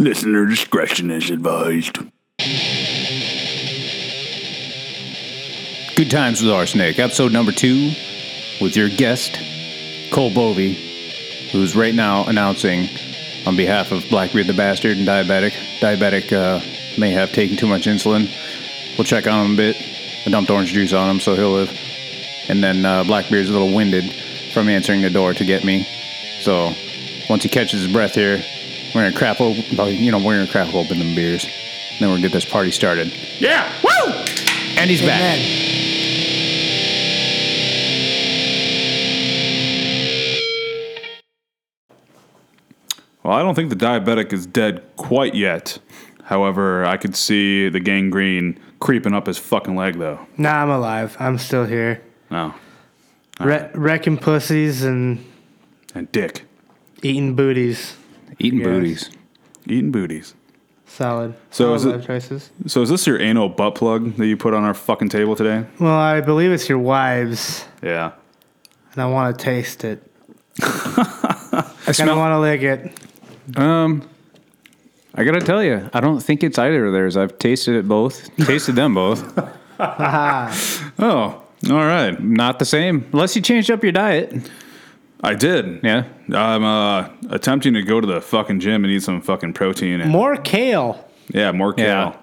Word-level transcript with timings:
Listener 0.00 0.46
discretion 0.46 1.10
is 1.10 1.28
advised. 1.28 1.98
Good 5.94 6.10
Times 6.10 6.40
with 6.40 6.50
Arsenic, 6.50 6.98
episode 6.98 7.32
number 7.32 7.52
two, 7.52 7.92
with 8.62 8.76
your 8.76 8.88
guest, 8.88 9.38
Cole 10.10 10.30
Boeve, 10.30 10.72
who's 11.52 11.76
right 11.76 11.94
now 11.94 12.24
announcing 12.24 12.88
on 13.44 13.56
behalf 13.56 13.92
of 13.92 14.08
Blackbeard 14.08 14.46
the 14.46 14.54
Bastard 14.54 14.96
and 14.96 15.06
Diabetic. 15.06 15.52
Diabetic 15.80 16.32
uh, 16.32 16.64
may 16.98 17.10
have 17.10 17.30
taken 17.32 17.58
too 17.58 17.66
much 17.66 17.82
insulin. 17.82 18.26
We'll 18.96 19.04
check 19.04 19.26
on 19.26 19.44
him 19.44 19.52
a 19.52 19.56
bit. 19.58 19.76
I 20.24 20.30
dumped 20.30 20.50
orange 20.50 20.72
juice 20.72 20.94
on 20.94 21.10
him, 21.10 21.20
so 21.20 21.34
he'll 21.34 21.52
live. 21.52 21.78
And 22.48 22.64
then 22.64 22.86
uh, 22.86 23.04
Blackbeard's 23.04 23.50
a 23.50 23.52
little 23.52 23.74
winded 23.74 24.10
from 24.54 24.70
answering 24.70 25.02
the 25.02 25.10
door 25.10 25.34
to 25.34 25.44
get 25.44 25.62
me. 25.62 25.86
So 26.40 26.72
once 27.28 27.42
he 27.42 27.50
catches 27.50 27.82
his 27.82 27.92
breath 27.92 28.14
here, 28.14 28.42
we're 28.94 29.02
gonna 29.02 29.16
crap 29.16 29.40
open, 29.40 29.62
you 29.94 30.10
know, 30.10 30.18
we're 30.18 30.38
gonna 30.38 30.50
crap 30.50 30.74
open 30.74 30.98
them 30.98 31.14
beers. 31.14 31.46
Then 31.98 32.08
we'll 32.10 32.20
get 32.20 32.32
this 32.32 32.44
party 32.44 32.70
started. 32.70 33.12
Yeah! 33.38 33.70
Woo! 33.82 34.12
And 34.76 34.88
he's 34.90 35.02
back. 35.02 35.20
Amen. 35.20 36.60
Well, 43.22 43.34
I 43.34 43.42
don't 43.42 43.54
think 43.54 43.70
the 43.70 43.76
diabetic 43.76 44.32
is 44.32 44.46
dead 44.46 44.82
quite 44.96 45.34
yet. 45.34 45.78
However, 46.24 46.84
I 46.86 46.96
could 46.96 47.14
see 47.16 47.68
the 47.68 47.80
gangrene 47.80 48.58
creeping 48.78 49.14
up 49.14 49.26
his 49.26 49.36
fucking 49.36 49.76
leg, 49.76 49.98
though. 49.98 50.26
Nah, 50.38 50.62
I'm 50.62 50.70
alive. 50.70 51.16
I'm 51.20 51.36
still 51.38 51.66
here. 51.66 52.02
Oh. 52.30 52.54
No. 53.40 53.46
Re- 53.46 53.70
wrecking 53.74 54.16
pussies 54.16 54.82
and 54.82 55.24
And 55.94 56.10
dick. 56.12 56.44
eating 57.02 57.34
booties. 57.34 57.96
Eating 58.40 58.58
Yes. 58.60 58.68
booties. 58.68 59.10
Eating 59.66 59.90
booties. 59.92 60.34
Solid. 60.86 61.34
So 61.50 61.76
Solid 61.76 61.76
is 61.76 62.04
it- 62.04 62.06
choices. 62.06 62.50
So 62.66 62.82
is 62.82 62.88
this 62.88 63.06
your 63.06 63.20
anal 63.20 63.48
butt 63.48 63.74
plug 63.76 64.16
that 64.16 64.26
you 64.26 64.36
put 64.36 64.54
on 64.54 64.64
our 64.64 64.74
fucking 64.74 65.08
table 65.10 65.36
today? 65.36 65.64
Well, 65.78 65.94
I 65.94 66.20
believe 66.20 66.50
it's 66.50 66.68
your 66.68 66.78
wives, 66.78 67.64
Yeah. 67.82 68.10
and 68.92 69.02
I 69.02 69.06
want 69.06 69.38
to 69.38 69.44
taste 69.44 69.84
it. 69.84 70.02
I 70.62 71.64
I 71.88 71.92
don't 71.92 72.18
want 72.18 72.32
to 72.32 72.38
lick 72.40 72.62
it. 72.62 72.92
Um, 73.56 74.02
I 75.14 75.24
gotta 75.24 75.40
tell 75.40 75.62
you, 75.62 75.88
I 75.92 76.00
don't 76.00 76.20
think 76.20 76.42
it's 76.42 76.58
either 76.58 76.86
of 76.86 76.92
theirs. 76.92 77.16
I've 77.16 77.38
tasted 77.38 77.74
it 77.76 77.86
both, 77.88 78.28
tasted 78.46 78.74
them 78.76 78.94
both. 78.94 79.22
Oh, 80.98 81.42
all 81.70 81.76
right. 81.86 82.22
Not 82.22 82.58
the 82.58 82.64
same, 82.66 83.06
unless 83.12 83.34
you 83.34 83.40
changed 83.42 83.70
up 83.70 83.82
your 83.82 83.92
diet. 83.92 84.50
I 85.22 85.34
did. 85.34 85.80
Yeah, 85.82 86.04
I'm 86.32 86.64
uh, 86.64 87.08
attempting 87.30 87.74
to 87.74 87.82
go 87.82 88.00
to 88.00 88.06
the 88.06 88.20
fucking 88.20 88.60
gym 88.60 88.84
and 88.84 88.92
eat 88.92 89.02
some 89.02 89.20
fucking 89.20 89.52
protein. 89.52 90.00
And, 90.00 90.10
More 90.10 90.36
kale. 90.36 91.06
yeah, 91.28 91.52
more 91.52 91.74
kale. 91.74 91.86
Yeah. 91.86 92.16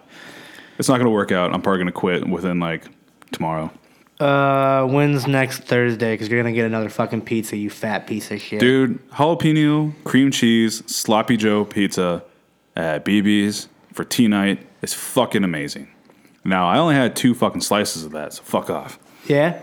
It's 0.80 0.88
not 0.90 0.96
going 0.96 1.06
to 1.06 1.12
work 1.12 1.32
out. 1.32 1.54
I'm 1.54 1.62
probably 1.62 1.80
going 1.80 1.88
to 1.88 1.92
quit 1.92 2.28
within 2.28 2.60
like 2.60 2.86
tomorrow. 3.32 3.72
Uh, 4.20 4.86
when's 4.88 5.28
next 5.28 5.60
Thursday? 5.60 6.14
Because 6.14 6.28
you're 6.28 6.42
gonna 6.42 6.52
get 6.56 6.66
another 6.66 6.90
fucking 6.90 7.22
pizza, 7.22 7.56
you 7.56 7.70
fat 7.70 8.08
piece 8.08 8.32
of 8.32 8.42
shit. 8.42 8.60
Dude, 8.60 9.08
jalapeno, 9.10 9.94
cream 10.06 10.32
cheese, 10.32 10.82
sloppy 10.92 11.38
Joe 11.38 11.64
pizza 11.66 12.24
at 12.76 13.06
BB's 13.06 13.70
for 13.94 14.04
tea 14.04 14.28
night 14.28 14.66
is 14.82 14.94
fucking 14.96 15.44
amazing. 15.44 15.88
Now, 16.44 16.68
I 16.68 16.80
only 16.80 16.96
had 16.96 17.16
two 17.16 17.36
fucking 17.36 17.62
slices 17.62 18.06
of 18.06 18.12
that, 18.14 18.34
so 18.34 18.42
fuck 18.42 18.72
off. 18.72 18.98
Yeah. 19.28 19.62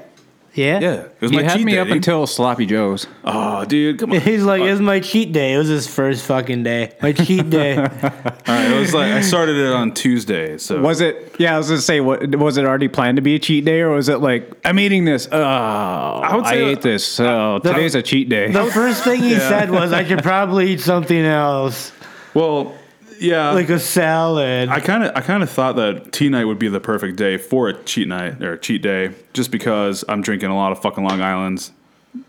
Yeah. 0.55 0.79
Yeah, 0.79 0.93
it 0.93 1.21
was 1.21 1.33
you 1.33 1.39
my 1.39 1.43
had 1.43 1.57
cheat 1.57 1.67
me 1.67 1.73
day. 1.73 1.79
up 1.79 1.89
until 1.89 2.27
Sloppy 2.29 2.65
Joe's. 2.65 3.09
Oh, 3.25 3.65
dude, 3.65 3.99
come 3.99 4.13
on. 4.13 4.21
He's 4.21 4.45
like, 4.45 4.63
it 4.63 4.71
was 4.71 4.81
my 4.81 5.01
cheat 5.01 5.33
day. 5.33 5.55
It 5.55 5.59
was 5.59 5.67
his 5.67 5.89
first 5.89 6.25
fucking 6.27 6.63
day. 6.63 6.93
My 7.03 7.13
cheat 7.13 7.51
day. 7.51 7.77
All 7.79 7.85
right, 7.85 8.71
it 8.71 8.79
was 8.79 8.95
like 8.95 9.13
I 9.13 9.21
started 9.21 9.57
it 9.57 9.73
on 9.73 9.93
Tuesday, 9.95 10.57
so 10.59 10.81
Was 10.81 11.01
it? 11.01 11.35
Yeah, 11.41 11.55
I 11.57 11.59
was 11.59 11.69
gonna 11.69 11.81
say, 11.81 12.01
what 12.01 12.37
was 12.37 12.57
it 12.57 12.65
already 12.65 12.87
planned 12.87 13.17
to 13.17 13.23
be 13.23 13.35
a 13.35 13.39
cheat 13.41 13.65
day, 13.65 13.81
or 13.81 13.91
was 13.91 14.09
it 14.09 14.19
like 14.21 14.49
I'm 14.65 14.79
eating 14.79 15.05
this? 15.05 15.29
Oh, 15.33 15.43
I, 15.43 16.37
would 16.37 16.47
say- 16.47 16.65
ate 16.65 16.83
this. 16.83 17.05
So 17.05 17.59
today's 17.59 17.97
a 17.97 18.03
cheat 18.03 18.29
day. 18.29 18.53
the 18.53 18.67
first 18.67 19.03
thing 19.03 19.23
he 19.23 19.35
said 19.39 19.71
was, 19.71 19.93
I 19.93 20.05
should 20.05 20.23
probably 20.23 20.71
eat 20.73 20.81
something 20.81 21.25
else, 21.25 21.91
well, 22.33 22.77
yeah. 23.19 23.51
like 23.51 23.71
a 23.71 23.79
salad. 23.79 24.69
I 24.69 24.81
kind 24.81 25.05
of 25.05 25.13
I 25.17 25.21
kind 25.21 25.43
of 25.43 25.51
thought 25.51 25.77
that 25.77 26.13
tea 26.13 26.29
night 26.29 26.45
would 26.45 26.59
be 26.59 26.69
the 26.69 26.81
perfect 26.81 27.17
day 27.17 27.37
for 27.37 27.69
a 27.69 27.83
cheat 27.85 28.09
night 28.09 28.43
or 28.43 28.55
a 28.55 28.59
cheat 28.59 28.83
day, 28.83 29.15
just 29.33 29.51
because 29.51 30.05
I'm 30.09 30.23
drinking 30.23 30.51
a 30.51 30.57
lot 30.57 30.73
of 30.73 30.81
fucking 30.81 31.05
Long 31.05 31.21
Island's. 31.21 31.73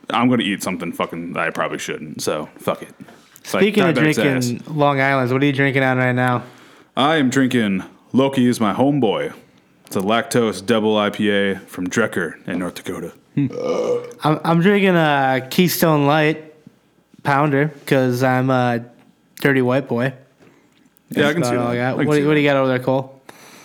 I'm 0.09 0.29
gonna 0.29 0.43
eat 0.43 0.63
something 0.63 0.91
fucking 0.91 1.33
that 1.33 1.47
I 1.47 1.49
probably 1.51 1.77
shouldn't. 1.77 2.21
So 2.21 2.49
fuck 2.57 2.81
it. 2.81 2.93
It's 3.37 3.53
like 3.53 3.61
Speaking 3.61 3.83
of 3.83 3.95
drinking 3.95 4.25
ass. 4.25 4.53
Long 4.67 4.99
Island's, 4.99 5.31
what 5.31 5.43
are 5.43 5.45
you 5.45 5.53
drinking 5.53 5.83
on 5.83 5.97
right 5.97 6.13
now? 6.13 6.43
I 6.97 7.17
am 7.17 7.29
drinking 7.29 7.83
Loki 8.13 8.47
is 8.47 8.59
my 8.59 8.73
homeboy. 8.73 9.33
It's 9.85 9.95
a 9.95 9.99
lactose 9.99 10.65
double 10.65 10.95
IPA 10.95 11.61
from 11.67 11.87
Drekker 11.87 12.47
in 12.47 12.59
North 12.59 12.75
Dakota. 12.75 13.13
Hmm. 13.35 13.47
I'm, 14.23 14.39
I'm 14.43 14.61
drinking 14.61 14.95
a 14.95 15.47
Keystone 15.51 16.07
Light 16.07 16.55
pounder 17.23 17.67
because 17.67 18.23
I'm 18.23 18.49
a 18.49 18.85
dirty 19.41 19.61
white 19.61 19.87
boy. 19.87 20.13
Yeah, 21.09 21.27
I 21.29 21.33
can 21.33 21.41
That's 21.41 21.49
see 21.49 21.55
about 21.55 21.67
all 21.67 21.71
that. 21.73 21.79
I 21.79 21.91
got. 21.91 21.93
I 21.93 21.97
can 21.99 22.07
What, 22.07 22.13
see 22.15 22.21
do- 22.21 22.27
what 22.27 22.33
do 22.35 22.39
you 22.41 22.49
got 22.49 22.57
over 22.57 22.67
there, 22.67 22.79
Cole? 22.79 23.21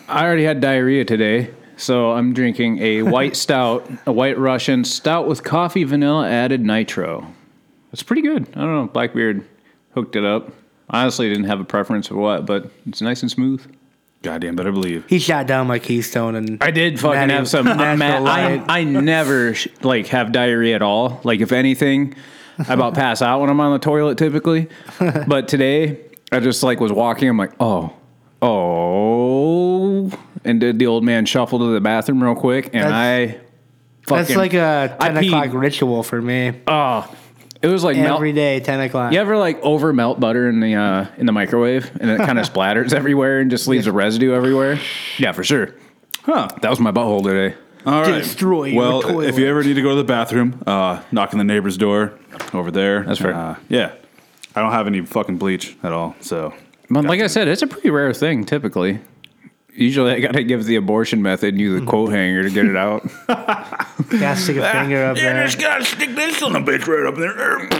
I 0.08 0.24
already 0.24 0.44
had 0.44 0.60
diarrhea 0.60 1.04
today, 1.04 1.50
so 1.76 2.12
I'm 2.12 2.32
drinking 2.34 2.78
a 2.80 3.02
white 3.04 3.36
stout, 3.36 3.88
a 4.06 4.12
white 4.12 4.38
Russian 4.38 4.84
stout 4.84 5.26
with 5.28 5.42
coffee, 5.44 5.84
vanilla, 5.84 6.28
added 6.28 6.60
nitro. 6.64 7.26
It's 7.92 8.02
pretty 8.02 8.22
good. 8.22 8.48
I 8.54 8.60
don't 8.60 8.74
know. 8.74 8.86
Blackbeard 8.86 9.44
hooked 9.94 10.16
it 10.16 10.24
up. 10.24 10.52
Honestly 10.90 11.28
didn't 11.28 11.44
have 11.44 11.60
a 11.60 11.64
preference 11.64 12.08
for 12.08 12.16
what, 12.16 12.46
but 12.46 12.70
it's 12.86 13.00
nice 13.00 13.22
and 13.22 13.30
smooth. 13.30 13.64
Goddamn, 14.22 14.54
better 14.56 14.72
believe. 14.72 15.04
He 15.08 15.18
shot 15.18 15.46
down 15.46 15.66
my 15.66 15.78
Keystone 15.78 16.34
and 16.34 16.62
I 16.62 16.70
did 16.72 17.00
fucking 17.00 17.14
Natty- 17.14 17.32
have 17.32 17.48
some. 17.48 17.64
Natural 17.66 17.96
man, 17.96 18.26
I, 18.68 18.80
I 18.80 18.84
never 18.84 19.54
sh- 19.54 19.68
like 19.82 20.08
have 20.08 20.30
diarrhea 20.32 20.74
at 20.74 20.82
all. 20.82 21.20
Like 21.24 21.40
if 21.40 21.52
anything, 21.52 22.14
I 22.58 22.74
about 22.74 22.94
pass 22.96 23.22
out 23.22 23.40
when 23.40 23.48
I'm 23.48 23.60
on 23.60 23.72
the 23.72 23.78
toilet 23.78 24.18
typically. 24.18 24.68
But 24.98 25.48
today, 25.48 25.98
I 26.32 26.40
just 26.40 26.62
like 26.62 26.80
was 26.80 26.92
walking. 26.92 27.28
I'm 27.28 27.36
like, 27.36 27.52
oh, 27.60 27.92
oh, 28.42 30.10
and 30.44 30.60
did 30.60 30.78
the 30.78 30.86
old 30.86 31.04
man 31.04 31.26
shuffle 31.26 31.58
to 31.58 31.72
the 31.72 31.80
bathroom 31.80 32.22
real 32.22 32.34
quick, 32.34 32.70
and 32.72 32.92
I. 32.92 33.26
that's 34.06 34.28
Fucking, 34.28 34.36
like 34.36 34.54
a 34.54 34.96
I 35.00 35.08
10 35.10 35.22
peed. 35.22 35.26
o'clock 35.28 35.48
ritual 35.52 36.02
for 36.02 36.20
me. 36.20 36.60
Oh, 36.66 37.12
it 37.62 37.66
was 37.66 37.84
like 37.84 37.96
melt. 37.96 38.16
Every 38.16 38.32
day, 38.32 38.60
10 38.60 38.80
o'clock. 38.80 39.12
You 39.12 39.20
ever 39.20 39.36
like 39.36 39.60
over 39.62 39.92
melt 39.92 40.18
butter 40.20 40.48
in 40.48 40.60
the 40.60 40.74
uh, 40.74 41.06
in 41.18 41.26
the 41.26 41.32
microwave 41.32 41.90
and 42.00 42.10
it 42.10 42.18
kind 42.18 42.38
of 42.38 42.46
splatters 42.52 42.92
everywhere 42.94 43.40
and 43.40 43.50
just 43.50 43.68
leaves 43.68 43.86
a 43.86 43.92
residue 43.92 44.32
everywhere? 44.32 44.80
Yeah, 45.18 45.32
for 45.32 45.44
sure. 45.44 45.74
Huh. 46.22 46.48
That 46.62 46.70
was 46.70 46.80
my 46.80 46.90
butthole 46.92 47.22
today. 47.22 47.56
All 47.86 48.02
right. 48.02 48.22
Destroy 48.22 48.64
your 48.66 48.76
well, 48.82 49.02
toilet. 49.02 49.28
if 49.28 49.38
you 49.38 49.46
ever 49.46 49.62
need 49.62 49.74
to 49.74 49.82
go 49.82 49.90
to 49.90 49.94
the 49.96 50.04
bathroom, 50.04 50.62
uh, 50.66 51.02
knock 51.12 51.32
on 51.32 51.38
the 51.38 51.44
neighbor's 51.44 51.76
door 51.78 52.18
over 52.52 52.70
there. 52.70 53.04
That's 53.04 53.20
fair. 53.20 53.34
Uh, 53.34 53.56
yeah. 53.68 53.92
I 54.54 54.60
don't 54.62 54.72
have 54.72 54.86
any 54.86 55.00
fucking 55.04 55.38
bleach 55.38 55.76
at 55.82 55.92
all, 55.92 56.16
so 56.20 56.52
But 56.88 57.04
like 57.04 57.20
I 57.20 57.26
said, 57.28 57.48
it's 57.48 57.62
a 57.62 57.66
pretty 57.66 57.90
rare 57.90 58.12
thing 58.12 58.44
typically. 58.44 59.00
Usually, 59.72 60.12
I 60.12 60.20
got 60.20 60.32
to 60.32 60.42
give 60.42 60.64
the 60.64 60.74
abortion 60.76 61.22
method 61.22 61.50
and 61.54 61.60
use 61.60 61.80
the 61.80 61.86
coat 61.86 62.08
hanger 62.10 62.42
to 62.42 62.50
get 62.50 62.66
it 62.66 62.76
out. 62.76 63.02
gotta 63.28 64.36
stick 64.36 64.56
a 64.56 64.70
finger 64.72 65.04
up 65.04 65.16
there. 65.16 65.34
Yeah, 65.36 65.44
just 65.46 65.60
gotta 65.60 65.84
stick 65.84 66.14
this 66.16 66.42
on 66.42 66.52
the 66.52 66.58
bitch 66.58 66.86
right 66.88 67.06
up 67.06 67.16
there. 67.16 67.70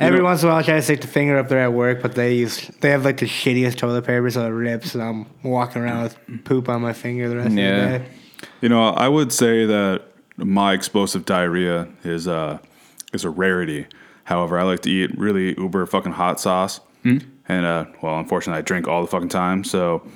Every 0.00 0.22
once 0.22 0.42
in 0.42 0.48
a 0.48 0.52
while, 0.52 0.58
I 0.60 0.62
try 0.64 0.74
to 0.74 0.82
stick 0.82 1.00
the 1.00 1.06
finger 1.06 1.38
up 1.38 1.48
there 1.48 1.60
at 1.60 1.72
work, 1.72 2.02
but 2.02 2.14
they 2.14 2.34
use 2.34 2.68
they 2.80 2.90
have 2.90 3.04
like 3.04 3.18
the 3.18 3.26
shittiest 3.26 3.76
toilet 3.76 4.04
paper, 4.04 4.28
so 4.30 4.44
it 4.44 4.50
rips, 4.50 4.94
and 4.94 5.02
I'm 5.02 5.26
walking 5.42 5.82
around 5.82 6.02
with 6.02 6.44
poop 6.44 6.68
on 6.68 6.82
my 6.82 6.92
finger 6.92 7.28
the 7.28 7.36
rest 7.36 7.54
Yeah. 7.54 7.68
of 7.84 7.92
the 7.92 7.98
day. 8.00 8.04
You 8.60 8.68
know, 8.68 8.88
I 8.88 9.08
would 9.08 9.32
say 9.32 9.64
that 9.66 10.02
my 10.36 10.72
explosive 10.74 11.24
diarrhea 11.24 11.88
is 12.04 12.26
uh 12.28 12.58
is 13.12 13.24
a 13.24 13.30
rarity. 13.30 13.86
However, 14.24 14.58
I 14.58 14.62
like 14.62 14.80
to 14.82 14.90
eat 14.90 15.16
really 15.18 15.54
uber 15.58 15.84
fucking 15.86 16.12
hot 16.12 16.38
sauce, 16.40 16.80
and 17.04 17.66
uh, 17.66 17.86
well, 18.00 18.18
unfortunately, 18.18 18.58
I 18.58 18.62
drink 18.62 18.86
all 18.86 19.00
the 19.02 19.08
fucking 19.08 19.28
time. 19.30 19.64
So 19.64 20.06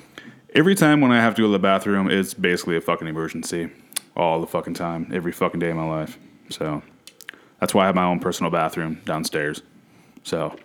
every 0.55 0.75
time 0.75 1.01
when 1.01 1.11
I 1.13 1.21
have 1.21 1.35
to 1.37 1.43
go 1.43 1.49
to 1.49 1.53
the 1.53 1.59
bathroom, 1.59 2.11
it's 2.11 2.33
basically 2.35 2.77
a 2.77 2.81
fucking 2.81 3.09
emergency, 3.09 3.71
all 4.17 4.41
the 4.41 4.47
fucking 4.47 4.75
time, 4.75 5.11
every 5.13 5.33
fucking 5.33 5.61
day 5.61 5.71
of 5.71 5.77
my 5.77 5.89
life. 5.89 6.19
So 6.51 6.83
that's 7.61 7.75
why 7.75 7.83
I 7.83 7.87
have 7.87 7.95
my 7.95 8.05
own 8.05 8.21
personal 8.21 8.53
bathroom 8.53 9.01
downstairs. 9.05 9.63
So, 10.23 10.57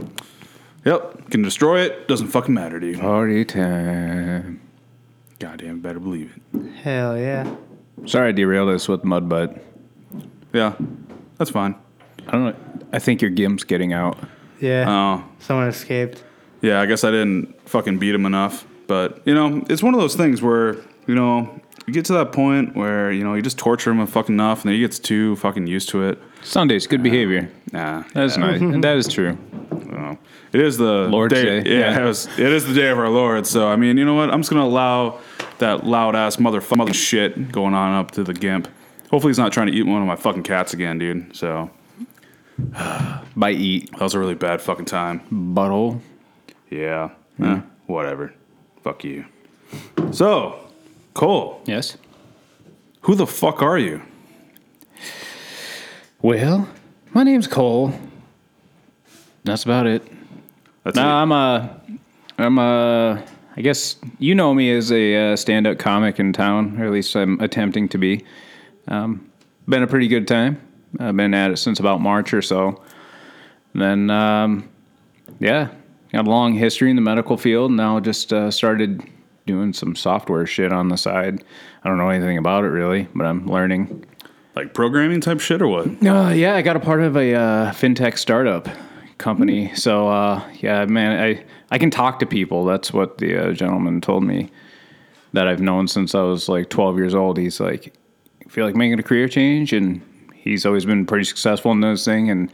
yep, 0.85 1.29
can 1.31 1.41
destroy 1.41 1.81
it. 1.81 2.07
Doesn't 2.07 2.27
fucking 2.27 2.53
matter, 2.53 2.79
dude. 2.79 2.99
Party 2.99 3.43
time. 3.45 4.61
Goddamn, 5.39 5.79
better 5.81 5.99
believe 5.99 6.39
it. 6.53 6.71
Hell 6.83 7.17
yeah. 7.17 7.55
Sorry, 8.05 8.29
I 8.29 8.31
derailed 8.31 8.69
this 8.69 8.87
with 8.87 9.03
mud 9.03 9.27
butt. 9.27 9.57
Yeah, 10.53 10.75
that's 11.37 11.49
fine. 11.51 11.75
I 12.27 12.31
don't 12.31 12.45
know. 12.45 12.55
I 12.93 12.99
think 12.99 13.21
your 13.21 13.31
gimp's 13.31 13.63
getting 13.63 13.93
out. 13.93 14.17
Yeah. 14.59 14.85
Oh, 14.87 15.29
Someone 15.39 15.67
escaped. 15.67 16.23
Yeah, 16.61 16.79
I 16.81 16.85
guess 16.85 17.03
I 17.03 17.11
didn't 17.11 17.59
fucking 17.67 17.97
beat 17.97 18.13
him 18.13 18.25
enough. 18.25 18.67
But, 18.87 19.21
you 19.25 19.33
know, 19.33 19.63
it's 19.69 19.81
one 19.81 19.93
of 19.93 19.99
those 19.99 20.15
things 20.15 20.41
where, 20.41 20.75
you 21.07 21.15
know, 21.15 21.61
you 21.87 21.93
get 21.93 22.05
to 22.05 22.13
that 22.13 22.31
point 22.31 22.75
where, 22.75 23.11
you 23.11 23.23
know, 23.23 23.33
you 23.33 23.41
just 23.41 23.57
torture 23.57 23.91
him 23.91 24.05
fucking 24.05 24.35
enough 24.35 24.61
and 24.61 24.69
then 24.69 24.75
he 24.75 24.81
gets 24.81 24.99
too 24.99 25.35
fucking 25.37 25.65
used 25.65 25.89
to 25.89 26.03
it. 26.03 26.19
Sundays, 26.43 26.87
good 26.87 27.01
behavior. 27.01 27.49
Nah. 27.71 28.03
That's 28.13 28.37
nice. 28.37 28.61
And 28.61 28.83
that 28.83 28.97
is 28.97 29.07
true. 29.07 29.37
don't. 29.69 30.19
It 30.53 30.61
is 30.61 30.77
the 30.77 31.07
Lord's 31.07 31.33
day. 31.33 31.61
Day, 31.61 31.71
Yeah, 31.79 31.91
yeah. 31.91 32.01
It, 32.01 32.05
was, 32.05 32.27
it 32.37 32.51
is 32.51 32.65
the 32.65 32.73
day 32.73 32.89
of 32.89 32.99
our 32.99 33.09
Lord. 33.09 33.47
So 33.47 33.67
I 33.67 33.75
mean, 33.75 33.97
you 33.97 34.05
know 34.05 34.15
what? 34.15 34.29
I'm 34.29 34.41
just 34.41 34.49
gonna 34.49 34.65
allow 34.65 35.19
that 35.59 35.85
loud 35.85 36.15
ass 36.15 36.37
motherfucker 36.37 36.77
mother 36.77 36.93
shit 36.93 37.51
going 37.51 37.73
on 37.73 37.93
up 37.93 38.11
to 38.11 38.23
the 38.23 38.33
gimp. 38.33 38.67
Hopefully, 39.09 39.31
he's 39.31 39.37
not 39.39 39.53
trying 39.53 39.67
to 39.67 39.73
eat 39.73 39.83
one 39.83 40.01
of 40.01 40.07
my 40.07 40.15
fucking 40.15 40.43
cats 40.43 40.73
again, 40.73 40.97
dude. 40.97 41.35
So 41.35 41.69
By 43.35 43.51
eat 43.51 43.91
that 43.91 44.01
was 44.01 44.13
a 44.13 44.19
really 44.19 44.35
bad 44.35 44.61
fucking 44.61 44.85
time. 44.85 45.21
butthole. 45.31 45.99
Yeah. 46.69 47.09
Eh, 47.41 47.61
whatever. 47.87 48.33
Fuck 48.83 49.03
you. 49.03 49.25
So, 50.11 50.59
Cole, 51.13 51.61
Yes. 51.65 51.97
who 53.01 53.15
the 53.15 53.27
fuck 53.27 53.61
are 53.61 53.77
you? 53.77 54.01
Well, 56.21 56.67
my 57.13 57.23
name's 57.23 57.47
Cole. 57.47 57.93
That's 59.43 59.63
about 59.63 59.87
it. 59.87 60.03
That's 60.83 60.95
No, 60.95 61.01
it. 61.03 61.05
I'm 61.11 61.31
a, 61.31 61.81
I'm 62.37 62.57
a, 62.57 63.23
I 63.57 63.61
guess 63.61 63.95
you 64.19 64.35
know 64.35 64.53
me 64.53 64.71
as 64.71 64.91
a 64.91 65.33
uh, 65.33 65.35
stand-up 65.35 65.79
comic 65.79 66.19
in 66.19 66.31
town, 66.33 66.79
or 66.79 66.85
at 66.85 66.91
least 66.91 67.15
I'm 67.15 67.39
attempting 67.39 67.89
to 67.89 67.97
be. 67.97 68.23
Um, 68.87 69.29
been 69.67 69.83
a 69.83 69.87
pretty 69.87 70.07
good 70.07 70.27
time. 70.27 70.59
I've 70.99 71.15
been 71.15 71.33
at 71.33 71.51
it 71.51 71.57
since 71.57 71.79
about 71.79 72.01
March 72.01 72.33
or 72.33 72.41
so. 72.41 72.81
then, 73.73 74.09
um, 74.09 74.69
yeah, 75.39 75.69
got 76.11 76.27
a 76.27 76.29
long 76.29 76.53
history 76.53 76.89
in 76.89 76.95
the 76.95 77.01
medical 77.01 77.37
field. 77.37 77.71
Now 77.71 77.99
just 77.99 78.33
uh, 78.33 78.51
started 78.51 79.03
doing 79.45 79.73
some 79.73 79.95
software 79.95 80.45
shit 80.45 80.71
on 80.71 80.89
the 80.89 80.97
side. 80.97 81.43
I 81.83 81.89
don't 81.89 81.97
know 81.97 82.09
anything 82.09 82.37
about 82.37 82.63
it 82.63 82.69
really, 82.69 83.07
but 83.15 83.25
I'm 83.25 83.47
learning. 83.47 84.05
like 84.55 84.73
programming 84.73 85.21
type 85.21 85.39
shit 85.39 85.61
or 85.61 85.67
what? 85.67 85.87
Uh, 86.05 86.29
yeah, 86.29 86.55
I 86.55 86.61
got 86.61 86.75
a 86.75 86.79
part 86.79 87.01
of 87.01 87.15
a 87.15 87.33
uh, 87.33 87.71
fintech 87.71 88.17
startup 88.17 88.67
company. 89.17 89.73
So 89.75 90.09
uh, 90.09 90.43
yeah, 90.59 90.85
man, 90.85 91.21
I 91.21 91.43
I 91.71 91.77
can 91.77 91.89
talk 91.89 92.19
to 92.19 92.25
people. 92.25 92.65
That's 92.65 92.91
what 92.91 93.17
the 93.17 93.49
uh, 93.49 93.53
gentleman 93.53 94.01
told 94.01 94.23
me 94.23 94.49
that 95.33 95.47
I've 95.47 95.61
known 95.61 95.87
since 95.87 96.13
I 96.13 96.23
was 96.23 96.49
like 96.49 96.69
12 96.69 96.97
years 96.97 97.15
old. 97.15 97.37
He's 97.37 97.59
like, 97.61 97.93
feel 98.49 98.65
like 98.65 98.75
making 98.75 98.99
a 98.99 99.03
career 99.03 99.29
change, 99.29 99.71
and 99.71 100.01
he's 100.41 100.65
always 100.65 100.85
been 100.85 101.05
pretty 101.05 101.25
successful 101.25 101.71
in 101.71 101.81
this 101.81 102.03
thing. 102.03 102.29
And 102.29 102.51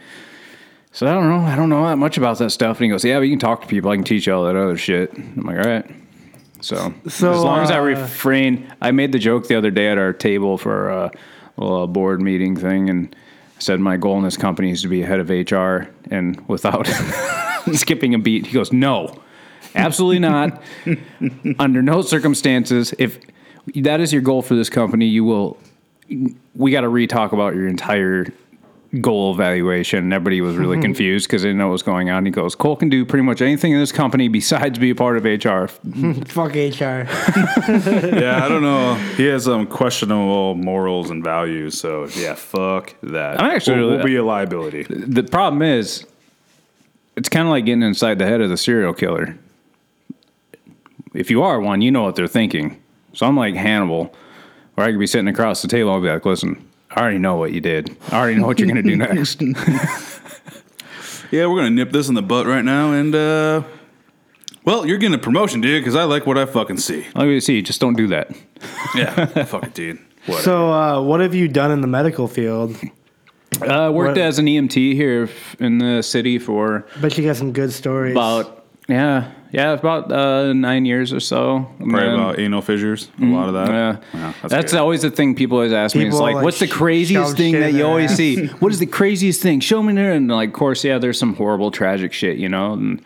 so 0.92 1.08
I 1.08 1.14
don't 1.14 1.30
know, 1.30 1.40
I 1.40 1.56
don't 1.56 1.70
know 1.70 1.86
that 1.88 1.98
much 1.98 2.18
about 2.18 2.38
that 2.40 2.52
stuff. 2.52 2.78
And 2.78 2.86
he 2.86 2.90
goes, 2.90 3.04
Yeah, 3.04 3.18
but 3.18 3.24
you 3.24 3.32
can 3.32 3.40
talk 3.40 3.62
to 3.62 3.68
people. 3.68 3.90
I 3.92 3.96
can 3.96 4.04
teach 4.04 4.28
you 4.28 4.34
all 4.34 4.46
that 4.46 4.56
other 4.56 4.78
shit. 4.78 5.14
I'm 5.14 5.44
like, 5.44 5.58
All 5.58 5.72
right. 5.72 5.86
So, 6.60 6.94
So, 7.08 7.32
as 7.32 7.44
long 7.44 7.60
as 7.60 7.72
I 7.72 7.80
uh, 7.80 7.84
refrain, 7.84 8.74
I 8.82 8.92
made 8.92 9.12
the 9.12 9.20
joke 9.20 9.48
the 9.48 9.56
other 9.56 9.72
day 9.72 9.90
at 9.90 9.98
our 9.98 10.12
table 10.12 10.58
for 10.58 10.90
a 10.90 11.12
little 11.56 11.84
uh, 11.84 11.88
board 11.88 12.22
meeting 12.22 12.56
thing, 12.56 12.90
and 12.90 13.16
I 13.16 13.60
said 13.60 13.80
my 13.80 13.96
goal 13.96 14.18
in 14.18 14.24
this 14.24 14.38
company 14.38 14.72
is 14.72 14.82
to 14.82 14.88
be 14.88 15.02
head 15.04 15.20
of 15.20 15.30
HR. 15.30 15.88
And 16.10 16.48
without 16.48 16.88
skipping 17.74 18.16
a 18.16 18.20
beat, 18.20 18.48
he 18.48 18.54
goes, 18.54 18.74
"No, 18.74 19.22
absolutely 19.76 20.20
not. 20.20 20.62
Under 21.60 21.84
no 21.84 22.02
circumstances, 22.02 22.94
if 22.98 23.20
that 23.76 24.00
is 24.00 24.12
your 24.12 24.24
goal 24.24 24.42
for 24.42 24.56
this 24.56 24.70
company, 24.70 25.06
you 25.06 25.24
will. 25.24 25.58
We 26.56 26.72
got 26.72 26.82
to 26.82 26.90
re-talk 26.90 27.34
about 27.34 27.56
your 27.56 27.68
entire." 27.68 28.28
Goal 29.02 29.34
evaluation. 29.34 30.00
And 30.00 30.14
Everybody 30.14 30.40
was 30.40 30.56
really 30.56 30.78
mm-hmm. 30.78 30.84
confused 30.84 31.28
because 31.28 31.42
they 31.42 31.50
didn't 31.50 31.60
know 31.60 31.68
what 31.68 31.74
was 31.74 31.84
going 31.84 32.10
on. 32.10 32.26
He 32.26 32.32
goes, 32.32 32.56
Cole 32.56 32.78
can 32.78 32.88
do 32.88 33.06
pretty 33.06 33.24
much 33.24 33.42
anything 33.42 33.74
in 33.74 33.80
this 33.80 33.92
company 33.92 34.30
besides 34.30 34.80
be 34.80 34.92
a 34.92 34.96
part 34.96 35.18
of 35.18 35.26
HR. 35.26 35.66
Fuck 36.28 36.54
HR. 36.54 37.04
yeah, 38.16 38.40
I 38.42 38.48
don't 38.48 38.62
know. 38.62 38.96
He 39.18 39.26
has 39.26 39.44
some 39.44 39.68
questionable 39.68 40.56
morals 40.56 41.10
and 41.10 41.22
values. 41.22 41.78
So 41.78 42.08
yeah, 42.16 42.36
fuck 42.36 42.96
that. 43.04 43.42
I'm 43.42 43.52
actually 43.52 43.82
will 43.82 43.98
really- 43.98 44.06
be 44.06 44.16
a 44.16 44.24
liability. 44.24 44.84
The 44.84 45.24
problem 45.24 45.62
is, 45.62 46.06
it's 47.18 47.30
kind 47.30 47.46
of 47.48 47.52
like 47.52 47.66
getting 47.66 47.84
inside 47.84 48.20
the 48.20 48.26
head 48.26 48.40
of 48.40 48.50
the 48.50 48.58
serial 48.58 48.94
killer. 48.94 49.38
If 51.14 51.32
you 51.32 51.44
are 51.44 51.60
one, 51.60 51.82
you 51.82 51.92
know 51.92 52.04
what 52.04 52.16
they're 52.16 52.28
thinking. 52.28 52.82
So 53.14 53.26
I'm 53.26 53.36
like 53.36 53.56
Hannibal, 53.56 54.14
where 54.78 54.86
I 54.86 54.92
could 54.92 55.00
be 55.00 55.08
sitting 55.08 55.28
across 55.28 55.64
the 55.64 55.68
table 55.68 55.92
and 55.96 56.04
be 56.04 56.10
like, 56.10 56.24
listen, 56.24 56.64
I 56.92 57.02
already 57.02 57.18
know 57.18 57.36
what 57.36 57.52
you 57.52 57.60
did. 57.62 57.98
I 58.12 58.20
already 58.20 58.40
know 58.40 58.46
what 58.46 58.60
you're 58.60 58.68
going 58.70 58.84
to 58.84 58.84
do 58.84 58.96
next. 58.96 59.42
Yeah, 61.30 61.48
we're 61.48 61.58
gonna 61.58 61.72
nip 61.72 61.92
this 61.92 62.08
in 62.08 62.16
the 62.16 62.22
butt 62.22 62.46
right 62.48 62.64
now, 62.64 62.94
and 62.94 63.14
uh, 63.14 63.64
well, 64.64 64.86
you're 64.86 64.98
getting 64.98 65.14
a 65.14 65.22
promotion, 65.22 65.60
dude, 65.60 65.82
because 65.84 65.94
I 65.94 66.06
like 66.06 66.26
what 66.26 66.38
I 66.38 66.46
fucking 66.46 66.78
see. 66.78 67.06
Let 67.16 67.28
me 67.28 67.42
see. 67.42 67.62
Just 67.62 67.82
don't 67.82 67.98
do 67.98 68.08
that. 68.08 68.32
Yeah, 68.96 69.26
fuck 69.44 69.66
it, 69.66 69.74
dude. 69.74 70.00
What? 70.26 70.42
So, 70.44 70.72
uh, 70.72 71.02
what 71.02 71.20
have 71.20 71.36
you 71.36 71.50
done 71.50 71.72
in 71.72 71.82
the 71.82 71.88
medical 71.88 72.30
field? 72.30 72.78
Uh, 73.62 73.92
worked 73.94 74.12
What- 74.12 74.18
as 74.20 74.40
an 74.40 74.46
EMT 74.46 74.94
here 74.94 75.28
in 75.60 75.80
the 75.80 76.02
city 76.02 76.40
for 76.40 76.86
But 77.02 77.18
you 77.18 77.26
got 77.26 77.36
some 77.36 77.52
good 77.52 77.74
stories. 77.74 78.14
about, 78.14 78.66
yeah, 78.88 79.32
yeah, 79.52 79.72
about 79.74 80.12
uh, 80.12 80.54
nine 80.54 80.86
years 80.86 81.14
or 81.14 81.20
so. 81.20 81.68
And 81.80 81.90
Probably 81.90 82.00
then- 82.10 82.14
about 82.20 82.40
anal 82.40 82.62
fissures. 82.62 83.10
A 83.22 83.26
lot 83.26 83.48
of 83.48 83.54
that. 83.56 83.70
Yeah, 83.70 83.98
Yeah, 84.14 84.34
that's, 84.48 84.72
good. 84.74 84.80
always 84.80 85.02
the 85.02 85.12
thing 85.12 85.36
people 85.36 85.58
always 85.58 85.72
ask 85.74 85.96
me. 85.96 86.06
It's 86.08 86.16
like, 86.18 86.36
like, 86.36 86.44
what's 86.44 86.60
the 86.60 86.68
craziest 86.68 87.38
thing 87.38 87.54
that 87.54 87.72
you 87.72 87.78
their 87.80 87.86
always 87.88 88.12
ass. 88.12 88.18
see? 88.18 88.48
what 88.60 88.72
is 88.72 88.80
the 88.80 88.86
craziest 88.86 89.42
thing? 89.42 89.60
Show 89.60 89.82
me 89.84 89.94
there. 89.94 90.12
And 90.14 90.28
like, 90.28 90.50
of 90.50 90.54
course, 90.54 90.84
yeah, 90.84 90.98
there's 90.98 91.18
some 91.20 91.36
horrible, 91.36 91.72
tragic 91.72 92.14
shit, 92.14 92.38
you 92.38 92.50
know. 92.50 92.74
And, 92.74 93.02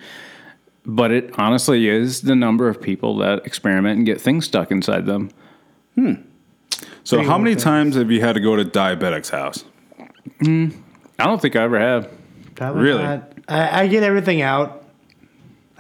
but 0.85 1.11
it 1.11 1.31
honestly 1.38 1.88
is 1.88 2.21
the 2.21 2.35
number 2.35 2.67
of 2.67 2.81
people 2.81 3.17
that 3.17 3.45
experiment 3.45 3.97
and 3.97 4.05
get 4.05 4.19
things 4.19 4.45
stuck 4.45 4.71
inside 4.71 5.05
them. 5.05 5.29
Hmm. 5.95 6.13
So, 7.03 7.17
Pretty 7.17 7.29
how 7.29 7.38
many 7.38 7.55
well 7.55 7.63
times 7.63 7.95
have 7.95 8.09
you 8.11 8.21
had 8.21 8.33
to 8.33 8.39
go 8.39 8.55
to 8.55 8.63
diabetic's 8.63 9.29
house? 9.29 9.63
I 10.41 10.71
don't 11.19 11.41
think 11.41 11.55
I 11.55 11.63
ever 11.63 11.79
have. 11.79 12.09
Probably 12.55 12.81
Really? 12.83 13.03
not. 13.03 13.31
I, 13.47 13.81
I 13.83 13.88
get 13.88 14.03
everything 14.03 14.41
out. 14.41 14.80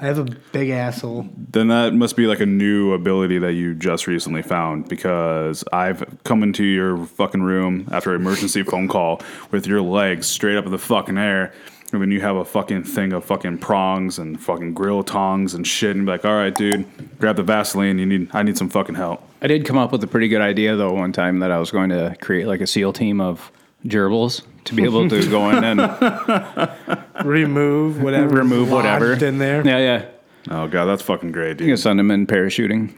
I 0.01 0.05
have 0.05 0.17
a 0.17 0.23
big 0.51 0.71
asshole. 0.71 1.29
Then 1.37 1.67
that 1.67 1.93
must 1.93 2.15
be 2.15 2.25
like 2.25 2.39
a 2.39 2.45
new 2.45 2.93
ability 2.93 3.37
that 3.37 3.53
you 3.53 3.75
just 3.75 4.07
recently 4.07 4.41
found 4.41 4.89
because 4.89 5.63
I've 5.71 6.03
come 6.23 6.41
into 6.41 6.63
your 6.63 7.05
fucking 7.05 7.43
room 7.43 7.87
after 7.91 8.15
an 8.15 8.19
emergency 8.19 8.63
phone 8.71 8.87
call 8.87 9.21
with 9.51 9.67
your 9.67 9.81
legs 9.81 10.25
straight 10.25 10.57
up 10.57 10.65
in 10.65 10.71
the 10.71 10.79
fucking 10.79 11.19
air. 11.19 11.53
And 11.93 12.01
then 12.01 12.09
you 12.09 12.19
have 12.21 12.35
a 12.35 12.45
fucking 12.45 12.85
thing 12.85 13.13
of 13.13 13.25
fucking 13.25 13.59
prongs 13.59 14.17
and 14.17 14.41
fucking 14.41 14.73
grill 14.73 15.03
tongs 15.03 15.53
and 15.53 15.67
shit, 15.67 15.95
and 15.95 16.05
be 16.05 16.13
like, 16.13 16.23
"All 16.23 16.35
right, 16.35 16.55
dude, 16.55 16.85
grab 17.19 17.35
the 17.35 17.43
Vaseline. 17.43 17.99
You 17.99 18.05
need, 18.05 18.29
I 18.33 18.43
need 18.43 18.57
some 18.57 18.69
fucking 18.69 18.95
help." 18.95 19.21
I 19.41 19.47
did 19.47 19.65
come 19.65 19.77
up 19.77 19.91
with 19.91 20.01
a 20.01 20.07
pretty 20.07 20.29
good 20.29 20.39
idea 20.39 20.77
though 20.77 20.93
one 20.93 21.11
time 21.11 21.39
that 21.39 21.51
I 21.51 21.59
was 21.59 21.69
going 21.69 21.89
to 21.89 22.15
create 22.21 22.47
like 22.47 22.61
a 22.61 22.67
SEAL 22.67 22.93
team 22.93 23.19
of 23.19 23.51
gerbils 23.85 24.43
to 24.65 24.75
be 24.75 24.83
able 24.83 25.07
to 25.09 25.29
go 25.29 25.49
in 25.49 25.63
and 25.63 25.79
Remove 27.25 28.01
whatever. 28.01 28.35
remove 28.35 28.71
whatever 28.71 29.13
in 29.13 29.37
there. 29.37 29.65
Yeah, 29.65 29.77
yeah. 29.77 30.05
Oh 30.49 30.67
god, 30.67 30.85
that's 30.85 31.01
fucking 31.03 31.31
great, 31.31 31.59
You 31.59 31.67
can 31.67 31.77
send 31.77 31.99
them 31.99 32.09
in 32.11 32.25
parachuting. 32.25 32.93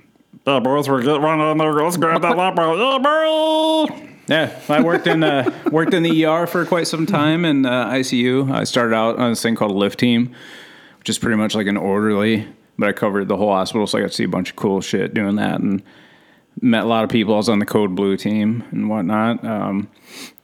The 0.45 0.59
boys 0.59 0.87
were 0.87 1.01
get 1.01 1.19
run 1.21 1.39
on 1.39 1.57
there. 1.57 1.71
Let's 1.73 1.97
grab 1.97 2.21
that 2.21 2.37
lap, 2.37 2.55
bro. 2.55 2.75
Yeah, 2.75 2.97
bro. 2.99 3.87
Yeah, 4.27 4.57
I 4.69 4.81
worked 4.81 5.07
in 5.07 5.23
uh, 5.23 5.51
worked 5.71 5.93
in 5.93 6.03
the 6.03 6.25
ER 6.25 6.47
for 6.47 6.65
quite 6.65 6.87
some 6.87 7.05
time 7.05 7.43
in 7.43 7.65
uh, 7.65 7.89
ICU. 7.89 8.51
I 8.51 8.63
started 8.63 8.95
out 8.95 9.17
on 9.19 9.31
this 9.31 9.41
thing 9.41 9.55
called 9.55 9.71
a 9.71 9.75
lift 9.75 9.99
team, 9.99 10.33
which 10.99 11.09
is 11.09 11.19
pretty 11.19 11.35
much 11.37 11.55
like 11.55 11.67
an 11.67 11.75
orderly, 11.77 12.47
but 12.77 12.87
I 12.87 12.93
covered 12.93 13.27
the 13.27 13.35
whole 13.37 13.51
hospital, 13.51 13.85
so 13.87 13.97
I 13.97 14.01
got 14.01 14.07
to 14.11 14.13
see 14.13 14.23
a 14.23 14.29
bunch 14.29 14.49
of 14.51 14.55
cool 14.55 14.79
shit 14.79 15.13
doing 15.13 15.35
that, 15.35 15.59
and 15.59 15.83
met 16.61 16.83
a 16.83 16.87
lot 16.87 17.03
of 17.03 17.09
people. 17.09 17.33
I 17.33 17.37
was 17.37 17.49
on 17.49 17.59
the 17.59 17.65
Code 17.65 17.95
Blue 17.95 18.15
team 18.15 18.63
and 18.71 18.89
whatnot. 18.89 19.43
Um, 19.43 19.89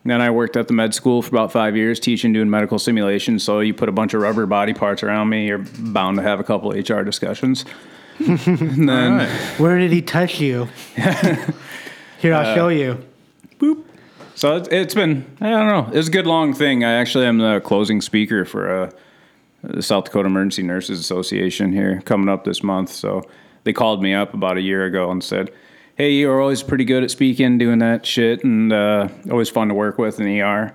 then 0.10 0.22
I 0.22 0.32
worked 0.32 0.56
at 0.58 0.68
the 0.68 0.74
med 0.74 0.94
school 0.94 1.22
for 1.22 1.30
about 1.30 1.52
five 1.52 1.76
years, 1.76 2.00
teaching, 2.00 2.34
doing 2.34 2.50
medical 2.50 2.80
simulations. 2.80 3.44
So 3.44 3.60
you 3.60 3.74
put 3.74 3.90
a 3.90 3.92
bunch 3.92 4.14
of 4.14 4.22
rubber 4.22 4.46
body 4.46 4.74
parts 4.74 5.04
around 5.04 5.30
me, 5.30 5.48
you're 5.48 5.66
bound 5.80 6.18
to 6.18 6.24
have 6.24 6.40
a 6.40 6.44
couple 6.44 6.72
HR 6.72 7.04
discussions. 7.04 7.66
and 8.20 8.90
then. 8.90 9.30
Where 9.58 9.78
did 9.78 9.92
he 9.92 10.02
touch 10.02 10.40
you? 10.40 10.68
Here, 12.20 12.34
I'll 12.34 12.56
show 12.56 12.68
you. 12.68 13.06
Boop. 13.58 13.84
So 14.36 14.56
it's, 14.56 14.70
it's 14.70 14.94
been 14.94 15.26
I 15.42 15.50
don't 15.50 15.68
know 15.68 15.90
it's 15.98 16.08
a 16.08 16.12
good 16.12 16.26
long 16.26 16.54
thing. 16.54 16.86
I 16.86 16.94
actually 16.94 17.26
am 17.26 17.40
the 17.40 17.60
closing 17.60 18.00
speaker 18.00 18.46
for 18.46 18.84
uh, 18.84 18.92
the 19.64 19.82
South 19.82 20.06
Dakota 20.06 20.28
Emergency 20.28 20.64
Nurses 20.64 20.98
Association 21.00 21.74
here 21.74 22.02
coming 22.06 22.30
up 22.30 22.46
this 22.46 22.64
month. 22.64 22.90
So 22.90 23.28
they 23.66 23.74
called 23.74 24.02
me 24.02 24.14
up 24.14 24.34
about 24.34 24.58
a 24.58 24.62
year 24.62 24.86
ago 24.86 25.12
and 25.12 25.22
said, 25.22 25.52
"Hey, 26.00 26.14
you're 26.14 26.42
always 26.42 26.64
pretty 26.64 26.86
good 26.86 27.04
at 27.04 27.12
speaking, 27.12 27.60
doing 27.60 27.78
that 27.80 28.06
shit, 28.08 28.44
and 28.44 28.74
uh, 28.74 29.10
always 29.30 29.50
fun 29.50 29.68
to 29.68 29.76
work 29.76 30.00
with 30.00 30.20
in 30.20 30.26
the 30.26 30.42
ER." 30.42 30.74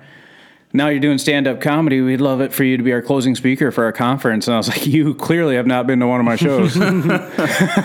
Now 0.76 0.88
you're 0.88 1.00
doing 1.00 1.18
stand 1.18 1.46
up 1.46 1.60
comedy. 1.60 2.00
We'd 2.00 2.20
love 2.20 2.40
it 2.40 2.52
for 2.52 2.64
you 2.64 2.76
to 2.76 2.82
be 2.82 2.92
our 2.92 3.00
closing 3.00 3.36
speaker 3.36 3.70
for 3.70 3.84
our 3.84 3.92
conference. 3.92 4.48
And 4.48 4.54
I 4.54 4.56
was 4.56 4.68
like, 4.68 4.86
You 4.88 5.14
clearly 5.14 5.54
have 5.54 5.68
not 5.68 5.86
been 5.86 6.00
to 6.00 6.06
one 6.08 6.18
of 6.18 6.26
my 6.26 6.34
shows. 6.34 6.74
Gonna 6.76 7.30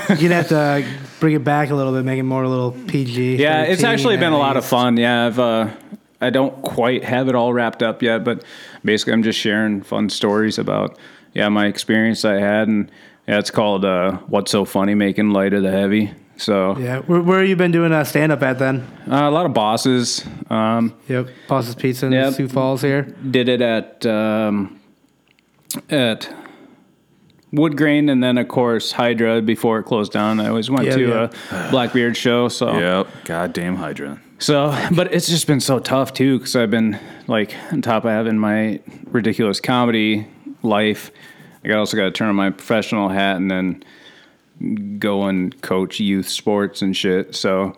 have 0.10 0.48
to 0.50 0.84
bring 1.20 1.36
it 1.36 1.44
back 1.44 1.70
a 1.70 1.76
little 1.76 1.94
bit, 1.94 2.04
make 2.04 2.20
it 2.20 2.24
more 2.24 2.44
a 2.44 2.50
little 2.50 2.72
PG. 2.72 3.36
Yeah, 3.36 3.62
it's 3.62 3.84
actually 3.84 4.18
been 4.18 4.34
a 4.34 4.40
lot 4.40 4.58
of 4.58 4.66
fun. 4.66 4.98
Yeah, 4.98 5.28
I've 5.28 5.38
uh, 5.38 5.70
I 6.20 6.32
don't 6.32 6.62
quite 6.64 7.04
have 7.04 7.30
it 7.30 7.36
all 7.36 7.54
wrapped 7.54 7.84
up 7.84 8.02
yet, 8.02 8.24
but 8.24 8.44
basically 8.84 9.14
I'm 9.14 9.24
just 9.24 9.40
sharing 9.40 9.84
fun 9.84 10.10
stories 10.10 10.58
about 10.58 10.98
yeah 11.34 11.48
my 11.50 11.68
experience 11.68 12.26
I 12.26 12.40
had, 12.40 12.68
and 12.68 12.92
yeah, 13.28 13.38
it's 13.38 13.52
called 13.52 13.86
uh, 13.86 14.14
"What's 14.28 14.50
So 14.50 14.66
Funny 14.66 14.96
Making 14.96 15.30
Light 15.30 15.54
of 15.54 15.62
the 15.62 15.72
Heavy." 15.72 16.12
So 16.40 16.78
Yeah, 16.78 17.00
where, 17.00 17.22
where 17.22 17.40
have 17.42 17.50
you 17.50 17.56
been 17.56 17.72
doing 17.72 17.92
uh, 17.92 18.04
stand 18.06 18.32
up 18.32 18.42
at 18.44 18.60
then? 18.60 18.82
uh, 19.10 19.28
a 19.30 19.32
lot 19.32 19.46
of 19.46 19.54
bosses 19.54 20.26
um, 20.50 20.94
Yep, 21.08 21.28
Boss's 21.48 21.76
Pizza 21.76 22.06
in 22.08 22.14
Yep. 22.14 22.34
Sioux 22.34 22.48
Falls 22.48 22.82
here. 22.82 23.04
did 23.30 23.50
it 23.50 23.62
at 23.62 24.06
um, 24.06 24.80
at 25.90 26.34
Wood 27.52 27.78
Grain, 27.78 28.10
and 28.10 28.24
then 28.24 28.38
of 28.38 28.48
course 28.48 28.92
Hydra 28.92 29.42
before 29.42 29.80
it 29.80 29.84
closed 29.84 30.12
down. 30.12 30.40
I 30.40 30.48
always 30.50 30.70
went 30.70 30.86
Yeah, 30.86 30.96
to 30.96 31.08
yeah. 31.52 31.68
a 31.68 31.72
Blackbeard 31.72 32.16
show. 32.16 32.48
So 32.48 32.78
Yep. 32.78 33.08
Goddamn 33.26 33.76
Hydra. 33.76 34.20
so, 34.40 34.70
but 34.96 35.14
it's 35.14 35.28
just 35.28 35.46
been 35.48 35.60
so 35.60 35.80
tough 35.80 36.14
too 36.14 36.38
because 36.40 36.56
I've 36.56 36.72
been 36.72 36.98
like 37.28 37.54
on 37.72 37.82
top 37.82 38.06
of 38.06 38.12
having 38.12 38.38
my 38.38 38.80
ridiculous 39.08 39.60
comedy 39.60 40.28
life. 40.64 41.12
I 41.66 41.72
also 41.74 41.98
got 41.98 42.04
to 42.04 42.12
turn 42.12 42.30
on 42.30 42.36
my 42.36 42.50
professional 42.52 43.10
hat 43.10 43.36
and 43.36 43.52
then 43.52 43.84
go 45.00 45.24
and 45.24 45.60
coach 45.62 46.00
youth 46.00 46.28
sports 46.30 46.82
and 46.82 46.96
shit. 46.96 47.36
So, 47.36 47.76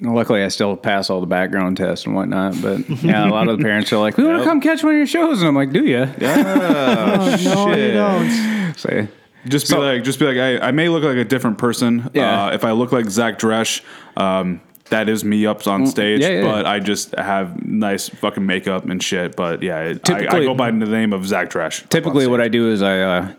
luckily, 0.00 0.42
I 0.42 0.48
still 0.48 0.76
pass 0.76 1.10
all 1.10 1.20
the 1.20 1.26
background 1.26 1.76
tests 1.76 2.06
and 2.06 2.14
whatnot. 2.14 2.60
But 2.62 2.88
yeah, 3.02 3.28
a 3.28 3.30
lot 3.30 3.48
of 3.48 3.58
the 3.58 3.64
parents 3.64 3.92
are 3.92 3.98
like, 3.98 4.16
"We 4.16 4.24
want 4.24 4.38
to 4.38 4.44
come 4.44 4.60
catch 4.60 4.82
one 4.82 4.92
of 4.92 4.98
your 4.98 5.06
shows," 5.06 5.40
and 5.40 5.48
I'm 5.48 5.54
like, 5.54 5.72
"Do 5.72 5.84
you?" 5.84 6.06
no, 6.20 7.36
you 7.38 7.92
don't. 7.92 8.74
Say, 8.76 9.08
Just 9.46 9.66
be 9.66 9.70
So- 9.74 9.80
like, 9.80 10.04
just 10.04 10.18
be 10.18 10.26
like, 10.26 10.36
I, 10.36 10.68
I 10.68 10.70
may 10.72 10.88
look 10.88 11.02
like 11.04 11.16
a 11.16 11.24
different 11.24 11.58
person. 11.58 12.10
Yeah. 12.14 12.46
Uh, 12.46 12.50
if 12.52 12.64
I 12.64 12.72
look 12.72 12.92
like 12.92 13.06
Zach 13.08 13.38
Dresch, 13.38 13.80
um, 14.16 14.60
that 14.90 15.08
is 15.08 15.24
me 15.24 15.46
up 15.46 15.66
on 15.66 15.86
stage. 15.86 16.20
Mm, 16.20 16.22
yeah, 16.22 16.30
yeah. 16.40 16.44
But 16.52 16.66
I 16.66 16.78
just 16.80 17.14
have 17.16 17.62
nice 17.64 18.08
fucking 18.08 18.44
makeup 18.46 18.84
and 18.86 19.02
shit. 19.02 19.36
But 19.36 19.62
yeah, 19.62 19.76
I, 19.78 19.88
I 19.90 19.94
Typically- 19.94 20.44
go 20.46 20.54
by 20.54 20.70
the 20.70 20.86
name 20.86 21.12
of 21.12 21.26
Zach 21.26 21.50
Dresch. 21.50 21.82
up 21.82 21.90
Typically, 21.90 22.26
what. 22.26 22.40
I 22.40 22.48
do 22.48 22.70
is 22.70 22.82
I 22.82 23.00
uh, 23.00 23.32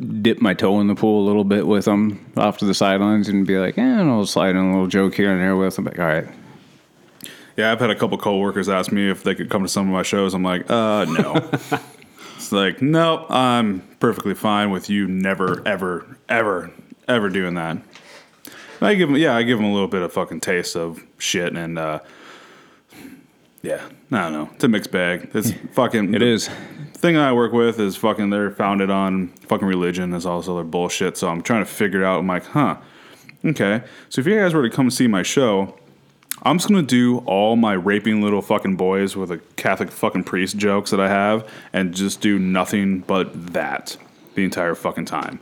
dip 0.00 0.40
my 0.40 0.54
toe 0.54 0.80
in 0.80 0.88
the 0.88 0.94
pool 0.94 1.24
a 1.24 1.26
little 1.26 1.44
bit 1.44 1.66
with 1.66 1.84
them 1.84 2.32
off 2.36 2.58
to 2.58 2.64
the 2.64 2.74
sidelines 2.74 3.28
and 3.28 3.46
be 3.46 3.58
like, 3.58 3.78
eh, 3.78 3.82
and 3.82 4.10
I'll 4.10 4.26
slide 4.26 4.50
in 4.50 4.56
a 4.56 4.72
little 4.72 4.88
joke 4.88 5.14
here 5.14 5.30
and 5.30 5.40
there 5.40 5.56
with 5.56 5.76
them. 5.76 5.84
Like, 5.84 5.98
all 5.98 6.06
right, 6.06 6.26
Yeah, 7.56 7.70
I've 7.70 7.80
had 7.80 7.90
a 7.90 7.94
couple 7.94 8.18
coworkers 8.18 8.68
ask 8.68 8.90
me 8.90 9.08
if 9.08 9.22
they 9.22 9.34
could 9.34 9.50
come 9.50 9.62
to 9.62 9.68
some 9.68 9.86
of 9.86 9.92
my 9.92 10.02
shows. 10.02 10.34
I'm 10.34 10.42
like, 10.42 10.68
uh, 10.68 11.04
no. 11.04 11.34
it's 12.36 12.50
like, 12.50 12.82
no, 12.82 13.26
I'm 13.28 13.80
perfectly 14.00 14.34
fine 14.34 14.70
with 14.70 14.90
you 14.90 15.06
never, 15.06 15.62
ever, 15.66 16.16
ever, 16.28 16.72
ever 17.06 17.28
doing 17.28 17.54
that. 17.54 17.78
I 18.80 18.94
give 18.96 19.08
them, 19.08 19.16
yeah, 19.16 19.36
I 19.36 19.44
give 19.44 19.58
them 19.58 19.66
a 19.66 19.72
little 19.72 19.88
bit 19.88 20.02
of 20.02 20.12
fucking 20.12 20.40
taste 20.40 20.76
of 20.76 21.02
shit, 21.18 21.54
and 21.56 21.78
uh, 21.78 22.00
yeah, 23.64 23.88
I 24.12 24.22
don't 24.22 24.32
know. 24.32 24.50
It's 24.54 24.64
a 24.64 24.68
mixed 24.68 24.90
bag. 24.90 25.30
It's 25.32 25.52
fucking. 25.72 26.14
it 26.14 26.20
is. 26.22 26.48
thing 26.92 27.16
I 27.16 27.32
work 27.32 27.52
with 27.52 27.80
is 27.80 27.96
fucking. 27.96 28.28
They're 28.28 28.50
founded 28.50 28.90
on 28.90 29.28
fucking 29.48 29.66
religion. 29.66 30.12
Is 30.12 30.26
also 30.26 30.54
their 30.54 30.64
bullshit. 30.64 31.16
So 31.16 31.28
I'm 31.28 31.42
trying 31.42 31.64
to 31.64 31.70
figure 31.70 32.04
out. 32.04 32.20
I'm 32.20 32.26
like, 32.26 32.44
huh, 32.44 32.76
okay. 33.44 33.82
So 34.10 34.20
if 34.20 34.26
you 34.26 34.38
guys 34.38 34.52
were 34.52 34.68
to 34.68 34.74
come 34.74 34.90
see 34.90 35.06
my 35.06 35.22
show, 35.22 35.78
I'm 36.42 36.58
just 36.58 36.68
gonna 36.68 36.82
do 36.82 37.18
all 37.20 37.56
my 37.56 37.72
raping 37.72 38.20
little 38.20 38.42
fucking 38.42 38.76
boys 38.76 39.16
with 39.16 39.30
a 39.30 39.38
Catholic 39.56 39.90
fucking 39.90 40.24
priest 40.24 40.58
jokes 40.58 40.90
that 40.90 41.00
I 41.00 41.08
have, 41.08 41.50
and 41.72 41.94
just 41.94 42.20
do 42.20 42.38
nothing 42.38 43.00
but 43.00 43.54
that 43.54 43.96
the 44.34 44.44
entire 44.44 44.74
fucking 44.74 45.06
time. 45.06 45.40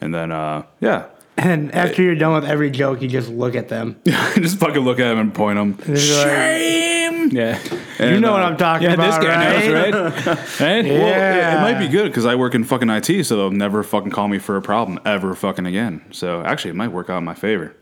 And 0.00 0.14
then, 0.14 0.32
uh, 0.32 0.62
yeah, 0.80 1.06
And 1.38 1.72
after 1.72 2.02
you're 2.02 2.16
done 2.16 2.34
with 2.34 2.44
every 2.44 2.70
joke, 2.70 3.00
you 3.00 3.08
just 3.08 3.28
look 3.28 3.54
at 3.54 3.68
them. 3.68 4.00
just 4.04 4.58
fucking 4.58 4.82
look 4.82 4.98
at 4.98 5.08
them 5.08 5.18
and 5.18 5.32
point 5.32 5.56
them. 5.56 5.96
Shame. 5.96 7.30
Yeah. 7.30 7.60
you 8.00 8.18
know 8.20 8.32
what 8.32 8.42
I'm 8.42 8.54
uh, 8.54 8.56
talking 8.56 8.88
Yeah, 8.88 8.94
about, 8.94 9.20
this 9.20 9.28
guy 9.28 9.52
right? 9.72 9.90
knows, 9.92 10.14
right? 10.14 10.60
right? 10.60 10.84
Yeah. 10.84 10.98
Well, 10.98 11.54
it, 11.54 11.58
it 11.58 11.60
might 11.60 11.78
be 11.78 11.88
good 11.88 12.08
because 12.08 12.26
I 12.26 12.34
work 12.34 12.54
in 12.54 12.64
fucking 12.64 12.90
IT, 12.90 13.24
so 13.24 13.36
they'll 13.36 13.50
never 13.50 13.82
fucking 13.84 14.10
call 14.10 14.26
me 14.28 14.38
for 14.38 14.56
a 14.56 14.62
problem 14.62 14.98
ever 15.04 15.34
fucking 15.34 15.66
again. 15.66 16.04
So 16.10 16.42
actually, 16.42 16.70
it 16.72 16.76
might 16.76 16.88
work 16.88 17.08
out 17.08 17.18
in 17.18 17.24
my 17.24 17.34
favor. 17.34 17.74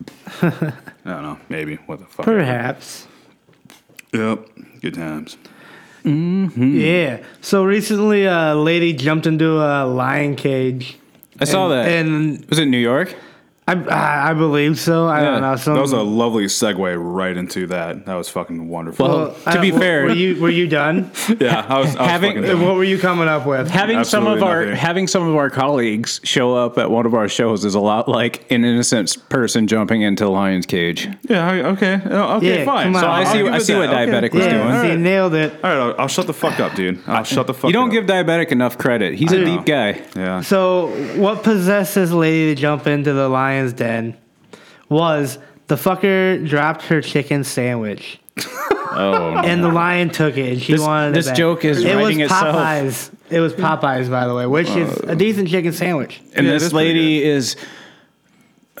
I 0.42 0.50
don't 1.04 1.22
know. 1.22 1.38
Maybe. 1.48 1.76
What 1.86 2.00
the 2.00 2.06
fuck? 2.06 2.24
Perhaps. 2.24 3.06
Yep. 4.12 4.48
Good 4.80 4.94
times. 4.94 5.36
Mm-hmm. 6.04 6.78
Yeah. 6.78 7.22
So 7.40 7.64
recently, 7.64 8.24
a 8.24 8.54
lady 8.54 8.92
jumped 8.94 9.26
into 9.26 9.58
a 9.60 9.86
lion 9.86 10.34
cage. 10.36 10.96
I 11.40 11.44
saw 11.44 11.68
that. 11.68 11.88
And 11.88 12.44
was 12.48 12.58
it 12.58 12.66
New 12.66 12.78
York? 12.78 13.14
I, 13.70 13.94
I 13.94 14.30
I 14.30 14.34
believe 14.34 14.78
so. 14.78 15.06
I 15.06 15.20
Yeah. 15.20 15.30
don't 15.32 15.40
know. 15.42 15.56
Some, 15.56 15.74
That 15.74 15.80
was 15.80 15.92
a 15.92 16.02
lovely 16.02 16.44
segue 16.46 16.96
right 16.98 17.36
into 17.36 17.66
that. 17.68 18.06
That 18.06 18.14
was 18.14 18.28
fucking 18.28 18.68
wonderful. 18.68 19.08
Well, 19.08 19.30
to 19.32 19.48
I- 19.50 19.58
be 19.58 19.70
w- 19.70 19.78
fair- 19.78 20.04
were 20.04 20.12
you 20.12 20.40
were 20.40 20.50
you 20.50 20.66
done? 20.68 21.10
yeah, 21.40 21.64
I 21.68 21.78
was, 21.78 21.94
I 21.96 22.00
was 22.02 22.10
having- 22.10 22.30
fucking 22.32 22.44
Uh, 22.44 22.52
done. 22.54 22.62
what 22.66 22.74
were 22.76 22.84
you 22.84 22.98
coming 22.98 23.28
up 23.28 23.46
with? 23.46 23.68
Having 23.70 24.04
some 24.04 24.26
of 24.26 24.34
Absolutely 24.42 24.70
our 24.70 24.74
having 24.76 25.06
some 25.06 25.26
of 25.28 25.34
our 25.36 25.50
colleagues 25.50 26.20
show 26.24 26.54
up 26.54 26.78
at 26.78 26.90
one 26.90 27.06
of 27.06 27.14
our 27.14 27.28
shows 27.28 27.64
is 27.64 27.74
a 27.74 27.80
lot 27.80 28.08
like 28.08 28.44
an 28.50 28.64
innocent 28.64 29.16
person 29.28 29.66
jumping 29.66 30.02
into 30.02 30.26
a 30.26 30.28
lion's 30.28 30.66
cage. 30.66 31.08
Yeah. 31.28 31.68
Okay. 31.72 32.00
Oh, 32.10 32.36
Okay. 32.36 32.60
Yeah, 32.60 32.64
fine. 32.64 32.94
So 32.94 33.06
I 33.06 33.20
I'll 33.20 33.26
see 33.26 33.38
give 33.38 33.52
I 33.52 33.56
it 33.56 33.60
see 33.62 33.72
that. 33.74 33.78
what 33.78 33.88
Okay. 33.90 34.06
diabetic 34.10 34.32
was 34.34 34.44
yeah, 34.44 34.50
doing. 34.52 34.62
see, 34.70 34.76
Alright. 34.76 34.98
nailed 34.98 35.34
it. 35.34 35.52
All 35.62 35.70
right. 35.70 35.78
I'll, 35.80 35.94
I'll 36.02 36.08
shut 36.08 36.26
the 36.26 36.32
fuck 36.34 36.58
up, 36.60 36.74
dude. 36.74 36.98
I'll 37.06 37.24
shut 37.24 37.46
the 37.46 37.54
fuck. 37.54 37.68
You 37.68 37.72
don't 37.72 37.88
up. 37.88 37.92
give 37.92 38.06
diabetic 38.06 38.48
enough 38.52 38.78
credit. 38.78 39.14
He's 39.14 39.32
a 39.32 39.36
Dude. 39.36 39.46
deep 39.46 39.64
guy. 39.66 40.00
Yeah. 40.16 40.40
So, 40.42 40.86
what 41.16 41.42
possessed 41.42 41.94
this 41.94 42.10
lady 42.12 42.54
to 42.54 42.60
jump 42.60 42.86
into 42.86 43.12
the 43.12 43.28
lion's 43.60 43.72
den 43.72 44.16
was 44.88 45.38
the 45.66 45.76
fucker 45.76 46.46
dropped 46.48 46.82
her 46.82 47.00
chicken 47.00 47.44
sandwich. 47.44 48.18
Oh, 48.92 49.36
and 49.36 49.62
the 49.62 49.68
lion 49.68 50.10
took 50.10 50.36
it, 50.36 50.54
and 50.54 50.60
she 50.60 50.72
This- 50.72 50.80
wanted 50.80 51.14
this 51.14 51.26
it 51.26 51.30
back. 51.30 51.36
joke 51.36 51.64
is 51.64 51.78
it 51.84 51.94
was 51.94 52.04
writing 52.06 52.20
itself. 52.22 52.56
Popeyes. 52.56 53.10
It 53.30 53.38
was 53.38 53.52
Popeyes, 53.52 54.10
by 54.10 54.26
the 54.26 54.34
way, 54.34 54.46
which 54.46 54.68
is 54.68 54.98
a 55.02 55.12
uh. 55.12 55.14
decent 55.14 55.48
chicken 55.48 55.72
sandwich. 55.72 56.20
and 56.34 56.44
Yeah, 56.44 56.54
this 56.54 56.64
is 56.64 56.72
pretty 56.72 56.88
lady 56.88 57.22
is. 57.24 57.54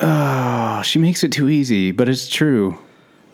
Oh, 0.00 0.82
she 0.82 0.98
makes 0.98 1.22
it 1.22 1.30
too 1.30 1.48
easy, 1.48 1.92
but 1.92 2.08
it's 2.08 2.28
true. 2.28 2.76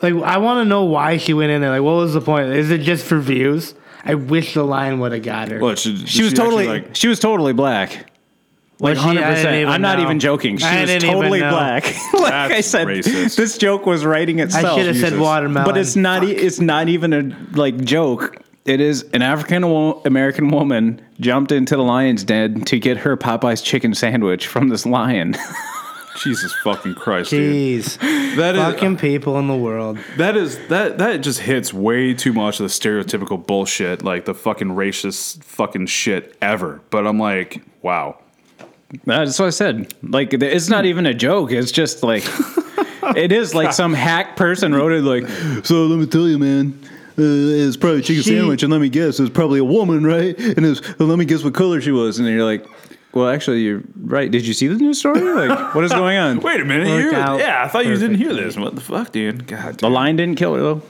Like, 0.02 0.12
I 0.16 0.36
want 0.36 0.64
to 0.66 0.68
know 0.68 0.84
why 0.84 1.16
she 1.16 1.32
went 1.32 1.50
in 1.50 1.62
there. 1.62 1.70
Like, 1.70 1.80
what 1.80 1.94
was 1.94 2.12
the 2.12 2.20
point? 2.20 2.48
Is 2.50 2.70
it 2.70 2.82
just 2.82 3.06
for 3.06 3.18
views? 3.20 3.74
I 4.04 4.14
wish 4.14 4.52
the 4.52 4.62
lion 4.62 5.00
would 5.00 5.12
have 5.12 5.22
got 5.22 5.50
her. 5.50 5.58
What, 5.58 5.78
should, 5.78 6.06
She 6.06 6.24
was 6.24 6.34
totally 6.34 6.66
like. 6.68 6.94
she 6.94 7.08
was 7.08 7.18
totally 7.18 7.54
black. 7.54 8.10
Like 8.78 8.90
Was 8.96 8.98
she? 8.98 9.02
I 9.02 9.06
hundred 9.06 9.20
didn't 9.20 9.34
percent. 9.36 9.68
I'm 9.70 9.82
not 9.82 9.98
know. 9.98 10.04
even 10.04 10.20
joking. 10.20 10.58
She 10.58 10.64
I 10.66 10.82
was 10.82 11.02
totally 11.02 11.40
black. 11.40 11.84
like 12.14 12.32
I 12.52 12.60
said, 12.60 12.86
racist. 12.86 13.36
this 13.36 13.56
joke 13.56 13.86
was 13.86 14.04
writing 14.04 14.38
itself. 14.38 14.64
I 14.64 14.76
should 14.76 14.86
have 14.86 14.96
said 14.98 15.18
watermelon. 15.18 15.66
but 15.66 15.78
it's 15.78 15.96
not. 15.96 16.24
e- 16.24 16.32
It's 16.32 16.60
not 16.60 16.88
even 16.88 17.12
a 17.12 17.56
like 17.56 17.82
joke. 17.84 18.36
It 18.66 18.80
is 18.80 19.04
an 19.14 19.22
African 19.22 19.66
wo- 19.70 20.02
American 20.04 20.48
woman 20.48 21.00
jumped 21.20 21.52
into 21.52 21.76
the 21.76 21.82
lion's 21.82 22.24
den 22.24 22.62
to 22.66 22.78
get 22.78 22.98
her 22.98 23.16
Popeye's 23.16 23.62
chicken 23.62 23.94
sandwich 23.94 24.46
from 24.46 24.68
this 24.68 24.84
lion. 24.84 25.36
Jesus 26.22 26.54
fucking 26.64 26.94
Christ, 26.94 27.30
dude. 27.30 27.82
Jeez. 27.82 28.36
That 28.36 28.54
is 28.56 28.60
Fucking 28.62 28.96
uh, 28.96 29.00
people 29.00 29.38
in 29.38 29.48
the 29.48 29.54
world. 29.56 29.98
that 30.16 30.36
is 30.36 30.58
that 30.68 30.98
that 30.98 31.18
just 31.18 31.40
hits 31.40 31.72
way 31.74 32.14
too 32.14 32.32
much 32.32 32.58
of 32.58 32.64
the 32.64 32.70
stereotypical 32.70 33.44
bullshit, 33.46 34.02
like 34.02 34.24
the 34.24 34.34
fucking 34.34 34.68
racist 34.68 35.42
fucking 35.44 35.86
shit 35.86 36.36
ever. 36.42 36.80
But 36.90 37.06
I'm 37.06 37.18
like, 37.18 37.62
wow. 37.82 38.18
That's 39.04 39.38
what 39.38 39.46
I 39.46 39.50
said. 39.50 39.92
Like 40.02 40.32
it's 40.32 40.68
not 40.68 40.84
even 40.86 41.06
a 41.06 41.14
joke. 41.14 41.52
It's 41.52 41.72
just 41.72 42.02
like 42.02 42.24
it 43.16 43.32
is 43.32 43.54
like 43.54 43.72
some 43.72 43.92
hack 43.92 44.36
person 44.36 44.74
wrote 44.74 44.92
it. 44.92 45.02
Like, 45.02 45.28
so 45.64 45.86
let 45.86 45.98
me 45.98 46.06
tell 46.06 46.28
you, 46.28 46.38
man. 46.38 46.78
Uh, 47.18 47.22
it's 47.22 47.78
probably 47.78 48.00
a 48.00 48.02
chicken 48.02 48.22
She- 48.22 48.36
sandwich, 48.36 48.62
and 48.62 48.70
let 48.70 48.80
me 48.82 48.90
guess, 48.90 49.18
it's 49.18 49.30
probably 49.30 49.58
a 49.58 49.64
woman, 49.64 50.04
right? 50.04 50.38
And 50.38 50.66
it's, 50.66 50.82
well, 50.98 51.08
let 51.08 51.18
me 51.18 51.24
guess 51.24 51.42
what 51.42 51.54
color 51.54 51.80
she 51.80 51.90
was, 51.90 52.18
and 52.18 52.28
then 52.28 52.34
you're 52.34 52.44
like, 52.44 52.66
well, 53.14 53.30
actually, 53.30 53.60
you're 53.62 53.80
right. 54.02 54.30
Did 54.30 54.46
you 54.46 54.52
see 54.52 54.66
the 54.66 54.74
news 54.74 54.98
story? 54.98 55.22
Like, 55.22 55.74
what 55.74 55.82
is 55.82 55.92
going 55.92 56.18
on? 56.18 56.40
Wait 56.42 56.60
a 56.60 56.64
minute, 56.66 56.88
you 56.88 57.12
out 57.16 57.38
yeah, 57.40 57.64
I 57.64 57.68
thought 57.68 57.86
you 57.86 57.96
didn't 57.96 58.16
hear 58.18 58.34
this. 58.34 58.58
What 58.58 58.74
the 58.74 58.82
fuck, 58.82 59.12
dude? 59.12 59.46
God, 59.46 59.78
The 59.78 59.88
line 59.88 60.16
didn't 60.16 60.36
kill 60.36 60.54
her 60.56 60.60
though. 60.60 60.82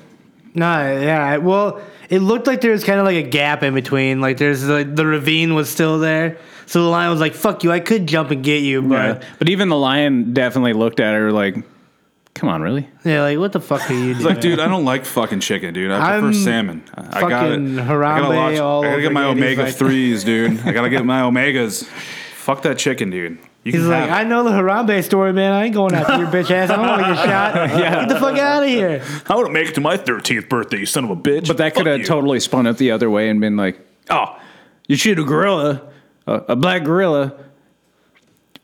No, 0.54 1.00
yeah. 1.00 1.36
Well, 1.36 1.80
it 2.10 2.18
looked 2.18 2.48
like 2.48 2.60
there 2.60 2.72
was 2.72 2.82
kind 2.82 2.98
of 2.98 3.06
like 3.06 3.24
a 3.24 3.28
gap 3.28 3.62
in 3.62 3.74
between. 3.74 4.20
Like 4.20 4.38
there's 4.38 4.66
like 4.68 4.96
the 4.96 5.06
ravine 5.06 5.54
was 5.54 5.70
still 5.70 6.00
there, 6.00 6.38
so 6.66 6.82
the 6.82 6.88
lion 6.88 7.11
was 7.11 7.20
like, 7.20 7.35
"Fuck 7.35 7.64
you! 7.64 7.73
I 7.73 7.80
could 7.80 8.06
jump 8.06 8.30
and 8.30 8.42
get 8.44 8.62
you, 8.62 8.82
but 8.82 8.94
Yeah. 8.94 9.28
But 9.38 9.49
even 9.49 9.68
the 9.68 9.76
lion 9.76 10.35
definitely 10.35 10.73
looked 10.75 11.00
at 11.00 11.14
her 11.14 11.32
like, 11.32 11.56
come 12.35 12.49
on, 12.49 12.61
really? 12.62 12.88
yeah, 13.04 13.23
like 13.23 13.38
what 13.38 13.52
the 13.52 13.61
fuck 13.61 13.88
are 13.90 13.94
you 13.94 14.00
doing?" 14.14 14.16
It's 14.16 14.25
like, 14.25 14.40
dude, 14.40 14.61
I 14.61 14.68
don't 14.68 14.85
like 14.85 15.04
fucking 15.04 15.40
chicken, 15.40 15.73
dude. 15.75 15.90
I 15.90 16.12
prefer 16.12 16.26
I'm 16.26 16.35
salmon. 16.35 16.82
I, 16.94 17.00
I 17.18 17.20
got 17.20 17.46
it. 17.46 17.50
fucking 17.50 17.78
I 17.78 17.82
gotta, 17.87 17.92
Harambe 17.92 18.37
watch, 18.37 18.58
all 18.58 18.85
I 18.85 18.88
gotta 18.90 19.00
get 19.02 19.06
over 19.06 19.14
my 19.14 19.23
Getty's 19.23 19.42
omega 19.42 19.62
right 19.64 19.75
threes, 19.75 20.25
dude. 20.30 20.61
I 20.61 20.73
gotta 20.73 20.90
get 20.90 21.04
my 21.04 21.20
omegas. 21.23 21.85
Fuck 21.85 22.62
that 22.62 22.78
chicken, 22.78 23.11
dude. 23.11 23.38
You 23.64 23.73
He's 23.73 23.80
can 23.80 23.90
like, 23.90 24.08
have 24.08 24.18
I 24.18 24.23
know 24.23 24.44
the 24.44 24.50
Harambe 24.50 25.02
story, 25.02 25.32
man. 25.32 25.50
I 25.52 25.64
ain't 25.64 25.75
going 25.75 25.92
after 25.92 26.18
your 26.18 26.28
bitch 26.28 26.52
ass. 26.52 26.70
I 26.70 26.76
don't 26.76 26.87
want 26.87 27.02
to 27.02 27.14
get 27.14 27.25
shot. 27.26 27.68
Get 27.68 28.08
the 28.08 28.20
fuck 28.20 28.38
out 28.38 28.62
of 28.62 28.68
here. 28.68 29.02
I 29.28 29.35
want 29.35 29.49
to 29.49 29.52
make 29.52 29.68
it 29.68 29.75
to 29.75 29.80
my 29.80 29.96
13th 29.96 30.49
birthday, 30.49 30.78
you 30.78 30.87
son 30.87 31.02
of 31.02 31.11
a 31.11 31.16
bitch. 31.16 31.49
But 31.49 31.56
that 31.56 31.75
could 31.75 31.87
have 31.87 31.99
you. 31.99 32.04
totally 32.04 32.38
spun 32.38 32.68
it 32.68 32.78
the 32.78 32.92
other 32.92 33.11
way 33.11 33.28
and 33.28 33.40
been 33.40 33.56
like, 33.56 33.80
oh, 34.08 34.38
you 34.87 34.94
shoot 34.94 35.18
a 35.18 35.25
gorilla, 35.25 35.82
a, 36.26 36.35
a 36.49 36.56
black 36.56 36.85
gorilla, 36.85 37.35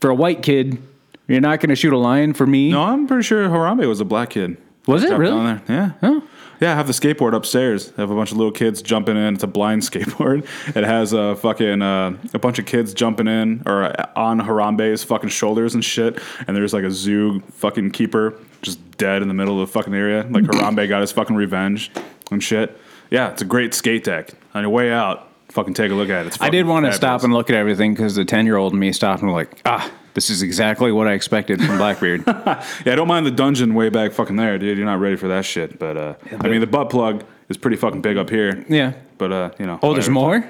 for 0.00 0.10
a 0.10 0.14
white 0.14 0.42
kid. 0.42 0.82
You're 1.28 1.40
not 1.40 1.60
going 1.60 1.70
to 1.70 1.76
shoot 1.76 1.92
a 1.92 1.98
lion 1.98 2.34
for 2.34 2.46
me. 2.46 2.72
No, 2.72 2.82
I'm 2.82 3.06
pretty 3.06 3.22
sure 3.22 3.48
Harambe 3.48 3.86
was 3.86 4.00
a 4.00 4.04
black 4.04 4.30
kid. 4.30 4.56
Was 4.86 5.04
it 5.04 5.16
really? 5.16 5.44
there. 5.44 5.62
Yeah. 5.68 5.92
Huh? 6.00 6.20
Yeah, 6.60 6.72
I 6.72 6.74
have 6.74 6.86
the 6.86 6.92
skateboard 6.92 7.34
upstairs. 7.34 7.92
I 7.96 8.02
have 8.02 8.10
a 8.10 8.14
bunch 8.14 8.32
of 8.32 8.36
little 8.36 8.52
kids 8.52 8.82
jumping 8.82 9.16
in. 9.16 9.34
It's 9.34 9.42
a 9.42 9.48
blind 9.48 9.82
skateboard. 9.90 10.46
It 10.76 10.84
has 10.84 11.12
a 11.12 11.36
fucking 11.36 11.82
uh, 11.82 12.16
a 12.34 12.38
bunch 12.38 12.58
of 12.58 12.66
kids 12.66 12.92
jumping 12.94 13.28
in 13.28 13.62
or 13.66 13.94
on 14.18 14.40
Harambe's 14.40 15.04
fucking 15.04 15.30
shoulders 15.30 15.74
and 15.74 15.84
shit. 15.84 16.20
And 16.46 16.56
there's 16.56 16.72
like 16.72 16.84
a 16.84 16.90
zoo 16.90 17.40
fucking 17.52 17.92
keeper 17.92 18.38
just 18.62 18.78
dead 18.96 19.22
in 19.22 19.28
the 19.28 19.34
middle 19.34 19.60
of 19.60 19.68
the 19.68 19.72
fucking 19.72 19.94
area. 19.94 20.26
Like 20.28 20.44
Harambe 20.44 20.88
got 20.88 21.00
his 21.00 21.12
fucking 21.12 21.36
revenge 21.36 21.90
and 22.30 22.42
shit. 22.42 22.78
Yeah, 23.10 23.30
it's 23.30 23.42
a 23.42 23.44
great 23.44 23.74
skate 23.74 24.04
deck. 24.04 24.30
On 24.54 24.62
your 24.62 24.70
way 24.70 24.92
out, 24.92 25.31
fucking 25.52 25.74
take 25.74 25.90
a 25.90 25.94
look 25.94 26.08
at 26.10 26.26
it. 26.26 26.36
I 26.40 26.50
did 26.50 26.66
want 26.66 26.86
to 26.86 26.92
stop 26.92 27.22
and 27.22 27.32
look 27.32 27.50
at 27.50 27.56
everything 27.56 27.94
because 27.94 28.14
the 28.14 28.24
10 28.24 28.46
year 28.46 28.56
old 28.56 28.74
me 28.74 28.92
stopped 28.92 29.22
and 29.22 29.30
was 29.30 29.46
like, 29.46 29.60
ah, 29.64 29.90
this 30.14 30.28
is 30.30 30.42
exactly 30.42 30.92
what 30.92 31.06
I 31.08 31.12
expected 31.12 31.62
from 31.62 31.78
Blackbeard. 31.78 32.24
Yeah, 32.26 32.92
I 32.92 32.96
don't 32.96 33.08
mind 33.08 33.24
the 33.26 33.30
dungeon 33.30 33.74
way 33.74 33.88
back 33.88 34.12
fucking 34.12 34.36
there, 34.36 34.58
dude. 34.58 34.76
You're 34.76 34.86
not 34.86 35.00
ready 35.00 35.16
for 35.16 35.28
that 35.28 35.44
shit. 35.44 35.78
But 35.78 35.96
uh, 35.96 36.14
I 36.40 36.48
mean, 36.48 36.60
the 36.60 36.66
butt 36.66 36.90
plug 36.90 37.24
is 37.48 37.56
pretty 37.56 37.76
fucking 37.76 38.02
big 38.02 38.16
up 38.16 38.28
here. 38.30 38.64
yeah. 38.68 38.94
But 39.18 39.32
uh, 39.32 39.50
you 39.58 39.66
know. 39.66 39.78
Oh, 39.82 39.92
there's 39.92 40.08
more? 40.08 40.44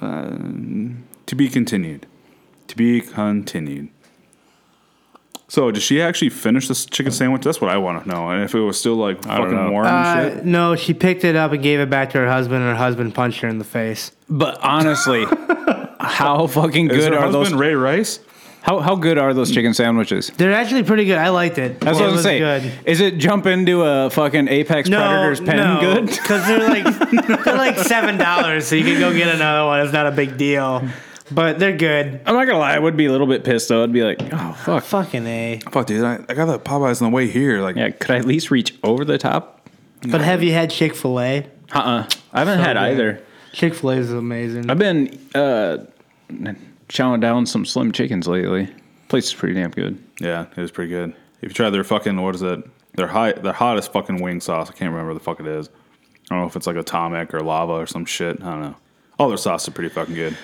To 0.00 1.36
be 1.36 1.48
continued. 1.48 2.06
To 2.68 2.76
be 2.76 3.00
continued. 3.00 3.88
So, 5.52 5.70
did 5.70 5.82
she 5.82 6.00
actually 6.00 6.30
finish 6.30 6.66
this 6.66 6.86
chicken 6.86 7.12
sandwich? 7.12 7.42
That's 7.42 7.60
what 7.60 7.70
I 7.70 7.76
want 7.76 8.02
to 8.02 8.08
know. 8.08 8.30
And 8.30 8.42
if 8.42 8.54
it 8.54 8.60
was 8.60 8.80
still 8.80 8.94
like 8.96 9.20
don't 9.20 9.36
fucking 9.36 9.54
know. 9.54 9.70
warm 9.70 9.84
and 9.86 9.94
Uh, 9.94 10.34
shit. 10.36 10.46
no, 10.46 10.76
she 10.76 10.94
picked 10.94 11.24
it 11.24 11.36
up 11.36 11.52
and 11.52 11.62
gave 11.62 11.78
it 11.78 11.90
back 11.90 12.08
to 12.12 12.18
her 12.20 12.26
husband, 12.26 12.62
and 12.62 12.70
her 12.70 12.74
husband 12.82 13.14
punched 13.14 13.40
her 13.42 13.48
in 13.48 13.58
the 13.58 13.64
face. 13.64 14.12
But 14.30 14.58
honestly, 14.62 15.26
how 16.00 16.46
fucking 16.46 16.90
Is 16.90 16.96
good 16.96 17.12
her 17.12 17.18
are 17.18 17.26
husband 17.26 17.44
those? 17.48 17.52
Ray 17.52 17.74
Rice? 17.74 18.20
How, 18.62 18.78
how 18.78 18.94
good 18.94 19.18
are 19.18 19.34
those 19.34 19.50
chicken 19.50 19.74
sandwiches? 19.74 20.28
They're 20.38 20.54
actually 20.54 20.84
pretty 20.84 21.04
good. 21.04 21.18
I 21.18 21.28
liked 21.28 21.58
it. 21.58 21.80
That's 21.80 21.98
it 21.98 22.00
what 22.00 22.02
I 22.02 22.06
was 22.06 22.14
was 22.14 22.22
saying. 22.22 22.40
good. 22.40 22.72
Is 22.88 23.00
it 23.02 23.18
jump 23.18 23.44
into 23.44 23.82
a 23.82 24.08
fucking 24.08 24.48
Apex 24.48 24.88
Predators 24.88 25.40
pen 25.42 25.80
good? 25.80 26.06
Because 26.06 26.46
they're 26.46 26.66
like 26.66 27.44
they're 27.44 27.56
like 27.58 27.76
seven 27.76 28.16
dollars, 28.16 28.66
so 28.66 28.74
you 28.74 28.84
can 28.84 28.98
go 28.98 29.12
get 29.12 29.34
another 29.34 29.66
one. 29.66 29.80
It's 29.82 29.92
not 29.92 30.06
a 30.06 30.12
big 30.12 30.38
deal, 30.38 30.88
but 31.34 31.58
they're 31.58 31.76
good. 31.76 32.20
I'm 32.26 32.34
not 32.34 32.46
gonna 32.46 32.58
lie, 32.58 32.74
I 32.74 32.78
would 32.78 32.96
be 32.96 33.06
a 33.06 33.10
little 33.12 33.26
bit 33.26 33.44
pissed 33.44 33.68
though. 33.68 33.82
I'd 33.82 33.92
be 33.92 34.02
like, 34.02 34.18
oh 34.32 34.52
fuck. 34.64 34.84
Fucking 34.84 35.26
a. 35.26 35.60
Fuck, 35.70 35.86
dude. 35.86 36.04
I, 36.04 36.24
I 36.28 36.34
got 36.34 36.46
the 36.46 36.58
Popeyes 36.58 37.02
on 37.02 37.10
the 37.10 37.14
way 37.14 37.28
here. 37.28 37.60
Like, 37.60 37.76
Yeah, 37.76 37.90
could 37.90 38.10
I 38.10 38.18
at 38.18 38.24
least 38.24 38.50
reach 38.50 38.74
over 38.82 39.04
the 39.04 39.18
top? 39.18 39.68
But 40.08 40.20
have 40.20 40.42
you 40.42 40.52
had 40.52 40.70
Chick 40.70 40.94
Fil 40.94 41.20
A? 41.20 41.46
Uh 41.72 41.78
uh 41.78 42.08
I 42.32 42.38
haven't 42.40 42.58
had 42.58 42.74
good. 42.74 42.82
either. 42.82 43.22
Chick 43.52 43.74
Fil 43.74 43.90
A 43.90 43.96
is 43.96 44.12
amazing. 44.12 44.70
I've 44.70 44.78
been 44.78 45.18
uh 45.34 45.78
chowing 46.88 47.20
down 47.20 47.46
some 47.46 47.64
slim 47.64 47.92
chickens 47.92 48.26
lately. 48.28 48.68
Place 49.08 49.26
is 49.26 49.34
pretty 49.34 49.54
damn 49.54 49.70
good. 49.70 50.02
yeah, 50.20 50.46
it 50.56 50.60
was 50.60 50.70
pretty 50.70 50.90
good. 50.90 51.14
If 51.42 51.50
you 51.50 51.54
try 51.54 51.70
their 51.70 51.84
fucking, 51.84 52.20
what 52.20 52.34
is 52.34 52.42
it? 52.42 52.60
Their 52.94 53.06
high, 53.08 53.32
their 53.32 53.52
hottest 53.52 53.92
fucking 53.92 54.22
wing 54.22 54.40
sauce. 54.40 54.68
I 54.70 54.72
can't 54.72 54.90
remember 54.90 55.12
what 55.12 55.18
the 55.18 55.24
fuck 55.24 55.40
it 55.40 55.46
is. 55.46 55.68
I 56.30 56.34
don't 56.34 56.40
know 56.40 56.46
if 56.46 56.56
it's 56.56 56.66
like 56.66 56.76
atomic 56.76 57.34
or 57.34 57.40
lava 57.40 57.72
or 57.72 57.86
some 57.86 58.04
shit. 58.04 58.40
I 58.42 58.44
don't 58.50 58.60
know. 58.62 58.76
All 59.18 59.28
their 59.28 59.36
sauce 59.38 59.66
are 59.68 59.70
pretty 59.72 59.88
fucking 59.90 60.14
good. 60.14 60.36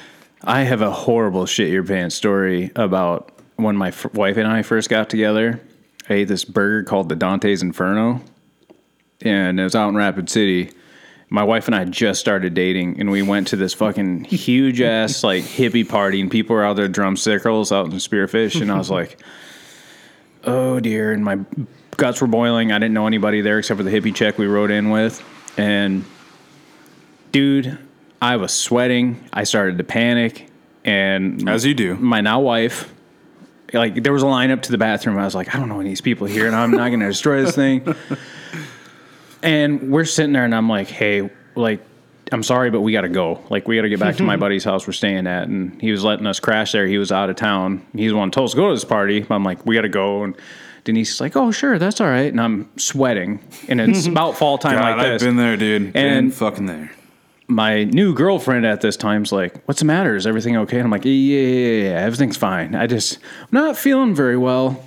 I 0.44 0.62
have 0.62 0.82
a 0.82 0.90
horrible 0.90 1.46
shit 1.46 1.68
your 1.68 1.84
pants 1.84 2.14
story 2.14 2.70
about 2.76 3.32
when 3.56 3.76
my 3.76 3.88
f- 3.88 4.12
wife 4.14 4.36
and 4.36 4.46
I 4.46 4.62
first 4.62 4.88
got 4.88 5.10
together. 5.10 5.60
I 6.08 6.14
ate 6.14 6.28
this 6.28 6.44
burger 6.44 6.84
called 6.84 7.08
the 7.08 7.16
Dante's 7.16 7.62
Inferno, 7.62 8.22
and 9.20 9.58
it 9.58 9.62
was 9.62 9.74
out 9.74 9.88
in 9.88 9.96
Rapid 9.96 10.30
City. 10.30 10.70
My 11.28 11.42
wife 11.42 11.66
and 11.66 11.74
I 11.74 11.84
just 11.84 12.20
started 12.20 12.54
dating, 12.54 13.00
and 13.00 13.10
we 13.10 13.20
went 13.20 13.48
to 13.48 13.56
this 13.56 13.74
fucking 13.74 14.24
huge 14.24 14.80
ass 14.80 15.22
like 15.24 15.42
hippie 15.42 15.86
party, 15.86 16.20
and 16.20 16.30
people 16.30 16.56
were 16.56 16.64
out 16.64 16.76
there 16.76 16.88
drum 16.88 17.16
circles 17.16 17.72
out 17.72 17.86
in 17.86 17.92
Spearfish, 17.92 18.60
and 18.62 18.70
I 18.70 18.78
was 18.78 18.90
like, 18.90 19.20
"Oh 20.44 20.80
dear!" 20.80 21.12
And 21.12 21.24
my 21.24 21.40
guts 21.96 22.20
were 22.20 22.28
boiling. 22.28 22.70
I 22.72 22.78
didn't 22.78 22.94
know 22.94 23.06
anybody 23.06 23.40
there 23.40 23.58
except 23.58 23.76
for 23.76 23.84
the 23.84 23.90
hippie 23.90 24.14
chick 24.14 24.38
we 24.38 24.46
rode 24.46 24.70
in 24.70 24.90
with, 24.90 25.22
and 25.58 26.04
dude, 27.32 27.76
I 28.20 28.36
was 28.36 28.52
sweating. 28.52 29.22
I 29.32 29.44
started 29.44 29.78
to 29.78 29.84
panic, 29.84 30.48
and 30.84 31.48
As 31.48 31.64
you 31.64 31.74
do. 31.74 31.94
my 31.96 32.20
now 32.20 32.40
wife, 32.40 32.92
like 33.72 34.02
there 34.02 34.12
was 34.12 34.22
a 34.22 34.26
line 34.26 34.50
up 34.50 34.62
to 34.62 34.72
the 34.72 34.78
bathroom. 34.78 35.18
I 35.18 35.24
was 35.24 35.34
like, 35.34 35.54
I 35.54 35.58
don't 35.58 35.68
know 35.68 35.76
any 35.80 35.88
of 35.88 35.92
these 35.92 36.00
people 36.00 36.26
here, 36.26 36.46
and 36.46 36.56
I'm 36.56 36.70
not 36.72 36.88
going 36.88 37.00
to 37.00 37.06
destroy 37.06 37.42
this 37.44 37.54
thing. 37.54 37.94
And 39.42 39.92
we're 39.92 40.04
sitting 40.04 40.32
there, 40.32 40.44
and 40.44 40.54
I'm 40.54 40.68
like, 40.68 40.88
hey, 40.88 41.30
like. 41.54 41.80
I'm 42.30 42.42
sorry, 42.42 42.70
but 42.70 42.82
we 42.82 42.92
got 42.92 43.00
to 43.02 43.08
go. 43.08 43.42
Like, 43.48 43.66
we 43.66 43.76
got 43.76 43.82
to 43.82 43.88
get 43.88 43.98
back 44.00 44.16
to 44.16 44.22
my 44.22 44.36
buddy's 44.44 44.62
house 44.62 44.86
we're 44.86 44.92
staying 44.92 45.26
at. 45.26 45.48
And 45.48 45.80
he 45.80 45.90
was 45.90 46.04
letting 46.04 46.26
us 46.26 46.40
crash 46.40 46.72
there. 46.72 46.86
He 46.86 46.98
was 46.98 47.10
out 47.10 47.30
of 47.30 47.36
town. 47.36 47.86
He's 47.94 48.12
one 48.12 48.30
told 48.30 48.48
us 48.48 48.50
to 48.50 48.56
go 48.58 48.68
to 48.68 48.74
this 48.74 48.84
party. 48.84 49.24
I'm 49.30 49.44
like, 49.44 49.64
we 49.64 49.74
got 49.74 49.80
to 49.82 49.88
go. 49.88 50.24
And 50.24 50.36
Denise 50.84 51.10
is 51.14 51.20
like, 51.22 51.36
oh, 51.36 51.50
sure, 51.52 51.78
that's 51.78 52.02
all 52.02 52.06
right. 52.06 52.30
And 52.30 52.38
I'm 52.38 52.68
sweating. 52.78 53.40
And 53.68 53.80
it's 53.80 54.04
about 54.08 54.36
fall 54.36 54.58
time 54.58 54.74
God, 54.74 54.82
like 54.82 54.96
I've 55.06 55.12
this 55.14 55.22
been 55.22 55.36
there, 55.36 55.56
dude. 55.56 55.94
been 55.94 56.16
And- 56.16 56.34
fucking 56.34 56.66
there. 56.66 56.92
My 57.48 57.84
new 57.84 58.14
girlfriend 58.14 58.66
at 58.66 58.82
this 58.82 58.96
time's 58.96 59.32
like, 59.32 59.62
"What's 59.64 59.80
the 59.80 59.86
matter? 59.86 60.14
Is 60.16 60.26
everything 60.26 60.56
okay?" 60.58 60.76
And 60.76 60.84
I'm 60.84 60.90
like, 60.90 61.04
"Yeah, 61.04 61.12
yeah, 61.12 61.40
yeah, 61.40 61.82
yeah, 61.88 62.00
everything's 62.00 62.36
fine. 62.36 62.74
I 62.74 62.86
just 62.86 63.18
I'm 63.40 63.48
not 63.52 63.76
feeling 63.76 64.14
very 64.14 64.36
well." 64.36 64.84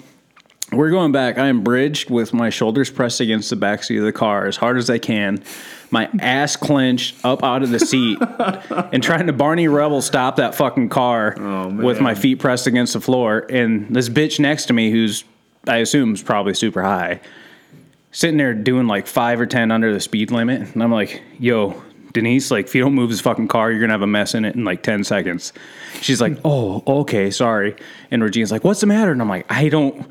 We're 0.72 0.90
going 0.90 1.12
back. 1.12 1.38
I 1.38 1.48
am 1.48 1.64
bridged 1.64 2.10
with 2.10 2.34
my 2.34 2.50
shoulders 2.50 2.90
pressed 2.90 3.20
against 3.20 3.50
the 3.50 3.58
backseat 3.58 3.98
of 3.98 4.06
the 4.06 4.14
car 4.14 4.48
as 4.48 4.56
hard 4.56 4.78
as 4.78 4.90
I 4.90 5.00
can, 5.00 5.44
my 5.92 6.10
ass 6.20 6.56
clenched 6.56 7.26
up 7.26 7.44
out 7.44 7.62
of 7.62 7.72
the 7.72 7.80
seat, 7.80 8.18
and 8.94 9.04
trying 9.04 9.28
to 9.28 9.34
Barney 9.34 9.68
Rubble 9.68 10.02
stop 10.02 10.38
that 10.38 10.56
fucking 10.56 10.88
car 10.88 11.36
oh, 11.38 11.68
with 11.68 12.00
my 12.00 12.16
feet 12.16 12.40
pressed 12.40 12.68
against 12.68 12.94
the 12.94 13.02
floor. 13.02 13.46
And 13.50 13.94
this 13.94 14.08
bitch 14.08 14.40
next 14.40 14.68
to 14.68 14.74
me, 14.74 14.92
who's 14.92 15.26
I 15.68 15.78
assume 15.78 16.14
is 16.14 16.24
probably 16.24 16.54
super 16.54 16.82
high, 16.82 17.20
sitting 18.12 18.38
there 18.38 18.54
doing 18.54 18.88
like 18.88 19.08
five 19.08 19.42
or 19.42 19.46
ten 19.46 19.72
under 19.72 19.94
the 19.94 20.00
speed 20.00 20.32
limit, 20.32 20.74
and 20.74 20.82
I'm 20.82 20.92
like, 20.92 21.22
"Yo, 21.38 21.84
Denise, 22.14 22.52
like 22.52 22.66
if 22.66 22.76
you 22.76 22.82
don't 22.82 22.96
move 22.96 23.10
this 23.10 23.22
fucking 23.22 23.48
car, 23.48 23.72
you're 23.72 23.82
gonna 23.82 23.94
have 23.94 24.02
a 24.02 24.08
mess 24.08 24.36
in 24.36 24.46
it 24.46 24.56
in 24.56 24.64
like 24.64 24.84
ten 24.84 25.04
seconds." 25.04 25.54
She's 26.02 26.22
like, 26.22 26.38
"Oh, 26.44 26.84
oh 26.86 27.00
okay, 27.02 27.32
sorry." 27.32 27.76
And 28.10 28.24
Regina's 28.24 28.52
like, 28.52 28.64
"What's 28.64 28.82
the 28.82 28.88
matter?" 28.88 29.12
And 29.12 29.22
I'm 29.22 29.30
like, 29.30 29.46
"I 29.52 29.70
don't." 29.70 30.08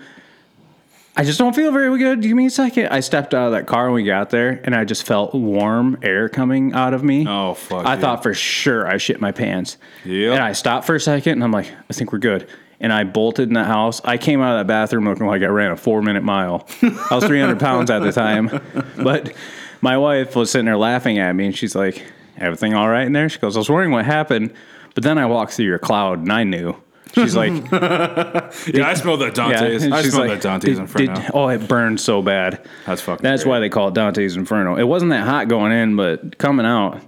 I 1.16 1.24
just 1.24 1.38
don't 1.38 1.54
feel 1.54 1.72
very 1.72 1.98
good. 1.98 2.22
Give 2.22 2.36
me 2.36 2.46
a 2.46 2.50
second. 2.50 2.86
I 2.88 3.00
stepped 3.00 3.34
out 3.34 3.46
of 3.46 3.52
that 3.52 3.66
car 3.66 3.86
when 3.86 3.94
we 3.94 4.04
got 4.04 4.30
there, 4.30 4.60
and 4.64 4.74
I 4.74 4.84
just 4.84 5.06
felt 5.06 5.34
warm 5.34 5.98
air 6.02 6.28
coming 6.28 6.72
out 6.72 6.94
of 6.94 7.02
me. 7.02 7.26
Oh, 7.28 7.54
fuck, 7.54 7.84
I 7.84 7.94
yeah. 7.94 8.00
thought 8.00 8.22
for 8.22 8.32
sure 8.32 8.86
I 8.86 8.96
shit 8.96 9.20
my 9.20 9.32
pants. 9.32 9.76
Yeah. 10.04 10.32
And 10.32 10.42
I 10.42 10.52
stopped 10.52 10.86
for 10.86 10.94
a 10.94 11.00
second, 11.00 11.32
and 11.32 11.44
I'm 11.44 11.50
like, 11.50 11.70
I 11.90 11.92
think 11.92 12.12
we're 12.12 12.20
good. 12.20 12.48
And 12.78 12.92
I 12.92 13.04
bolted 13.04 13.48
in 13.48 13.54
the 13.54 13.64
house. 13.64 14.00
I 14.04 14.16
came 14.16 14.40
out 14.40 14.58
of 14.58 14.60
that 14.60 14.72
bathroom 14.72 15.04
looking 15.04 15.26
like 15.26 15.42
I 15.42 15.46
ran 15.46 15.72
a 15.72 15.76
four 15.76 16.00
minute 16.00 16.22
mile. 16.22 16.66
I 16.80 17.14
was 17.14 17.24
300 17.24 17.60
pounds 17.60 17.90
at 17.90 17.98
the 17.98 18.12
time. 18.12 18.48
But 18.96 19.34
my 19.81 19.97
wife 19.99 20.37
was 20.37 20.51
sitting 20.51 20.66
there 20.66 20.77
laughing 20.77 21.19
at 21.19 21.35
me, 21.35 21.47
and 21.47 21.57
she's 21.57 21.75
like, 21.75 22.05
Everything 22.38 22.73
all 22.75 22.88
right 22.88 23.07
in 23.07 23.12
there? 23.12 23.29
She 23.29 23.38
goes, 23.38 23.55
I 23.57 23.61
was 23.61 23.69
wondering 23.69 23.90
what 23.90 24.05
happened. 24.07 24.53
But 24.95 25.05
then 25.05 25.19
I 25.19 25.27
walked 25.27 25.53
through 25.53 25.66
your 25.66 25.79
cloud, 25.79 26.21
and 26.21 26.33
I 26.33 26.43
knew. 26.45 26.75
She's 27.14 27.37
like, 27.37 27.53
Yeah, 27.73 28.87
I 28.87 28.95
smelled 28.95 29.21
that 29.21 29.35
Dante's. 29.35 29.83
and 29.83 29.93
I 29.93 30.03
smelled 30.03 30.29
like, 30.29 30.40
that 30.40 30.49
Dante's 30.49 30.77
"Did- 30.77 30.79
Inferno. 30.79 31.14
did- 31.16 31.31
oh, 31.35 31.49
it 31.49 31.69
burned 31.69 32.01
so 32.01 32.23
bad. 32.23 32.66
That's 32.87 33.03
fucking 33.03 33.23
That's 33.23 33.43
great. 33.43 33.51
why 33.51 33.59
they 33.61 33.69
call 33.69 33.88
it 33.88 33.95
Dante's 33.95 34.37
Inferno. 34.37 34.77
It 34.77 34.85
wasn't 34.85 35.11
that 35.11 35.25
hot 35.27 35.49
going 35.49 35.73
in, 35.73 35.97
but 35.97 36.38
coming 36.38 36.64
out, 36.66 37.01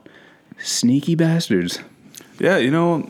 sneaky 0.59 1.15
bastards. 1.15 1.79
Yeah, 2.39 2.57
you 2.59 2.71
know, 2.71 3.09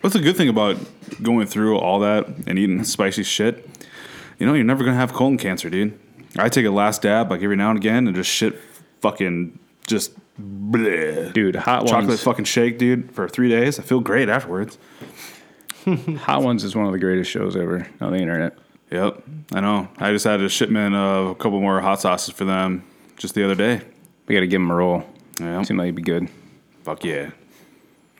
what's 0.00 0.14
the 0.14 0.22
good 0.22 0.36
thing 0.36 0.48
about 0.48 0.78
going 1.22 1.46
through 1.46 1.78
all 1.78 2.00
that 2.00 2.26
and 2.46 2.58
eating 2.58 2.82
spicy 2.84 3.22
shit? 3.22 3.68
You 4.38 4.46
know, 4.46 4.54
you're 4.54 4.64
never 4.64 4.84
gonna 4.84 4.96
have 4.96 5.12
colon 5.12 5.36
cancer, 5.38 5.68
dude. 5.70 5.98
I 6.38 6.48
take 6.48 6.66
a 6.66 6.70
last 6.70 7.02
dab 7.02 7.30
like 7.30 7.42
every 7.42 7.56
now 7.56 7.70
and 7.70 7.78
again 7.78 8.06
and 8.06 8.16
just 8.16 8.30
shit 8.30 8.54
fucking 9.00 9.58
just 9.86 10.12
bleh. 10.40 11.32
Dude, 11.32 11.56
hot 11.56 11.86
chocolate 11.86 12.08
ones. 12.08 12.22
fucking 12.22 12.44
shake, 12.44 12.78
dude, 12.78 13.12
for 13.12 13.28
three 13.28 13.48
days. 13.48 13.78
I 13.78 13.82
feel 13.82 14.00
great 14.00 14.28
afterwards. 14.28 14.78
Hot 15.86 16.42
Ones 16.42 16.64
is 16.64 16.74
one 16.74 16.86
of 16.86 16.92
the 16.92 16.98
greatest 16.98 17.30
shows 17.30 17.54
ever 17.56 17.86
on 18.00 18.10
the 18.12 18.18
internet. 18.18 18.58
Yep, 18.90 19.22
I 19.52 19.60
know. 19.60 19.88
I 19.98 20.10
just 20.10 20.24
had 20.24 20.40
a 20.40 20.48
shipment 20.48 20.96
of 20.96 21.28
a 21.28 21.34
couple 21.36 21.60
more 21.60 21.80
hot 21.80 22.00
sauces 22.00 22.34
for 22.34 22.44
them 22.44 22.82
just 23.16 23.34
the 23.34 23.44
other 23.44 23.54
day. 23.54 23.82
We 24.26 24.34
got 24.34 24.40
to 24.40 24.48
give 24.48 24.60
them 24.60 24.70
a 24.70 24.74
roll. 24.74 25.04
Yeah, 25.38 25.62
Seemed 25.62 25.78
like 25.78 25.86
he'd 25.86 25.94
be 25.94 26.02
good. 26.02 26.28
fuck 26.82 27.04
yeah. 27.04 27.30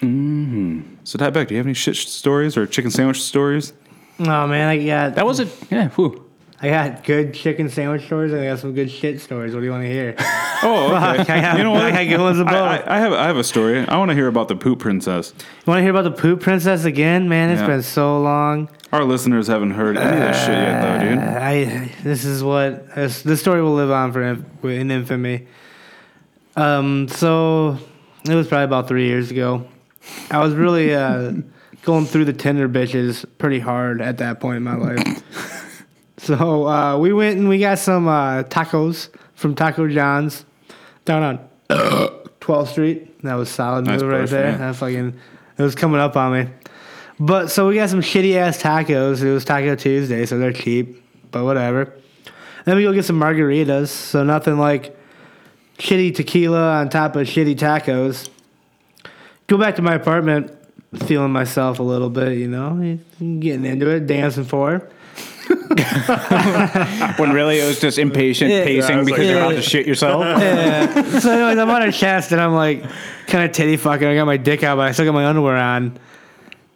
Mm-hmm. 0.01 0.81
So, 1.05 1.19
Diabetic, 1.19 1.49
do 1.49 1.55
you 1.55 1.59
have 1.59 1.67
any 1.67 1.75
shit 1.75 1.97
stories 1.97 2.57
or 2.57 2.67
chicken 2.67 2.91
sandwich 2.91 3.23
stories? 3.23 3.73
Oh 4.21 4.47
man, 4.47 4.69
I 4.69 4.85
got 4.87 5.15
That 5.17 5.27
was 5.27 5.41
it. 5.41 5.49
Yeah. 5.71 5.89
Whew. 5.91 6.26
I 6.63 6.71
got 6.71 7.05
good 7.05 7.35
chicken 7.35 7.69
sandwich 7.69 8.07
stories 8.07 8.33
and 8.33 8.41
I 8.41 8.47
got 8.47 8.59
some 8.61 8.73
good 8.73 8.91
shit 8.91 9.21
stories. 9.21 9.53
What 9.53 9.61
do 9.61 9.67
you 9.67 9.73
want 9.73 9.85
to 9.85 9.91
hear? 9.91 10.15
Oh, 10.63 10.87
okay. 11.21 11.35
I 11.35 11.41
got, 11.43 11.59
You 11.59 11.65
know 11.65 11.73
what? 11.73 11.83
I 11.83 11.91
got 11.91 12.09
good 12.09 12.19
ones 12.21 12.39
of. 12.39 12.49
I, 12.49 12.79
I, 12.79 12.97
I 12.97 12.99
have 12.99 13.13
I 13.13 13.27
have 13.27 13.37
a 13.37 13.45
story. 13.45 13.87
I 13.87 13.99
want 13.99 14.09
to 14.11 14.15
hear 14.15 14.27
about 14.27 14.49
the 14.49 14.57
poop 14.57 14.79
princess. 14.79 15.35
you 15.39 15.45
want 15.67 15.79
to 15.79 15.83
hear 15.83 15.91
about 15.91 16.05
the 16.05 16.11
poop 16.23 16.41
princess 16.41 16.87
again? 16.87 17.29
Man, 17.29 17.51
it's 17.51 17.61
Yeah. 17.61 17.67
been 17.67 17.83
so 17.83 18.19
long. 18.23 18.71
Our 18.91 19.05
listeners 19.05 19.49
haven't 19.49 19.73
heard 19.73 19.99
any 19.99 20.07
of 20.11 20.17
that 20.19 20.33
shit 20.35 20.55
yet, 20.57 20.81
though, 20.81 21.09
dude. 21.11 21.19
I 21.19 21.93
this 22.03 22.25
is 22.25 22.43
what 22.43 22.95
this, 22.95 23.21
this 23.23 23.39
story 23.39 23.61
will 23.61 23.75
live 23.75 23.91
on 23.91 24.13
for 24.15 24.23
in 24.71 24.91
infamy. 24.91 25.47
Um, 26.57 27.07
so 27.09 27.79
it 28.25 28.35
was 28.35 28.49
probably 28.49 28.65
about 28.65 28.89
three 28.89 29.07
years 29.09 29.31
ago. 29.31 29.67
I 30.31 30.43
was 30.43 30.55
really 30.55 30.95
uh, 30.95 31.33
going 31.83 32.07
through 32.07 32.25
the 32.25 32.33
Tinder 32.33 32.67
bitches 32.67 33.27
pretty 33.37 33.59
hard 33.59 34.01
at 34.01 34.17
that 34.19 34.41
point 34.41 34.57
in 34.57 34.63
my 34.63 34.77
life. 34.77 35.23
so 36.19 36.67
uh, 36.67 36.99
we 36.99 37.13
went 37.13 37.39
and 37.39 37.49
we 37.49 37.59
got 37.59 37.79
some 37.79 38.09
uh, 38.09 38.43
tacos 38.45 39.09
from 39.35 39.55
Taco 39.55 39.89
John's 39.89 40.45
down 41.05 41.23
on 41.23 41.49
12th 42.41 42.69
Street. 42.69 43.23
That 43.23 43.35
was 43.35 43.51
solid 43.51 43.87
Nice 43.87 44.01
move 44.01 44.11
right 44.11 44.29
there. 44.29 44.51
yeah. 44.53 44.57
That 44.57 44.77
fucking 44.77 45.19
it 45.59 45.63
was 45.63 45.75
coming 45.75 46.01
up 46.01 46.17
on 46.17 46.33
me. 46.33 46.51
But 47.19 47.49
so 47.51 47.69
we 47.69 47.75
got 47.77 47.89
some 47.89 48.01
shitty 48.03 48.37
ass 48.37 48.63
tacos. 48.63 49.23
It 49.23 49.33
was 49.33 49.45
Taco 49.45 49.75
Tuesday, 49.75 50.27
so 50.27 50.39
they're 50.39 50.53
cheap, 50.53 51.03
but 51.31 51.45
whatever. 51.45 51.93
Then 52.67 52.77
we 52.77 52.83
go 52.83 52.93
get 52.93 53.05
some 53.05 53.19
margaritas. 53.19 53.89
So 53.89 54.23
nothing 54.25 54.59
like 54.59 54.97
shitty 55.79 56.15
tequila 56.15 56.75
on 56.81 56.89
top 56.89 57.17
of 57.17 57.27
shitty 57.27 57.57
tacos. 57.57 58.29
go 59.47 59.57
back 59.57 59.77
to 59.77 59.83
my 59.83 59.95
apartment, 59.95 60.53
feeling 61.05 61.31
myself 61.33 61.79
a 61.79 61.83
little 61.83 62.11
bit, 62.11 62.37
you 62.39 62.49
know, 62.49 62.99
getting 63.19 63.65
into 63.65 63.89
it, 63.89 64.07
dancing 64.07 64.45
for 64.45 64.71
her. 64.73 64.91
When 67.19 67.33
really 67.33 67.59
it 67.61 67.67
was 67.67 67.81
just 67.81 67.99
impatient 67.99 68.51
Yeah. 68.51 68.65
pacing 68.65 68.99
Yeah, 68.99 69.05
because 69.05 69.19
like- 69.19 69.29
you're 69.29 69.39
about 69.39 69.51
to 69.53 69.63
shit 69.63 69.87
yourself. 69.87 70.25
Yeah. 70.41 71.19
so 71.21 71.31
anyways, 71.33 71.59
I'm 71.59 71.71
on 71.71 71.83
her 71.83 71.93
chest 71.93 72.33
and 72.33 72.41
I'm 72.41 72.55
like 72.55 72.85
kind 73.27 73.45
of 73.45 73.53
titty 73.53 73.77
fucking. 73.77 74.07
I 74.07 74.15
got 74.15 74.25
my 74.27 74.37
dick 74.37 74.63
out, 74.63 74.77
but 74.77 74.89
I 74.89 74.93
still 74.93 75.05
got 75.07 75.15
my 75.15 75.27
underwear 75.27 75.57
on, 75.57 75.99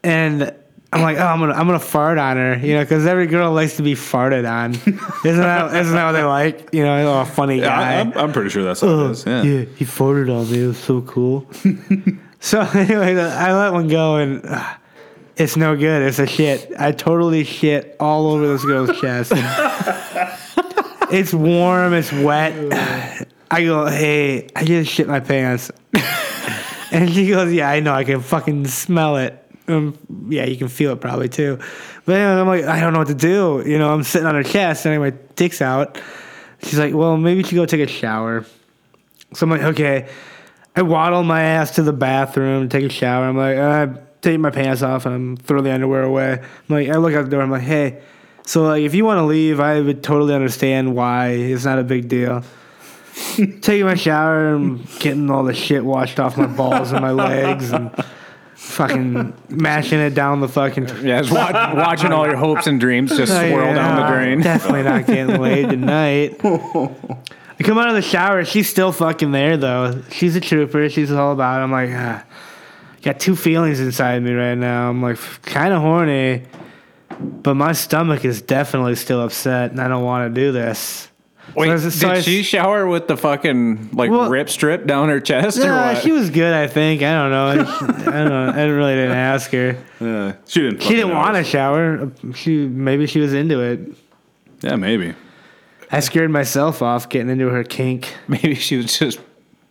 and 0.03 0.55
I'm 0.93 1.03
like, 1.03 1.19
oh, 1.19 1.27
I'm 1.27 1.39
gonna 1.41 1.53
I'm 1.55 1.67
gonna 1.67 1.79
fart 1.79 2.19
on 2.19 2.37
her, 2.37 2.57
you 2.59 2.75
know, 2.75 2.81
because 2.81 3.07
every 3.07 3.27
girl 3.27 3.53
likes 3.53 3.77
to 3.77 3.83
be 3.83 3.95
farted 3.95 4.49
on. 4.51 4.73
isn't 4.75 4.97
that 5.41 5.75
isn't 5.75 5.95
that 5.95 6.05
what 6.07 6.13
they 6.13 6.25
like? 6.25 6.71
You 6.73 6.85
know, 6.85 7.13
oh, 7.15 7.21
a 7.21 7.27
funny 7.27 7.59
Yeah, 7.59 7.67
guy. 7.67 7.91
I, 7.93 7.95
am 8.01 8.13
I'm 8.17 8.33
pretty 8.33 8.51
sure 8.51 8.65
that's 8.65 8.81
how 8.81 8.89
Oh, 8.89 9.09
it 9.09 9.11
is. 9.13 9.25
Yeah. 9.27 9.43
yeah, 9.43 9.65
he 9.77 9.85
farted 9.85 10.35
on 10.35 10.51
me. 10.51 10.65
It 10.65 10.67
was 10.69 10.79
so 10.79 11.01
cool. 11.03 11.47
so 12.41 12.61
anyway, 12.61 13.17
I 13.21 13.53
let 13.57 13.73
one 13.73 13.89
go 13.89 14.17
and 14.17 14.45
uh, 14.45 14.75
it's 15.41 15.57
no 15.57 15.75
good. 15.75 16.03
It's 16.03 16.19
a 16.19 16.27
shit. 16.27 16.71
I 16.79 16.93
totally 16.93 17.45
shit 17.45 17.97
all 17.99 18.31
over 18.31 18.47
this 18.47 18.63
girl's 18.63 19.01
chest. 19.01 19.33
it's 21.11 21.33
warm. 21.33 21.95
It's 21.95 22.13
wet. 22.13 23.27
I 23.51 23.65
go, 23.65 23.87
hey, 23.87 24.49
I 24.55 24.65
just 24.65 24.91
shit 24.91 25.09
my 25.09 25.21
pants. 25.21 25.71
and 26.93 27.11
she 27.11 27.27
goes, 27.29 27.51
yeah, 27.55 27.71
I 27.71 27.81
know. 27.81 27.95
I 27.95 28.05
can 28.05 28.21
fucking 28.21 28.67
smell 28.67 29.17
it. 29.17 29.43
Um, 29.67 29.97
yeah, 30.29 30.45
you 30.45 30.59
can 30.59 30.69
feel 30.69 30.93
it 30.93 31.01
probably 31.01 31.31
too. 31.31 31.59
But 32.05 32.17
anyway, 32.17 32.41
I'm 32.41 32.47
like, 32.47 32.65
I 32.65 32.81
don't 32.81 32.93
know 32.93 32.99
what 32.99 33.09
to 33.09 33.15
do. 33.15 33.63
You 33.65 33.79
know, 33.79 33.95
I'm 33.95 34.03
sitting 34.03 34.27
on 34.27 34.35
her 34.35 34.43
chest 34.43 34.85
and 34.85 34.95
I 34.95 34.99
my 34.99 35.11
dick's 35.37 35.63
out. 35.63 35.99
She's 36.65 36.79
like, 36.79 36.93
well, 36.93 37.17
maybe 37.17 37.39
you 37.39 37.47
should 37.47 37.55
go 37.55 37.65
take 37.65 37.81
a 37.81 37.91
shower. 37.91 38.45
So 39.33 39.47
I'm 39.47 39.51
like, 39.51 39.63
okay. 39.63 40.07
I 40.77 40.83
waddle 40.83 41.23
my 41.23 41.43
ass 41.43 41.77
to 41.77 41.83
the 41.83 41.95
bathroom, 41.95 42.69
take 42.69 42.85
a 42.85 42.91
shower. 42.91 43.25
I'm 43.25 43.37
like, 43.39 43.57
uh, 43.57 44.01
take 44.23 44.39
my 44.39 44.51
pants 44.51 44.83
off 44.83 45.07
and 45.07 45.15
I'm 45.15 45.37
throw 45.37 45.63
the 45.63 45.73
underwear 45.73 46.03
away. 46.03 46.33
I'm 46.33 46.45
like, 46.69 46.89
I 46.89 46.97
look 46.97 47.15
out 47.15 47.25
the 47.25 47.31
door. 47.31 47.43
I'm 47.43 47.51
like, 47.51 47.63
hey, 47.63 48.03
so 48.47 48.63
like 48.65 48.83
if 48.83 48.95
you 48.95 49.05
want 49.05 49.19
to 49.19 49.25
leave, 49.25 49.61
I 49.61 49.81
would 49.81 50.03
totally 50.03 50.35
understand 50.35 50.95
why. 50.95 51.29
It's 51.29 51.65
not 51.65 51.79
a 51.79 51.85
big 51.85 52.09
deal. 52.09 52.43
Taking 53.37 53.85
my 53.85 53.95
shower 53.95 54.55
and 54.55 54.87
getting 54.99 55.31
all 55.31 55.45
the 55.45 55.55
shit 55.55 55.85
washed 55.85 56.19
off 56.21 56.37
my 56.37 56.47
balls 56.47 56.93
and 56.93 57.01
my 57.01 57.11
legs 57.11 57.71
and 57.71 57.91
fucking 58.55 59.35
mashing 59.49 59.99
it 59.99 60.15
down 60.15 60.41
the 60.41 60.49
fucking. 60.49 60.89
Yeah, 61.03 61.23
just 61.23 61.33
wa- 61.33 61.75
watching 61.75 62.13
all 62.13 62.27
your 62.27 62.37
hopes 62.37 62.67
and 62.67 62.79
dreams 62.79 63.17
just 63.17 63.33
swirl 63.33 63.75
down 63.75 64.01
the 64.01 64.07
drain. 64.07 64.41
Definitely 64.43 64.83
not 64.85 65.07
getting 65.07 65.41
laid 65.41 65.71
tonight. 65.71 66.37
I 66.45 67.63
come 67.63 67.79
out 67.79 67.89
of 67.89 67.95
the 67.95 68.03
shower. 68.03 68.45
She's 68.45 68.69
still 68.69 68.93
fucking 68.93 69.33
there 69.33 69.57
though. 69.57 70.03
She's 70.11 70.37
a 70.37 70.41
trooper. 70.41 70.89
She's 70.89 71.11
all 71.11 71.33
about. 71.33 71.61
It. 71.61 71.65
I'm 71.65 71.73
like, 71.73 71.91
ah, 71.93 72.25
got 73.03 73.21
two 73.21 73.37
feelings 73.37 73.81
inside 73.81 74.23
me 74.23 74.33
right 74.33 74.55
now. 74.57 74.89
I'm 74.91 75.03
like, 75.03 75.19
kind 75.43 75.73
of 75.73 75.81
horny, 75.83 76.43
but 77.19 77.55
my 77.55 77.73
stomach 77.73 78.25
is 78.25 78.43
definitely 78.43 78.95
still 78.97 79.21
upset, 79.23 79.71
and 79.73 79.81
I 79.81 79.89
don't 79.89 80.05
want 80.05 80.33
to 80.35 80.41
do 80.41 80.53
this. 80.53 81.09
Wait, 81.57 81.67
So 81.81 81.91
so 81.91 82.15
did 82.15 82.25
she 82.25 82.45
shower 82.45 82.87
with 82.87 83.09
the 83.09 83.17
fucking 83.17 83.91
like 83.93 84.09
Well- 84.11 84.31
rip 84.31 84.49
strip 84.49 84.87
down 84.87 85.09
her 85.09 85.19
chest 85.19 85.59
or 85.59 85.65
Yeah, 85.65 85.99
she 85.99 86.13
was 86.13 86.31
good. 86.31 86.55
I 86.55 86.69
think. 86.69 87.03
I 87.03 87.13
don't 87.13 87.31
know. 87.33 87.47
I, 87.47 88.09
I 88.09 88.13
don't 88.25 88.29
know. 88.29 88.53
I 88.55 88.65
really 88.67 88.95
didn't 88.95 89.17
ask 89.17 89.51
her. 89.51 89.77
Yeah. 90.01 90.35
She 90.47 90.61
didn't. 90.61 90.81
She 90.83 90.95
didn't 90.95 91.11
want 91.13 91.35
to 91.35 91.43
shower. 91.43 92.13
She 92.37 92.69
maybe 92.69 93.07
she 93.09 93.19
was 93.19 93.33
into 93.35 93.61
it. 93.61 93.81
Yeah, 94.61 94.77
maybe. 94.77 95.15
I 95.91 95.99
scared 95.99 96.31
myself 96.31 96.83
off 96.83 97.09
getting 97.09 97.31
into 97.31 97.49
her 97.49 97.65
kink. 97.65 98.15
Maybe 98.29 98.55
she 98.55 98.77
was 98.77 98.97
just 98.97 99.19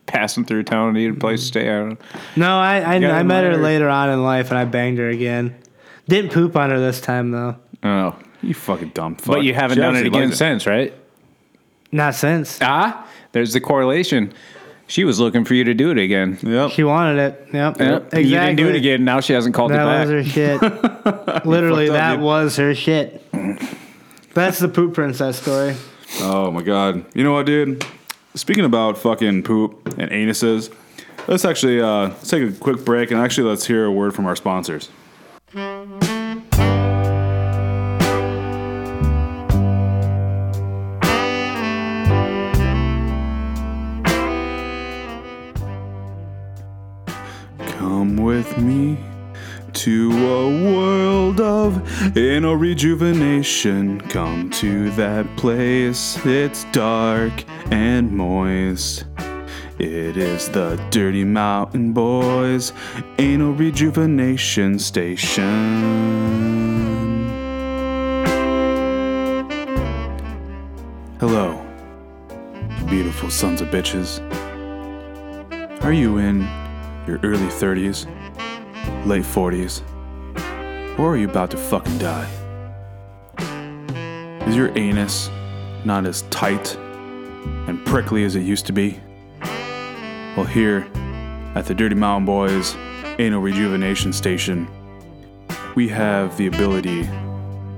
passing 0.09 0.43
through 0.45 0.63
town 0.63 0.89
and 0.89 0.97
needed 0.97 1.15
a 1.17 1.19
place 1.19 1.41
to 1.41 1.45
stay. 1.47 1.69
I 1.69 1.77
don't 1.79 1.89
know. 1.91 1.97
No, 2.35 2.59
I 2.59 2.79
I, 2.79 2.95
I 3.19 3.23
met 3.23 3.43
her 3.43 3.55
later 3.57 3.87
on 3.89 4.09
in 4.09 4.23
life, 4.23 4.49
and 4.49 4.57
I 4.57 4.65
banged 4.65 4.97
her 4.97 5.09
again. 5.09 5.55
Didn't 6.07 6.31
poop 6.31 6.55
on 6.55 6.69
her 6.71 6.79
this 6.79 6.99
time 6.99 7.31
though. 7.31 7.55
Oh, 7.83 8.15
You 8.41 8.53
fucking 8.53 8.89
dumb 8.89 9.15
fuck. 9.15 9.35
but 9.35 9.43
you 9.43 9.53
haven't 9.53 9.75
She 9.75 9.81
done 9.81 9.95
it 9.95 9.99
obviously 9.99 10.07
again 10.19 10.29
likes 10.29 10.37
since, 10.37 10.65
right? 10.67 10.93
Not 11.91 12.13
since 12.15 12.57
Ah, 12.61 13.07
there's 13.31 13.53
the 13.53 13.61
correlation. 13.61 14.33
She 14.87 15.03
was 15.03 15.19
looking 15.19 15.45
for 15.45 15.53
you 15.53 15.63
to 15.65 15.73
do 15.75 15.91
it 15.91 15.99
again. 15.99 16.39
Yep. 16.41 16.71
she 16.71 16.83
wanted 16.83 17.19
it. 17.19 17.47
Yep, 17.53 17.79
Yep. 17.79 18.01
exactly. 18.05 18.23
You 18.23 18.29
didn't 18.39 18.55
do 18.55 18.69
it 18.69 18.75
again. 18.75 19.05
Now 19.05 19.19
she 19.21 19.33
hasn't 19.33 19.53
called 19.53 19.71
That 19.71 19.83
you 19.83 19.85
back. 19.85 20.07
was 20.07 20.09
her 20.09 20.23
shit. 20.23 21.45
Literally, 21.45 21.87
fucked 21.87 21.95
up, 21.97 22.01
that 22.01 22.15
dude. 22.15 22.23
was 22.25 22.55
her 22.57 22.73
shit. 22.75 23.23
That's 24.33 24.57
the 24.59 24.67
poop 24.67 24.95
princess 24.95 25.39
story. 25.41 25.75
Oh 26.21 26.49
my 26.49 26.63
god. 26.63 27.05
You 27.15 27.23
know 27.23 27.33
what, 27.33 27.45
dude? 27.45 27.85
Speaking 28.35 28.65
about 28.65 28.97
fucking 28.97 29.43
poop 29.43 29.87
and 29.97 30.11
anuses, 30.11 30.73
let's 31.27 31.45
actually 31.45 31.81
uh, 31.81 32.09
let's 32.09 32.29
take 32.29 32.43
a 32.43 32.51
quick 32.51 32.85
break 32.85 33.11
and 33.11 33.19
actually 33.19 33.49
let's 33.49 33.65
hear 33.65 33.85
a 33.85 33.91
word 33.91 34.13
from 34.13 34.25
our 34.27 34.35
sponsors. 34.35 34.89
Of 52.19 52.25
inner 52.25 52.57
rejuvenation. 52.57 54.01
Come 54.09 54.49
to 54.51 54.89
that 54.91 55.25
place, 55.37 56.17
it's 56.25 56.65
dark 56.65 57.31
and 57.71 58.11
moist. 58.11 59.05
It 59.77 60.17
is 60.17 60.49
the 60.49 60.75
Dirty 60.91 61.23
Mountain 61.23 61.93
Boys 61.93 62.73
Anal 63.19 63.53
Rejuvenation 63.53 64.79
Station. 64.79 66.09
Hello, 71.21 71.65
beautiful 72.87 73.29
sons 73.29 73.61
of 73.61 73.69
bitches. 73.69 74.19
Are 75.83 75.93
you 75.93 76.17
in 76.17 76.41
your 77.07 77.19
early 77.23 77.47
30s, 77.47 78.05
late 79.05 79.23
40s, 79.23 79.83
or 80.99 81.13
are 81.13 81.17
you 81.17 81.29
about 81.29 81.49
to 81.49 81.55
fucking 81.55 81.97
die? 81.97 82.29
Is 84.45 84.55
your 84.55 84.77
anus 84.77 85.29
not 85.85 86.05
as 86.05 86.23
tight 86.23 86.75
and 86.75 87.85
prickly 87.85 88.25
as 88.25 88.35
it 88.35 88.41
used 88.41 88.65
to 88.65 88.73
be? 88.73 88.99
Well, 90.35 90.45
here 90.45 90.85
at 91.55 91.65
the 91.67 91.73
Dirty 91.73 91.95
Mountain 91.95 92.25
Boys 92.25 92.75
Anal 93.17 93.39
Rejuvenation 93.39 94.11
Station, 94.11 94.67
we 95.73 95.87
have 95.87 96.35
the 96.35 96.47
ability 96.47 97.03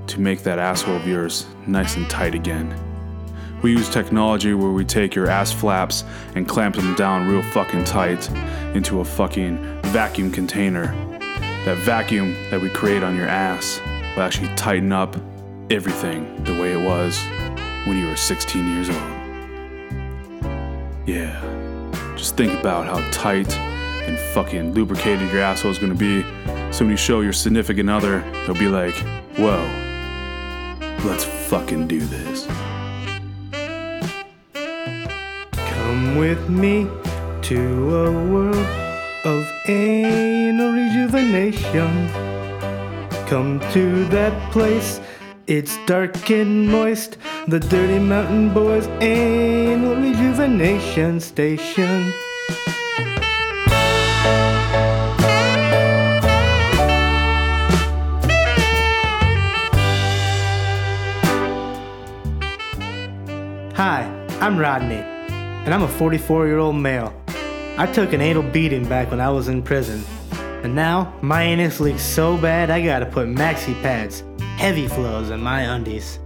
to 0.08 0.20
make 0.20 0.42
that 0.42 0.58
asshole 0.58 0.96
of 0.96 1.06
yours 1.06 1.46
nice 1.68 1.96
and 1.96 2.10
tight 2.10 2.34
again. 2.34 2.74
We 3.62 3.70
use 3.70 3.88
technology 3.88 4.52
where 4.52 4.72
we 4.72 4.84
take 4.84 5.14
your 5.14 5.28
ass 5.28 5.52
flaps 5.52 6.02
and 6.34 6.48
clamp 6.48 6.74
them 6.74 6.96
down 6.96 7.28
real 7.28 7.42
fucking 7.52 7.84
tight 7.84 8.28
into 8.74 8.98
a 8.98 9.04
fucking 9.04 9.58
vacuum 9.82 10.32
container. 10.32 10.92
That 11.64 11.78
vacuum 11.78 12.34
that 12.50 12.60
we 12.60 12.68
create 12.70 13.04
on 13.04 13.14
your 13.14 13.28
ass 13.28 13.80
will 14.16 14.24
actually 14.24 14.52
tighten 14.56 14.92
up 14.92 15.14
everything 15.70 16.42
the 16.42 16.60
way 16.60 16.72
it 16.72 16.84
was 16.84 17.16
when 17.84 17.96
you 17.96 18.08
were 18.08 18.16
16 18.16 18.66
years 18.74 18.90
old. 18.90 18.98
Yeah. 21.06 21.40
Just 22.16 22.36
think 22.36 22.58
about 22.58 22.86
how 22.86 23.08
tight 23.12 23.56
and 23.56 24.18
fucking 24.34 24.74
lubricated 24.74 25.30
your 25.30 25.42
asshole 25.42 25.70
is 25.70 25.78
gonna 25.78 25.94
be. 25.94 26.22
So 26.72 26.84
when 26.84 26.90
you 26.90 26.96
show 26.96 27.20
your 27.20 27.32
significant 27.32 27.88
other, 27.88 28.20
they'll 28.44 28.54
be 28.54 28.68
like, 28.68 28.96
whoa, 29.36 29.62
let's 31.04 31.24
fucking 31.24 31.86
do 31.86 32.00
this. 32.00 32.48
Come 35.52 36.16
with 36.16 36.48
me 36.48 36.88
to 37.42 37.96
a 37.96 38.10
world 38.32 38.81
of 39.24 39.48
anal 39.68 40.72
rejuvenation. 40.72 42.08
Come 43.26 43.60
to 43.72 44.04
that 44.06 44.52
place, 44.52 45.00
it's 45.46 45.78
dark 45.86 46.30
and 46.30 46.68
moist. 46.68 47.18
The 47.46 47.60
Dirty 47.60 47.98
Mountain 47.98 48.52
Boys 48.52 48.86
Anal 49.00 49.96
Rejuvenation 49.96 51.20
Station. 51.20 52.12
Hi, 63.74 64.02
I'm 64.40 64.58
Rodney, 64.58 64.96
and 64.96 65.72
I'm 65.72 65.82
a 65.82 65.88
44 65.88 66.46
year 66.46 66.58
old 66.58 66.76
male. 66.76 67.21
I 67.78 67.86
took 67.90 68.12
an 68.12 68.20
anal 68.20 68.42
beating 68.42 68.86
back 68.86 69.10
when 69.10 69.20
I 69.20 69.30
was 69.30 69.48
in 69.48 69.62
prison, 69.62 70.04
and 70.62 70.74
now 70.74 71.14
my 71.22 71.42
anus 71.42 71.80
leaks 71.80 72.02
so 72.02 72.36
bad 72.36 72.68
I 72.68 72.84
gotta 72.84 73.06
put 73.06 73.28
maxi 73.28 73.80
pads, 73.82 74.24
heavy 74.58 74.86
flows 74.86 75.30
in 75.30 75.40
my 75.40 75.62
undies. 75.62 76.18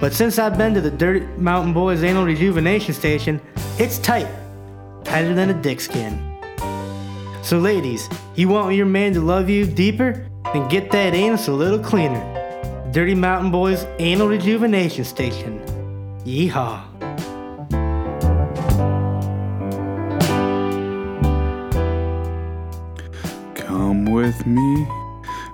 But 0.00 0.12
since 0.12 0.38
I've 0.38 0.56
been 0.56 0.74
to 0.74 0.80
the 0.80 0.92
Dirty 0.92 1.26
Mountain 1.38 1.72
Boys 1.74 2.04
Anal 2.04 2.24
Rejuvenation 2.24 2.94
Station, 2.94 3.40
it's 3.78 3.98
tight, 3.98 4.28
tighter 5.02 5.34
than 5.34 5.50
a 5.50 5.60
dick 5.60 5.80
skin. 5.80 6.24
So, 7.42 7.58
ladies, 7.58 8.08
you 8.36 8.48
want 8.48 8.76
your 8.76 8.86
man 8.86 9.14
to 9.14 9.20
love 9.20 9.50
you 9.50 9.66
deeper? 9.66 10.24
Then 10.52 10.68
get 10.68 10.92
that 10.92 11.14
anus 11.14 11.48
a 11.48 11.52
little 11.52 11.80
cleaner. 11.80 12.22
Dirty 12.92 13.16
Mountain 13.16 13.50
Boys 13.50 13.86
Anal 13.98 14.28
Rejuvenation 14.28 15.04
Station. 15.04 15.60
Yeehaw. 16.24 16.87
With 24.28 24.46
me 24.46 24.86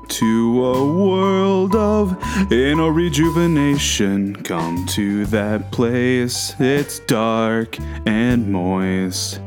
to 0.08 0.64
a 0.64 0.84
world 0.84 1.76
of 1.76 2.20
inner 2.50 2.90
rejuvenation. 2.90 4.34
Come 4.42 4.84
to 4.86 5.26
that 5.26 5.70
place, 5.70 6.56
it's 6.58 6.98
dark 6.98 7.78
and 8.04 8.50
moist. 8.50 9.40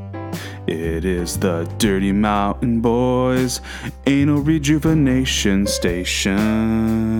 It 0.65 1.03
is 1.03 1.37
the 1.39 1.69
Dirty 1.77 2.13
Mountain 2.13 2.79
Boys 2.79 3.59
Anal 4.05 4.39
Rejuvenation 4.43 5.67
Station. 5.67 7.19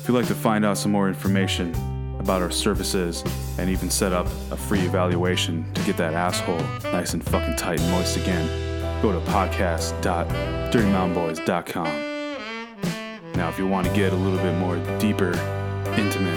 If 0.00 0.08
you'd 0.08 0.14
like 0.14 0.26
to 0.26 0.34
find 0.34 0.64
out 0.64 0.76
some 0.76 0.90
more 0.90 1.06
information 1.06 1.95
about 2.26 2.42
our 2.42 2.50
services 2.50 3.22
and 3.56 3.70
even 3.70 3.88
set 3.88 4.12
up 4.12 4.26
a 4.50 4.56
free 4.56 4.80
evaluation 4.80 5.64
to 5.74 5.82
get 5.84 5.96
that 5.96 6.12
asshole 6.12 6.58
nice 6.90 7.14
and 7.14 7.22
fucking 7.22 7.54
tight 7.54 7.80
and 7.80 7.88
moist 7.92 8.16
again, 8.16 9.00
go 9.00 9.12
to 9.12 9.20
podcast.dirtymountainboys.com. 9.30 11.86
Now, 13.34 13.48
if 13.48 13.58
you 13.58 13.68
want 13.68 13.86
to 13.86 13.92
get 13.94 14.12
a 14.12 14.16
little 14.16 14.40
bit 14.40 14.58
more 14.58 14.76
deeper, 14.98 15.30
intimate, 15.96 16.36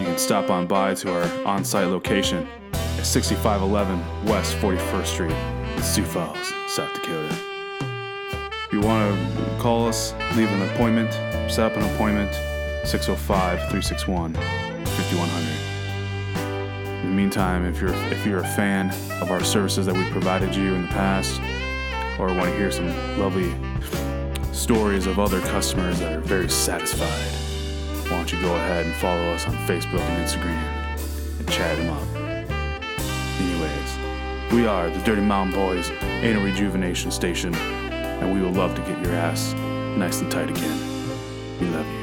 you 0.00 0.06
can 0.06 0.16
stop 0.16 0.48
on 0.48 0.66
by 0.66 0.94
to 0.94 1.12
our 1.12 1.28
on 1.46 1.62
site 1.62 1.88
location 1.88 2.48
at 2.72 3.04
6511 3.04 4.24
West 4.24 4.56
41st 4.56 5.06
Street 5.06 5.36
in 5.76 5.82
Sioux 5.82 6.04
Falls, 6.04 6.54
South 6.68 6.90
Dakota. 6.94 7.36
If 8.64 8.72
you 8.72 8.80
want 8.80 9.14
to 9.14 9.58
call 9.60 9.88
us, 9.88 10.14
leave 10.36 10.48
an 10.48 10.62
appointment, 10.70 11.12
set 11.52 11.70
up 11.70 11.76
an 11.76 11.82
appointment, 11.94 12.32
605 12.86 13.58
361 13.68 14.71
5100. 14.92 17.02
In 17.02 17.08
the 17.08 17.14
meantime, 17.14 17.64
if 17.64 17.80
you're 17.80 17.94
if 18.12 18.26
you're 18.26 18.40
a 18.40 18.48
fan 18.54 18.90
of 19.20 19.30
our 19.30 19.42
services 19.42 19.86
that 19.86 19.96
we 19.96 20.04
provided 20.10 20.54
you 20.54 20.74
in 20.74 20.82
the 20.82 20.88
past, 20.88 21.40
or 22.18 22.26
want 22.26 22.50
to 22.50 22.56
hear 22.56 22.70
some 22.70 22.88
lovely 23.18 23.54
stories 24.52 25.06
of 25.06 25.18
other 25.18 25.40
customers 25.40 25.98
that 25.98 26.16
are 26.16 26.20
very 26.20 26.48
satisfied, 26.48 27.30
why 28.10 28.18
don't 28.18 28.32
you 28.32 28.40
go 28.40 28.54
ahead 28.54 28.86
and 28.86 28.94
follow 28.96 29.32
us 29.32 29.46
on 29.46 29.54
Facebook 29.66 30.00
and 30.00 30.24
Instagram 30.24 30.62
and 31.40 31.50
chat 31.50 31.76
them 31.76 31.90
up. 31.90 32.06
Anyways, 33.40 34.52
we 34.52 34.66
are 34.66 34.90
the 34.90 35.02
Dirty 35.04 35.22
Mountain 35.22 35.54
Boys 35.54 35.90
Anal 36.02 36.44
Rejuvenation 36.44 37.10
Station, 37.10 37.54
and 37.54 38.32
we 38.32 38.40
would 38.40 38.54
love 38.54 38.74
to 38.74 38.82
get 38.82 39.02
your 39.02 39.14
ass 39.14 39.54
nice 39.98 40.20
and 40.20 40.30
tight 40.30 40.50
again. 40.50 40.78
We 41.58 41.66
love 41.68 41.86
you. 41.86 42.01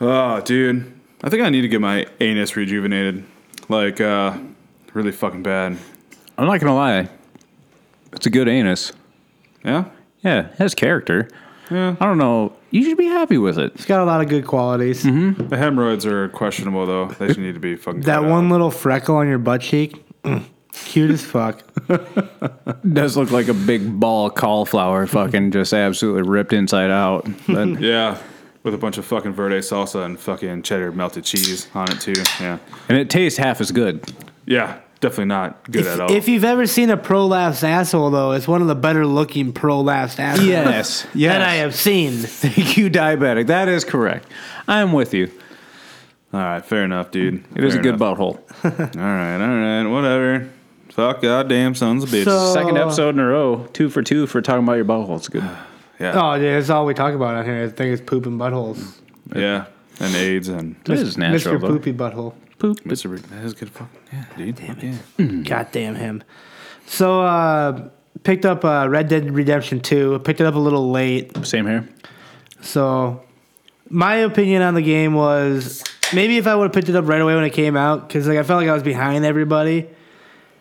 Oh, 0.00 0.40
dude. 0.40 0.92
I 1.22 1.28
think 1.28 1.42
I 1.42 1.50
need 1.50 1.60
to 1.62 1.68
get 1.68 1.80
my 1.80 2.06
anus 2.20 2.56
rejuvenated. 2.56 3.24
Like, 3.68 4.00
uh, 4.00 4.36
really 4.94 5.12
fucking 5.12 5.42
bad. 5.42 5.76
I'm 6.38 6.46
not 6.46 6.58
gonna 6.60 6.74
lie. 6.74 7.08
It's 8.12 8.26
a 8.26 8.30
good 8.30 8.48
anus. 8.48 8.92
Yeah? 9.64 9.84
Yeah, 10.22 10.46
it 10.48 10.54
has 10.56 10.74
character. 10.74 11.28
Yeah. 11.70 11.94
I 12.00 12.06
don't 12.06 12.18
know. 12.18 12.54
You 12.70 12.82
should 12.82 12.96
be 12.98 13.06
happy 13.06 13.38
with 13.38 13.58
it. 13.58 13.72
It's 13.74 13.84
got 13.84 14.00
a 14.00 14.04
lot 14.04 14.20
of 14.20 14.28
good 14.28 14.46
qualities. 14.46 15.02
The 15.02 15.56
hemorrhoids 15.56 16.06
are 16.06 16.28
questionable, 16.30 16.86
though. 16.86 17.06
They 17.06 17.28
should 17.28 17.38
need 17.38 17.54
to 17.54 17.60
be 17.60 17.76
fucking 17.76 18.00
That 18.02 18.20
cut 18.22 18.28
one 18.30 18.46
out. 18.46 18.50
little 18.52 18.70
freckle 18.70 19.16
on 19.16 19.28
your 19.28 19.38
butt 19.38 19.60
cheek, 19.60 20.02
mm, 20.22 20.42
cute 20.72 21.10
as 21.10 21.24
fuck. 21.24 21.62
does 22.92 23.16
look 23.16 23.30
like 23.30 23.48
a 23.48 23.54
big 23.54 24.00
ball 24.00 24.26
of 24.28 24.34
cauliflower, 24.34 25.06
fucking 25.06 25.52
just 25.52 25.72
absolutely 25.72 26.22
ripped 26.22 26.52
inside 26.52 26.90
out. 26.90 27.28
But 27.46 27.68
Yeah. 27.80 28.18
With 28.62 28.74
a 28.74 28.78
bunch 28.78 28.98
of 28.98 29.06
fucking 29.06 29.32
verde 29.32 29.58
salsa 29.60 30.04
and 30.04 30.18
fucking 30.20 30.62
cheddar 30.64 30.92
melted 30.92 31.24
cheese 31.24 31.66
on 31.74 31.90
it, 31.90 32.00
too. 32.00 32.12
Yeah. 32.40 32.58
and 32.90 32.98
it 32.98 33.08
tastes 33.08 33.38
half 33.38 33.60
as 33.60 33.72
good. 33.72 34.04
Yeah. 34.46 34.80
Definitely 35.00 35.26
not 35.26 35.70
good 35.70 35.86
at 35.86 35.98
all. 35.98 36.12
If 36.12 36.28
you've 36.28 36.44
ever 36.44 36.66
seen 36.66 36.90
a 36.90 36.96
prolapsed 36.98 37.64
asshole, 37.64 38.10
though, 38.10 38.32
it's 38.32 38.46
one 38.46 38.60
of 38.60 38.68
the 38.68 38.74
better 38.74 39.06
looking 39.06 39.54
prolapsed 39.54 40.18
assholes 40.18 40.46
Yes, 40.46 41.06
that. 41.14 41.40
I 41.40 41.54
have 41.54 41.74
seen. 41.74 42.12
Thank 42.18 42.76
you, 42.76 42.90
diabetic. 42.90 43.46
That 43.46 43.68
is 43.68 43.82
correct. 43.82 44.26
I 44.68 44.80
am 44.82 44.92
with 44.92 45.14
you. 45.14 45.30
all 46.34 46.40
right. 46.40 46.62
Fair 46.62 46.84
enough, 46.84 47.10
dude. 47.12 47.42
It 47.56 47.64
is 47.64 47.72
a 47.72 47.76
Fair 47.78 47.82
good 47.84 47.94
enough. 47.94 48.18
butthole. 48.18 48.36
All 48.62 49.02
right. 49.02 49.40
All 49.40 49.84
right. 49.84 49.90
Whatever. 49.90 50.50
Fuck 50.90 51.22
goddamn 51.22 51.74
sons 51.74 52.04
of 52.04 52.10
bitches. 52.10 52.24
So- 52.26 52.52
Second 52.52 52.76
episode 52.76 53.14
in 53.14 53.20
a 53.20 53.26
row, 53.26 53.66
two 53.72 53.88
for 53.88 54.02
two 54.02 54.26
for 54.26 54.42
talking 54.42 54.64
about 54.64 54.74
your 54.74 54.84
butthole. 54.84 55.16
It's 55.16 55.28
good. 55.28 55.48
Yeah. 56.00 56.12
Oh, 56.20 56.34
yeah, 56.34 56.54
that's 56.56 56.70
all 56.70 56.86
we 56.86 56.94
talk 56.94 57.14
about 57.14 57.34
on 57.36 57.44
here. 57.44 57.64
I 57.64 57.68
think 57.68 57.92
it's 57.92 58.02
poop 58.02 58.26
and 58.26 58.40
buttholes. 58.40 58.98
Yeah. 59.34 59.66
And 60.00 60.14
AIDS 60.16 60.48
and 60.48 60.76
It 60.86 60.92
is 60.92 61.18
natural. 61.18 61.56
Mr. 61.56 61.60
though. 61.60 61.68
Poopy 61.68 61.92
Butthole. 61.92 62.34
Poop. 62.58 62.80
Mr. 62.84 63.10
Re- 63.10 63.18
That 63.18 63.44
is 63.44 63.54
good 63.54 63.70
fucking. 63.70 64.00
Yeah, 64.12 64.24
dude. 64.36 64.58
Fuck 64.58 64.82
yeah. 64.82 65.26
God 65.44 65.68
damn 65.72 65.94
him. 65.94 66.22
So, 66.86 67.20
uh, 67.22 67.88
picked 68.22 68.44
up 68.46 68.64
uh, 68.64 68.86
Red 68.88 69.08
Dead 69.08 69.30
Redemption 69.30 69.80
2. 69.80 70.20
Picked 70.20 70.40
it 70.40 70.46
up 70.46 70.54
a 70.54 70.58
little 70.58 70.90
late. 70.90 71.46
Same 71.46 71.66
here. 71.66 71.88
So, 72.62 73.22
my 73.88 74.16
opinion 74.16 74.62
on 74.62 74.74
the 74.74 74.82
game 74.82 75.14
was 75.14 75.84
maybe 76.14 76.36
if 76.38 76.46
I 76.46 76.54
would 76.54 76.64
have 76.64 76.72
picked 76.72 76.88
it 76.88 76.96
up 76.96 77.06
right 77.08 77.20
away 77.20 77.34
when 77.34 77.44
it 77.44 77.50
came 77.50 77.76
out, 77.76 78.08
because 78.08 78.26
like 78.26 78.38
I 78.38 78.42
felt 78.42 78.60
like 78.60 78.68
I 78.70 78.74
was 78.74 78.82
behind 78.82 79.24
everybody. 79.24 79.86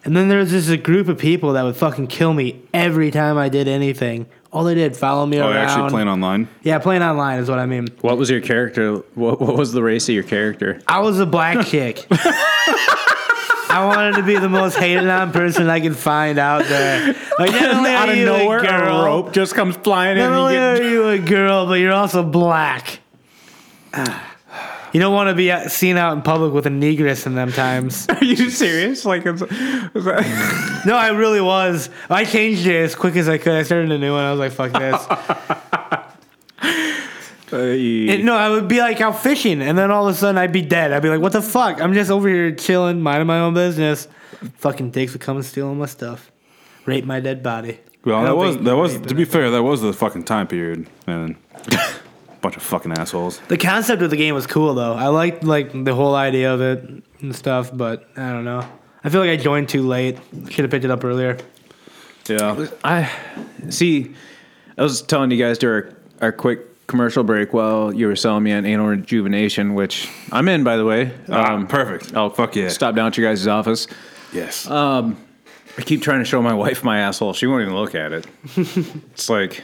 And 0.06 0.16
then 0.16 0.30
there 0.30 0.40
was 0.40 0.52
just 0.52 0.70
a 0.70 0.78
group 0.78 1.08
of 1.10 1.18
people 1.18 1.54
that 1.54 1.64
would 1.64 1.76
fucking 1.76 2.08
kill 2.08 2.34
me 2.34 2.62
every 2.74 3.12
time 3.12 3.38
I 3.38 3.50
did 3.50 3.68
anything. 3.68 4.28
All 4.52 4.64
they 4.64 4.74
did, 4.74 4.98
follow 4.98 5.26
me 5.28 5.40
Oh, 5.40 5.48
around. 5.48 5.58
actually 5.58 5.90
playing 5.92 6.08
online? 6.08 6.48
yeah, 6.64 6.80
playing 6.80 7.04
online 7.04 7.40
is 7.40 7.50
what 7.50 7.60
I 7.60 7.68
mean. 7.68 7.88
What 8.02 8.18
was 8.18 8.30
your 8.32 8.42
character? 8.42 8.96
What, 9.14 9.40
what 9.40 9.56
was 9.56 9.72
the 9.74 9.84
race 9.84 10.10
of 10.10 10.16
your 10.16 10.24
character? 10.24 10.82
I 10.88 11.00
was 11.02 11.20
a 11.20 11.26
black 11.28 11.66
chick. 11.68 12.06
I 13.72 13.86
wanted 13.86 14.16
to 14.16 14.24
be 14.24 14.36
the 14.40 14.50
most 14.50 14.76
hated 14.76 15.08
on 15.08 15.32
person 15.32 15.70
I 15.70 15.80
could 15.80 15.96
find 15.96 16.40
out 16.40 16.64
there. 16.66 17.16
Like 17.38 17.52
not 17.52 17.76
only 17.76 17.92
Out 17.92 18.10
of 18.10 18.16
you 18.18 18.26
nowhere, 18.26 18.60
a 18.60 18.68
girl, 18.68 19.02
a 19.02 19.06
rope 19.06 19.32
just 19.34 19.54
comes 19.54 19.76
flying 19.78 20.18
in. 20.18 20.24
not 20.24 20.34
only 20.34 20.56
you 20.56 20.60
are 20.60 20.82
you 20.82 21.08
a 21.10 21.20
girl, 21.20 21.68
but 21.68 21.76
you're 21.76 21.94
also 21.94 22.24
black. 22.24 23.00
Ah. 23.94 24.29
You 24.94 25.00
don't 25.00 25.14
want 25.14 25.30
to 25.30 25.36
be 25.36 25.52
out- 25.52 25.72
seen 25.72 25.98
out 25.98 26.14
in 26.14 26.22
public 26.22 26.54
with 26.54 26.66
a 26.66 26.70
negress 26.70 27.26
in 27.26 27.36
them 27.36 27.52
times. 27.52 28.08
are 28.10 28.24
you 28.24 28.50
serious? 28.50 29.06
Like, 29.06 29.26
it's, 29.26 29.42
is 29.42 29.50
that- 30.06 30.84
No, 30.86 30.96
I 30.96 31.10
really 31.10 31.42
was. 31.42 31.90
I 32.10 32.26
changed 32.26 32.66
it 32.66 32.76
as 32.76 32.96
quick 32.96 33.16
as 33.16 33.30
I 33.30 33.38
could. 33.38 33.54
I 33.54 33.64
started 33.64 33.92
a 33.92 33.98
new 33.98 34.14
one. 34.14 34.24
I 34.24 34.32
was 34.32 34.40
like, 34.40 34.52
fuck 34.52 34.72
this. 34.72 35.08
And, 37.52 38.26
no, 38.26 38.36
I 38.36 38.50
would 38.50 38.68
be 38.68 38.78
like 38.80 39.02
out 39.02 39.24
fishing, 39.24 39.62
and 39.64 39.76
then 39.76 39.90
all 39.90 40.08
of 40.08 40.14
a 40.14 40.18
sudden 40.18 40.38
I'd 40.38 40.52
be 40.52 40.62
dead. 40.62 40.94
I'd 40.94 41.02
be 41.02 41.10
like, 41.10 41.20
"What 41.20 41.32
the 41.32 41.42
fuck? 41.42 41.82
I'm 41.82 41.96
just 41.96 42.12
over 42.12 42.30
here 42.30 42.52
chilling, 42.52 43.02
minding 43.02 43.26
my 43.26 43.40
own 43.40 43.56
business." 43.56 44.08
Fucking 44.58 44.92
dicks 44.92 45.14
would 45.14 45.22
come 45.22 45.38
and 45.38 45.44
steal 45.46 45.68
all 45.68 45.74
my 45.74 45.88
stuff, 45.88 46.32
rape 46.86 47.06
my 47.06 47.20
dead 47.20 47.42
body. 47.42 47.80
Well, 48.06 48.24
that 48.24 48.36
was 48.38 48.58
that 48.60 48.76
was 48.76 49.00
to 49.02 49.16
be 49.16 49.26
fair, 49.26 49.50
that 49.50 49.64
was 49.64 49.82
the 49.82 49.94
fucking 49.94 50.26
time 50.26 50.46
period, 50.48 50.88
and 51.08 51.36
bunch 52.42 52.58
of 52.58 52.64
fucking 52.64 52.92
assholes. 52.94 53.40
The 53.48 53.58
concept 53.58 54.02
of 54.02 54.10
the 54.10 54.18
game 54.18 54.36
was 54.36 54.48
cool 54.48 54.74
though. 54.74 54.94
I 54.94 55.08
liked 55.08 55.44
like 55.44 55.72
the 55.86 55.94
whole 55.94 56.16
idea 56.16 56.54
of 56.54 56.62
it 56.62 57.04
and 57.20 57.36
stuff, 57.36 57.72
but 57.74 58.10
I 58.16 58.32
don't 58.32 58.46
know. 58.46 58.68
I 59.04 59.10
feel 59.10 59.22
like 59.22 59.30
I 59.30 59.38
joined 59.38 59.70
too 59.70 59.84
late. 59.88 60.18
Should 60.50 60.64
have 60.64 60.72
picked 60.72 60.86
it 60.86 60.92
up 60.92 61.04
earlier. 61.04 61.38
Yeah, 62.28 62.68
I 62.84 63.12
see. 63.70 64.14
I 64.78 64.84
was 64.84 65.02
telling 65.02 65.32
you 65.32 65.38
guys 65.38 65.58
during 65.58 65.86
our, 65.86 65.98
our 66.22 66.32
quick 66.32 66.88
commercial 66.88 67.24
break 67.24 67.54
while 67.54 67.94
you 67.94 68.08
were 68.08 68.16
selling 68.16 68.44
me 68.44 68.52
on 68.52 68.66
anal 68.66 68.88
rejuvenation, 68.88 69.74
which 69.74 70.10
I'm 70.32 70.48
in, 70.50 70.64
by 70.64 70.78
the 70.78 70.86
way. 70.86 71.12
um, 71.30 71.68
perfect. 71.68 72.16
I'll 72.16 72.30
fuck 72.30 72.56
yeah. 72.56 72.70
Stop 72.70 72.96
down 72.96 73.08
at 73.08 73.18
your 73.18 73.30
guys' 73.30 73.48
office. 73.48 73.88
Yes. 74.34 74.70
Um, 74.70 75.18
I 75.78 75.82
keep 75.82 76.02
trying 76.02 76.20
to 76.20 76.26
show 76.26 76.42
my 76.42 76.54
wife 76.54 76.84
my 76.84 77.00
asshole. 77.00 77.34
She 77.34 77.48
won't 77.48 77.62
even 77.62 77.76
look 77.76 77.96
at 77.96 78.12
it. 78.12 78.28
it's 78.56 79.30
like 79.30 79.64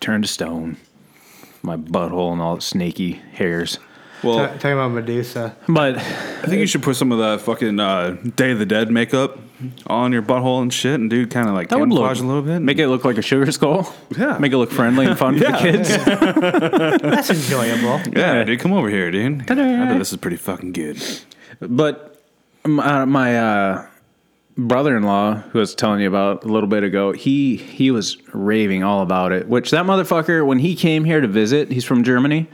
turned 0.00 0.24
to 0.24 0.28
stone. 0.28 0.76
My 1.66 1.76
butthole 1.76 2.32
and 2.32 2.40
all 2.40 2.54
its 2.56 2.64
snaky 2.66 3.20
hairs. 3.32 3.78
well, 4.22 4.36
Ta- 4.38 4.52
talking 4.54 4.72
about 4.72 4.92
Medusa. 4.92 5.56
But 5.68 5.96
I 5.98 6.00
think 6.46 6.60
you 6.60 6.66
should 6.68 6.82
put 6.84 6.94
some 6.94 7.10
of 7.10 7.18
that 7.18 7.40
fucking 7.40 7.80
uh, 7.80 8.10
Day 8.36 8.52
of 8.52 8.60
the 8.60 8.66
Dead 8.66 8.88
makeup 8.88 9.38
on 9.88 10.12
your 10.12 10.22
butthole 10.22 10.62
and 10.62 10.72
shit, 10.72 10.94
and 11.00 11.10
dude, 11.10 11.30
kind 11.30 11.48
of 11.48 11.54
like 11.54 11.70
that 11.70 11.80
would 11.80 11.88
look 11.88 11.98
camouflage 11.98 12.20
a 12.20 12.24
little 12.24 12.42
bit. 12.42 12.60
Make 12.60 12.78
it 12.78 12.86
look 12.86 13.04
like 13.04 13.18
a 13.18 13.22
sugar 13.22 13.50
skull. 13.50 13.92
Yeah. 14.16 14.38
Make 14.38 14.52
it 14.52 14.58
look 14.58 14.70
friendly 14.70 15.06
and 15.06 15.18
fun 15.18 15.38
for 15.38 15.44
the 15.44 15.58
kids. 15.58 15.88
That's 17.02 17.30
enjoyable. 17.30 18.00
yeah, 18.16 18.44
dude, 18.44 18.60
come 18.60 18.72
over 18.72 18.88
here, 18.88 19.10
dude. 19.10 19.46
Ta-da. 19.48 19.62
I 19.62 19.86
bet 19.86 19.98
this 19.98 20.12
is 20.12 20.18
pretty 20.18 20.36
fucking 20.36 20.70
good. 20.72 21.02
But 21.60 22.22
my, 22.64 23.04
my 23.06 23.38
uh, 23.38 23.86
brother-in-law 24.56 25.34
who 25.34 25.58
I 25.58 25.60
was 25.60 25.74
telling 25.74 26.00
you 26.00 26.08
about 26.08 26.44
a 26.44 26.48
little 26.48 26.68
bit 26.68 26.82
ago, 26.82 27.12
he 27.12 27.56
he 27.56 27.90
was 27.90 28.16
raving 28.32 28.82
all 28.82 29.02
about 29.02 29.32
it. 29.32 29.48
Which 29.48 29.70
that 29.70 29.84
motherfucker, 29.84 30.46
when 30.46 30.58
he 30.58 30.74
came 30.74 31.04
here 31.04 31.20
to 31.20 31.28
visit, 31.28 31.70
he's 31.70 31.84
from 31.84 32.04
Germany. 32.04 32.48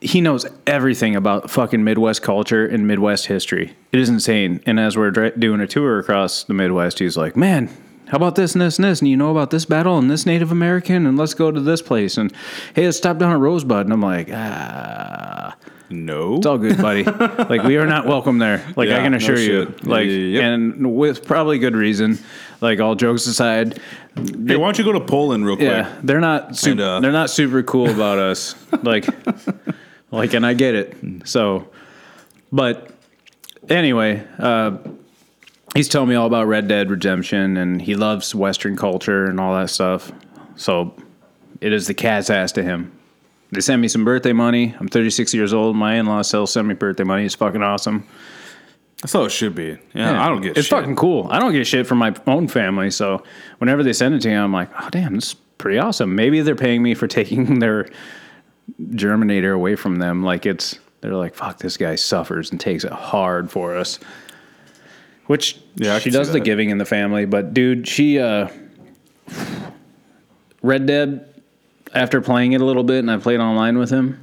He 0.00 0.20
knows 0.20 0.44
everything 0.66 1.16
about 1.16 1.50
fucking 1.50 1.82
Midwest 1.82 2.20
culture 2.20 2.66
and 2.66 2.86
Midwest 2.86 3.26
history. 3.26 3.74
It 3.90 3.98
is 3.98 4.10
insane. 4.10 4.60
And 4.66 4.78
as 4.78 4.98
we're 4.98 5.10
doing 5.10 5.60
a 5.60 5.66
tour 5.66 5.98
across 5.98 6.44
the 6.44 6.52
Midwest, 6.52 6.98
he's 6.98 7.16
like, 7.16 7.36
"Man, 7.36 7.70
how 8.08 8.16
about 8.18 8.34
this 8.34 8.52
and 8.52 8.60
this 8.60 8.76
and 8.78 8.84
this? 8.84 9.00
And 9.00 9.08
you 9.08 9.16
know 9.16 9.30
about 9.30 9.50
this 9.50 9.64
battle 9.64 9.96
and 9.96 10.10
this 10.10 10.26
Native 10.26 10.52
American? 10.52 11.06
And 11.06 11.16
let's 11.16 11.32
go 11.32 11.50
to 11.50 11.60
this 11.60 11.80
place. 11.80 12.18
And 12.18 12.30
hey, 12.74 12.84
let's 12.84 12.98
stop 12.98 13.16
down 13.16 13.32
at 13.32 13.38
Rosebud." 13.38 13.86
And 13.86 13.92
I'm 13.94 14.02
like, 14.02 14.28
"Ah." 14.30 15.54
No. 15.90 16.36
It's 16.36 16.46
all 16.46 16.58
good, 16.58 16.78
buddy. 16.80 17.04
like 17.04 17.62
we 17.62 17.76
are 17.76 17.86
not 17.86 18.06
welcome 18.14 18.38
there. 18.38 18.58
Like 18.76 18.88
I 18.88 18.92
Yeah, 18.92 19.02
can 19.02 19.12
no 19.12 19.18
assure 19.18 19.38
you. 19.38 19.74
Like 19.82 20.06
Yep. 20.08 20.42
and 20.42 20.96
with 20.96 21.24
probably 21.26 21.58
good 21.58 21.76
reason. 21.76 22.18
Like 22.60 22.80
all 22.80 22.94
jokes 22.94 23.26
aside, 23.26 23.78
Hey, 24.16 24.56
why 24.56 24.66
don't 24.66 24.78
you 24.78 24.84
go 24.84 24.92
to 24.92 25.00
Poland 25.00 25.44
real 25.44 25.56
quick? 25.56 25.68
yeah, 25.68 25.94
they're 26.02 26.20
not 26.20 26.56
super, 26.56 26.70
And, 26.72 26.80
uh, 26.80 27.00
they're 27.00 27.12
not 27.12 27.28
super 27.30 27.62
cool 27.62 27.90
about 27.90 28.18
us. 28.18 28.54
Like 28.82 29.06
like 30.10 30.34
and 30.34 30.44
I 30.46 30.54
get 30.54 30.74
it. 30.74 30.96
So 31.24 31.68
but 32.52 32.90
anyway, 33.68 34.26
uh 34.38 34.78
he's 35.74 35.88
telling 35.88 36.08
me 36.08 36.14
all 36.14 36.26
about 36.26 36.46
Red 36.46 36.68
Dead 36.68 36.90
Redemption 36.90 37.56
and 37.56 37.82
he 37.82 37.94
loves 37.94 38.34
western 38.34 38.76
culture 38.76 39.24
and 39.26 39.38
all 39.40 39.54
that 39.54 39.68
stuff. 39.70 40.12
So 40.56 40.94
it 41.60 41.72
is 41.72 41.86
the 41.86 41.94
cat's 41.94 42.30
ass 42.30 42.52
to 42.52 42.62
him. 42.62 42.92
They 43.54 43.60
sent 43.60 43.80
me 43.80 43.88
some 43.88 44.04
birthday 44.04 44.32
money. 44.32 44.74
I'm 44.78 44.88
36 44.88 45.32
years 45.32 45.52
old. 45.54 45.76
My 45.76 45.94
in-laws 45.94 46.28
still 46.28 46.46
send 46.46 46.68
me 46.68 46.74
birthday 46.74 47.04
money. 47.04 47.24
It's 47.24 47.34
fucking 47.34 47.62
awesome. 47.62 48.06
That's 49.00 49.12
how 49.12 49.24
it 49.24 49.30
should 49.30 49.54
be. 49.54 49.76
Yeah, 49.92 50.24
I 50.24 50.28
don't 50.28 50.40
get 50.40 50.48
shit. 50.48 50.58
It's 50.58 50.68
shit. 50.68 50.78
fucking 50.78 50.96
cool. 50.96 51.28
I 51.30 51.38
don't 51.38 51.52
get 51.52 51.66
shit 51.66 51.86
from 51.86 51.98
my 51.98 52.14
own 52.26 52.48
family. 52.48 52.90
So 52.90 53.22
whenever 53.58 53.82
they 53.82 53.92
send 53.92 54.14
it 54.14 54.22
to 54.22 54.28
me, 54.28 54.34
I'm 54.34 54.52
like, 54.52 54.70
oh 54.80 54.88
damn, 54.90 55.14
this 55.14 55.28
is 55.28 55.34
pretty 55.58 55.78
awesome. 55.78 56.14
Maybe 56.14 56.40
they're 56.40 56.56
paying 56.56 56.82
me 56.82 56.94
for 56.94 57.06
taking 57.08 57.58
their 57.58 57.88
germinator 58.80 59.54
away 59.54 59.76
from 59.76 59.96
them. 59.96 60.22
Like 60.22 60.46
it's 60.46 60.78
they're 61.00 61.14
like, 61.14 61.34
fuck, 61.34 61.58
this 61.58 61.76
guy 61.76 61.96
suffers 61.96 62.50
and 62.50 62.58
takes 62.58 62.82
it 62.82 62.92
hard 62.92 63.50
for 63.50 63.76
us. 63.76 63.98
Which 65.26 65.60
Yeah, 65.74 65.98
she 65.98 66.10
does 66.10 66.32
the 66.32 66.40
giving 66.40 66.70
in 66.70 66.78
the 66.78 66.86
family, 66.86 67.26
but 67.26 67.52
dude, 67.52 67.86
she 67.86 68.18
uh 68.18 68.48
Red 70.62 70.86
Dead 70.86 71.33
after 71.94 72.20
playing 72.20 72.52
it 72.52 72.60
a 72.60 72.64
little 72.64 72.84
bit 72.84 72.98
and 72.98 73.10
I 73.10 73.16
played 73.18 73.40
online 73.40 73.78
with 73.78 73.90
him, 73.90 74.20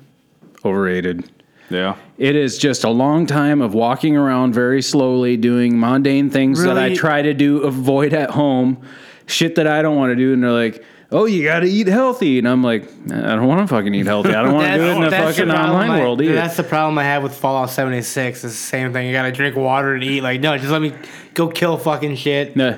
overrated. 0.65 1.29
Yeah. 1.69 1.95
It 2.17 2.35
is 2.35 2.57
just 2.57 2.83
a 2.83 2.89
long 2.89 3.25
time 3.25 3.61
of 3.61 3.73
walking 3.73 4.17
around 4.17 4.53
very 4.53 4.81
slowly, 4.81 5.37
doing 5.37 5.79
mundane 5.79 6.29
things 6.29 6.61
that 6.63 6.77
I 6.77 6.93
try 6.93 7.21
to 7.21 7.33
do 7.33 7.59
avoid 7.59 8.13
at 8.13 8.31
home, 8.31 8.77
shit 9.25 9.55
that 9.55 9.67
I 9.67 9.81
don't 9.81 9.95
want 9.95 10.11
to 10.11 10.15
do. 10.15 10.33
And 10.33 10.43
they're 10.43 10.51
like, 10.51 10.83
"Oh, 11.13 11.25
you 11.25 11.43
got 11.45 11.61
to 11.61 11.67
eat 11.67 11.87
healthy," 11.87 12.39
and 12.39 12.47
I'm 12.47 12.61
like, 12.61 12.83
"I 13.09 13.35
don't 13.35 13.47
want 13.47 13.61
to 13.61 13.67
fucking 13.67 13.95
eat 13.95 14.05
healthy. 14.05 14.35
I 14.35 14.43
don't 14.43 14.53
want 14.53 14.67
to 14.67 14.77
do 14.77 14.83
it 14.83 14.95
in 14.97 15.01
the 15.01 15.11
fucking 15.11 15.47
problem 15.47 15.69
online 15.71 15.91
I- 15.91 15.99
world 16.01 16.21
either." 16.21 16.35
That's 16.35 16.57
the 16.57 16.63
problem 16.63 16.97
I 16.97 17.03
have 17.05 17.23
with 17.23 17.33
Fallout 17.35 17.69
76. 17.69 18.43
It's 18.43 18.53
the 18.53 18.59
same 18.59 18.91
thing. 18.91 19.07
You 19.07 19.13
gotta 19.13 19.31
drink 19.31 19.55
water 19.55 19.93
and 19.93 20.03
eat. 20.03 20.21
Like, 20.21 20.41
no, 20.41 20.57
just 20.57 20.71
let 20.71 20.81
me 20.81 20.91
go 21.33 21.47
kill 21.47 21.77
fucking 21.77 22.17
shit. 22.17 22.57
Nah, 22.57 22.75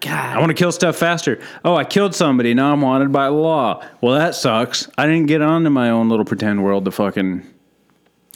God. 0.00 0.36
I 0.36 0.38
want 0.38 0.50
to 0.50 0.54
kill 0.54 0.72
stuff 0.72 0.96
faster. 0.96 1.40
Oh, 1.64 1.74
I 1.74 1.84
killed 1.84 2.14
somebody. 2.14 2.54
Now 2.54 2.72
I'm 2.72 2.80
wanted 2.80 3.12
by 3.12 3.28
law. 3.28 3.84
Well, 4.00 4.18
that 4.18 4.34
sucks. 4.34 4.88
I 4.96 5.06
didn't 5.06 5.26
get 5.26 5.42
onto 5.42 5.70
my 5.70 5.90
own 5.90 6.08
little 6.08 6.24
pretend 6.24 6.64
world 6.64 6.84
to 6.86 6.90
fucking 6.90 7.46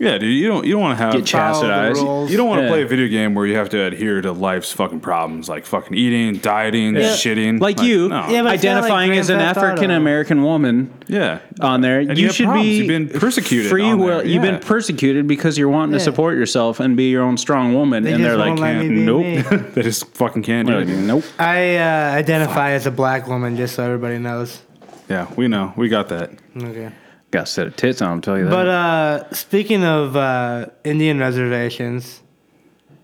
Yeah, 0.02 0.18
dude. 0.18 0.34
You 0.34 0.48
don't. 0.48 0.64
You 0.66 0.72
don't 0.72 0.80
want 0.80 0.98
to 0.98 1.04
have. 1.04 1.12
get 1.14 1.28
Follow 1.28 1.60
chastised. 1.62 2.02
rules. 2.02 2.30
You 2.30 2.36
don't 2.36 2.48
want 2.48 2.58
to 2.60 2.64
Yeah. 2.64 2.70
play 2.70 2.82
a 2.82 2.86
video 2.86 3.06
game 3.08 3.34
where 3.34 3.46
you 3.46 3.56
have 3.56 3.68
to 3.70 3.80
adhere 3.84 4.20
to 4.20 4.32
life's 4.32 4.72
fucking 4.72 4.98
problems, 5.00 5.48
like 5.48 5.64
fucking 5.64 5.94
eating, 5.96 6.38
dieting, 6.38 6.94
shitting, 6.94 7.60
Like 7.60 7.80
you, 7.82 8.08
No. 8.08 8.28
Yeah, 8.28 8.42
but 8.42 8.54
it's 8.54 8.64
not 8.64 8.82
like 8.82 8.82
identifying 8.82 9.12
as 9.18 9.30
an 9.30 9.36
Grand 9.36 9.54
Theft 9.54 9.58
Auto. 9.58 9.66
African 9.74 9.90
American 9.92 10.42
woman. 10.42 10.92
yeah. 11.06 11.38
on 11.60 11.80
there. 11.82 12.00
And 12.00 12.10
you 12.18 12.22
you 12.22 12.26
have 12.26 12.34
should 12.34 12.44
problems. 12.46 12.66
be 12.68 12.74
You've 12.74 12.88
been 12.88 13.08
persecuted 13.20 13.70
Free 13.70 13.84
on 13.84 13.98
will. 13.98 14.06
there. 14.18 14.26
You've 14.26 14.42
been 14.42 14.58
persecuted 14.58 15.28
because 15.28 15.56
you're 15.56 15.68
wanting 15.68 15.92
to 15.92 16.00
support 16.00 16.36
yourself 16.36 16.80
and 16.80 16.96
be 16.96 17.10
your 17.10 17.22
own 17.22 17.36
strong 17.36 17.72
woman. 17.74 18.02
They 18.02 18.12
and 18.12 18.24
they're 18.24 18.36
like, 18.36 18.48
won't 18.48 18.60
let 18.60 18.76
me 18.78 18.88
be 18.88 18.94
nope. 19.04 19.46
they 19.74 19.82
just 19.82 20.12
fucking 20.16 20.42
can't 20.42 20.66
do 20.66 20.78
it. 20.78 20.86
nope. 20.88 21.22
I 21.38 21.76
uh, 21.76 22.12
identify 22.16 22.72
as 22.72 22.86
a 22.86 22.90
black 22.90 23.28
woman, 23.28 23.56
just 23.56 23.76
so 23.76 23.84
everybody 23.84 24.18
knows. 24.18 24.60
Yeah, 25.08 25.26
we 25.36 25.46
know. 25.46 25.72
We 25.76 25.88
got 25.88 26.08
that. 26.08 26.30
Okay. 26.56 26.90
Got 27.32 27.44
a 27.44 27.46
set 27.46 27.66
of 27.66 27.74
tits 27.76 28.00
on. 28.00 28.10
I'll 28.12 28.20
tell 28.20 28.38
you 28.38 28.44
that. 28.44 28.50
But 28.50 28.68
uh, 28.68 29.32
speaking 29.34 29.82
of 29.84 30.14
uh, 30.16 30.66
Indian 30.84 31.18
reservations 31.18 32.20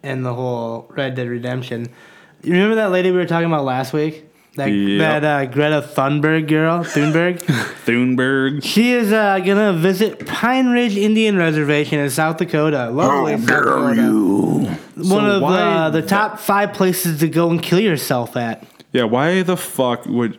and 0.03 0.25
the 0.25 0.35
whole 0.35 0.87
Red 0.91 1.15
Dead 1.17 1.29
Redemption, 1.29 1.89
you 2.43 2.53
remember 2.53 2.77
that 2.77 2.91
lady 2.93 3.11
we 3.11 3.17
were 3.17 3.27
talking 3.27 3.47
about 3.47 3.65
last 3.65 3.93
week? 3.93 4.27
That, 4.57 4.67
Yep. 4.67 5.23
that 5.23 5.25
uh, 5.25 5.47
Greta 5.47 5.81
Thunberg 5.81 6.47
girl, 6.49 6.81
Thunberg. 6.85 7.39
Thunberg. 7.87 8.63
she 8.65 8.93
is 8.93 9.13
uh, 9.13 9.39
gonna 9.39 9.73
visit 9.73 10.27
Pine 10.27 10.69
Ridge 10.69 10.97
Indian 10.97 11.37
Reservation 11.37 11.99
in 12.01 12.11
South 12.11 12.37
Dakota. 12.39 12.91
Lovely 12.91 13.37
South 13.39 13.47
Dakota. 13.47 14.79
One 14.97 15.31
of 15.31 15.43
uh, 15.43 15.91
the 15.91 16.03
top 16.03 16.39
five 16.41 16.73
places 16.75 17.21
to 17.21 17.29
go 17.29 17.51
and 17.51 17.63
kill 17.63 17.79
yourself 17.81 18.37
at. 18.37 18.65
Yeah, 18.93 19.05
why 19.05 19.43
the 19.43 19.57
fuck 19.57 20.05
would? 20.07 20.39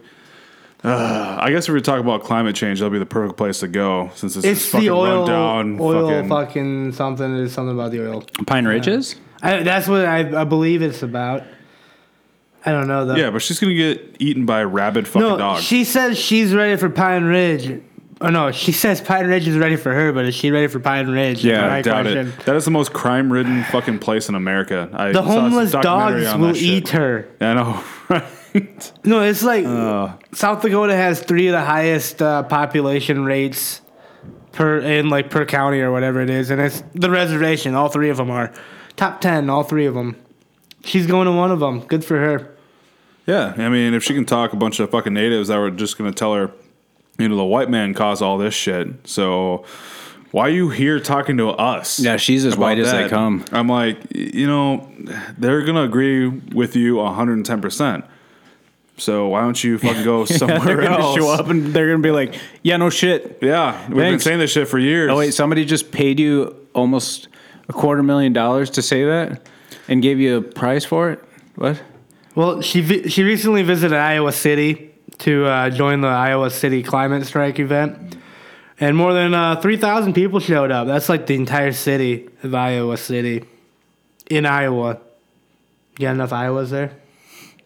Uh, 0.83 1.37
I 1.41 1.51
guess 1.51 1.67
if 1.67 1.73
we 1.73 1.81
talk 1.81 1.99
about 1.99 2.23
climate 2.23 2.55
change, 2.55 2.79
that'll 2.79 2.91
be 2.91 2.99
the 2.99 3.05
perfect 3.05 3.37
place 3.37 3.59
to 3.59 3.67
go 3.67 4.11
since 4.15 4.35
it's, 4.35 4.45
It's 4.45 4.59
this 4.61 4.71
fucking 4.71 4.87
the 4.87 4.93
oil, 4.93 5.19
rundown 5.19 5.77
oil 5.79 6.09
fucking. 6.09 6.29
fucking, 6.29 6.91
something. 6.93 7.35
There's 7.37 7.51
something 7.53 7.75
about 7.75 7.91
the 7.91 8.07
oil. 8.09 8.23
Pine 8.47 8.65
Ridges. 8.65 9.15
I, 9.41 9.63
that's 9.63 9.87
what 9.87 10.05
I, 10.05 10.41
I 10.41 10.43
believe 10.43 10.81
it's 10.81 11.01
about. 11.03 11.43
I 12.65 12.71
don't 12.71 12.87
know 12.87 13.05
though. 13.05 13.15
Yeah, 13.15 13.29
but 13.31 13.41
she's 13.41 13.57
gonna 13.59 13.73
get 13.73 14.17
eaten 14.19 14.45
by 14.45 14.59
a 14.59 14.67
rabid 14.67 15.07
fucking 15.07 15.21
no, 15.21 15.37
dog. 15.37 15.61
she 15.61 15.85
says 15.85 16.19
she's 16.19 16.53
ready 16.53 16.75
for 16.75 16.89
Pine 16.89 17.23
Ridge. 17.23 17.81
Oh 18.21 18.27
no, 18.27 18.51
she 18.51 18.73
says 18.73 18.99
Pine 18.99 19.27
Ridge 19.27 19.47
is 19.47 19.57
ready 19.57 19.77
for 19.77 19.93
her, 19.93 20.11
but 20.11 20.25
is 20.25 20.35
she 20.35 20.51
ready 20.51 20.67
for 20.67 20.81
Pine 20.81 21.07
Ridge? 21.07 21.43
Yeah, 21.45 21.73
I 21.73 21.81
doubt 21.81 22.03
question. 22.03 22.27
it. 22.27 22.39
That 22.45 22.57
is 22.57 22.65
the 22.65 22.71
most 22.71 22.91
crime-ridden 22.91 23.63
fucking 23.65 23.99
place 23.99 24.27
in 24.27 24.35
America. 24.35 24.89
I 24.91 25.13
The 25.13 25.23
saw 25.23 25.29
homeless 25.29 25.71
dogs 25.71 26.35
will 26.35 26.57
eat 26.57 26.89
her. 26.89 27.29
I 27.39 27.53
know, 27.53 27.83
right? 28.53 28.91
No, 29.03 29.21
it's 29.21 29.43
like 29.43 29.65
Uh. 29.65 30.13
South 30.31 30.61
Dakota 30.61 30.95
has 30.95 31.21
three 31.21 31.47
of 31.47 31.53
the 31.53 31.61
highest 31.63 32.21
uh, 32.21 32.43
population 32.43 33.23
rates 33.25 33.81
per 34.51 34.79
in 34.79 35.09
like 35.09 35.29
per 35.29 35.45
county 35.45 35.79
or 35.81 35.91
whatever 35.91 36.21
it 36.21 36.29
is, 36.29 36.49
and 36.49 36.59
it's 36.61 36.83
the 36.93 37.09
reservation. 37.09 37.75
All 37.75 37.89
three 37.89 38.09
of 38.09 38.17
them 38.17 38.29
are 38.31 38.51
top 38.95 39.21
ten. 39.21 39.49
All 39.49 39.63
three 39.63 39.85
of 39.85 39.93
them. 39.93 40.15
She's 40.83 41.07
going 41.07 41.25
to 41.25 41.31
one 41.31 41.51
of 41.51 41.59
them. 41.59 41.81
Good 41.81 42.03
for 42.05 42.17
her. 42.19 42.55
Yeah, 43.25 43.53
I 43.57 43.69
mean, 43.69 43.93
if 43.93 44.03
she 44.03 44.13
can 44.15 44.25
talk 44.25 44.53
a 44.53 44.55
bunch 44.55 44.79
of 44.79 44.89
fucking 44.89 45.13
natives 45.13 45.49
that 45.49 45.57
were 45.57 45.69
just 45.69 45.97
gonna 45.97 46.11
tell 46.11 46.33
her, 46.33 46.51
you 47.19 47.29
know, 47.29 47.35
the 47.37 47.43
white 47.45 47.69
man 47.69 47.93
caused 47.93 48.21
all 48.23 48.37
this 48.39 48.55
shit. 48.55 49.07
So 49.07 49.65
why 50.31 50.47
are 50.47 50.51
you 50.51 50.69
here 50.69 50.99
talking 50.99 51.37
to 51.37 51.49
us? 51.49 51.99
Yeah, 51.99 52.17
she's 52.17 52.43
as 52.45 52.53
about 52.53 52.61
white 52.63 52.79
as 52.79 52.91
they 52.91 53.07
come. 53.07 53.45
I'm 53.51 53.67
like, 53.67 53.97
you 54.15 54.47
know, 54.47 54.89
they're 55.37 55.63
gonna 55.63 55.83
agree 55.83 56.27
with 56.27 56.75
you 56.75 56.95
110. 56.95 57.61
percent 57.61 58.05
So 58.99 59.27
why 59.29 59.41
don't 59.41 59.61
you 59.63 59.77
fucking 59.77 60.03
go 60.03 60.25
they're 60.25 60.37
somewhere 60.37 60.75
gonna 60.75 60.99
else? 60.99 61.17
show 61.17 61.29
up 61.31 61.47
and 61.47 61.67
they're 61.73 61.87
gonna 61.89 62.03
be 62.03 62.11
like, 62.11 62.35
"Yeah, 62.63 62.77
no 62.77 62.89
shit." 62.89 63.39
Yeah, 63.41 63.81
we've 63.87 63.97
been 63.97 64.19
saying 64.19 64.39
this 64.39 64.51
shit 64.51 64.67
for 64.67 64.77
years. 64.77 65.09
Oh 65.11 65.17
wait, 65.17 65.33
somebody 65.33 65.65
just 65.65 65.91
paid 65.91 66.19
you 66.19 66.55
almost 66.73 67.27
a 67.67 67.73
quarter 67.73 68.03
million 68.03 68.33
dollars 68.33 68.69
to 68.71 68.81
say 68.81 69.05
that, 69.05 69.47
and 69.87 70.01
gave 70.01 70.19
you 70.19 70.37
a 70.37 70.41
prize 70.41 70.85
for 70.85 71.11
it. 71.11 71.23
What? 71.55 71.81
Well, 72.35 72.61
she 72.61 72.81
vi- 72.81 73.07
she 73.09 73.23
recently 73.23 73.63
visited 73.63 73.97
Iowa 73.97 74.31
City 74.31 74.91
to 75.19 75.45
uh, 75.45 75.69
join 75.69 76.01
the 76.01 76.07
Iowa 76.07 76.49
City 76.49 76.83
climate 76.83 77.25
strike 77.25 77.59
event, 77.59 78.17
and 78.79 78.95
more 78.95 79.13
than 79.13 79.33
uh, 79.33 79.55
three 79.61 79.77
thousand 79.77 80.13
people 80.13 80.39
showed 80.39 80.71
up. 80.71 80.87
That's 80.87 81.09
like 81.09 81.25
the 81.25 81.35
entire 81.35 81.71
city 81.73 82.27
of 82.43 82.53
Iowa 82.53 82.97
City, 82.97 83.45
in 84.29 84.45
Iowa. 84.45 84.99
You 85.97 86.03
got 86.05 86.11
enough 86.15 86.29
Iowas 86.31 86.69
there? 86.69 86.91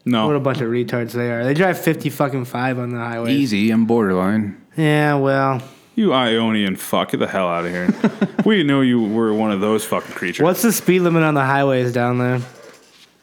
No, 0.06 0.28
What 0.28 0.36
a 0.36 0.39
bunch 0.39 0.60
of 0.62 0.70
retards 0.70 1.12
they 1.12 1.32
are. 1.32 1.44
They 1.44 1.54
drive 1.54 1.80
fifty 1.80 2.10
fucking 2.10 2.46
five 2.46 2.80
on 2.80 2.89
the 2.89 2.97
highway. 2.99 3.34
Easy, 3.34 3.72
I'm 3.72 3.86
borderline. 3.86 4.62
Yeah, 4.76 5.16
well, 5.16 5.62
you 5.95 6.12
Ionian 6.14 6.76
fuck, 6.76 7.12
get 7.12 7.18
the 7.20 7.28
hell 7.28 7.47
out 7.47 7.66
of 7.66 7.72
here. 7.72 7.89
we 8.45 8.64
knew 8.64 8.82
you 8.82 9.01
were 9.04 9.34
one 9.34 9.51
of 9.51 9.62
those 9.62 9.86
fucking 9.86 10.14
creatures. 10.16 10.43
what's 10.43 10.62
the 10.62 10.72
speed 10.72 11.01
limit 11.01 11.24
on 11.24 11.34
the 11.36 11.45
highways 11.45 11.91
down 11.93 12.18
there? 12.18 12.41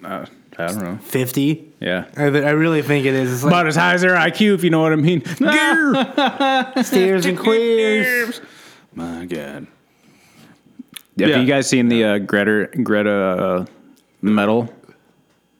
Uh, 0.04 0.26
I 0.58 0.66
don't 0.68 0.82
know. 0.82 0.96
Fifty. 1.02 1.72
Yeah. 1.80 2.04
I, 2.16 2.24
I 2.24 2.50
really 2.50 2.82
think 2.82 3.06
it 3.06 3.14
is. 3.14 3.32
It's 3.32 3.42
like 3.42 3.50
About 3.52 3.66
as 3.66 3.76
high 3.76 3.94
as 3.94 4.02
their 4.02 4.14
IQ, 4.14 4.54
if 4.54 4.64
you 4.64 4.68
know 4.70 4.82
what 4.82 4.92
I 4.92 4.96
mean. 4.96 5.22
steers 6.84 7.24
and 7.26 7.38
queers. 7.38 8.40
My 8.94 9.24
God. 9.26 9.66
Have 11.18 11.28
Yeah. 11.28 11.40
you 11.40 11.46
guys 11.46 11.66
seen 11.68 11.88
the 11.88 12.04
uh, 12.04 12.18
Greta 12.18 12.68
Greta 12.82 13.10
uh, 13.10 13.66
metal 14.22 14.72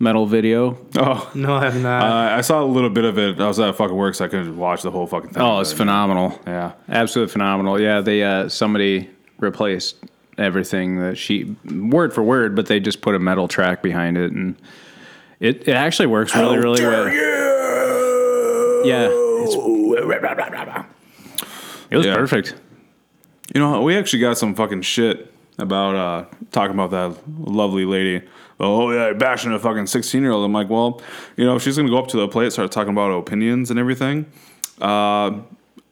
metal 0.01 0.27
video? 0.27 0.77
Oh, 0.97 1.31
No, 1.35 1.55
I 1.55 1.65
have 1.67 1.81
not. 1.81 2.03
uh, 2.03 2.37
I 2.37 2.41
saw 2.41 2.63
a 2.63 2.65
little 2.65 2.91
bit 2.91 3.05
of 3.05 3.19
it. 3.19 3.39
I 3.41 3.47
was 3.47 3.61
at 3.61 3.77
fucking 3.77 3.95
work, 3.97 4.17
so 4.17 4.25
I 4.25 4.29
couldn't 4.29 4.57
watch 4.59 4.83
the 4.83 4.91
whole 4.91 5.07
fucking 5.07 5.31
thing. 5.31 5.43
Oh, 5.43 5.61
it's 5.61 5.73
phenomenal. 5.73 6.41
Yeah. 6.47 6.73
Absolutely 6.89 7.31
phenomenal. 7.33 7.81
Yeah, 7.81 8.01
they 8.01 8.25
uh, 8.25 8.49
somebody 8.49 9.09
replaced 9.39 9.97
everything 10.39 10.99
that 11.01 11.17
she 11.19 11.55
word 11.71 12.13
for 12.15 12.23
word, 12.23 12.57
but 12.57 12.67
they 12.67 12.81
just 12.81 13.03
put 13.03 13.15
a 13.15 13.19
metal 13.19 13.47
track 13.47 13.83
behind 13.83 14.17
it, 14.19 14.33
and 14.33 14.57
It 15.39 15.69
it 15.69 15.75
actually 15.75 16.07
works 16.07 16.35
really 16.35 16.59
really 16.59 16.83
well. 16.83 17.09
Yeah, 18.85 19.05
it's- 19.07 19.55
it 21.91 21.97
was 21.97 22.07
Yeah. 22.07 22.15
perfect. 22.15 22.55
You 23.55 23.61
know, 23.61 23.83
we 23.83 23.97
actually 23.97 24.21
got 24.21 24.39
some 24.39 24.55
fucking 24.55 24.83
shit 24.83 25.33
about 25.59 25.95
uh, 25.95 26.25
talking 26.51 26.75
about 26.75 26.91
that 26.91 27.17
lovely 27.29 27.85
lady. 27.85 28.27
Oh 28.59 28.91
yeah, 28.91 29.13
bashing 29.13 29.53
a 29.53 29.59
fucking 29.59 29.87
sixteen 29.87 30.23
year 30.23 30.33
old. 30.33 30.45
I'm 30.45 30.53
like, 30.53 30.69
well, 30.69 31.01
you 31.37 31.45
know, 31.45 31.57
if 31.57 31.63
she's 31.63 31.77
gonna 31.77 31.89
go 31.89 31.99
up 31.99 32.09
to 32.09 32.19
the 32.19 32.29
plate, 32.29 32.53
start 32.53 32.71
talking 32.71 32.93
about 32.93 33.11
opinions 33.11 33.71
and 33.71 33.79
everything. 33.79 34.27
Uh, 34.81 35.41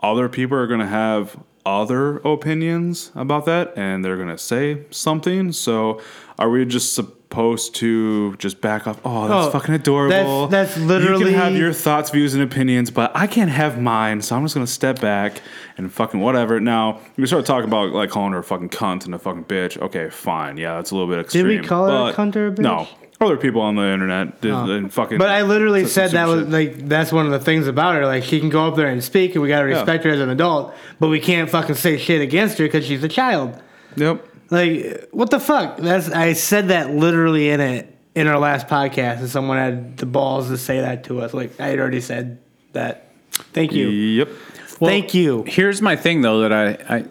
other 0.01 0.29
people 0.29 0.57
are 0.57 0.67
gonna 0.67 0.87
have 0.87 1.37
other 1.67 2.19
opinions 2.19 3.11
about 3.15 3.45
that, 3.47 3.73
and 3.77 4.05
they're 4.05 4.17
gonna 4.17 4.39
say 4.39 4.85
something. 4.91 5.53
So, 5.53 6.01
are 6.39 6.49
we 6.51 6.65
just 6.65 6.95
supposed 7.31 7.75
to 7.75 8.35
just 8.37 8.61
back 8.63 8.87
off? 8.87 8.99
Oh, 9.05 9.29
that's 9.29 9.49
Oh, 9.49 9.51
fucking 9.51 9.75
adorable. 9.75 10.47
that's- 10.49 10.75
that's 10.75 10.79
You 10.79 10.87
literally- 10.87 11.33
can 11.33 11.35
have 11.35 11.57
your 11.57 11.75
thoughts, 11.75 12.11
views, 12.11 12.33
and 12.33 12.43
opinions, 12.43 12.91
but 12.91 13.13
I 13.15 13.27
can't 13.27 13.51
have 13.51 13.79
mine. 13.81 14.23
So 14.23 14.35
I'm 14.35 14.45
just 14.45 14.55
gonna 14.55 14.67
step 14.67 15.01
back 15.01 15.43
and 15.77 15.93
fucking 15.93 16.21
whatever. 16.21 16.59
Now 16.59 17.01
we 17.19 17.27
start 17.27 17.45
talking 17.45 17.69
about 17.69 17.93
like 17.93 18.09
calling 18.09 18.33
her 18.33 18.39
a 18.39 18.43
fucking 18.43 18.71
cunt 18.71 19.05
and 19.05 19.15
a 19.15 19.19
fucking 19.19 19.45
bitch. 19.45 19.81
Okay, 19.81 20.09
fine. 20.09 20.57
Yeah, 20.57 20.77
that's 20.77 20.91
a 20.91 20.95
little 20.95 21.09
bit 21.09 21.21
extreme. 21.21 21.47
Did 21.47 21.61
we 21.61 21.67
call 21.67 21.87
her 21.87 22.11
a 22.11 22.15
cunt 22.15 22.35
or 22.35 22.47
a 22.47 22.51
bitch? 22.51 22.61
No, 22.61 22.89
other 23.21 23.37
people 23.37 23.61
on 23.61 23.77
the 23.77 23.83
internet 23.83 24.41
did 24.41 24.53
oh. 24.53 24.71
and 24.71 24.91
fucking. 24.91 25.19
But 25.19 25.29
I 25.29 25.43
literally 25.43 25.85
said 25.85 26.13
that 26.13 26.29
was 26.29 26.45
shit. 26.45 26.51
like 26.51 26.89
that's 26.89 27.13
one 27.13 27.27
of 27.27 27.33
the 27.33 27.41
things 27.41 27.67
about 27.67 27.95
her. 27.95 28.07
Like 28.07 28.25
she 28.25 28.41
can 28.41 28.49
go 28.49 28.67
up 28.67 28.77
there 28.77 28.89
and 28.89 29.05
speak, 29.05 29.35
and 29.35 29.43
we 29.43 29.49
gotta 29.49 29.67
respect 29.67 30.03
her 30.05 30.11
as 30.11 30.21
an 30.21 30.31
adult. 30.31 30.75
But 30.99 31.09
we 31.09 31.21
can't 31.21 31.51
fucking 31.51 31.75
say 31.75 31.99
shit 31.99 32.23
against 32.23 32.57
her 32.57 32.65
because 32.65 32.87
she's 32.87 33.05
a 33.05 33.09
child. 33.09 33.61
Yep. 33.97 34.25
Like 34.51 35.09
what 35.11 35.31
the 35.31 35.41
fuck? 35.41 35.79
That's 35.79 36.11
I 36.11 36.33
said 36.33 36.69
that 36.69 36.91
literally 36.91 37.51
in 37.51 37.61
it 37.61 37.95
in 38.15 38.27
our 38.27 38.39
last 38.39 38.67
podcast, 38.67 39.19
and 39.19 39.29
someone 39.29 39.59
had 39.59 39.97
the 39.99 40.07
balls 40.07 40.49
to 40.49 40.59
say 40.59 40.81
that 40.81 41.05
to 41.05 41.21
us. 41.21 41.35
Like 41.35 41.61
I 41.61 41.69
had 41.69 41.79
already 41.79 42.01
said 42.01 42.39
that. 42.73 43.13
Thank 43.53 43.73
you. 43.73 43.89
Yep. 43.89 44.29
Thank 44.67 45.15
you. 45.15 45.45
Here's 45.47 45.83
my 45.83 45.97
thing 45.97 46.23
though 46.23 46.41
that 46.41 46.53
I, 46.53 46.97
I 46.97 47.03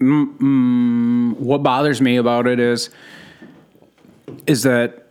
mm, 0.00 0.38
mm, 0.38 1.36
what 1.36 1.62
bothers 1.62 2.00
me 2.00 2.16
about 2.16 2.46
it 2.46 2.60
is 2.60 2.90
is 4.46 4.62
that 4.62 5.06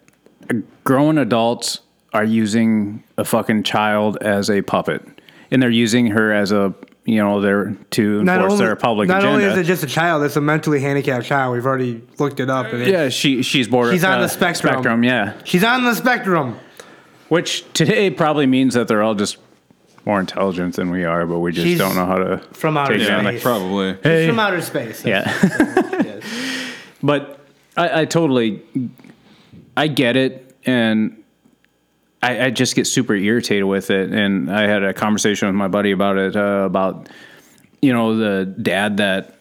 grown 0.84 1.18
adults 1.18 1.82
are 2.13 2.24
using 2.24 3.03
a 3.18 3.26
fucking 3.26 3.63
child 3.63 4.18
as 4.22 4.49
a 4.49 4.61
puppet, 4.61 5.03
and 5.51 5.61
they're 5.61 5.70
using 5.70 6.07
her 6.07 6.32
as 6.32 6.51
a 6.51 6.74
you 7.08 7.16
know 7.18 7.41
they're 7.41 7.76
to 7.91 8.24
Not 8.24 8.36
enforce 8.36 8.53
only, 8.53 8.66
their 8.66 8.76
public 8.76 9.08
not 9.08 9.20
agenda. 9.20 9.34
only 9.45 9.45
is 9.45 9.58
it 9.58 9.64
just 9.64 9.82
a 9.84 9.88
child, 9.88 10.22
it's 10.24 10.36
a 10.36 10.41
mentally 10.41 10.80
handicapped 10.82 11.26
child. 11.26 11.53
We've 11.55 11.66
already 11.66 12.03
looked 12.20 12.39
it 12.39 12.49
up. 12.49 12.68
And 12.74 12.84
it- 12.84 12.89
yeah, 12.89 13.10
she 13.10 13.41
she's 13.41 13.68
border. 13.68 13.91
She's 13.93 14.03
on 14.03 14.20
uh, 14.20 14.22
the 14.22 14.28
spectrum. 14.28 14.74
Spectrum, 14.74 15.03
yeah. 15.03 15.34
She's 15.45 15.64
on 15.64 15.84
the 15.86 15.95
spectrum. 15.95 16.60
Which 17.30 17.66
today 17.74 18.10
probably 18.12 18.45
means 18.45 18.74
that 18.76 18.88
they're 18.88 19.01
all 19.03 19.16
just 19.16 19.38
more 20.05 20.20
intelligent 20.20 20.76
than 20.78 20.89
we 20.91 21.03
are, 21.03 21.26
but 21.26 21.39
we 21.39 21.51
just 21.51 21.66
She's 21.68 21.78
don't 21.78 21.95
know 21.95 22.05
how 22.05 22.16
to 22.18 22.38
from 22.53 22.78
outer 22.78 22.97
take 22.97 23.08
space. 23.08 23.26
it. 23.26 23.34
Yeah, 23.34 23.41
probably. 23.41 23.97
Hey. 24.03 24.28
From 24.28 24.39
outer 24.39 24.62
space. 24.62 25.03
Yeah. 25.05 26.22
But 27.03 27.39
I, 27.76 28.01
I 28.01 28.05
totally, 28.05 28.62
I 29.76 29.88
get 29.88 30.16
it, 30.16 30.55
and 30.66 31.16
I, 32.22 32.45
I 32.45 32.49
just 32.49 32.76
get 32.76 32.88
super 32.88 33.15
irritated 33.15 33.65
with 33.65 33.91
it. 33.91 34.11
And 34.11 34.51
I 34.51 34.63
had 34.63 34.84
a 34.84 34.93
conversation 34.93 35.47
with 35.47 35.55
my 35.55 35.68
buddy 35.68 35.91
about 35.91 36.18
it, 36.18 36.36
uh, 36.36 36.63
about 36.65 37.09
you 37.82 37.93
know 37.93 38.18
the 38.18 38.45
dad 38.45 38.97
that 38.97 39.36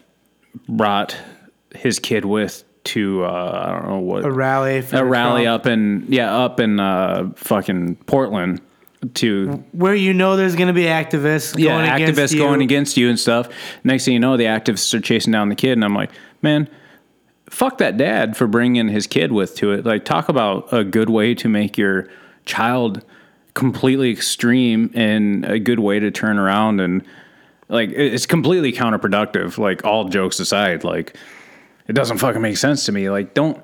brought 0.67 1.17
his 1.75 1.99
kid 1.99 2.25
with 2.25 2.63
to 2.85 3.23
uh, 3.23 3.65
I 3.65 3.71
don't 3.73 3.87
know 3.87 3.99
what 3.99 4.25
A 4.25 4.31
rally. 4.31 4.83
A 4.91 5.03
rally 5.03 5.43
Trump. 5.43 5.61
up 5.61 5.67
in 5.67 6.05
yeah 6.09 6.37
up 6.37 6.59
in 6.59 6.79
uh, 6.79 7.31
fucking 7.35 7.95
Portland 8.05 8.61
to 9.15 9.63
where 9.71 9.95
you 9.95 10.13
know 10.13 10.35
there's 10.37 10.55
going 10.55 10.67
to 10.67 10.73
be 10.73 10.83
activists 10.83 11.57
yeah, 11.57 11.71
going 11.71 11.89
against 11.89 12.19
activists 12.19 12.33
you. 12.33 12.39
going 12.39 12.61
against 12.61 12.97
you 12.97 13.09
and 13.09 13.19
stuff. 13.19 13.49
Next 13.83 14.05
thing 14.05 14.13
you 14.13 14.19
know, 14.19 14.37
the 14.37 14.45
activists 14.45 14.93
are 14.93 15.01
chasing 15.01 15.31
down 15.31 15.49
the 15.49 15.55
kid, 15.55 15.73
and 15.73 15.83
I'm 15.83 15.93
like, 15.93 16.11
man, 16.41 16.69
fuck 17.49 17.77
that 17.79 17.97
dad 17.97 18.35
for 18.35 18.47
bringing 18.47 18.87
his 18.87 19.07
kid 19.07 19.31
with 19.31 19.55
to 19.57 19.71
it. 19.71 19.85
Like, 19.85 20.05
talk 20.05 20.29
about 20.29 20.71
a 20.73 20.83
good 20.83 21.09
way 21.09 21.35
to 21.35 21.49
make 21.49 21.77
your 21.77 22.07
child 22.47 23.03
completely 23.53 24.11
extreme 24.11 24.91
and 24.93 25.45
a 25.45 25.59
good 25.59 25.79
way 25.79 25.99
to 25.99 26.11
turn 26.11 26.37
around 26.37 26.79
and 26.79 27.03
like 27.69 27.89
it's 27.89 28.25
completely 28.25 28.71
counterproductive. 28.71 29.57
Like 29.57 29.83
all 29.83 30.05
jokes 30.09 30.39
aside, 30.39 30.83
like 30.83 31.15
it 31.87 31.93
doesn't 31.93 32.17
fucking 32.19 32.41
make 32.41 32.57
sense 32.57 32.85
to 32.85 32.91
me. 32.91 33.09
Like 33.09 33.33
don't 33.33 33.61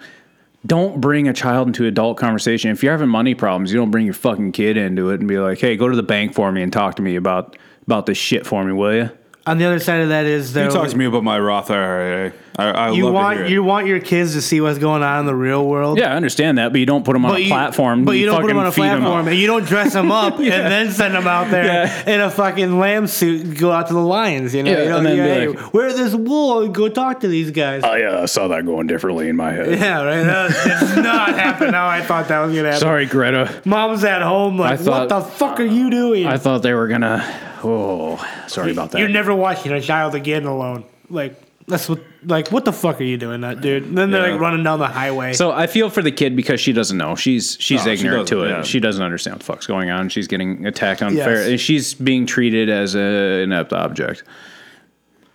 don't 0.66 1.02
bring 1.02 1.28
a 1.28 1.34
child 1.34 1.68
into 1.68 1.86
adult 1.86 2.18
conversation. 2.18 2.72
If 2.72 2.84
you're 2.84 2.92
having 2.92 3.10
money 3.10 3.36
problems, 3.36 3.72
you 3.72 3.80
don't 3.80 3.92
bring 3.92 4.06
your 4.06 4.14
fucking 4.14 4.54
kid 4.54 4.78
into 4.78 5.10
it 5.10 5.20
and 5.20 5.28
be 5.28 5.38
like, 5.38 5.60
"Hey, 5.60 5.76
go 5.76 5.90
to 5.90 5.96
the 5.96 6.04
bank 6.04 6.34
for 6.34 6.52
me 6.52 6.64
and 6.64 6.72
talk 6.72 6.96
to 6.96 7.02
me 7.02 7.16
about 7.16 7.58
about 7.84 8.06
this 8.06 8.18
shit 8.18 8.46
for 8.46 8.64
me, 8.64 8.74
will 8.74 8.94
you?" 8.94 9.10
On 9.46 9.58
the 9.58 9.66
other 9.66 9.80
side 9.80 10.00
of 10.02 10.08
that 10.10 10.26
is 10.26 10.56
You 10.56 10.70
talk 10.70 10.88
to 10.90 10.96
me 10.98 11.04
about 11.04 11.24
my 11.24 11.38
Roth 11.38 11.70
IRA. 11.70 12.32
I, 12.56 12.64
I 12.66 12.90
you 12.92 13.06
love 13.06 13.12
to 13.12 13.14
want 13.16 13.38
hear 13.38 13.46
it. 13.46 13.52
you 13.52 13.64
want 13.64 13.88
your 13.88 14.00
kids 14.00 14.34
to 14.36 14.42
see 14.42 14.62
what's 14.62 14.78
going 14.78 15.02
on 15.04 15.22
in 15.22 15.26
the 15.26 15.36
real 15.36 15.66
world. 15.68 15.98
Yeah, 15.98 16.14
I 16.14 16.16
understand 16.16 16.60
that, 16.60 16.72
but 16.72 16.80
you 16.80 16.86
don't 16.86 17.04
put 17.04 17.12
them 17.14 17.26
on 17.26 17.32
But 17.32 17.40
a 17.40 17.44
you, 17.44 17.50
platform. 17.50 18.06
but 18.06 18.12
you 18.14 18.26
don't 18.28 18.40
put 18.42 18.48
them 18.48 18.58
on 18.60 18.68
a 18.68 18.72
platform, 18.72 19.28
and 19.28 19.36
you 19.36 19.48
don't 19.48 19.66
dress 19.66 19.92
them 19.94 20.12
up 20.12 20.36
and 20.40 20.48
then 20.48 20.92
send 20.92 21.16
them 21.16 21.28
out 21.28 21.50
there 21.52 21.66
Yeah. 21.66 22.10
in 22.14 22.22
a 22.22 22.30
fucking 22.30 22.80
lamb 22.80 23.08
suit 23.08 23.42
and 23.44 23.58
go 23.58 23.72
out 23.72 23.88
to 23.88 23.94
the 23.94 24.00
lions. 24.00 24.54
You 24.56 24.64
know, 24.64 24.72
Yeah, 24.72 24.84
you 24.84 24.90
know, 24.90 24.98
and 24.98 25.06
then 25.08 25.18
yeah, 25.18 25.24
be 25.24 25.30
hey, 25.42 25.48
like- 25.48 25.74
wear 25.74 25.92
this 25.92 26.14
wool 26.14 26.62
and 26.62 26.74
go 26.74 26.88
talk 26.88 27.22
to 27.22 27.28
these 27.28 27.50
guys. 27.52 27.82
Oh 27.84 27.96
yeah, 27.96 28.22
I 28.22 28.26
saw 28.28 28.48
that 28.50 28.66
going 28.66 28.86
differently 28.88 29.28
in 29.30 29.36
my 29.36 29.52
head. 29.52 29.78
yeah, 29.78 30.04
right. 30.04 30.24
That 30.24 30.94
did 30.96 31.04
not 31.04 31.30
happening 31.38 31.74
how 31.74 31.88
I 31.88 32.02
thought 32.02 32.28
that 32.30 32.40
was 32.40 32.56
gonna 32.56 32.68
happen. 32.68 32.80
Sorry, 32.82 33.08
Greta. 33.08 33.62
Mom's 33.66 34.04
at 34.06 34.22
home, 34.22 34.58
like, 34.60 34.80
thought- 34.80 35.10
what 35.10 35.10
the 35.10 35.22
fuck 35.22 35.60
are 35.60 35.64
you 35.66 35.90
doing? 35.90 36.28
I 36.28 36.38
thought 36.38 36.62
they 36.62 36.74
were 36.74 36.88
gonna. 36.88 37.26
Oh, 37.64 38.18
sorry 38.48 38.72
about 38.72 38.92
that. 38.92 39.00
You're 39.00 39.10
never 39.10 39.34
watching 39.34 39.72
a 39.72 39.82
child 39.82 40.16
again 40.16 40.46
alone. 40.46 40.84
Like 41.10 41.36
that's 41.68 41.88
what. 41.90 42.00
Like 42.26 42.54
what 42.54 42.64
the 42.64 42.72
fuck 42.72 43.02
are 43.02 43.04
you 43.04 43.18
doing, 43.18 43.42
that 43.42 43.60
dude? 43.60 43.84
And 43.84 43.98
then 43.98 44.10
they're 44.10 44.26
Yeah. 44.26 44.32
like 44.34 44.40
running 44.42 44.64
down 44.64 44.80
the 44.80 44.88
highway. 44.88 45.34
So 45.34 45.52
I 45.52 45.68
feel 45.68 45.90
for 45.90 46.02
the 46.02 46.12
kid 46.12 46.38
because 46.38 46.62
she 46.62 46.72
doesn't 46.72 46.98
know. 46.98 47.16
She's 47.16 47.58
she's 47.60 47.86
No, 47.86 47.94
she 47.96 48.06
ignorant 48.06 48.30
to 48.30 48.44
it. 48.44 48.48
doesn't, 48.48 48.58
yeah. 48.60 48.64
She 48.64 48.80
doesn't 48.80 49.04
understand 49.04 49.34
what 49.34 49.40
the 49.42 49.46
fuck's 49.46 49.68
going 49.68 49.90
on. 49.90 50.08
She's 50.08 50.28
getting 50.30 50.66
attacked 50.66 51.02
unfair, 51.02 51.42
Yes. 51.42 51.48
and 51.50 51.60
she's 51.60 51.94
being 51.94 52.26
treated 52.26 52.70
as 52.70 52.96
a 52.96 53.42
inept 53.44 53.74
object. 53.74 54.24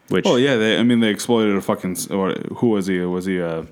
Which 0.09 0.25
Oh 0.27 0.37
yeah, 0.37 0.57
they, 0.57 0.79
I 0.79 0.83
mean 0.83 1.01
they 1.01 1.09
exploited 1.11 1.55
a 1.57 1.61
fucking. 1.61 1.99
Or 2.11 2.33
who 2.57 2.69
was 2.69 2.87
he? 2.87 3.01
Was 3.01 3.27
he 3.27 3.37
a 3.37 3.67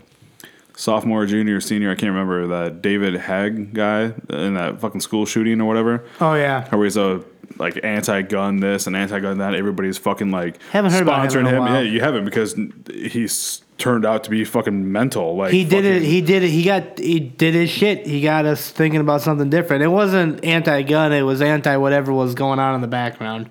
sophomore, 0.76 1.24
junior, 1.24 1.62
senior? 1.62 1.90
I 1.90 1.94
can't 1.94 2.12
remember. 2.12 2.46
That 2.48 2.82
David 2.82 3.16
Hogg 3.18 3.72
guy 3.72 4.12
in 4.28 4.52
that 4.54 4.78
fucking 4.78 5.00
school 5.00 5.24
shooting 5.24 5.59
or 5.62 5.64
whatever. 5.64 6.04
oh 6.20 6.34
yeah. 6.34 6.68
How 6.68 6.82
he's 6.82 6.98
a 6.98 7.22
like 7.59 7.78
anti-gun 7.82 8.59
this 8.61 8.86
and 8.86 8.97
anti-gun 8.97 9.38
that. 9.38 9.55
Everybody's 9.55 9.99
fucking 9.99 10.30
like 10.30 10.61
Haven't 10.70 10.92
heard 10.92 11.03
about 11.03 11.24
him 11.24 11.44
sponsoring 11.44 11.51
him. 11.51 11.66
Yeah, 11.66 11.80
you 11.80 12.01
haven't 12.01 12.24
because 12.24 12.55
he's 12.92 13.62
turned 13.78 14.07
out 14.07 14.24
to 14.24 14.30
be 14.30 14.44
fucking 14.44 14.90
mental. 14.90 15.36
Like 15.36 15.53
He 15.53 15.64
did 15.64 15.84
it. 15.84 16.03
He 16.03 16.20
did 16.20 16.42
it. 16.42 16.51
He 16.51 16.62
got. 16.62 16.99
He 16.99 17.20
did 17.20 17.55
his 17.55 17.70
shit. 17.70 18.07
He 18.07 18.20
got 18.20 18.44
us 18.44 18.70
thinking 18.70 19.01
about 19.01 19.22
something 19.22 19.51
different. 19.51 19.82
It 19.82 19.88
wasn't 19.88 20.44
anti-gun. 20.44 21.12
It 21.12 21.22
was 21.22 21.42
anti 21.42 21.76
whatever 21.76 22.12
was 22.12 22.34
going 22.34 22.59
on 22.59 22.74
in 22.74 22.80
the 22.80 22.88
background. 22.88 23.51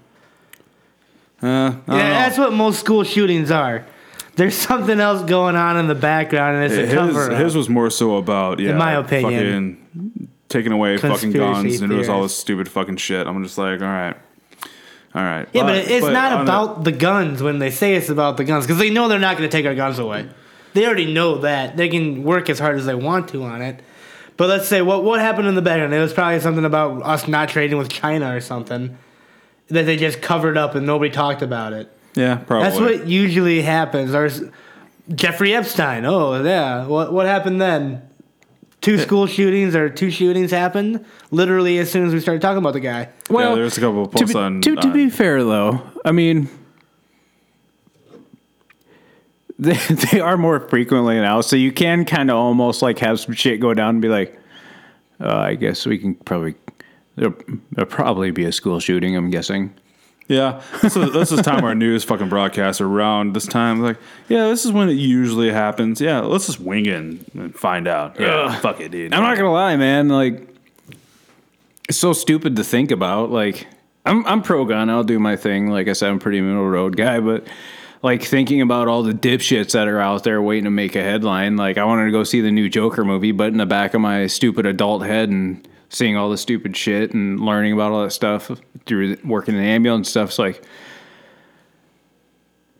Uh, 1.41 1.45
Yeah, 1.45 1.71
know. 1.87 1.97
that's 1.97 2.37
what 2.37 2.53
most 2.53 2.79
school 2.79 3.03
shootings 3.03 3.51
are. 3.51 3.85
There's 4.35 4.55
something 4.55 4.99
else 4.99 5.23
going 5.23 5.55
on 5.55 5.77
in 5.77 5.87
the 5.87 5.95
background, 5.95 6.57
and 6.57 6.71
it's 6.71 6.91
a 6.91 6.93
cover 6.93 7.29
his, 7.29 7.39
his 7.39 7.55
was 7.55 7.69
more 7.69 7.89
so 7.89 8.17
about 8.17 8.59
yeah, 8.59 8.71
In 8.71 8.77
my 8.77 8.93
opinion. 8.93 10.29
Taking 10.55 10.71
away 10.71 10.97
fucking 10.97 11.31
guns 11.31 11.81
and 11.81 11.91
it 11.91 11.95
was 11.95 12.09
all 12.09 12.21
this 12.23 12.35
stupid 12.37 12.69
fucking 12.69 12.97
shit. 12.97 13.27
I'm 13.27 13.43
just 13.43 13.57
like, 13.57 13.81
all 13.81 13.87
right, 13.87 14.15
all 15.13 15.21
right. 15.23 15.47
Yeah, 15.53 15.63
but, 15.63 15.75
it's 15.77 16.05
not 16.05 16.31
on 16.33 16.39
a- 16.39 16.43
about 16.43 16.83
the 16.83 16.91
guns 16.91 17.41
when 17.43 17.59
they 17.59 17.71
say 17.71 17.95
it's 17.95 18.09
about 18.09 18.37
the 18.37 18.43
guns 18.43 18.65
because 18.65 18.79
they 18.79 18.89
know 18.89 19.07
they're 19.07 19.19
not 19.19 19.37
going 19.37 19.49
to 19.49 19.55
take 19.57 19.65
our 19.65 19.75
guns 19.75 19.99
away. 19.99 20.29
They 20.73 20.85
already 20.85 21.11
know 21.13 21.39
that 21.39 21.77
they 21.77 21.87
can 21.89 22.23
work 22.23 22.49
as 22.49 22.59
hard 22.59 22.77
as 22.77 22.85
they 22.85 22.95
want 22.95 23.29
to 23.29 23.43
on 23.43 23.61
it. 23.61 23.81
But 24.37 24.49
let's 24.49 24.67
say 24.67 24.81
what 24.81 25.03
what 25.03 25.19
happened 25.21 25.47
in 25.47 25.55
the 25.55 25.61
background? 25.61 25.93
It 25.93 25.99
was 25.99 26.11
probably 26.13 26.39
something 26.41 26.65
about 26.65 27.01
us 27.03 27.27
not 27.27 27.47
trading 27.49 27.77
with 27.77 27.89
China 27.89 28.35
or 28.35 28.41
something 28.41 28.97
that 29.69 29.83
they 29.85 29.95
just 29.95 30.21
covered 30.21 30.57
up 30.57 30.75
and 30.75 30.85
nobody 30.85 31.09
talked 31.11 31.41
about 31.41 31.71
it. 31.73 31.89
yeah, 32.15 32.35
probably. 32.37 32.69
That's 32.69 32.79
what 32.79 33.07
usually 33.07 33.61
happens. 33.61 34.13
Or 34.13 34.29
Jeffrey 35.13 35.53
Epstein. 35.55 36.05
Oh 36.05 36.43
yeah, 36.43 36.85
what 36.87 37.13
what 37.13 37.25
happened 37.25 37.61
then? 37.61 38.01
Two 38.85 38.99
school 38.99 39.25
shootings 39.25 39.75
or 39.75 39.89
two 39.89 40.11
shootings 40.11 40.51
happened 40.51 41.03
literally 41.31 41.79
as 41.79 41.89
soon 41.89 42.05
as 42.05 42.13
we 42.13 42.19
started 42.19 42.39
talking 42.39 42.59
about 42.59 42.73
the 42.73 42.79
guy. 42.79 43.09
well, 43.31 43.49
yeah, 43.49 43.55
there's 43.55 43.79
a 43.79 43.81
couple 43.81 44.03
of 44.03 44.13
to 44.13 44.27
be, 44.27 44.35
on. 44.35 44.61
to, 44.61 44.75
to 44.75 44.87
on- 44.87 44.93
be 44.93 45.09
fair 45.09 45.43
though, 45.43 45.81
I 46.05 46.11
mean. 46.11 46.47
They, 49.57 49.77
they 50.11 50.19
are 50.19 50.35
more 50.35 50.59
frequently 50.59 51.15
now, 51.15 51.39
so 51.39 51.55
you 51.55 51.71
can 51.71 52.03
kind 52.03 52.29
of 52.29 52.35
almost 52.35 52.81
like 52.81 52.99
have 52.99 53.21
some 53.21 53.33
shit 53.33 53.61
go 53.61 53.73
down 53.73 53.91
and 53.91 54.01
be 54.01 54.09
like, 54.09 54.37
uh, 55.21 55.33
I 55.33 55.55
guess 55.55 55.85
we 55.85 55.97
can 55.97 56.15
probably 56.15 56.55
there'll, 57.15 57.33
there'll 57.71 57.89
probably 57.89 58.31
be 58.31 58.43
a 58.43 58.51
school 58.51 58.81
shooting. 58.81 59.15
I'm 59.15 59.29
guessing. 59.29 59.73
Yeah, 60.27 60.63
this 60.81 60.95
is 60.95 61.13
this 61.13 61.31
is 61.31 61.41
time 61.41 61.63
our 61.63 61.75
news 61.75 62.03
fucking 62.03 62.29
broadcasts 62.29 62.81
around 62.81 63.33
this 63.33 63.45
time. 63.45 63.81
Like, 63.81 63.97
yeah, 64.27 64.47
this 64.47 64.65
is 64.65 64.71
when 64.71 64.89
it 64.89 64.93
usually 64.93 65.51
happens. 65.51 66.01
Yeah, 66.01 66.21
let's 66.21 66.47
just 66.47 66.59
wing 66.59 66.87
it 66.87 66.95
and 66.95 67.55
find 67.55 67.87
out. 67.87 68.19
Yeah, 68.19 68.57
fuck 68.59 68.79
it, 68.79 68.91
dude. 68.91 69.13
I'm 69.13 69.21
not 69.21 69.37
gonna 69.37 69.51
lie, 69.51 69.75
man. 69.75 70.09
Like, 70.09 70.47
it's 71.87 71.97
so 71.97 72.11
stupid 72.13 72.55
to 72.55 72.63
think 72.63 72.89
about. 72.89 73.29
Like, 73.29 73.67
I'm 74.05 74.25
I'm 74.25 74.41
pro 74.41 74.65
gun. 74.65 74.89
I'll 74.89 75.03
do 75.03 75.19
my 75.19 75.35
thing. 75.35 75.69
Like 75.69 75.87
I 75.87 75.93
said, 75.93 76.09
I'm 76.09 76.19
pretty 76.19 76.41
middle 76.41 76.67
road 76.67 76.97
guy, 76.97 77.19
but 77.19 77.45
like 78.01 78.23
thinking 78.23 78.61
about 78.61 78.87
all 78.87 79.03
the 79.03 79.13
dipshits 79.13 79.73
that 79.73 79.87
are 79.87 79.99
out 79.99 80.23
there 80.23 80.41
waiting 80.41 80.65
to 80.65 80.71
make 80.71 80.95
a 80.95 81.03
headline. 81.03 81.55
Like, 81.55 81.77
I 81.77 81.83
wanted 81.85 82.05
to 82.05 82.11
go 82.11 82.23
see 82.23 82.41
the 82.41 82.51
new 82.51 82.67
Joker 82.69 83.05
movie, 83.05 83.31
but 83.31 83.47
in 83.49 83.57
the 83.57 83.65
back 83.65 83.93
of 83.93 84.01
my 84.01 84.27
stupid 84.27 84.65
adult 84.65 85.05
head 85.05 85.29
and 85.29 85.67
seeing 85.89 86.15
all 86.17 86.29
the 86.29 86.37
stupid 86.37 86.75
shit 86.75 87.13
and 87.13 87.39
learning 87.39 87.73
about 87.73 87.91
all 87.91 88.03
that 88.03 88.11
stuff 88.11 88.51
through 88.85 89.17
working 89.23 89.55
in 89.55 89.61
the 89.61 89.67
ambulance 89.67 90.09
stuff, 90.09 90.29
it's 90.29 90.39
like. 90.39 90.63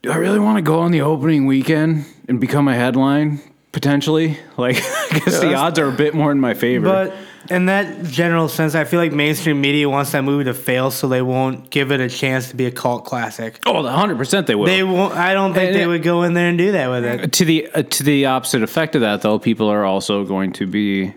Do 0.01 0.11
I 0.11 0.17
really 0.17 0.39
want 0.39 0.57
to 0.57 0.61
go 0.61 0.81
on 0.81 0.91
the 0.91 1.01
opening 1.01 1.47
weekend 1.47 2.05
and 2.27 2.39
become 2.39 2.67
a 2.67 2.75
headline 2.75 3.41
potentially? 3.71 4.37
Like, 4.57 4.77
I 4.77 5.19
guess 5.19 5.39
the 5.41 5.53
odds 5.53 5.79
are 5.79 5.87
a 5.89 5.91
bit 5.91 6.13
more 6.13 6.31
in 6.31 6.39
my 6.39 6.53
favor. 6.53 6.85
But 6.87 7.13
in 7.49 7.65
that 7.65 8.05
general 8.05 8.47
sense, 8.47 8.73
I 8.73 8.85
feel 8.85 9.01
like 9.01 9.11
mainstream 9.11 9.59
media 9.59 9.89
wants 9.89 10.13
that 10.13 10.21
movie 10.23 10.45
to 10.45 10.53
fail, 10.53 10.91
so 10.91 11.09
they 11.09 11.21
won't 11.21 11.69
give 11.71 11.91
it 11.91 11.99
a 11.99 12.07
chance 12.07 12.49
to 12.51 12.55
be 12.55 12.67
a 12.67 12.71
cult 12.71 13.03
classic. 13.03 13.59
oh, 13.65 13.73
100% 13.83 14.45
they 14.45 14.55
will. 14.55 14.65
They 14.65 14.81
won't. 14.83 15.13
I 15.13 15.33
don't 15.33 15.53
think 15.53 15.71
And 15.71 15.75
they 15.75 15.87
would 15.87 16.03
go 16.03 16.23
in 16.23 16.33
there 16.35 16.47
and 16.47 16.57
do 16.57 16.71
that 16.71 16.89
with 16.89 17.03
it. 17.03 17.33
to 17.33 17.43
the 17.45 17.69
uh, 17.73 17.81
to 17.83 18.03
the 18.03 18.27
opposite 18.27 18.63
effect 18.63 18.95
of 18.95 19.01
that 19.01 19.21
though 19.23 19.39
people 19.39 19.67
are 19.67 19.83
also 19.83 20.23
going 20.23 20.53
to 20.53 20.65
be 20.67 21.13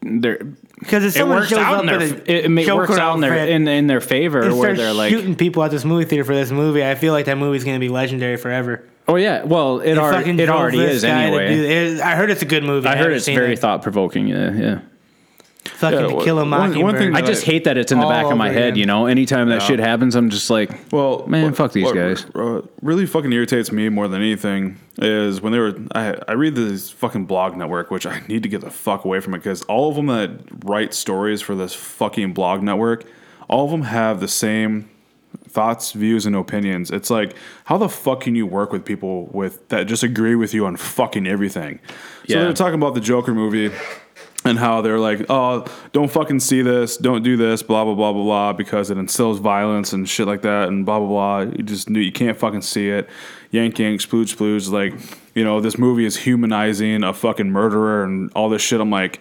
they're 0.00 0.38
Because 0.78 1.04
if 1.04 1.10
it 1.14 1.18
someone 1.18 1.38
works 1.38 1.48
shows 1.50 1.58
out 1.58 1.74
up 1.74 1.80
in 1.80 1.86
their 1.86 2.00
a 2.00 2.04
it, 2.04 2.44
it 2.46 2.48
ma- 2.50 2.74
works 2.76 2.92
out 2.98 3.14
in 3.14 3.20
their 3.20 3.46
in, 3.46 3.68
in 3.68 3.86
their 3.86 4.00
favor 4.00 4.54
where 4.54 4.74
they're 4.74 4.92
like 4.92 5.10
shooting 5.10 5.36
people 5.36 5.62
at 5.62 5.70
this 5.70 5.84
movie 5.84 6.04
theater 6.04 6.24
for 6.24 6.34
this 6.34 6.50
movie, 6.50 6.84
I 6.84 6.94
feel 6.94 7.12
like 7.12 7.26
that 7.26 7.38
movie's 7.38 7.64
going 7.64 7.76
to 7.76 7.80
be 7.80 7.88
legendary 7.88 8.36
forever. 8.36 8.84
oh 9.08 9.16
yeah 9.16 9.42
well 9.44 9.80
it, 9.80 9.98
already, 9.98 10.30
it 10.42 10.48
already 10.48 10.78
is 10.80 11.04
anyway 11.04 11.54
it- 11.54 12.00
I 12.00 12.14
heard 12.16 12.30
it's 12.30 12.42
a 12.42 12.46
good 12.46 12.64
movie. 12.64 12.86
I 12.88 12.96
heard 12.96 13.12
it's 13.12 13.26
very 13.26 13.52
it. 13.54 13.58
thought 13.58 13.82
provoking 13.82 14.28
yeah 14.28 14.52
yeah 14.52 14.80
fucking 15.64 15.98
Yeah, 15.98 16.06
to 16.18 16.24
kill 16.24 16.38
a 16.38 16.42
one- 16.42 16.50
one 16.50 16.68
mockingbird. 16.70 16.98
thing 16.98 17.14
I 17.16 17.20
that 17.20 17.26
just 17.26 17.44
hate 17.44 17.64
that 17.64 17.76
it's 17.78 17.92
in 17.92 18.00
the 18.00 18.06
back 18.06 18.26
of 18.26 18.36
my 18.36 18.48
over 18.48 18.58
head 18.58 18.68
again. 18.70 18.78
you 18.78 18.86
know 18.86 19.06
anytime 19.06 19.48
that 19.48 19.62
shit 19.62 19.78
happens 19.78 20.14
I'm 20.16 20.28
just 20.30 20.50
like 20.50 20.70
Well, 20.92 21.24
Man, 21.26 21.44
what- 21.46 21.56
fuck 21.56 21.72
these 21.72 21.84
what 21.84 21.94
guys. 21.94 22.26
uh, 22.34 22.62
really 22.82 23.06
fucking 23.06 23.32
irritates 23.32 23.70
me 23.72 23.88
more 23.88 24.08
than 24.08 24.20
anything 24.22 24.78
is 24.98 25.40
when 25.40 25.52
they 25.52 25.58
were. 25.58 25.74
I, 25.94 26.16
I 26.28 26.32
read 26.32 26.54
this 26.54 26.90
fucking 26.90 27.24
blog 27.26 27.56
network, 27.56 27.90
which 27.90 28.06
I 28.06 28.20
need 28.28 28.42
to 28.42 28.48
get 28.48 28.60
the 28.60 28.70
fuck 28.70 29.04
away 29.04 29.20
from 29.20 29.34
it 29.34 29.38
because 29.38 29.62
all 29.62 29.88
of 29.88 29.96
them 29.96 30.06
that 30.06 30.30
write 30.64 30.92
stories 30.94 31.40
for 31.40 31.54
this 31.54 31.74
fucking 31.74 32.34
blog 32.34 32.62
network, 32.62 33.04
all 33.48 33.64
of 33.64 33.70
them 33.70 33.82
have 33.82 34.20
the 34.20 34.28
same 34.28 34.88
thoughts, 35.48 35.92
views, 35.92 36.26
and 36.26 36.36
opinions. 36.36 36.90
It's 36.90 37.08
like, 37.10 37.34
how 37.64 37.78
the 37.78 37.88
fuck 37.88 38.20
can 38.22 38.34
you 38.34 38.46
work 38.46 38.70
with 38.72 38.84
people 38.84 39.26
with 39.32 39.66
that 39.70 39.86
just 39.86 40.02
agree 40.02 40.34
with 40.34 40.52
you 40.52 40.66
on 40.66 40.76
fucking 40.76 41.26
everything? 41.26 41.78
So 42.28 42.34
Yeah. 42.36 42.42
they're 42.44 42.52
talking 42.52 42.74
about 42.74 42.94
the 42.94 43.00
Joker 43.00 43.32
movie 43.32 43.70
and 44.44 44.58
how 44.58 44.80
they're 44.80 44.98
like, 44.98 45.24
oh, 45.28 45.64
don't 45.92 46.10
fucking 46.10 46.40
see 46.40 46.62
this, 46.62 46.96
don't 46.96 47.22
do 47.22 47.36
this, 47.36 47.62
blah 47.62 47.84
blah 47.84 47.94
blah 47.94 48.12
blah 48.12 48.22
blah, 48.22 48.52
because 48.52 48.90
it 48.90 48.98
instills 48.98 49.38
violence 49.38 49.92
and 49.92 50.08
shit 50.08 50.26
like 50.26 50.42
that, 50.42 50.68
and 50.68 50.84
blah 50.84 50.98
blah 50.98 51.08
blah. 51.08 51.40
You 51.40 51.62
just 51.62 51.88
you 51.88 52.12
can't 52.12 52.36
fucking 52.36 52.62
see 52.62 52.88
it. 52.88 53.08
Yank 53.50 53.78
yank, 53.78 54.00
splooge 54.00 54.34
splooge. 54.34 54.70
Like, 54.70 54.94
you 55.34 55.44
know, 55.44 55.60
this 55.60 55.78
movie 55.78 56.04
is 56.04 56.16
humanizing 56.16 57.04
a 57.04 57.12
fucking 57.12 57.50
murderer 57.50 58.02
and 58.02 58.32
all 58.34 58.48
this 58.48 58.62
shit. 58.62 58.80
I'm 58.80 58.90
like, 58.90 59.20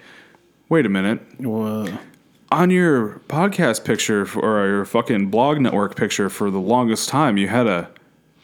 wait 0.69 0.86
a 0.86 0.89
minute. 0.89 1.22
On 1.45 2.69
your 2.69 3.22
podcast 3.30 3.86
picture 3.86 4.26
for, 4.26 4.41
or 4.43 4.67
your 4.67 4.86
fucking 4.86 5.30
blog 5.30 5.59
network 5.59 5.95
picture 5.95 6.30
for 6.30 6.49
the 6.49 6.59
longest 6.59 7.09
time, 7.09 7.38
you 7.38 7.47
had 7.47 7.67
a 7.67 7.89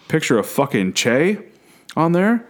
picture 0.07 0.37
of 0.37 0.45
fucking 0.45 0.93
Che 0.93 1.39
on 1.95 2.11
there. 2.11 2.45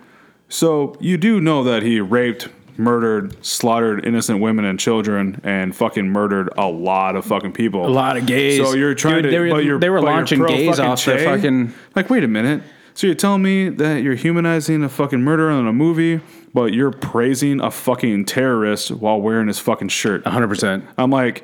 So 0.49 0.95
you 0.99 1.17
do 1.17 1.41
know 1.41 1.63
that 1.63 1.84
he 1.84 1.99
raped, 1.99 2.49
murdered, 2.78 3.43
slaughtered 3.45 4.05
innocent 4.05 4.39
women 4.39 4.65
and 4.65 4.80
children, 4.80 5.41
and 5.43 5.75
fucking 5.75 6.09
murdered 6.09 6.49
a 6.57 6.67
lot 6.67 7.15
of 7.15 7.25
fucking 7.25 7.53
people. 7.53 7.86
a 7.86 7.89
lot 7.89 8.17
of 8.17 8.25
gays 8.25 8.57
So 8.57 8.73
you're 8.73 8.95
trying 8.95 9.23
Dude, 9.23 9.23
to, 9.23 9.30
they 9.32 9.39
were, 9.39 9.49
but 9.49 9.65
you're, 9.65 9.80
they 9.80 9.89
were 9.89 10.01
launching 10.01 10.45
gays 10.45 10.80
off 10.80 11.03
their 11.05 11.19
fucking 11.19 11.73
Like, 11.95 12.09
wait 12.09 12.23
a 12.23 12.28
minute. 12.28 12.63
So 12.93 13.05
you're 13.05 13.15
telling 13.15 13.43
me 13.43 13.69
that 13.69 14.01
you're 14.01 14.15
humanizing 14.15 14.84
a 14.84 14.89
fucking 14.89 15.21
murderer 15.21 15.51
in 15.51 15.67
a 15.67 15.73
movie, 15.73 16.19
but 16.53 16.73
you're 16.73 16.91
praising 16.91 17.61
a 17.61 17.69
fucking 17.69 18.25
terrorist 18.25 18.89
while 18.89 19.21
wearing 19.21 19.47
his 19.47 19.59
fucking 19.59 19.89
shirt? 19.89 20.23
100% 20.23 20.84
I'm 20.97 21.11
like, 21.11 21.43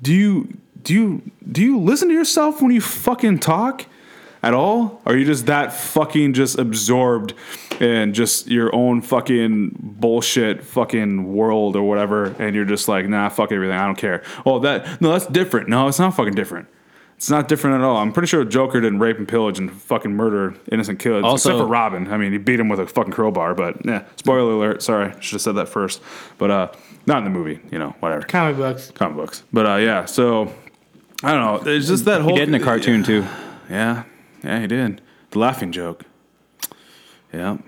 do 0.00 0.14
you 0.14 0.56
do 0.82 0.94
you 0.94 1.30
do 1.50 1.62
you 1.62 1.78
listen 1.78 2.08
to 2.08 2.14
yourself 2.14 2.62
when 2.62 2.72
you 2.72 2.80
fucking 2.80 3.38
talk 3.40 3.84
at 4.42 4.54
all? 4.54 5.00
Or 5.04 5.12
are 5.12 5.16
you 5.16 5.24
just 5.24 5.46
that 5.46 5.72
fucking 5.72 6.32
just 6.34 6.58
absorbed 6.58 7.34
in 7.80 8.12
just 8.14 8.48
your 8.48 8.74
own 8.74 9.02
fucking 9.02 9.76
bullshit 9.80 10.62
fucking 10.62 11.32
world 11.32 11.76
or 11.76 11.82
whatever, 11.82 12.26
and 12.38 12.54
you're 12.54 12.64
just 12.64 12.88
like, 12.88 13.08
nah, 13.08 13.28
fuck 13.28 13.52
everything, 13.52 13.76
I 13.76 13.86
don't 13.86 13.98
care. 13.98 14.22
Oh, 14.46 14.58
that 14.60 15.00
no, 15.00 15.12
that's 15.12 15.26
different. 15.26 15.68
No, 15.68 15.88
it's 15.88 15.98
not 15.98 16.14
fucking 16.14 16.34
different. 16.34 16.68
It's 17.16 17.30
not 17.30 17.46
different 17.46 17.76
at 17.76 17.82
all. 17.82 17.98
I'm 17.98 18.12
pretty 18.12 18.26
sure 18.26 18.44
Joker 18.44 18.80
didn't 18.80 18.98
rape 18.98 19.16
and 19.16 19.28
pillage 19.28 19.56
and 19.56 19.72
fucking 19.72 20.12
murder 20.12 20.54
innocent 20.72 20.98
kids. 20.98 21.24
Also- 21.24 21.50
except 21.50 21.62
for 21.62 21.68
Robin. 21.70 22.12
I 22.12 22.16
mean, 22.16 22.32
he 22.32 22.38
beat 22.38 22.58
him 22.58 22.68
with 22.68 22.80
a 22.80 22.86
fucking 22.88 23.12
crowbar, 23.12 23.54
but 23.54 23.86
yeah. 23.86 24.02
Spoiler 24.16 24.54
alert. 24.54 24.82
Sorry, 24.82 25.12
should 25.20 25.34
have 25.34 25.40
said 25.42 25.54
that 25.54 25.68
first. 25.68 26.02
But 26.38 26.50
uh, 26.50 26.72
not 27.06 27.18
in 27.18 27.24
the 27.24 27.30
movie. 27.30 27.60
You 27.70 27.78
know, 27.78 27.94
whatever 28.00 28.22
comic 28.26 28.56
books. 28.56 28.90
comic 28.90 29.16
books. 29.16 29.44
But 29.52 29.66
uh, 29.66 29.76
yeah, 29.76 30.04
so 30.06 30.52
I 31.22 31.30
don't 31.32 31.64
know. 31.64 31.72
It's 31.72 31.86
just 31.86 32.06
that 32.06 32.22
whole. 32.22 32.32
he 32.32 32.38
did 32.38 32.48
in 32.48 32.54
a 32.56 32.60
cartoon 32.60 33.04
too 33.04 33.24
Yeah, 33.70 34.02
yeah, 34.44 34.60
he 34.60 34.66
did. 34.66 35.00
The 35.30 35.38
laughing 35.38 35.72
joke. 35.72 36.04
Yeah, 37.32 37.58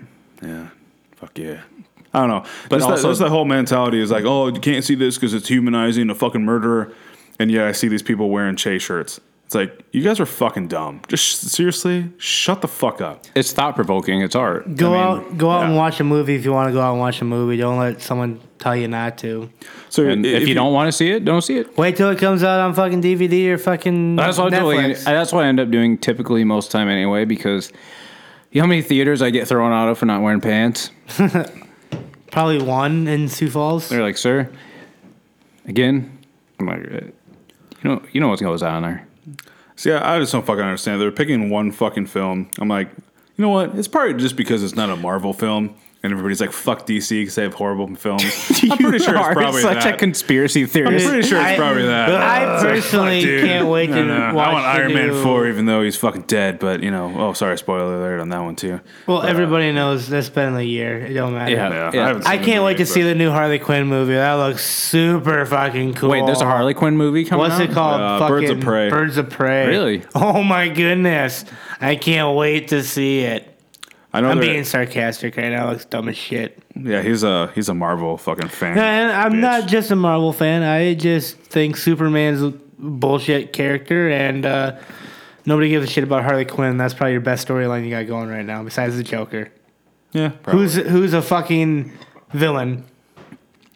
yeah, 0.41 0.69
fuck 1.15 1.37
yeah. 1.37 1.61
I 2.13 2.19
don't 2.19 2.29
know, 2.29 2.45
But 2.69 2.77
just, 2.77 2.89
also- 2.89 3.01
that, 3.01 3.07
just 3.09 3.19
that 3.21 3.29
whole 3.29 3.45
mentality 3.45 3.99
is 3.99 4.09
like, 4.11 4.23
oh, 4.25 4.47
you 4.47 4.59
can't 4.61 4.85
see 4.85 4.95
this 4.95 5.15
because 5.15 5.33
it's 5.33 5.47
humanizing 5.49 6.09
a 6.09 6.15
fucking 6.15 6.43
murderer, 6.45 6.93
and 7.39 7.51
yet 7.51 7.65
I 7.65 7.71
see 7.73 7.87
these 7.89 8.03
people 8.03 8.29
wearing 8.29 8.55
Che 8.55 8.79
shirts. 8.79 9.19
It's 9.45 9.53
like 9.53 9.85
you 9.91 10.01
guys 10.01 10.19
are 10.19 10.25
fucking 10.25 10.69
dumb. 10.69 11.01
Just 11.07 11.23
sh- 11.23 11.35
seriously, 11.35 12.11
shut 12.17 12.61
the 12.61 12.67
fuck 12.67 12.99
up. 12.99 13.25
it's 13.35 13.53
thought 13.53 13.75
provoking 13.75 14.21
it's 14.21 14.35
art 14.35 14.75
Go 14.75 14.95
I 14.95 14.97
mean, 14.97 15.23
out, 15.27 15.37
go 15.37 15.51
out 15.51 15.65
and 15.65 15.75
watch 15.75 15.99
a 15.99 16.03
movie 16.03 16.33
if 16.33 16.43
you 16.43 16.51
want 16.51 16.69
to 16.69 16.73
go 16.73 16.81
out 16.81 16.91
and 16.91 16.99
watch 16.99 17.21
a 17.21 17.25
movie. 17.25 17.57
Don't 17.57 17.77
let 17.77 18.01
someone 18.01 18.41
tell 18.57 18.75
you 18.75 18.87
not 18.87 19.19
to. 19.19 19.51
So 19.89 20.03
and 20.07 20.25
if, 20.25 20.47
you, 20.47 20.55
don't 20.55 20.73
want 20.73 20.87
to 20.87 20.91
see 20.91 21.11
it 21.11 21.23
don't 21.23 21.43
see 21.43 21.57
it 21.57 21.77
Wait 21.77 21.95
till 21.95 22.09
it 22.09 22.17
comes 22.17 22.43
out 22.43 22.59
on 22.59 22.73
fucking 22.73 23.01
DVD 23.03 23.49
or 23.49 23.57
fucking 23.59 24.15
That's 24.15 24.37
what, 24.39 24.51
I 24.51 24.59
do. 24.59 24.65
Netflix. 24.65 25.03
that's 25.03 25.31
what 25.31 25.45
I 25.45 25.47
end 25.47 25.59
up 25.59 25.69
doing 25.69 25.97
typically 25.99 26.43
most 26.43 26.71
time 26.71 26.89
anyway 26.89 27.23
because 27.25 27.71
you 28.51 28.59
know 28.61 28.63
how 28.65 28.69
many 28.69 28.81
theaters 28.81 29.21
I 29.21 29.29
get 29.29 29.47
thrown 29.47 29.71
out 29.71 29.89
of 29.89 29.97
for 29.97 30.05
not 30.05 30.21
wearing 30.21 30.41
pants? 30.41 30.89
Probably 32.31 32.61
one 32.61 33.07
in 33.07 33.29
Sioux 33.29 33.49
Falls. 33.49 33.89
They're 33.89 34.01
like, 34.01 34.17
sir, 34.17 34.49
again, 35.65 36.17
I'm 36.59 36.65
like, 36.65 36.79
uh, 36.79 37.05
you 37.83 37.89
know, 37.89 38.01
you 38.11 38.21
know 38.21 38.29
what 38.29 38.39
goes 38.39 38.63
on 38.63 38.83
there. 38.83 39.07
See, 39.75 39.91
I 39.91 40.15
I 40.15 40.19
just 40.19 40.31
don't 40.31 40.45
fucking 40.45 40.63
understand. 40.63 41.01
They're 41.01 41.11
picking 41.11 41.49
one 41.49 41.71
fucking 41.71 42.05
film. 42.07 42.49
I'm 42.59 42.67
like, 42.69 42.89
you 43.37 43.41
know 43.41 43.49
what? 43.49 43.75
It's 43.75 43.87
probably 43.87 44.13
just 44.13 44.35
because 44.35 44.63
it's 44.63 44.75
not 44.75 44.89
a 44.89 44.95
Marvel 44.95 45.33
film, 45.33 45.75
and 46.05 46.13
everybody's 46.13 46.39
like, 46.39 46.51
"Fuck 46.51 46.85
DC" 46.85 47.09
because 47.09 47.35
they 47.35 47.43
have 47.43 47.53
horrible 47.53 47.93
films. 47.95 48.23
I'm 48.71 48.77
pretty 48.77 48.99
sure 48.99 49.15
it's 49.15 49.23
are 49.25 49.33
probably 49.33 49.61
such 49.61 49.83
that. 49.83 49.95
a 49.95 49.97
conspiracy 49.97 50.65
theory. 50.65 50.87
I'm 51.03 51.09
pretty 51.09 51.27
sure 51.27 51.37
it's 51.39 51.47
I- 51.49 51.55
probably 51.57 51.85
that. 51.85 52.09
I 52.11 52.53
It's 52.55 52.63
personally 52.63 53.21
fuck, 53.21 53.27
dude. 53.29 53.45
can't 53.45 53.67
wait 53.67 53.87
to 53.87 53.95
No, 54.05 54.29
no. 54.29 54.33
watch 54.35 54.47
I 54.47 54.53
want 54.53 54.63
the 54.63 54.69
Iron 54.69 54.93
Man 54.93 55.07
new- 55.09 55.23
four, 55.23 55.47
even 55.47 55.65
though 55.65 55.81
he's 55.81 55.95
fucking 55.97 56.23
dead. 56.23 56.59
But 56.59 56.81
you 56.83 56.91
know, 56.91 57.13
oh, 57.17 57.33
sorry, 57.33 57.57
spoiler 57.57 57.95
alert 57.95 58.19
on 58.21 58.29
that 58.29 58.41
one 58.43 58.55
too. 58.55 58.79
Well, 59.07 59.23
everybody 59.23 59.71
knows 59.71 60.07
that's 60.07 60.29
been 60.29 60.55
a 60.55 60.61
year. 60.61 60.99
It 61.05 61.13
don't 61.13 61.33
matter. 61.33 61.51
Yeah. 61.51 61.69
Yeah, 61.69 61.91
Yeah. 61.93 62.07
haven't 62.07 62.27
I 62.27 62.37
can't 62.37 62.63
wait 62.63 62.73
movie, 62.73 62.85
to 62.85 62.85
see 62.85 63.01
the 63.01 63.15
new 63.15 63.31
Harley 63.31 63.59
Quinn 63.59 63.87
movie. 63.87 64.13
That 64.13 64.33
looks 64.33 64.63
super 64.63 65.45
fucking 65.45 65.95
cool. 65.95 66.09
Wait, 66.09 66.25
there's 66.25 66.41
a 66.41 66.45
Harley 66.45 66.73
Quinn 66.73 66.95
movie 66.95 67.25
coming 67.25 67.39
What's 67.41 67.55
out? 67.55 67.61
it 67.69 67.71
called? 67.71 67.99
Uh, 68.01 68.19
fucking 68.19 68.35
Birds 68.35 68.49
of 68.51 68.59
Prey. 68.61 68.89
Birds 68.89 69.17
of 69.17 69.29
Prey. 69.29 69.67
Really? 69.67 70.03
Oh 70.13 70.43
my 70.43 70.69
goodness! 70.69 71.45
I 71.81 71.95
can't 71.95 72.35
wait 72.35 72.67
to 72.69 72.83
see 72.83 73.21
it. 73.21 73.54
I 74.15 74.21
know. 74.21 74.29
I'm 74.29 74.39
being 74.39 74.63
sarcastic 74.63 75.35
right 75.35 75.49
now. 75.49 75.69
Looks 75.69 75.83
dumb 75.83 76.07
as 76.07 76.15
shit. 76.15 76.63
yeah, 76.73 77.01
he's 77.01 77.23
a 77.23 77.51
he's 77.53 77.67
a 77.67 77.73
Marvel 77.73 78.17
fucking 78.17 78.47
fan. 78.47 78.77
And 78.77 79.11
I'm 79.11 79.33
bitch. 79.33 79.41
not 79.41 79.67
just 79.67 79.91
a 79.91 79.95
Marvel 79.97 80.31
fan. 80.31 80.63
I 80.63 80.93
just 80.93 81.35
think 81.37 81.75
Superman's 81.75 82.41
a 82.41 82.51
bullshit 82.79 83.51
character, 83.51 84.09
and 84.09 84.45
uh, 84.45 84.77
nobody 85.45 85.67
gives 85.67 85.85
a 85.85 85.91
shit 85.91 86.05
about 86.05 86.23
Harley 86.23 86.45
Quinn. 86.45 86.77
That's 86.77 86.93
probably 86.93 87.11
your 87.11 87.21
best 87.21 87.45
storyline 87.45 87.83
you 87.83 87.89
got 87.89 88.07
going 88.07 88.29
right 88.29 88.45
now, 88.45 88.63
besides 88.63 88.95
the 88.95 89.03
Joker. 89.03 89.51
Yeah, 90.13 90.29
probably. 90.29 90.61
Who's 90.61 90.75
who's 90.75 91.13
a 91.13 91.21
fucking 91.21 91.91
villain? 92.31 92.85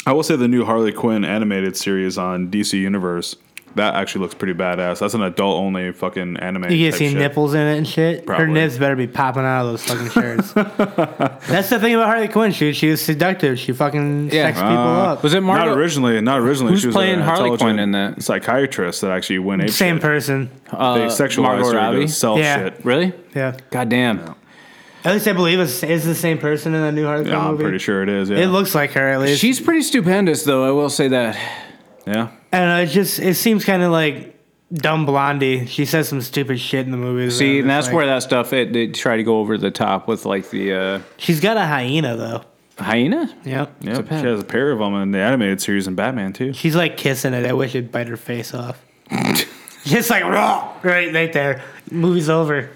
I 0.06 0.14
will 0.14 0.24
say 0.24 0.38
the 0.38 0.48
new 0.48 0.64
Harley 0.64 0.94
Quinn 0.94 1.26
animated 1.26 1.76
series 1.76 2.18
on 2.18 2.50
DC 2.50 2.80
Universe 2.80 3.36
that 3.76 3.96
actually 3.96 4.22
looks 4.22 4.34
pretty 4.36 4.54
badass. 4.54 5.00
That's 5.00 5.14
an 5.14 5.22
adult 5.22 5.58
only 5.58 5.92
fucking 5.92 6.38
anime. 6.38 6.64
You 6.72 6.86
can 6.86 6.92
type 6.92 7.00
see 7.00 7.10
shit. 7.10 7.18
nipples 7.18 7.54
in 7.54 7.62
it 7.62 7.78
and 7.78 7.88
shit. 7.88 8.20
Her 8.22 8.26
Probably. 8.26 8.54
nips 8.54 8.78
better 8.78 8.96
be 8.96 9.08
popping 9.08 9.44
out 9.44 9.66
of 9.66 9.72
those 9.72 9.84
fucking 9.84 10.10
shirts. 10.10 10.52
That's 11.48 11.70
the 11.70 11.80
thing 11.80 11.96
about 11.96 12.08
Harley 12.08 12.28
Quinn. 12.28 12.52
She 12.52 12.74
she 12.74 12.90
was 12.90 13.02
seductive. 13.02 13.60
She 13.60 13.72
fucking 13.74 14.30
Yeah. 14.32 14.48
sex 14.48 14.58
people 14.60 14.74
Uh, 14.78 15.14
up. 15.14 15.24
Was 15.24 15.34
it 15.34 15.42
Not 15.42 15.48
Margot? 15.60 15.74
originally. 15.76 16.20
Not 16.22 16.40
originally. 16.40 16.72
Who's 16.74 16.82
she 16.82 16.88
was 16.88 16.96
playing 16.96 17.16
an 17.16 17.22
Harley 17.22 17.58
Quinn 17.58 17.80
in 17.80 17.92
that? 17.92 18.22
Psychiatrist 18.24 19.02
that 19.02 19.12
actually 19.12 19.40
went 19.40 19.62
ape 19.64 19.70
Same 19.70 19.96
shit. 19.96 20.02
person. 20.02 20.50
Uh, 20.72 20.96
They 20.98 21.06
sexualized 21.06 21.42
Margot 21.44 21.66
her 21.72 21.76
Robbie? 21.76 22.00
to 22.02 22.08
sell 22.08 22.38
Yeah. 22.38 22.58
shit. 22.58 22.80
Really? 22.84 23.14
Yeah. 23.36 23.56
God 23.72 23.90
damn. 23.90 24.36
At 25.06 25.14
least 25.14 25.28
I 25.30 25.34
believe 25.34 25.60
it's 25.62 25.82
is 25.82 26.04
the 26.04 26.14
same 26.16 26.38
person 26.40 26.74
in 26.76 26.82
the 26.82 26.92
new 26.92 27.06
Harley 27.06 27.24
Quinn 27.24 27.34
Yeah, 27.34 27.40
I'm 27.46 27.52
movie. 27.52 27.64
pretty 27.64 27.78
sure 27.78 28.04
it 28.04 28.10
is. 28.10 28.30
Yeah. 28.30 28.40
It 28.40 28.48
looks 28.48 28.76
like 28.76 28.92
her 28.94 29.08
at 29.10 29.22
least. 29.22 29.40
She's 29.40 29.60
pretty 29.62 29.82
stupendous, 29.82 30.44
though. 30.44 30.68
I 30.68 30.72
will 30.72 30.90
say 30.90 31.08
that. 31.08 31.38
Yeah. 32.10 32.30
And 32.52 32.82
it 32.82 32.92
just 32.92 33.20
it 33.20 33.36
seems 33.36 33.64
kind 33.66 33.84
of 33.84 33.92
like 33.92 34.36
dumb 34.74 35.06
blondie. 35.06 35.66
She 35.68 35.86
says 35.86 36.08
some 36.10 36.22
stupid 36.22 36.60
shit 36.60 36.86
in 36.86 36.92
the 36.92 36.98
movies. 36.98 37.38
See, 37.38 37.60
and 37.60 37.70
that's 37.70 37.88
like- 37.88 37.96
where 37.96 38.06
that 38.08 38.24
stuff 38.24 38.52
it 38.54 38.74
they 38.74 38.88
try 38.88 39.18
to 39.18 39.24
go 39.24 39.40
over 39.40 39.58
the 39.58 39.72
top 39.72 40.08
with 40.08 40.26
like 40.26 40.50
the 40.50 40.74
uh, 40.74 41.00
she's 41.18 41.40
got 41.40 41.58
a 41.58 41.66
hyena 41.66 42.16
though. 42.16 42.44
hyena. 42.78 43.34
Yep. 43.46 43.76
Yep. 43.82 44.08
She 44.08 44.14
has 44.16 44.40
a 44.42 44.44
pair 44.44 44.72
of 44.72 44.80
them 44.80 44.96
in 44.96 45.12
the 45.12 45.20
animated 45.20 45.62
series 45.62 45.88
in 45.88 45.96
Batman 45.96 46.34
too. 46.34 46.54
She's 46.54 46.76
like 46.76 46.98
kissing 46.98 47.34
it. 47.34 47.46
I 47.46 47.54
wish 47.54 47.76
it'd 47.76 47.92
bite 47.92 48.08
her 48.08 48.18
face 48.18 48.54
off. 48.54 48.82
Just 49.86 50.10
like 50.10 50.24
raw, 50.24 50.76
right, 50.84 51.14
right 51.14 51.32
there. 51.32 51.64
Movie's 51.90 52.30
over, 52.30 52.70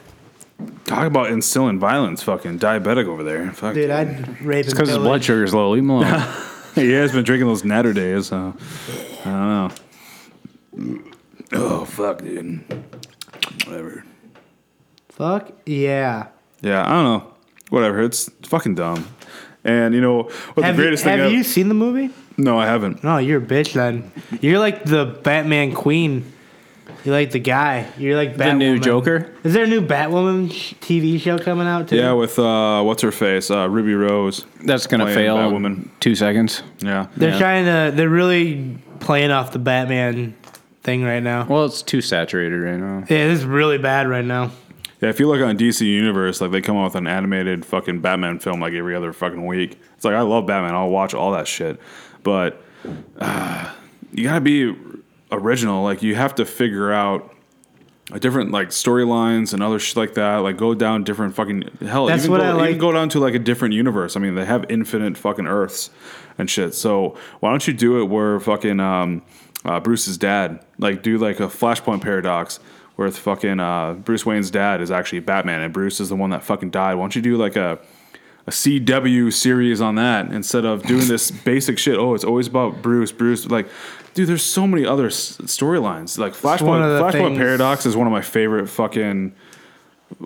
Talk 0.85 1.05
about 1.05 1.29
instilling 1.31 1.79
violence, 1.79 2.23
fucking 2.23 2.59
diabetic 2.59 3.05
over 3.07 3.23
there. 3.23 3.51
Fuck. 3.51 3.73
dude. 3.73 3.89
I'd 3.89 4.41
rape 4.41 4.65
Because 4.65 4.87
his 4.89 4.97
blood 4.97 5.23
sugar's 5.23 5.53
low. 5.53 5.71
Leave 5.71 5.83
him 5.83 5.89
alone. 5.89 6.25
he 6.75 6.91
has 6.91 7.11
been 7.11 7.23
drinking 7.23 7.47
those 7.47 7.63
natter 7.63 7.93
days, 7.93 8.27
so 8.27 8.53
I 9.25 9.25
don't 9.25 9.73
know. 10.75 11.03
Oh 11.53 11.85
fuck, 11.85 12.19
dude. 12.21 12.61
Whatever. 13.65 14.03
Fuck 15.09 15.51
yeah. 15.65 16.27
Yeah, 16.61 16.83
I 16.85 16.89
don't 16.89 17.03
know. 17.03 17.33
Whatever. 17.69 18.01
It's 18.01 18.29
fucking 18.43 18.75
dumb. 18.75 19.07
And 19.63 19.93
you 19.93 20.01
know 20.01 20.23
what 20.55 20.65
Have, 20.65 20.75
the 20.75 20.81
you, 20.81 20.87
greatest 20.87 21.03
thing? 21.03 21.11
have 21.17 21.27
ever- 21.27 21.33
you 21.35 21.43
seen 21.43 21.67
the 21.69 21.73
movie? 21.75 22.09
No, 22.35 22.57
I 22.57 22.65
haven't. 22.65 23.03
No, 23.03 23.17
you're 23.17 23.41
a 23.41 23.45
bitch 23.45 23.73
then. 23.73 24.11
You're 24.41 24.59
like 24.59 24.83
the 24.85 25.05
Batman 25.05 25.73
queen. 25.73 26.32
You're 27.03 27.15
like 27.15 27.31
the 27.31 27.39
guy. 27.39 27.87
You're 27.97 28.15
like 28.15 28.35
Batwoman. 28.35 28.37
the 28.37 28.53
new 28.53 28.79
Joker. 28.79 29.33
Is 29.43 29.53
there 29.53 29.65
a 29.65 29.67
new 29.67 29.81
Batwoman 29.85 30.49
TV 30.79 31.19
show 31.19 31.37
coming 31.37 31.67
out 31.67 31.89
too? 31.89 31.97
Yeah, 31.97 32.13
with 32.13 32.39
uh, 32.39 32.81
what's 32.83 33.01
her 33.01 33.11
face, 33.11 33.51
uh, 33.51 33.69
Ruby 33.69 33.93
Rose. 33.93 34.45
That's 34.65 34.87
gonna 34.87 35.13
fail. 35.13 35.37
Batwoman. 35.37 35.65
in 35.65 35.91
Two 35.99 36.15
seconds. 36.15 36.63
Yeah, 36.79 37.07
They're 37.17 37.31
Yeah. 37.31 37.39
trying 37.39 37.65
to. 37.65 37.95
They're 37.95 38.09
really 38.09 38.77
playing 38.99 39.31
off 39.31 39.51
the 39.51 39.59
Batman 39.59 40.33
thing 40.81 41.03
right 41.03 41.21
now. 41.23 41.45
Well, 41.49 41.65
it's 41.65 41.81
too 41.81 42.01
saturated 42.01 42.57
right 42.57 42.77
now. 42.79 43.03
Yeah, 43.09 43.31
it's 43.31 43.43
really 43.43 43.77
bad 43.77 44.07
right 44.07 44.23
now. 44.25 44.51
yeah. 45.01 45.09
If 45.09 45.19
you 45.19 45.27
look 45.27 45.41
on 45.41 45.57
DC 45.57 45.81
Universe, 45.85 46.39
like 46.41 46.51
they 46.51 46.61
come 46.61 46.77
out 46.77 46.85
with 46.85 46.95
an 46.95 47.07
animated 47.07 47.65
fucking 47.65 47.99
Batman 47.99 48.39
film 48.39 48.61
like 48.61 48.73
every 48.73 48.95
other 48.95 49.11
fucking 49.11 49.45
week. 49.45 49.77
It's 49.95 50.05
like 50.05 50.15
I 50.15 50.21
love 50.21 50.45
Batman. 50.47 50.73
I'll 50.75 50.89
watch 50.89 51.13
all 51.13 51.31
that 51.33 51.47
shit, 51.47 51.79
but 52.23 52.61
uh, 53.19 53.69
you 54.13 54.23
gotta 54.23 54.41
be 54.41 54.73
original. 55.33 55.83
Like 55.83 56.03
you 56.03 56.15
have 56.15 56.35
to 56.35 56.45
figure 56.45 56.91
out. 56.91 57.31
A 58.11 58.19
different 58.19 58.51
like 58.51 58.67
storylines 58.67 59.53
and 59.53 59.63
other 59.63 59.79
shit 59.79 59.95
like 59.95 60.15
that. 60.15 60.39
Like 60.39 60.57
go 60.57 60.73
down 60.73 61.05
different 61.05 61.35
fucking 61.35 61.69
hell. 61.87 62.07
That's 62.07 62.23
even 62.23 62.31
what 62.31 62.41
go, 62.41 62.47
I 62.47 62.51
like. 62.51 62.69
Even 62.71 62.79
go 62.79 62.91
down 62.91 63.07
to 63.09 63.19
like 63.19 63.33
a 63.33 63.39
different 63.39 63.73
universe. 63.73 64.17
I 64.17 64.19
mean, 64.19 64.35
they 64.35 64.43
have 64.43 64.65
infinite 64.67 65.17
fucking 65.17 65.47
Earths 65.47 65.89
and 66.37 66.49
shit. 66.49 66.75
So 66.75 67.17
why 67.39 67.49
don't 67.51 67.65
you 67.65 67.73
do 67.73 68.01
it 68.01 68.05
where 68.05 68.41
fucking 68.41 68.81
um, 68.81 69.21
uh, 69.63 69.79
Bruce's 69.79 70.17
dad, 70.17 70.63
like 70.77 71.01
do 71.01 71.17
like 71.17 71.39
a 71.39 71.47
Flashpoint 71.47 72.01
paradox 72.01 72.59
where 72.97 73.07
it's 73.07 73.17
fucking 73.17 73.61
uh, 73.61 73.93
Bruce 73.93 74.25
Wayne's 74.25 74.51
dad 74.51 74.81
is 74.81 74.91
actually 74.91 75.21
Batman 75.21 75.61
and 75.61 75.73
Bruce 75.73 76.01
is 76.01 76.09
the 76.09 76.15
one 76.17 76.31
that 76.31 76.43
fucking 76.43 76.71
died. 76.71 76.95
Why 76.95 77.03
don't 77.03 77.15
you 77.15 77.21
do 77.21 77.37
like 77.37 77.55
a 77.55 77.79
a 78.45 78.51
CW 78.51 79.31
series 79.31 79.79
on 79.79 79.95
that 79.95 80.29
instead 80.29 80.65
of 80.65 80.83
doing 80.83 81.07
this 81.07 81.31
basic 81.31 81.79
shit? 81.79 81.97
Oh, 81.97 82.15
it's 82.15 82.25
always 82.25 82.47
about 82.47 82.81
Bruce. 82.81 83.13
Bruce, 83.13 83.45
like. 83.45 83.67
Dude, 84.13 84.27
there's 84.29 84.43
so 84.43 84.67
many 84.67 84.85
other 84.85 85.07
s- 85.07 85.37
storylines. 85.43 86.17
Like 86.19 86.33
Flashpoint, 86.33 86.59
Flashpoint 87.01 87.11
things- 87.11 87.37
Paradox 87.37 87.85
is 87.85 87.95
one 87.97 88.05
of 88.07 88.13
my 88.13 88.21
favorite 88.21 88.67
fucking 88.67 89.33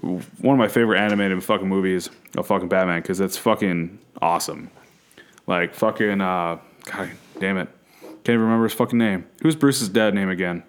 one 0.02 0.54
of 0.54 0.58
my 0.60 0.68
favorite 0.68 1.00
animated 1.00 1.42
fucking 1.44 1.68
movies 1.68 2.10
of 2.36 2.46
fucking 2.48 2.68
Batman 2.68 3.02
because 3.02 3.22
it's 3.22 3.38
fucking 3.38 3.98
awesome. 4.22 4.70
Like 5.48 5.74
fucking 5.74 6.20
uh, 6.20 6.58
God 6.86 7.12
damn 7.40 7.58
it, 7.58 7.70
can't 8.02 8.30
even 8.30 8.42
remember 8.42 8.66
his 8.66 8.74
fucking 8.74 8.98
name. 9.00 9.26
Who's 9.42 9.56
Bruce's 9.56 9.88
dad 9.88 10.14
name 10.14 10.30
again? 10.30 10.64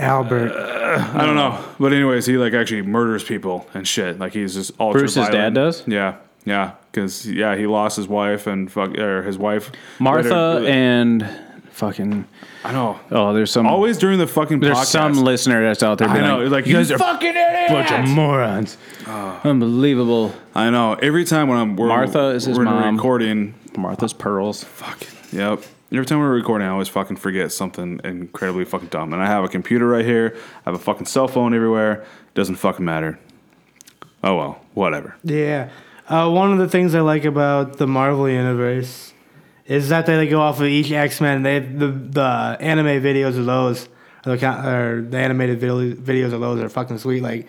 Albert. 0.00 0.52
I 0.52 1.26
don't 1.26 1.34
know, 1.34 1.64
but 1.80 1.92
anyways, 1.92 2.26
he 2.26 2.36
like 2.36 2.52
actually 2.52 2.82
murders 2.82 3.24
people 3.24 3.66
and 3.74 3.86
shit. 3.86 4.18
Like 4.18 4.32
he's 4.32 4.54
just 4.54 4.72
ultra 4.78 5.00
Bruce's 5.00 5.28
dad 5.28 5.54
does? 5.54 5.82
Yeah, 5.88 6.16
yeah, 6.44 6.74
because 6.98 7.26
yeah, 7.30 7.56
he 7.56 7.66
lost 7.66 7.96
his 7.96 8.08
wife 8.08 8.46
and 8.46 8.70
fuck 8.70 8.96
or 8.98 9.22
his 9.22 9.38
wife 9.38 9.70
Martha 9.98 10.54
later- 10.60 10.66
and 10.68 11.30
fucking. 11.70 12.24
I 12.64 12.72
know. 12.72 12.98
Oh, 13.10 13.32
there's 13.32 13.52
some. 13.52 13.66
Always 13.66 13.98
during 13.98 14.18
the 14.18 14.26
fucking 14.26 14.60
there's 14.60 14.76
podcast. 14.76 14.86
some 14.86 15.12
listener 15.14 15.62
that's 15.62 15.82
out 15.82 15.98
there. 15.98 16.08
I 16.08 16.20
know, 16.20 16.38
like, 16.40 16.50
like 16.50 16.66
you 16.66 16.74
guys 16.74 16.90
are 16.90 16.98
fucking 16.98 17.28
idiots. 17.36 17.72
bunch 17.72 17.92
of 17.92 18.08
morons. 18.08 18.76
Oh. 19.06 19.40
Unbelievable. 19.44 20.34
I 20.54 20.70
know. 20.70 20.94
Every 20.94 21.24
time 21.24 21.48
when 21.48 21.56
I'm 21.56 21.76
we're, 21.76 21.86
Martha 21.86 22.28
is 22.30 22.44
his 22.44 22.58
we're 22.58 22.64
mom. 22.64 22.96
recording, 22.96 23.54
Martha's 23.76 24.12
pearls. 24.12 24.64
Fuck. 24.64 25.06
Yep. 25.32 25.62
Every 25.92 26.04
time 26.04 26.18
we're 26.18 26.34
recording, 26.34 26.66
I 26.66 26.70
always 26.72 26.88
fucking 26.88 27.16
forget 27.16 27.50
something 27.52 28.00
incredibly 28.04 28.64
fucking 28.66 28.88
dumb. 28.88 29.12
And 29.14 29.22
I 29.22 29.26
have 29.26 29.44
a 29.44 29.48
computer 29.48 29.86
right 29.86 30.04
here. 30.04 30.36
I 30.66 30.70
have 30.70 30.74
a 30.74 30.78
fucking 30.82 31.06
cell 31.06 31.28
phone 31.28 31.54
everywhere. 31.54 32.04
Doesn't 32.34 32.56
fucking 32.56 32.84
matter. 32.84 33.18
Oh 34.22 34.36
well, 34.36 34.60
whatever. 34.74 35.14
Yeah. 35.22 35.70
Uh, 36.08 36.30
one 36.30 36.52
of 36.52 36.58
the 36.58 36.68
things 36.68 36.94
I 36.94 37.00
like 37.00 37.24
about 37.24 37.76
the 37.76 37.86
Marvel 37.86 38.28
universe 38.28 39.12
is 39.66 39.90
that 39.90 40.06
they 40.06 40.26
go 40.26 40.40
off 40.40 40.60
of 40.60 40.66
each 40.66 40.90
X 40.90 41.20
Men. 41.20 41.42
They 41.42 41.58
the 41.58 41.88
the 41.88 42.56
anime 42.60 43.02
videos 43.02 43.38
of 43.38 43.44
those, 43.44 43.88
or 44.26 44.36
the, 44.36 44.68
or 44.68 45.02
the 45.02 45.18
animated 45.18 45.60
video, 45.60 45.92
videos 45.92 46.32
of 46.32 46.40
those 46.40 46.60
are 46.60 46.68
fucking 46.70 46.98
sweet. 46.98 47.22
Like 47.22 47.46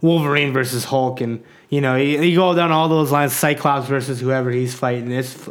Wolverine 0.00 0.52
versus 0.52 0.84
Hulk, 0.84 1.20
and 1.20 1.44
you 1.68 1.80
know 1.80 1.94
you, 1.94 2.20
you 2.20 2.36
go 2.36 2.52
down 2.54 2.72
all 2.72 2.88
those 2.88 3.12
lines. 3.12 3.32
Cyclops 3.32 3.86
versus 3.86 4.20
whoever 4.20 4.50
he's 4.50 4.74
fighting. 4.74 5.12
It's 5.12 5.48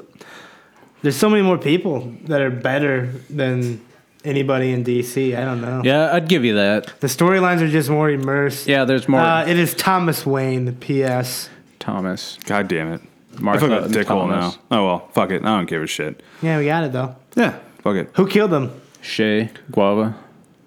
there's 1.02 1.16
so 1.16 1.30
many 1.30 1.42
more 1.42 1.58
people 1.58 2.14
that 2.26 2.42
are 2.42 2.50
better 2.50 3.08
than 3.30 3.80
anybody 4.26 4.72
in 4.72 4.84
DC. 4.84 5.38
I 5.38 5.46
don't 5.46 5.62
know. 5.62 5.82
Yeah, 5.86 6.14
I'd 6.14 6.28
give 6.28 6.44
you 6.44 6.56
that. 6.56 7.00
The 7.00 7.08
storylines 7.08 7.62
are 7.62 7.70
just 7.70 7.90
more 7.90 8.10
immersed. 8.10 8.68
Yeah, 8.68 8.84
there's 8.84 9.08
more. 9.08 9.22
Uh, 9.22 9.46
it 9.48 9.58
is 9.58 9.74
Thomas 9.74 10.26
Wayne. 10.26 10.66
The 10.66 10.74
P.S. 10.74 11.50
Thomas. 11.94 12.38
God 12.46 12.68
damn 12.68 12.94
it. 12.94 13.02
Martha 13.40 13.66
I 13.66 13.68
feel 13.68 13.78
like 13.78 13.82
a 13.82 13.86
and 13.86 13.94
dickhole 13.96 14.30
Thomas. 14.30 14.58
now. 14.72 14.78
Oh 14.78 14.86
well, 14.86 15.08
fuck 15.14 15.32
it. 15.32 15.44
I 15.44 15.58
don't 15.58 15.70
give 15.70 15.82
a 15.82 15.88
shit. 15.88 16.22
Yeah, 16.42 16.58
we 16.60 16.66
got 16.66 16.84
it 16.84 16.92
though. 16.92 17.16
Yeah, 17.36 17.58
fuck 17.84 17.96
it. 17.96 18.10
Who 18.16 18.28
killed 18.28 18.52
them? 18.52 18.72
Shay. 19.02 19.50
Guava. 19.72 20.16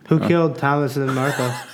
Who 0.08 0.18
killed 0.20 0.58
Thomas 0.58 0.96
and 0.96 1.14
Martha? 1.14 1.58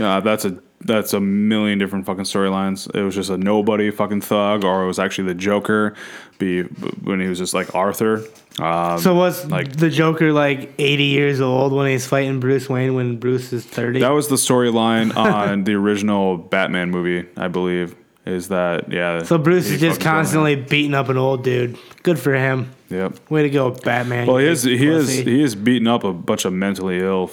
Uh, 0.00 0.20
that's 0.20 0.44
a 0.44 0.58
that's 0.82 1.12
a 1.14 1.20
million 1.20 1.78
different 1.78 2.06
fucking 2.06 2.24
storylines. 2.24 2.92
It 2.94 3.02
was 3.02 3.14
just 3.14 3.30
a 3.30 3.36
nobody 3.38 3.90
fucking 3.90 4.20
thug, 4.22 4.64
or 4.64 4.82
it 4.82 4.86
was 4.86 4.98
actually 4.98 5.28
the 5.28 5.34
Joker, 5.34 5.94
be 6.38 6.62
when 6.62 7.20
he 7.20 7.28
was 7.28 7.38
just 7.38 7.54
like 7.54 7.74
Arthur. 7.74 8.22
Um, 8.58 8.98
so 8.98 9.14
was 9.14 9.46
like- 9.46 9.76
the 9.76 9.88
Joker 9.90 10.32
like 10.32 10.72
80 10.78 11.04
years 11.04 11.40
old 11.40 11.72
when 11.72 11.86
he's 11.90 12.06
fighting 12.06 12.40
Bruce 12.40 12.68
Wayne 12.68 12.94
when 12.94 13.16
Bruce 13.18 13.52
is 13.52 13.64
30? 13.64 14.00
That 14.00 14.10
was 14.10 14.28
the 14.28 14.36
storyline 14.36 15.14
on 15.16 15.64
the 15.64 15.74
original 15.74 16.36
Batman 16.36 16.90
movie, 16.90 17.26
I 17.36 17.48
believe. 17.48 17.94
Is 18.30 18.48
that 18.48 18.92
yeah? 18.92 19.22
so 19.22 19.38
Bruce 19.38 19.66
is 19.66 19.80
just 19.80 19.82
fucking 19.82 20.02
killed 20.02 20.14
constantly 20.14 20.56
beating 20.56 20.94
up 20.94 21.08
an 21.08 21.16
old 21.16 21.44
dude. 21.44 21.78
Good 22.02 22.18
for 22.18 22.34
him. 22.34 22.70
Yep. 22.88 23.30
Way 23.30 23.42
to 23.42 23.50
go, 23.50 23.70
Batman. 23.70 24.26
Well, 24.26 24.38
he 24.38 24.46
is 24.46 24.64
big 24.64 24.78
he 24.78 24.88
is 24.88 25.08
he 25.10 25.42
is 25.42 25.54
beating 25.54 25.88
up 25.88 26.04
a 26.04 26.12
bunch 26.12 26.44
of 26.44 26.52
mentally 26.52 26.98
ill 26.98 27.30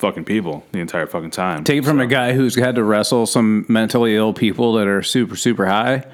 fucking 0.00 0.24
people 0.24 0.64
the 0.72 0.78
entire 0.78 1.06
fucking 1.06 1.30
time. 1.30 1.62
Take 1.64 1.78
it 1.78 1.84
from 1.84 2.00
a 2.00 2.06
guy 2.06 2.32
who's 2.32 2.56
had 2.56 2.74
to 2.76 2.82
wrestle 2.82 3.26
some 3.26 3.66
mentally 3.68 4.16
ill 4.16 4.32
people 4.32 4.72
that 4.74 4.86
are 4.88 5.02
super, 5.02 5.36
super 5.36 5.66
high. 5.66 6.04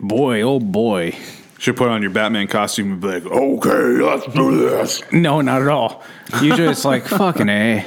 Boy, 0.00 0.42
oh 0.42 0.58
boy. 0.58 1.16
Should 1.58 1.76
put 1.76 1.88
on 1.88 2.02
your 2.02 2.10
Batman 2.10 2.48
costume 2.48 2.92
and 2.92 3.00
be 3.00 3.06
like, 3.06 3.26
okay, 3.26 4.02
let's 4.02 4.26
do 4.34 4.58
this. 4.58 5.02
No, 5.12 5.40
not 5.40 5.62
at 5.62 5.68
all. 5.68 6.02
You 6.42 6.56
just 6.56 6.84
like, 6.84 7.04
fucking 7.06 7.48
A. 7.48 7.86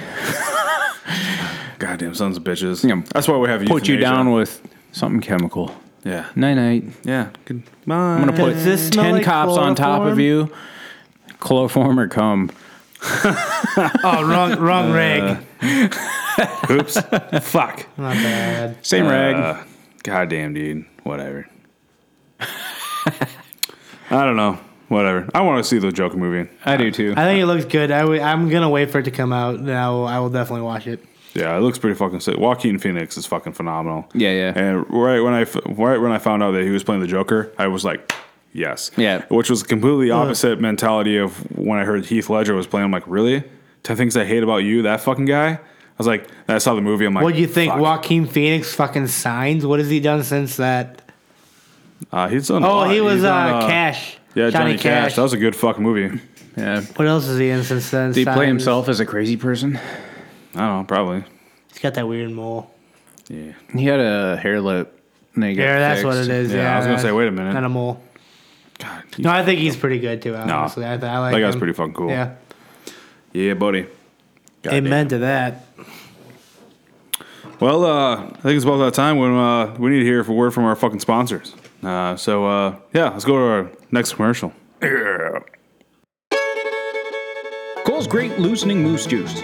Goddamn 1.79 2.15
sons 2.15 2.37
of 2.37 2.43
bitches. 2.43 2.87
Yeah. 2.87 3.01
That's 3.13 3.27
why 3.27 3.37
we 3.37 3.49
have 3.49 3.61
you. 3.61 3.67
Put 3.67 3.87
you 3.87 3.95
euthanasia. 3.95 4.15
down 4.15 4.31
with 4.31 4.61
something 4.91 5.21
chemical. 5.21 5.73
Yeah. 6.03 6.27
Night 6.35 6.55
night. 6.55 6.83
Yeah. 7.03 7.29
Good. 7.45 7.63
I'm 7.89 8.23
going 8.23 8.35
to 8.35 8.41
put 8.43 8.53
Does 8.53 8.63
this 8.65 8.87
smell 8.89 9.05
10 9.05 9.13
like 9.15 9.23
cops 9.25 9.57
on 9.57 9.75
top 9.75 10.01
of 10.01 10.15
chloroform? 10.15 10.19
you. 10.19 10.51
Chloroform 11.39 11.99
or 11.99 12.07
cum. 12.07 12.51
Oh, 14.03 14.23
wrong, 14.27 14.57
wrong 14.59 14.91
rag. 14.91 15.37
Oops. 16.71 16.99
Fuck. 17.47 17.85
Not 17.97 18.15
bad. 18.15 18.83
Same 18.85 19.05
rag. 19.07 19.35
Uh, 19.35 19.63
goddamn, 20.01 20.53
dude. 20.55 20.85
Whatever. 21.03 21.47
I 22.39 23.19
don't 24.09 24.35
know. 24.35 24.59
Whatever. 24.87 25.29
I 25.35 25.41
want 25.41 25.63
to 25.63 25.69
see 25.69 25.77
the 25.79 25.91
Joker 25.91 26.17
movie. 26.17 26.49
I 26.65 26.77
do 26.77 26.89
too. 26.91 27.13
I 27.17 27.25
think 27.25 27.39
it 27.41 27.45
looks 27.45 27.65
good. 27.65 27.91
I 27.91 27.99
w- 28.01 28.21
I'm 28.21 28.49
gonna 28.49 28.69
wait 28.69 28.89
for 28.89 28.99
it 28.99 29.03
to 29.03 29.11
come 29.11 29.31
out. 29.33 29.59
Now 29.59 30.03
I 30.03 30.15
I 30.15 30.19
will 30.19 30.29
definitely 30.29 30.61
watch 30.63 30.87
it. 30.87 31.03
Yeah, 31.37 31.55
it 31.55 31.59
looks 31.61 31.77
pretty 31.77 31.95
fucking 31.95 32.19
sick. 32.21 32.37
Joaquin 32.37 32.79
Phoenix 32.79 33.15
is 33.17 33.25
fucking 33.25 33.53
phenomenal. 33.53 34.09
Yeah, 34.13 34.31
yeah. 34.31 34.53
And 34.55 34.85
right 34.89 35.19
when 35.19 35.33
I 35.33 35.41
f- 35.41 35.55
right 35.65 35.97
when 35.99 36.11
I 36.11 36.17
found 36.17 36.41
out 36.41 36.51
that 36.51 36.63
he 36.63 36.69
was 36.71 36.83
playing 36.83 37.01
the 37.01 37.07
Joker, 37.07 37.51
I 37.57 37.67
was 37.67 37.85
like, 37.85 38.11
yes. 38.53 38.89
Yeah. 38.97 39.23
Which 39.29 39.49
was 39.49 39.61
completely 39.63 40.09
opposite 40.11 40.59
mentality 40.59 41.17
of 41.17 41.37
when 41.57 41.77
I 41.79 41.83
heard 41.85 42.05
Heath 42.05 42.29
Ledger 42.29 42.55
was 42.55 42.65
playing. 42.65 42.85
I'm 42.85 42.91
like, 42.91 43.03
really? 43.05 43.43
Ten 43.83 43.95
things 43.97 44.17
I 44.17 44.25
hate 44.25 44.41
about 44.43 44.57
you, 44.57 44.81
that 44.81 45.01
fucking 45.01 45.25
guy. 45.25 45.49
I 45.53 45.59
was 45.99 46.07
like, 46.07 46.23
and 46.47 46.55
I 46.55 46.57
saw 46.57 46.73
the 46.75 46.81
movie. 46.81 47.05
I'm 47.05 47.13
like, 47.13 47.23
What 47.23 47.33
do 47.35 47.39
you 47.39 47.47
think? 47.47 47.71
fuck. 47.71 47.81
Joaquin 47.81 48.25
Phoenix 48.25 48.73
fucking 48.75 49.07
signs? 49.07 49.65
What 49.65 49.79
has 49.79 49.89
he 49.89 49.99
done 49.99 50.23
since 50.23 50.57
that? 50.57 51.01
Uh, 52.11 52.27
he's 52.29 52.47
done. 52.47 52.63
a 52.63 52.67
Oh, 52.67 52.75
lot. 52.77 52.91
he 52.91 53.01
was 53.01 53.13
He's 53.15 53.23
done, 53.23 53.63
uh, 53.63 53.67
Cash. 53.67 54.17
Yeah, 54.35 54.49
Johnny, 54.49 54.77
Cash. 54.77 55.15
That 55.15 55.23
was 55.23 55.33
a 55.33 55.37
good 55.37 55.55
fucking 55.55 55.81
movie. 55.83 56.19
Yeah. 56.55 56.81
What 56.81 57.07
else 57.07 57.27
is 57.27 57.37
he 57.39 57.49
in 57.49 57.63
since 57.63 57.89
then? 57.91 58.11
Did 58.11 58.27
he 58.27 58.33
play 58.33 58.45
himself 58.47 58.89
as 58.89 58.99
a 58.99 59.05
crazy 59.05 59.37
person? 59.37 59.79
I 60.57 60.67
don't 60.67 60.77
know, 60.79 60.83
probably. 60.87 61.23
He's 61.69 61.79
got 61.79 61.93
that 61.95 62.07
weird 62.07 62.31
mole. 62.31 62.71
Yeah. 63.29 63.53
He 63.73 63.85
had 63.85 63.99
a 63.99 64.37
hair 64.37 64.59
lip. 64.61 64.99
and 65.35 65.43
then 65.43 65.55
Yeah, 65.55 65.79
that's 65.79 66.03
what 66.03 66.17
it 66.17 66.27
is. 66.29 66.51
Yeah, 66.51 66.61
Yeah, 66.63 66.73
I 66.75 66.77
was 66.77 66.87
gonna 66.87 66.99
say, 66.99 67.11
wait 67.11 67.27
a 67.27 67.31
minute. 67.31 67.53
Not 67.53 67.63
a 67.63 67.69
mole. 67.69 68.01
God, 68.79 69.03
No, 69.17 69.29
I 69.31 69.43
think 69.43 69.59
he's 69.59 69.75
pretty 69.75 69.99
good 69.99 70.21
too. 70.21 70.35
Honestly, 70.35 70.85
I, 70.85 70.97
th- 70.97 71.03
I 71.03 71.19
like 71.19 71.33
that 71.33 71.39
guy's 71.41 71.53
him. 71.55 71.59
pretty 71.59 71.73
fucking 71.73 71.93
cool. 71.93 72.09
Yeah. 72.09 72.35
Yeah, 73.33 73.53
buddy. 73.53 73.87
Amen 74.65 75.07
to 75.09 75.19
that. 75.19 75.65
Well, 77.59 77.85
uh, 77.85 78.15
I 78.17 78.27
think 78.41 78.55
it's 78.55 78.65
about 78.65 78.77
that 78.77 78.93
time 78.93 79.17
when 79.17 79.33
uh, 79.33 79.75
we 79.79 79.89
need 79.89 79.99
to 79.99 80.05
hear 80.05 80.21
a 80.21 80.31
word 80.31 80.51
from 80.53 80.65
our 80.65 80.75
fucking 80.75 80.99
sponsors. 80.99 81.55
Uh, 81.83 82.15
so, 82.15 82.45
uh, 82.45 82.75
yeah, 82.93 83.09
let's 83.09 83.25
go 83.25 83.33
to 83.37 83.43
our 83.43 83.71
next 83.91 84.13
commercial. 84.13 84.53
Yeah. 84.81 85.39
Cole's 87.85 88.07
Great 88.07 88.37
Loosening 88.39 88.83
Moose 88.83 89.05
Juice. 89.07 89.41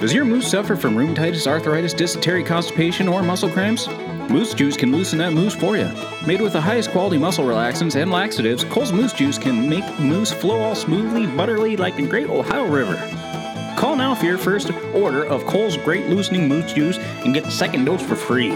Does 0.00 0.12
your 0.12 0.26
moose 0.26 0.50
suffer 0.50 0.76
from 0.76 0.94
rheumatitis, 0.94 1.46
arthritis, 1.46 1.94
dysentery, 1.94 2.44
constipation, 2.44 3.08
or 3.08 3.22
muscle 3.22 3.48
cramps? 3.48 3.88
Moose 4.28 4.52
Juice 4.52 4.76
can 4.76 4.92
loosen 4.92 5.18
that 5.20 5.32
moose 5.32 5.54
for 5.54 5.78
you. 5.78 5.90
Made 6.26 6.42
with 6.42 6.52
the 6.52 6.60
highest 6.60 6.90
quality 6.90 7.16
muscle 7.16 7.46
relaxants 7.46 7.96
and 7.96 8.10
laxatives, 8.10 8.62
Cole's 8.64 8.92
Moose 8.92 9.14
Juice 9.14 9.38
can 9.38 9.66
make 9.66 9.98
moose 9.98 10.30
flow 10.30 10.60
all 10.60 10.74
smoothly, 10.74 11.26
butterly 11.26 11.78
like 11.78 11.96
the 11.96 12.06
Great 12.06 12.28
Ohio 12.28 12.66
River. 12.66 12.96
Call 13.78 13.96
now 13.96 14.14
for 14.14 14.26
your 14.26 14.36
first 14.36 14.70
order 14.92 15.24
of 15.24 15.46
Cole's 15.46 15.78
Great 15.78 16.08
Loosening 16.08 16.46
Moose 16.46 16.74
Juice 16.74 16.98
and 17.24 17.32
get 17.32 17.44
the 17.44 17.50
second 17.50 17.86
dose 17.86 18.02
for 18.02 18.16
free. 18.16 18.50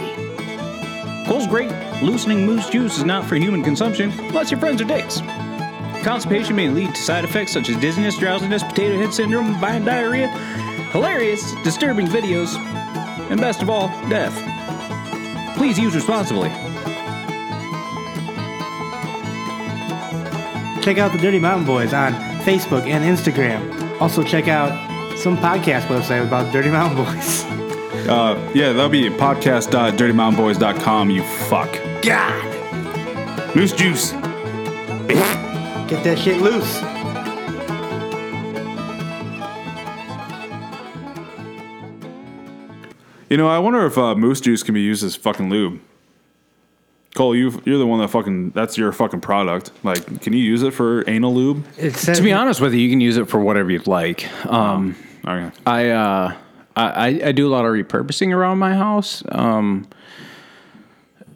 Cole's 1.26 1.46
Great 1.46 1.72
Loosening 2.02 2.44
Moose 2.44 2.68
Juice 2.68 2.98
is 2.98 3.04
not 3.04 3.24
for 3.24 3.36
human 3.36 3.62
consumption 3.62 4.10
unless 4.10 4.50
your 4.50 4.60
friends 4.60 4.82
are 4.82 4.86
dicks. 4.86 5.22
Constipation 6.02 6.56
may 6.56 6.68
lead 6.68 6.94
to 6.94 7.00
side 7.00 7.24
effects 7.24 7.52
such 7.52 7.68
as 7.68 7.76
dizziness, 7.76 8.18
drowsiness, 8.18 8.62
potato 8.62 8.98
head 8.98 9.12
syndrome, 9.12 9.54
violent 9.60 9.84
diarrhea, 9.84 10.28
hilarious, 10.92 11.52
disturbing 11.64 12.06
videos, 12.06 12.54
and 13.30 13.40
best 13.40 13.62
of 13.62 13.70
all, 13.70 13.88
death. 14.08 14.34
Please 15.56 15.78
use 15.78 15.94
responsibly. 15.94 16.50
Check 20.82 20.96
out 20.98 21.12
the 21.12 21.18
Dirty 21.18 21.38
Mountain 21.38 21.66
Boys 21.66 21.92
on 21.92 22.14
Facebook 22.42 22.86
and 22.86 23.04
Instagram. 23.04 24.00
Also, 24.00 24.22
check 24.22 24.48
out 24.48 24.70
some 25.18 25.36
podcast 25.36 25.82
website 25.88 26.26
about 26.26 26.50
Dirty 26.52 26.70
Mountain 26.70 27.04
Boys. 27.04 27.44
Uh, 28.08 28.34
yeah, 28.54 28.72
that'll 28.72 28.88
be 28.88 29.10
podcast.dirtymountainboys.com, 29.10 31.10
you 31.10 31.22
fuck. 31.22 31.70
God, 32.02 33.54
Moose 33.54 33.72
Juice. 33.72 34.12
get 35.86 36.02
that 36.02 36.18
shit 36.18 36.40
loose. 36.40 36.80
You 43.30 43.36
know, 43.36 43.48
I 43.48 43.58
wonder 43.60 43.86
if 43.86 43.96
uh, 43.96 44.14
Moose 44.16 44.40
Juice 44.40 44.62
can 44.62 44.74
be 44.74 44.80
used 44.80 45.04
as 45.04 45.14
fucking 45.16 45.48
lube. 45.50 45.80
Cole, 47.14 47.34
you 47.34 47.60
you're 47.64 47.78
the 47.78 47.86
one 47.86 48.00
that 48.00 48.08
fucking 48.08 48.50
that's 48.50 48.76
your 48.76 48.92
fucking 48.92 49.20
product. 49.20 49.70
Like, 49.84 50.20
can 50.20 50.32
you 50.32 50.40
use 50.40 50.62
it 50.62 50.72
for 50.74 51.08
anal 51.08 51.34
lube? 51.34 51.64
It 51.78 51.96
says, 51.96 52.18
To 52.18 52.22
be 52.22 52.32
honest 52.32 52.60
with 52.60 52.72
you, 52.74 52.80
you 52.80 52.90
can 52.90 53.00
use 53.00 53.16
it 53.16 53.28
for 53.28 53.40
whatever 53.40 53.70
you'd 53.70 53.86
like. 53.86 54.28
Um, 54.46 54.96
Okay. 55.26 55.50
I, 55.66 55.90
uh, 55.90 56.34
I 56.76 56.82
I- 56.84 57.20
I 57.26 57.32
do 57.32 57.46
a 57.46 57.50
lot 57.50 57.64
of 57.66 57.72
repurposing 57.72 58.34
around 58.34 58.58
my 58.58 58.74
house. 58.74 59.22
Um, 59.30 59.86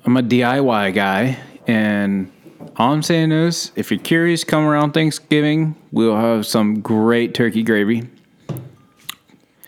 I'm 0.07 0.17
a 0.17 0.23
DIY 0.23 0.95
guy, 0.95 1.39
and 1.67 2.31
all 2.77 2.93
I'm 2.93 3.03
saying 3.03 3.31
is, 3.33 3.71
if 3.77 3.91
you're 3.91 4.01
curious, 4.01 4.43
come 4.45 4.65
around 4.65 4.93
Thanksgiving. 4.93 5.75
We'll 5.93 6.17
have 6.17 6.47
some 6.47 6.81
great 6.81 7.35
turkey 7.35 7.63
gravy. 7.63 8.09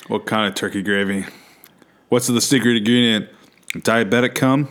What 0.08 0.24
kind 0.24 0.46
of 0.48 0.54
turkey 0.54 0.82
gravy? 0.82 1.26
What's 2.08 2.26
the 2.28 2.40
secret 2.40 2.76
ingredient? 2.76 3.28
Diabetic 3.74 4.34
cum? 4.34 4.68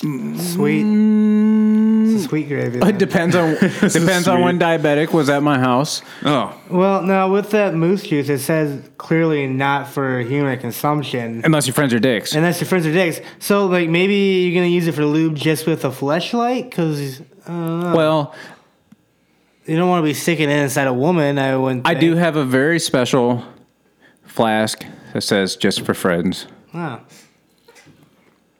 sweet. 0.00 0.84
It's 0.86 2.24
a 2.24 2.28
sweet 2.28 2.46
gravy. 2.48 2.78
It 2.78 2.98
depends 2.98 3.34
on 3.34 3.54
depends 3.80 4.28
on 4.28 4.42
when 4.42 4.58
diabetic 4.58 5.12
was 5.12 5.28
at 5.28 5.42
my 5.42 5.58
house. 5.58 6.02
Oh, 6.24 6.56
Well, 6.70 7.02
now 7.02 7.32
with 7.32 7.50
that 7.50 7.74
moose 7.74 8.04
juice, 8.04 8.28
it 8.28 8.38
says 8.38 8.88
clearly 8.96 9.46
not 9.48 9.88
for 9.88 10.20
human 10.20 10.58
consumption. 10.60 11.42
Unless 11.44 11.66
your 11.66 11.74
friends 11.74 11.92
are 11.94 11.98
dicks. 11.98 12.32
Unless 12.34 12.60
your 12.60 12.68
friends 12.68 12.86
are 12.86 12.92
dicks. 12.92 13.20
So, 13.40 13.66
like, 13.66 13.88
maybe 13.88 14.14
you're 14.14 14.54
going 14.54 14.70
to 14.70 14.74
use 14.74 14.86
it 14.86 14.92
for 14.94 15.04
lube 15.04 15.34
just 15.34 15.66
with 15.66 15.84
a 15.84 15.90
fleshlight? 15.90 16.70
Because 16.70 17.20
uh, 17.46 17.92
Well, 17.96 18.34
you 19.66 19.76
don't 19.76 19.88
want 19.88 20.02
to 20.02 20.04
be 20.08 20.14
sticking 20.14 20.48
it 20.48 20.58
inside 20.62 20.86
a 20.86 20.94
woman, 20.94 21.38
I 21.38 21.56
wouldn't 21.56 21.86
I 21.86 21.90
think. 21.90 22.00
do 22.02 22.14
have 22.14 22.36
a 22.36 22.44
very 22.44 22.78
special 22.78 23.44
flask 24.24 24.84
that 25.12 25.22
says 25.22 25.56
just 25.56 25.84
for 25.84 25.92
friends. 25.94 26.46
Oh. 26.74 27.00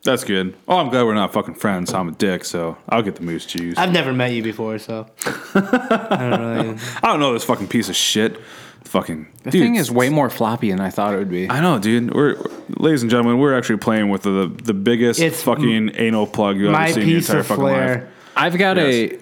that's 0.03 0.25
good. 0.25 0.57
Oh, 0.67 0.79
I'm 0.79 0.89
glad 0.89 1.05
we're 1.05 1.15
not 1.15 1.33
fucking 1.33 1.55
friends. 1.55 1.93
I'm 1.93 2.09
a 2.09 2.13
dick, 2.13 2.45
so 2.45 2.79
I'll 2.89 3.03
get 3.03 3.17
the 3.17 3.23
moose 3.23 3.47
juice. 3.47 3.77
I, 3.77 3.85
I've 3.85 3.93
never 3.93 4.13
met 4.13 4.33
you 4.33 4.43
before, 4.43 4.79
so. 4.79 5.07
I 5.55 6.29
don't 6.31 6.41
really. 6.41 6.79
don't 7.03 7.21
know 7.21 7.33
this 7.33 7.45
fucking 7.45 7.69
piece 7.69 7.89
of 7.89 7.97
shit. 7.97 8.39
Fucking. 8.85 9.29
The 9.43 9.51
thing 9.51 9.75
is 9.75 9.91
way 9.91 10.09
more 10.09 10.31
floppy 10.31 10.71
than 10.71 10.81
I 10.81 10.89
thought 10.89 11.13
it 11.13 11.19
would 11.19 11.29
be. 11.29 11.51
I 11.51 11.61
know, 11.61 11.79
dude. 11.79 12.15
We're, 12.15 12.37
ladies 12.79 13.03
and 13.03 13.11
gentlemen, 13.11 13.39
we're 13.39 13.57
actually 13.57 13.79
playing 13.79 14.09
with 14.09 14.23
the 14.23 14.51
the 14.63 14.73
biggest 14.73 15.21
It's 15.21 15.43
fucking 15.43 15.91
anal 15.97 16.27
plug 16.27 16.57
you've 16.57 16.73
My 16.73 16.85
ever 16.85 16.93
seen 16.95 17.03
in 17.03 17.09
your 17.09 17.19
piece 17.19 17.29
entire 17.29 17.41
of 17.41 17.47
fucking 17.47 17.65
life. 17.65 18.05
I've 18.35 18.57
got 18.57 18.79
a 18.79 19.19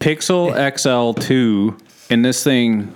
Pixel 0.00 0.52
XL2, 0.52 1.80
and 2.10 2.24
this 2.24 2.44
thing 2.44 2.94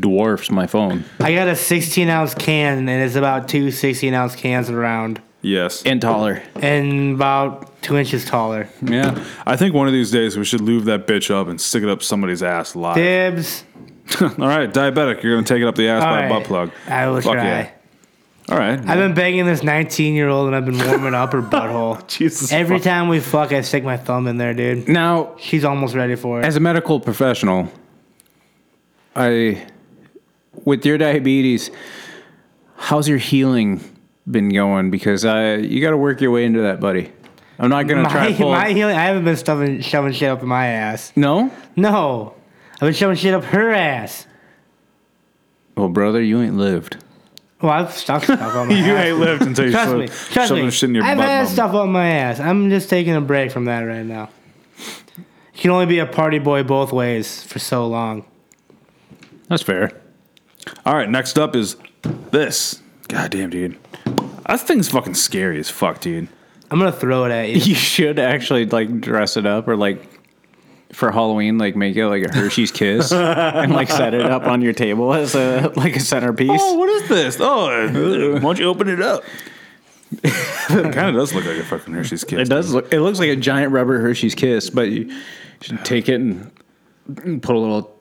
dwarfs 0.00 0.50
my 0.50 0.66
phone. 0.66 1.04
I 1.20 1.34
got 1.34 1.48
a 1.48 1.56
16 1.56 2.08
ounce 2.08 2.34
can, 2.34 2.88
and 2.88 3.02
it's 3.02 3.14
about 3.16 3.48
two 3.48 3.70
16 3.70 4.12
ounce 4.14 4.34
cans 4.36 4.70
around, 4.70 5.20
Yes. 5.42 5.82
And 5.84 6.00
taller. 6.00 6.42
and 6.56 7.14
about 7.14 7.80
two 7.82 7.96
inches 7.96 8.24
taller. 8.24 8.68
Yeah. 8.82 9.22
I 9.46 9.56
think 9.56 9.74
one 9.74 9.86
of 9.86 9.92
these 9.92 10.10
days 10.10 10.36
we 10.36 10.44
should 10.44 10.60
lube 10.60 10.84
that 10.84 11.06
bitch 11.06 11.30
up 11.30 11.46
and 11.48 11.60
stick 11.60 11.82
it 11.82 11.88
up 11.88 12.02
somebody's 12.02 12.42
ass 12.42 12.74
live. 12.74 12.96
Dibs. 12.96 13.64
All 14.20 14.28
right, 14.28 14.72
diabetic. 14.72 15.22
You're 15.22 15.34
gonna 15.36 15.46
take 15.46 15.62
it 15.62 15.66
up 15.68 15.74
the 15.74 15.88
ass 15.88 16.02
All 16.02 16.10
by 16.14 16.22
a 16.26 16.28
butt 16.28 16.44
plug. 16.44 16.70
I 16.88 17.08
will 17.08 17.20
Fuck 17.20 17.34
try. 17.34 17.44
yeah. 17.44 17.70
All 18.48 18.56
right. 18.56 18.78
I've 18.78 18.98
been 18.98 19.14
begging 19.14 19.44
this 19.46 19.64
19 19.64 20.14
year 20.14 20.28
old, 20.28 20.46
and 20.46 20.54
I've 20.54 20.64
been 20.64 20.78
warming 20.78 21.14
up 21.14 21.32
her 21.32 21.42
butthole. 21.42 22.06
Jesus. 22.06 22.52
Every 22.52 22.78
fuck. 22.78 22.84
time 22.84 23.08
we 23.08 23.18
fuck, 23.18 23.52
I 23.52 23.60
stick 23.62 23.82
my 23.82 23.96
thumb 23.96 24.28
in 24.28 24.36
there, 24.36 24.54
dude. 24.54 24.88
Now, 24.88 25.34
She's 25.38 25.64
almost 25.64 25.96
ready 25.96 26.14
for 26.14 26.40
it. 26.40 26.44
as 26.44 26.54
a 26.54 26.60
medical 26.60 27.00
professional, 27.00 27.68
I, 29.16 29.66
with 30.64 30.84
your 30.84 30.98
diabetes, 30.98 31.70
how's 32.76 33.08
your 33.08 33.18
healing 33.18 33.80
been 34.30 34.50
going? 34.50 34.90
Because 34.90 35.24
I, 35.24 35.56
you 35.56 35.80
got 35.80 35.90
to 35.90 35.96
work 35.96 36.20
your 36.20 36.30
way 36.30 36.44
into 36.44 36.60
that, 36.62 36.80
buddy. 36.80 37.12
I'm 37.58 37.70
not 37.70 37.86
gonna 37.88 38.02
try 38.10 38.26
my, 38.26 38.32
to 38.32 38.36
pull. 38.36 38.50
my 38.52 38.72
healing, 38.72 38.94
I 38.96 39.04
haven't 39.04 39.24
been 39.24 39.36
stuffing, 39.36 39.80
shoving 39.80 40.12
shit 40.12 40.28
up 40.28 40.42
in 40.42 40.48
my 40.48 40.66
ass. 40.66 41.12
no. 41.16 41.50
No. 41.74 42.34
I've 42.74 42.80
been 42.80 42.92
shoving 42.92 43.16
shit 43.16 43.32
up 43.32 43.44
her 43.44 43.72
ass. 43.72 44.26
Well, 45.76 45.88
brother, 45.88 46.22
you 46.22 46.42
ain't 46.42 46.56
lived. 46.58 47.02
Well, 47.62 47.72
I've 47.72 47.92
stuck 47.92 48.24
stuff 48.24 48.38
on 48.54 48.68
my 48.68 48.74
you 48.74 48.80
ass. 48.80 48.86
You 48.86 48.96
ain't 48.96 49.18
lived 49.18 49.42
until 49.42 49.64
you 49.64 49.70
Trust 49.72 49.88
shoved- 49.90 50.00
me. 50.00 50.06
Trust 50.08 50.48
shoving 50.48 50.64
me. 50.66 50.70
shit 50.70 50.88
in 50.90 50.94
your 50.96 51.04
I've 51.04 51.16
butt. 51.16 51.26
had 51.26 51.44
bum. 51.44 51.52
stuff 51.54 51.72
on 51.74 51.90
my 51.92 52.06
ass. 52.08 52.38
I'm 52.38 52.68
just 52.68 52.90
taking 52.90 53.14
a 53.14 53.20
break 53.22 53.50
from 53.50 53.64
that 53.64 53.80
right 53.80 54.04
now. 54.04 54.28
You 55.54 55.60
can 55.62 55.70
only 55.70 55.86
be 55.86 55.98
a 56.00 56.06
party 56.06 56.38
boy 56.38 56.62
both 56.64 56.92
ways 56.92 57.42
for 57.44 57.58
so 57.58 57.86
long. 57.86 58.26
That's 59.48 59.62
fair. 59.62 59.92
All 60.84 60.94
right, 60.94 61.08
next 61.08 61.38
up 61.38 61.54
is 61.54 61.76
this. 62.30 62.82
God 63.08 63.30
damn, 63.30 63.50
dude. 63.50 63.78
That 64.46 64.60
thing's 64.60 64.88
fucking 64.88 65.14
scary 65.14 65.58
as 65.58 65.70
fuck, 65.70 66.00
dude. 66.00 66.28
I'm 66.70 66.78
gonna 66.78 66.92
throw 66.92 67.24
it 67.24 67.30
at 67.30 67.48
you. 67.50 67.60
You 67.66 67.74
should 67.74 68.18
actually 68.18 68.66
like 68.66 69.00
dress 69.00 69.36
it 69.36 69.46
up 69.46 69.68
or 69.68 69.76
like 69.76 70.16
for 70.92 71.10
Halloween, 71.10 71.58
like 71.58 71.76
make 71.76 71.96
it 71.96 72.06
like 72.08 72.24
a 72.24 72.32
Hershey's 72.32 72.72
Kiss 72.72 73.12
and 73.12 73.72
like 73.72 73.88
set 73.90 74.14
it 74.14 74.24
up 74.26 74.44
on 74.44 74.62
your 74.62 74.72
table 74.72 75.12
as 75.14 75.34
a 75.34 75.72
like 75.76 75.96
a 75.96 76.00
centerpiece. 76.00 76.60
Oh, 76.60 76.74
what 76.74 76.88
is 76.88 77.08
this? 77.08 77.36
Oh, 77.40 77.68
why 78.34 78.40
don't 78.40 78.58
you 78.58 78.66
open 78.66 78.88
it 78.88 79.00
up? 79.00 79.24
it 80.12 80.94
kind 80.94 81.08
of 81.08 81.14
does 81.14 81.34
look 81.34 81.44
like 81.44 81.58
a 81.58 81.64
fucking 81.64 81.92
Hershey's 81.92 82.24
Kiss. 82.24 82.40
It 82.40 82.48
does 82.48 82.72
look. 82.72 82.92
It 82.92 83.00
looks 83.00 83.18
like 83.18 83.28
a 83.30 83.36
giant 83.36 83.72
rubber 83.72 84.00
Hershey's 84.00 84.34
Kiss, 84.34 84.70
but 84.70 84.88
you 84.88 85.12
should 85.60 85.84
take 85.84 86.08
it 86.08 86.20
and 86.20 86.52
put 87.42 87.56
a 87.56 87.58
little 87.58 87.95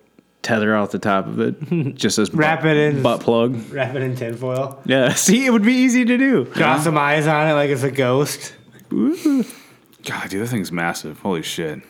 tether 0.46 0.76
off 0.76 0.92
the 0.92 1.00
top 1.00 1.28
of 1.28 1.40
it, 1.42 1.96
just 1.96 2.18
as 2.20 2.34
Wrap 2.34 2.62
butt, 2.62 2.72
it 2.72 2.78
in. 2.96 3.02
butt 3.04 3.20
plug. 3.22 3.56
Wrap 3.72 3.96
it 3.96 4.02
in 4.02 4.16
tinfoil. 4.16 4.82
Yeah, 4.86 5.14
see, 5.16 5.46
it 5.46 5.50
would 5.52 5.64
be 5.64 5.74
easy 5.74 6.06
to 6.06 6.18
do. 6.18 6.46
Draw 6.46 6.80
some 6.80 6.98
eyes 6.98 7.28
on 7.28 7.48
it 7.50 7.54
like 7.54 7.70
it's 7.70 7.84
a 7.84 7.92
ghost. 7.92 8.54
God, 8.90 10.30
dude, 10.30 10.42
that 10.44 10.48
thing's 10.48 10.72
massive. 10.72 11.20
Holy 11.20 11.42
shit. 11.42 11.82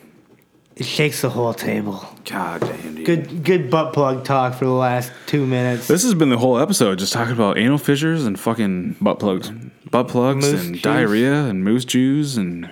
It 0.74 0.84
shakes 0.84 1.22
the 1.22 1.30
whole 1.30 1.54
table. 1.54 2.06
God 2.26 2.60
damn, 2.60 2.96
dude. 2.96 3.06
Good, 3.06 3.44
good 3.44 3.70
butt 3.70 3.92
plug 3.94 4.24
talk 4.24 4.54
for 4.54 4.64
the 4.66 4.70
last 4.72 5.10
two 5.26 5.46
minutes. 5.46 5.88
This 5.88 6.02
has 6.02 6.12
been 6.14 6.28
the 6.28 6.36
whole 6.38 6.58
episode, 6.58 6.98
just 6.98 7.12
talking 7.14 7.32
about 7.32 7.56
anal 7.56 7.78
fissures 7.78 8.26
and 8.26 8.38
fucking 8.38 8.96
Butt 9.00 9.18
plugs. 9.18 9.50
butt 9.90 10.08
plugs 10.08 10.44
Moose 10.50 10.64
and 10.64 10.74
juice. 10.74 10.82
diarrhea 10.82 11.44
and 11.44 11.64
moose 11.64 11.84
juice 11.86 12.36
and 12.36 12.68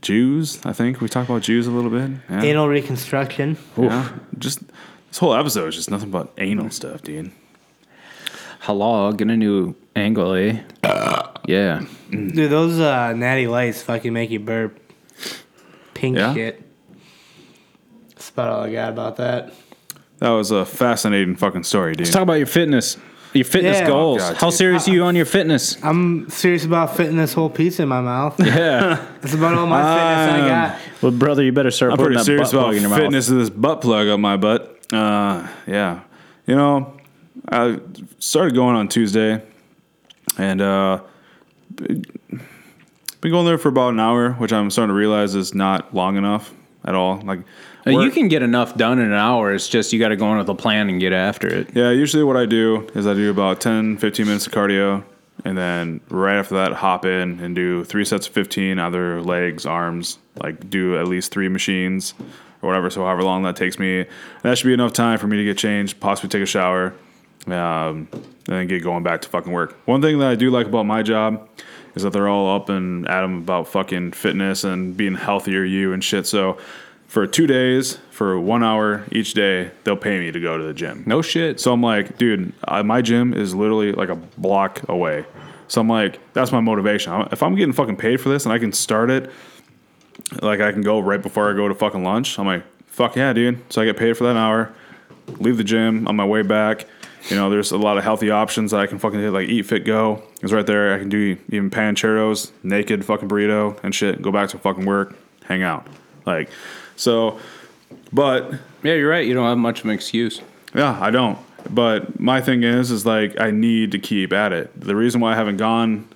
Jews. 0.00 0.64
I 0.64 0.72
think 0.72 1.00
we 1.00 1.08
talked 1.08 1.28
about 1.28 1.42
Jews 1.42 1.66
a 1.66 1.70
little 1.70 1.90
bit. 1.90 2.10
Yeah. 2.30 2.42
Anal 2.42 2.68
reconstruction. 2.68 3.58
yeah. 3.76 4.08
Just 4.38 4.60
this 5.08 5.18
whole 5.18 5.34
episode 5.34 5.68
is 5.68 5.74
just 5.76 5.90
nothing 5.90 6.10
but 6.10 6.32
anal 6.38 6.70
stuff, 6.70 7.02
dude. 7.02 7.30
Hello, 8.60 9.12
get 9.12 9.28
a 9.30 9.36
new 9.36 9.74
angle, 9.96 10.34
eh? 10.34 10.60
yeah. 11.46 11.84
Dude, 12.10 12.50
those 12.50 12.78
uh, 12.78 13.12
natty 13.14 13.46
lights 13.46 13.82
fucking 13.82 14.12
make 14.12 14.30
you 14.30 14.40
burp. 14.40 14.78
Pink 15.94 16.16
Yeah? 16.16 16.34
shit. 16.34 16.62
That's 18.10 18.30
about 18.30 18.48
all 18.50 18.64
I 18.64 18.72
got 18.72 18.90
about 18.90 19.16
that. 19.16 19.52
That 20.18 20.30
was 20.30 20.50
a 20.50 20.64
fascinating 20.64 21.36
fucking 21.36 21.62
story, 21.62 21.92
dude. 21.92 22.00
Let's 22.06 22.12
talk 22.12 22.22
about 22.22 22.34
your 22.34 22.46
fitness. 22.46 22.96
Your 23.34 23.44
fitness 23.44 23.78
Yeah. 23.78 23.86
goals. 23.86 24.22
Oh, 24.22 24.28
God, 24.30 24.36
How 24.38 24.48
dude. 24.48 24.56
serious 24.58 24.88
are 24.88 24.92
you 24.92 25.04
on 25.04 25.14
your 25.14 25.24
fitness? 25.26 25.76
I'm 25.84 26.28
serious 26.30 26.64
about 26.64 26.96
fitting 26.96 27.16
this 27.16 27.32
whole 27.34 27.50
piece 27.50 27.78
in 27.78 27.88
my 27.88 28.00
mouth. 28.00 28.38
Yeah. 28.44 29.04
That's 29.20 29.34
about 29.34 29.54
all 29.54 29.66
my 29.66 29.82
fitness 29.82 30.34
I 30.34 30.40
Um, 30.40 30.48
got. 30.48 30.78
well, 31.02 31.12
brother, 31.12 31.42
you 31.44 31.52
better 31.52 31.70
start 31.70 31.92
I'm 31.92 31.98
putting 31.98 32.14
pretty 32.14 32.18
that 32.18 32.24
serious 32.24 32.48
butt 32.52 32.54
about 32.54 32.64
plug 32.72 32.76
in 32.76 32.82
your 32.82 32.96
fitness 32.98 33.28
of 33.28 33.36
this 33.38 33.50
butt 33.50 33.80
plug 33.80 34.08
up 34.08 34.18
my 34.18 34.36
butt. 34.36 34.77
Uh, 34.92 35.46
yeah, 35.66 36.00
you 36.46 36.56
know, 36.56 36.96
I 37.50 37.78
started 38.18 38.54
going 38.54 38.76
on 38.76 38.88
Tuesday, 38.88 39.42
and 40.38 40.60
uh, 40.60 41.00
been 41.76 42.04
going 43.22 43.46
there 43.46 43.58
for 43.58 43.68
about 43.68 43.92
an 43.92 44.00
hour, 44.00 44.32
which 44.32 44.52
I'm 44.52 44.70
starting 44.70 44.88
to 44.90 44.94
realize 44.94 45.34
is 45.34 45.54
not 45.54 45.94
long 45.94 46.16
enough 46.16 46.52
at 46.84 46.94
all. 46.94 47.20
Like, 47.20 47.40
You 47.86 48.10
can 48.10 48.28
get 48.28 48.42
enough 48.42 48.76
done 48.76 48.98
in 48.98 49.06
an 49.06 49.12
hour. 49.12 49.52
It's 49.52 49.68
just 49.68 49.92
you 49.92 49.98
got 49.98 50.08
to 50.08 50.16
go 50.16 50.30
in 50.32 50.38
with 50.38 50.48
a 50.48 50.54
plan 50.54 50.88
and 50.88 51.00
get 51.00 51.12
after 51.12 51.48
it. 51.48 51.68
Yeah, 51.74 51.90
usually 51.90 52.24
what 52.24 52.36
I 52.36 52.46
do 52.46 52.88
is 52.94 53.06
I 53.06 53.14
do 53.14 53.30
about 53.30 53.60
10, 53.60 53.98
15 53.98 54.26
minutes 54.26 54.46
of 54.46 54.52
cardio, 54.52 55.04
and 55.44 55.56
then 55.56 56.00
right 56.08 56.38
after 56.38 56.54
that, 56.56 56.72
hop 56.72 57.04
in 57.04 57.40
and 57.40 57.54
do 57.54 57.84
three 57.84 58.04
sets 58.04 58.26
of 58.26 58.32
15, 58.32 58.78
either 58.78 59.22
legs, 59.22 59.66
arms, 59.66 60.18
like 60.42 60.70
do 60.70 60.98
at 60.98 61.08
least 61.08 61.30
three 61.32 61.48
machines 61.48 62.14
or 62.62 62.68
whatever. 62.68 62.90
So, 62.90 63.04
however 63.04 63.22
long 63.22 63.42
that 63.44 63.56
takes 63.56 63.78
me, 63.78 64.06
that 64.42 64.58
should 64.58 64.66
be 64.66 64.74
enough 64.74 64.92
time 64.92 65.18
for 65.18 65.26
me 65.26 65.36
to 65.36 65.44
get 65.44 65.58
changed, 65.58 66.00
possibly 66.00 66.28
take 66.28 66.42
a 66.42 66.46
shower, 66.46 66.94
um, 67.46 68.08
and 68.12 68.26
then 68.46 68.66
get 68.66 68.82
going 68.82 69.02
back 69.02 69.22
to 69.22 69.28
fucking 69.28 69.52
work. 69.52 69.78
One 69.86 70.02
thing 70.02 70.18
that 70.18 70.28
I 70.28 70.34
do 70.34 70.50
like 70.50 70.66
about 70.66 70.84
my 70.84 71.02
job 71.02 71.48
is 71.94 72.02
that 72.02 72.12
they're 72.12 72.28
all 72.28 72.54
up 72.54 72.68
and 72.68 73.08
at 73.08 73.24
'em 73.24 73.38
about 73.38 73.68
fucking 73.68 74.12
fitness 74.12 74.64
and 74.64 74.96
being 74.96 75.14
healthier 75.14 75.64
you 75.64 75.92
and 75.92 76.02
shit. 76.02 76.26
So, 76.26 76.58
for 77.08 77.26
two 77.26 77.46
days, 77.46 77.98
for 78.10 78.38
one 78.38 78.62
hour 78.62 79.04
each 79.10 79.32
day, 79.32 79.70
they'll 79.84 79.96
pay 79.96 80.18
me 80.20 80.30
to 80.30 80.38
go 80.38 80.58
to 80.58 80.64
the 80.64 80.74
gym. 80.74 81.04
No 81.06 81.22
shit. 81.22 81.58
So 81.58 81.72
I'm 81.72 81.82
like, 81.82 82.18
dude, 82.18 82.52
I, 82.66 82.82
my 82.82 83.00
gym 83.00 83.32
is 83.32 83.54
literally 83.54 83.92
like 83.92 84.10
a 84.10 84.16
block 84.16 84.86
away. 84.88 85.24
So 85.68 85.80
I'm 85.80 85.88
like, 85.88 86.20
that's 86.34 86.52
my 86.52 86.60
motivation. 86.60 87.12
If 87.32 87.42
I'm 87.42 87.54
getting 87.54 87.72
fucking 87.72 87.96
paid 87.96 88.20
for 88.20 88.28
this 88.28 88.44
and 88.44 88.52
I 88.52 88.58
can 88.58 88.72
start 88.72 89.10
it, 89.10 89.30
like 90.42 90.60
I 90.60 90.72
can 90.72 90.82
go 90.82 91.00
right 91.00 91.20
before 91.22 91.50
I 91.50 91.54
go 91.54 91.68
to 91.68 91.74
fucking 91.74 92.02
lunch, 92.04 92.38
I'm 92.38 92.46
like, 92.46 92.64
fuck 92.86 93.16
yeah, 93.16 93.32
dude. 93.32 93.60
So 93.72 93.82
I 93.82 93.84
get 93.84 93.96
paid 93.96 94.16
for 94.16 94.24
that 94.24 94.36
hour, 94.36 94.72
leave 95.38 95.56
the 95.56 95.64
gym 95.64 96.06
on 96.08 96.16
my 96.16 96.24
way 96.24 96.42
back. 96.42 96.86
You 97.28 97.36
know, 97.36 97.50
there's 97.50 97.72
a 97.72 97.76
lot 97.76 97.98
of 97.98 98.04
healthy 98.04 98.30
options 98.30 98.70
that 98.70 98.80
I 98.80 98.86
can 98.86 98.98
fucking 98.98 99.20
hit, 99.20 99.30
like 99.30 99.48
Eat 99.48 99.62
Fit 99.62 99.84
Go. 99.84 100.22
It's 100.40 100.52
right 100.52 100.64
there. 100.66 100.94
I 100.94 100.98
can 100.98 101.08
do 101.08 101.36
even 101.50 101.68
pancheros, 101.70 102.52
naked 102.62 103.04
fucking 103.04 103.28
burrito 103.28 103.78
and 103.82 103.94
shit. 103.94 104.22
Go 104.22 104.30
back 104.32 104.48
to 104.50 104.58
fucking 104.58 104.86
work, 104.86 105.16
hang 105.44 105.62
out. 105.62 105.86
Like, 106.24 106.48
so, 106.96 107.38
but 108.12 108.52
Yeah, 108.82 108.94
you're 108.94 109.10
right. 109.10 109.26
You 109.26 109.34
don't 109.34 109.46
have 109.46 109.58
much 109.58 109.80
of 109.80 109.86
an 109.86 109.90
excuse. 109.92 110.40
yeah, 110.74 110.96
I 111.00 111.10
don't. 111.10 111.38
But 111.70 112.18
my 112.20 112.40
thing 112.40 112.62
is, 112.62 112.90
is 112.90 113.04
like 113.04 113.38
I 113.40 113.50
need 113.50 113.92
to 113.92 113.98
keep 113.98 114.32
at 114.32 114.52
it. 114.52 114.70
The 114.80 114.94
reason 114.94 115.20
why 115.20 115.32
I 115.32 115.36
haven't 115.36 115.56
gone, 115.56 116.08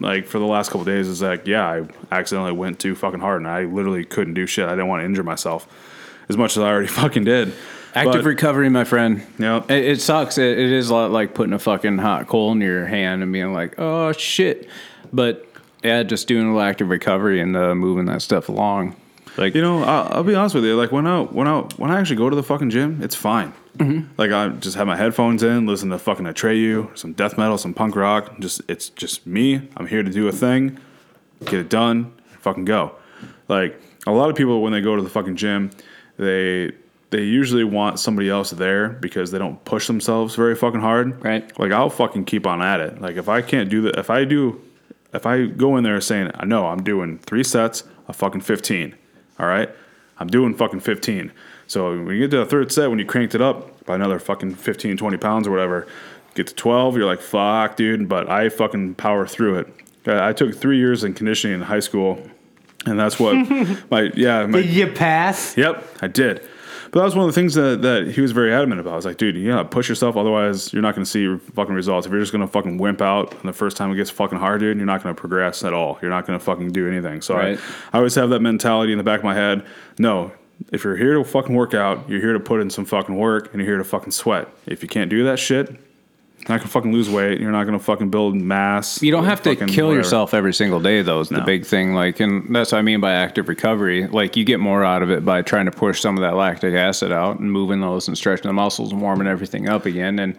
like 0.00 0.26
for 0.26 0.38
the 0.38 0.46
last 0.46 0.70
couple 0.70 0.84
days, 0.84 1.08
is 1.08 1.22
like 1.22 1.46
yeah, 1.46 1.66
I 1.66 1.86
accidentally 2.14 2.52
went 2.52 2.78
too 2.78 2.94
fucking 2.94 3.20
hard, 3.20 3.40
and 3.42 3.48
I 3.48 3.64
literally 3.64 4.04
couldn't 4.04 4.34
do 4.34 4.46
shit. 4.46 4.66
I 4.66 4.70
didn't 4.72 4.88
want 4.88 5.00
to 5.02 5.04
injure 5.06 5.22
myself 5.22 5.66
as 6.28 6.36
much 6.36 6.56
as 6.56 6.62
I 6.62 6.68
already 6.68 6.86
fucking 7.02 7.24
did. 7.24 7.52
Active 7.94 8.12
But- 8.12 8.24
recovery, 8.24 8.68
my 8.68 8.84
friend. 8.84 9.26
Yep. 9.38 9.70
It, 9.70 9.84
it 9.86 10.00
sucks. 10.02 10.36
It, 10.38 10.58
it 10.58 10.70
is 10.72 10.90
a 10.90 10.94
lot 10.94 11.10
like 11.12 11.32
putting 11.34 11.54
a 11.54 11.58
fucking 11.58 11.96
hot 11.98 12.28
coal 12.28 12.52
in 12.52 12.60
your 12.60 12.84
hand 12.84 13.22
and 13.22 13.32
being 13.32 13.54
like, 13.54 13.78
oh 13.78 14.12
shit. 14.12 14.68
But 15.12 15.46
yeah, 15.82 16.02
just 16.02 16.28
doing 16.28 16.44
a 16.44 16.46
little 16.48 16.60
active 16.60 16.88
recovery 16.90 17.40
and 17.40 17.56
uh, 17.56 17.74
moving 17.74 18.04
that 18.06 18.20
stuff 18.20 18.48
along. 18.50 18.96
Like, 19.38 19.54
You 19.54 19.62
know, 19.62 19.82
I'll, 19.82 20.16
I'll 20.18 20.24
be 20.24 20.34
honest 20.34 20.54
with 20.54 20.64
you. 20.64 20.76
Like 20.76 20.92
when 20.92 21.06
I 21.06 21.20
when 21.22 21.46
I 21.46 21.60
when 21.76 21.90
I 21.90 21.98
actually 22.00 22.16
go 22.16 22.28
to 22.28 22.36
the 22.36 22.42
fucking 22.42 22.70
gym, 22.70 23.00
it's 23.02 23.14
fine. 23.14 23.52
Mm-hmm. 23.76 24.12
Like 24.16 24.30
I 24.30 24.48
just 24.48 24.76
have 24.76 24.86
my 24.86 24.96
headphones 24.96 25.42
in, 25.42 25.66
listen 25.66 25.90
to 25.90 25.98
fucking 25.98 26.24
Atreyu, 26.24 26.96
some 26.96 27.12
death 27.12 27.36
metal, 27.36 27.58
some 27.58 27.74
punk 27.74 27.96
rock. 27.96 28.38
Just 28.38 28.62
it's 28.68 28.88
just 28.90 29.26
me. 29.26 29.68
I'm 29.76 29.86
here 29.86 30.02
to 30.02 30.10
do 30.10 30.28
a 30.28 30.32
thing, 30.32 30.78
get 31.44 31.54
it 31.54 31.68
done, 31.68 32.12
fucking 32.40 32.64
go. 32.64 32.94
Like 33.48 33.80
a 34.06 34.12
lot 34.12 34.30
of 34.30 34.36
people 34.36 34.62
when 34.62 34.72
they 34.72 34.80
go 34.80 34.96
to 34.96 35.02
the 35.02 35.10
fucking 35.10 35.36
gym, 35.36 35.70
they 36.16 36.72
they 37.10 37.22
usually 37.22 37.64
want 37.64 38.00
somebody 38.00 38.28
else 38.28 38.50
there 38.50 38.88
because 38.88 39.30
they 39.30 39.38
don't 39.38 39.64
push 39.64 39.86
themselves 39.86 40.34
very 40.34 40.54
fucking 40.54 40.80
hard. 40.80 41.22
Right. 41.22 41.58
Like 41.58 41.72
I'll 41.72 41.90
fucking 41.90 42.24
keep 42.24 42.46
on 42.46 42.62
at 42.62 42.80
it. 42.80 43.00
Like 43.00 43.16
if 43.16 43.28
I 43.28 43.42
can't 43.42 43.68
do 43.68 43.82
that, 43.82 43.98
if 43.98 44.10
I 44.10 44.24
do, 44.24 44.60
if 45.12 45.26
I 45.26 45.46
go 45.46 45.76
in 45.76 45.84
there 45.84 46.00
saying, 46.00 46.30
I 46.34 46.44
know 46.44 46.66
I'm 46.66 46.82
doing 46.82 47.18
three 47.18 47.44
sets 47.44 47.84
of 48.08 48.16
fucking 48.16 48.40
15. 48.40 48.94
All 49.38 49.46
right. 49.46 49.70
I'm 50.18 50.28
doing 50.28 50.54
fucking 50.54 50.80
15. 50.80 51.32
So 51.66 51.90
when 52.02 52.14
you 52.16 52.20
get 52.20 52.30
to 52.32 52.38
the 52.38 52.46
third 52.46 52.70
set, 52.72 52.90
when 52.90 52.98
you 52.98 53.04
cranked 53.06 53.34
it 53.34 53.40
up 53.42 53.84
by 53.86 53.94
another 53.94 54.18
fucking 54.18 54.54
15, 54.54 54.96
20 54.96 55.16
pounds 55.16 55.46
or 55.46 55.50
whatever, 55.50 55.86
get 56.34 56.46
to 56.48 56.54
12, 56.54 56.96
you're 56.96 57.06
like, 57.06 57.20
fuck, 57.20 57.76
dude. 57.76 58.08
But 58.08 58.28
I 58.30 58.48
fucking 58.48 58.94
power 58.94 59.26
through 59.26 59.58
it. 59.60 59.68
I 60.06 60.28
I 60.28 60.32
took 60.32 60.54
three 60.54 60.78
years 60.78 61.02
in 61.04 61.14
conditioning 61.14 61.54
in 61.56 61.62
high 61.62 61.80
school. 61.80 62.20
And 62.86 62.98
that's 62.98 63.18
what 63.18 63.34
my, 63.90 64.12
yeah, 64.14 64.46
my, 64.46 64.62
Did 64.62 64.70
you 64.70 64.86
pass? 64.86 65.56
Yep, 65.56 65.84
I 66.02 66.06
did. 66.06 66.48
But 66.92 67.00
that 67.00 67.04
was 67.04 67.16
one 67.16 67.28
of 67.28 67.34
the 67.34 67.38
things 67.40 67.54
that, 67.54 67.82
that 67.82 68.12
he 68.12 68.20
was 68.20 68.30
very 68.30 68.54
adamant 68.54 68.80
about. 68.80 68.92
I 68.92 68.96
was 68.96 69.04
like, 69.04 69.16
dude, 69.16 69.34
you 69.36 69.50
gotta 69.50 69.68
push 69.68 69.88
yourself, 69.88 70.16
otherwise 70.16 70.72
you're 70.72 70.82
not 70.82 70.94
gonna 70.94 71.04
see 71.04 71.20
your 71.20 71.38
fucking 71.38 71.74
results. 71.74 72.06
If 72.06 72.12
you're 72.12 72.20
just 72.20 72.30
gonna 72.30 72.46
fucking 72.46 72.78
wimp 72.78 73.02
out 73.02 73.32
and 73.32 73.42
the 73.48 73.52
first 73.52 73.76
time 73.76 73.90
it 73.90 73.96
gets 73.96 74.08
fucking 74.10 74.38
hard, 74.38 74.60
dude, 74.60 74.76
you're 74.76 74.86
not 74.86 75.02
gonna 75.02 75.16
progress 75.16 75.64
at 75.64 75.72
all. 75.72 75.98
You're 76.00 76.12
not 76.12 76.26
gonna 76.26 76.38
fucking 76.38 76.70
do 76.70 76.86
anything. 76.88 77.22
So 77.22 77.34
Right. 77.34 77.58
I, 77.92 77.96
I 77.96 77.98
always 77.98 78.14
have 78.14 78.30
that 78.30 78.40
mentality 78.40 78.92
in 78.92 78.98
the 78.98 79.04
back 79.04 79.18
of 79.18 79.24
my 79.24 79.34
head. 79.34 79.66
No, 79.98 80.30
if 80.72 80.84
you're 80.84 80.96
here 80.96 81.14
to 81.14 81.24
fucking 81.24 81.54
work 81.54 81.74
out, 81.74 82.08
you're 82.08 82.20
here 82.20 82.32
to 82.32 82.40
put 82.40 82.60
in 82.60 82.70
some 82.70 82.84
fucking 82.84 83.16
work 83.16 83.52
and 83.52 83.60
you're 83.60 83.70
here 83.70 83.78
to 83.78 83.84
fucking 83.84 84.12
sweat. 84.12 84.48
If 84.66 84.82
you 84.82 84.88
can't 84.88 85.10
do 85.10 85.24
that 85.24 85.38
shit, 85.38 85.68
you're 85.68 86.48
not 86.48 86.60
gonna 86.60 86.68
fucking 86.70 86.92
lose 86.92 87.10
weight. 87.10 87.40
You're 87.40 87.50
not 87.50 87.64
gonna 87.64 87.78
fucking 87.78 88.10
build 88.10 88.34
mass. 88.34 89.02
You 89.02 89.10
don't 89.10 89.24
have 89.24 89.42
to 89.42 89.56
kill 89.56 89.66
whatever. 89.66 89.94
yourself 89.94 90.34
every 90.34 90.54
single 90.54 90.80
day, 90.80 91.02
though, 91.02 91.20
is 91.20 91.28
the 91.28 91.40
big 91.40 91.64
thing. 91.64 91.94
Like, 91.94 92.20
and 92.20 92.54
that's 92.54 92.72
what 92.72 92.78
I 92.78 92.82
mean 92.82 93.00
by 93.00 93.12
active 93.12 93.48
recovery. 93.48 94.06
Like, 94.06 94.36
you 94.36 94.44
get 94.44 94.60
more 94.60 94.84
out 94.84 95.02
of 95.02 95.10
it 95.10 95.24
by 95.24 95.42
trying 95.42 95.64
to 95.66 95.72
push 95.72 96.00
some 96.00 96.16
of 96.16 96.22
that 96.22 96.36
lactic 96.36 96.74
acid 96.74 97.10
out 97.10 97.40
and 97.40 97.50
moving 97.50 97.80
those 97.80 98.06
and 98.06 98.16
stretching 98.16 98.48
the 98.48 98.52
muscles 98.52 98.92
and 98.92 99.00
warming 99.00 99.26
everything 99.26 99.68
up 99.68 99.86
again 99.86 100.18
and 100.18 100.36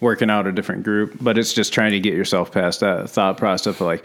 working 0.00 0.30
out 0.30 0.46
a 0.46 0.52
different 0.52 0.84
group. 0.84 1.16
But 1.20 1.38
it's 1.38 1.52
just 1.52 1.72
trying 1.72 1.92
to 1.92 2.00
get 2.00 2.14
yourself 2.14 2.52
past 2.52 2.80
that 2.80 3.10
thought 3.10 3.36
process 3.36 3.74
of 3.74 3.80
like, 3.80 4.04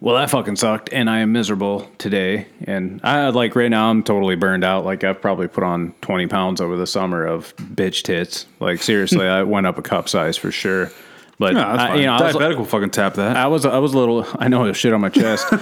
well, 0.00 0.16
that 0.16 0.30
fucking 0.30 0.56
sucked, 0.56 0.90
and 0.92 1.10
I 1.10 1.18
am 1.20 1.32
miserable 1.32 1.88
today. 1.98 2.46
And 2.64 3.00
I 3.04 3.28
like 3.30 3.54
right 3.54 3.70
now, 3.70 3.90
I'm 3.90 4.02
totally 4.02 4.34
burned 4.34 4.64
out. 4.64 4.84
Like 4.84 5.04
I've 5.04 5.20
probably 5.20 5.46
put 5.48 5.62
on 5.62 5.92
20 6.00 6.26
pounds 6.26 6.60
over 6.60 6.76
the 6.76 6.86
summer 6.86 7.26
of 7.26 7.54
bitch 7.56 8.02
tits. 8.02 8.46
Like 8.60 8.82
seriously, 8.82 9.26
I 9.26 9.42
went 9.42 9.66
up 9.66 9.78
a 9.78 9.82
cup 9.82 10.08
size 10.08 10.36
for 10.36 10.50
sure. 10.50 10.90
But 11.38 11.54
No, 11.54 11.60
that's 11.60 11.92
I, 11.92 11.94
you 11.96 12.04
know, 12.04 12.12
I 12.16 12.22
was, 12.22 12.36
diabetic 12.36 12.58
will 12.58 12.66
fucking 12.66 12.90
tap 12.90 13.14
that. 13.14 13.34
I 13.34 13.46
was 13.46 13.64
I 13.64 13.78
was 13.78 13.94
a 13.94 13.98
little 13.98 14.26
I 14.38 14.48
know 14.48 14.62
there's 14.64 14.76
shit 14.76 14.92
on 14.92 15.00
my 15.00 15.08
chest. 15.08 15.46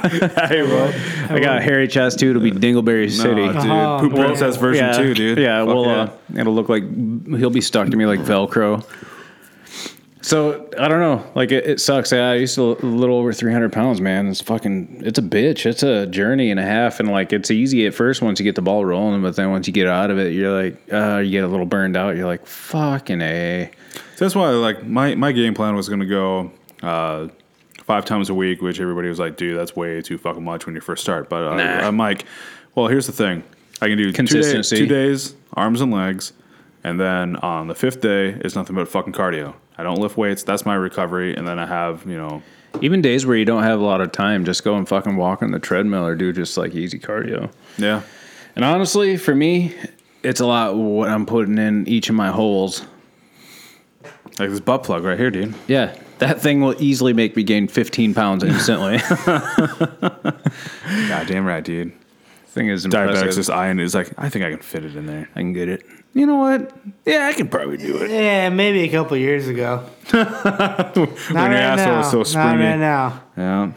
Hey, 0.00 0.62
well, 0.62 0.88
I 1.28 1.38
got 1.40 1.58
a 1.58 1.60
hairy 1.60 1.86
chest 1.86 2.18
too. 2.18 2.30
It'll 2.30 2.42
be 2.42 2.50
Dingleberry 2.50 3.10
City. 3.10 3.46
No, 3.46 3.52
dude, 3.52 3.70
Oh. 3.70 3.98
Poop 4.00 4.14
Princess 4.14 4.56
version 4.56 4.86
yeah, 4.86 4.92
two, 4.96 5.14
dude. 5.14 5.38
Yeah, 5.38 5.60
Fuck 5.64 5.68
well, 5.68 5.84
Uh, 5.84 6.10
it'll 6.36 6.54
look 6.54 6.68
like 6.68 6.82
he'll 6.82 7.50
be 7.50 7.60
stuck 7.60 7.88
to 7.90 7.96
me 7.96 8.06
like 8.06 8.18
Velcro. 8.20 8.84
So 10.22 10.68
I 10.78 10.86
don't 10.88 11.00
know. 11.00 11.24
Like 11.34 11.50
it, 11.50 11.66
it 11.66 11.80
sucks. 11.80 12.12
I 12.12 12.34
used 12.34 12.54
to 12.56 12.72
a 12.72 12.84
little 12.84 13.16
over 13.16 13.32
300 13.32 13.72
pounds, 13.72 14.00
man. 14.00 14.26
It's 14.28 14.40
fucking. 14.40 15.02
It's 15.04 15.18
a 15.18 15.22
bitch. 15.22 15.64
It's 15.64 15.82
a 15.82 16.06
journey 16.06 16.50
and 16.50 16.60
a 16.60 16.62
half, 16.62 17.00
and 17.00 17.10
like 17.10 17.32
it's 17.32 17.50
easy 17.50 17.86
at 17.86 17.94
first 17.94 18.20
once 18.20 18.38
you 18.38 18.44
get 18.44 18.54
the 18.54 18.62
ball 18.62 18.84
rolling, 18.84 19.22
but 19.22 19.36
then 19.36 19.50
once 19.50 19.66
you 19.66 19.72
get 19.72 19.86
out 19.86 20.10
of 20.10 20.18
it, 20.18 20.32
you're 20.34 20.62
like, 20.62 20.76
uh, 20.92 21.18
you 21.18 21.30
get 21.30 21.44
a 21.44 21.48
little 21.48 21.64
burned 21.66 21.96
out. 21.96 22.16
You're 22.16 22.26
like, 22.26 22.46
fucking 22.46 23.20
a. 23.22 23.70
So 24.16 24.24
that's 24.26 24.34
why, 24.34 24.50
like, 24.50 24.84
my, 24.86 25.14
my 25.14 25.32
game 25.32 25.54
plan 25.54 25.74
was 25.74 25.88
going 25.88 26.00
to 26.00 26.06
go 26.06 26.50
uh, 26.82 27.28
five 27.84 28.04
times 28.04 28.28
a 28.28 28.34
week, 28.34 28.60
which 28.60 28.78
everybody 28.78 29.08
was 29.08 29.18
like, 29.18 29.38
dude, 29.38 29.58
that's 29.58 29.74
way 29.74 30.02
too 30.02 30.18
fucking 30.18 30.44
much 30.44 30.66
when 30.66 30.74
you 30.74 30.82
first 30.82 31.02
start. 31.02 31.30
But 31.30 31.42
uh, 31.44 31.56
Nah. 31.56 31.86
I'm 31.88 31.96
like, 31.96 32.26
well, 32.74 32.86
here's 32.88 33.06
the 33.06 33.12
thing 33.12 33.42
I 33.80 33.88
can 33.88 33.96
do 33.96 34.04
two, 34.04 34.10
day, 34.12 34.16
Consistency. 34.16 34.76
two 34.76 34.86
days, 34.86 35.34
arms 35.54 35.80
and 35.80 35.90
legs. 35.90 36.34
And 36.84 37.00
then 37.00 37.36
on 37.36 37.68
the 37.68 37.74
fifth 37.74 38.02
day, 38.02 38.28
it's 38.28 38.54
nothing 38.54 38.76
but 38.76 38.88
fucking 38.88 39.14
cardio. 39.14 39.54
I 39.80 39.82
don't 39.82 39.98
lift 39.98 40.16
weights. 40.16 40.42
That's 40.42 40.66
my 40.66 40.74
recovery. 40.74 41.34
And 41.34 41.48
then 41.48 41.58
I 41.58 41.64
have, 41.66 42.04
you 42.06 42.16
know, 42.16 42.42
Even 42.82 43.00
days 43.00 43.24
where 43.24 43.36
you 43.36 43.44
don't 43.46 43.62
have 43.62 43.80
a 43.80 43.84
lot 43.84 44.00
of 44.02 44.12
time, 44.12 44.44
just 44.44 44.62
go 44.62 44.76
and 44.76 44.86
fucking 44.86 45.16
walk 45.16 45.42
on 45.42 45.50
the 45.52 45.58
treadmill 45.58 46.06
or 46.06 46.14
do 46.14 46.32
just 46.32 46.56
like 46.56 46.74
easy 46.74 46.98
cardio. 46.98 47.50
yeah. 47.78 48.02
And 48.56 48.64
honestly, 48.64 49.16
for 49.16 49.34
me, 49.34 49.74
it's 50.22 50.40
a 50.40 50.46
lot 50.46 50.76
what 50.76 51.08
I'm 51.08 51.24
putting 51.24 51.56
in 51.56 51.88
each 51.88 52.08
of 52.10 52.14
my 52.14 52.28
holes. 52.28 52.84
Like 54.38 54.50
this 54.50 54.60
butt 54.60 54.82
plug 54.84 55.02
right 55.04 55.18
here, 55.18 55.30
dude. 55.30 55.54
Yeah. 55.66 55.96
That 56.18 56.40
thing 56.42 56.60
will 56.60 56.74
easily 56.82 57.12
make 57.14 57.34
me 57.36 57.42
gain 57.42 57.66
15 57.68 58.12
pounds 58.12 58.44
instantly. 58.44 58.98
Goddamn 61.08 61.46
right, 61.46 61.64
dude. 61.64 61.92
thing 62.48 62.68
is 62.68 62.84
Diabetic's 62.84 63.20
impressive. 63.20 63.40
just 63.40 63.50
eyeing 63.50 63.78
it. 63.78 63.84
It's 63.84 63.94
like, 63.94 64.12
I 64.18 64.28
think 64.28 64.44
I 64.44 64.50
can 64.50 64.60
fit 64.60 64.84
it 64.84 64.96
in 64.96 65.06
there. 65.06 65.28
I 65.34 65.38
can 65.40 65.52
get 65.52 65.68
it. 65.68 65.82
You 66.12 66.26
know 66.26 66.36
what? 66.36 66.72
Yeah, 67.06 67.26
I 67.28 67.32
can 67.32 67.48
probably 67.48 67.76
do 67.76 67.98
it. 68.02 68.10
Yeah, 68.10 68.48
maybe 68.48 68.80
a 68.82 68.88
couple 68.88 69.16
years 69.16 69.46
ago. 69.46 69.84
when 70.10 70.24
Not 70.24 70.96
your 70.96 71.36
right 71.36 71.54
asshole 71.54 71.92
now. 71.92 72.00
is 72.00 72.10
so 72.10 72.18
Not 72.18 72.26
springy. 72.26 72.64
right 72.64 72.76
now. 72.78 73.22
Yeah. 73.36 73.72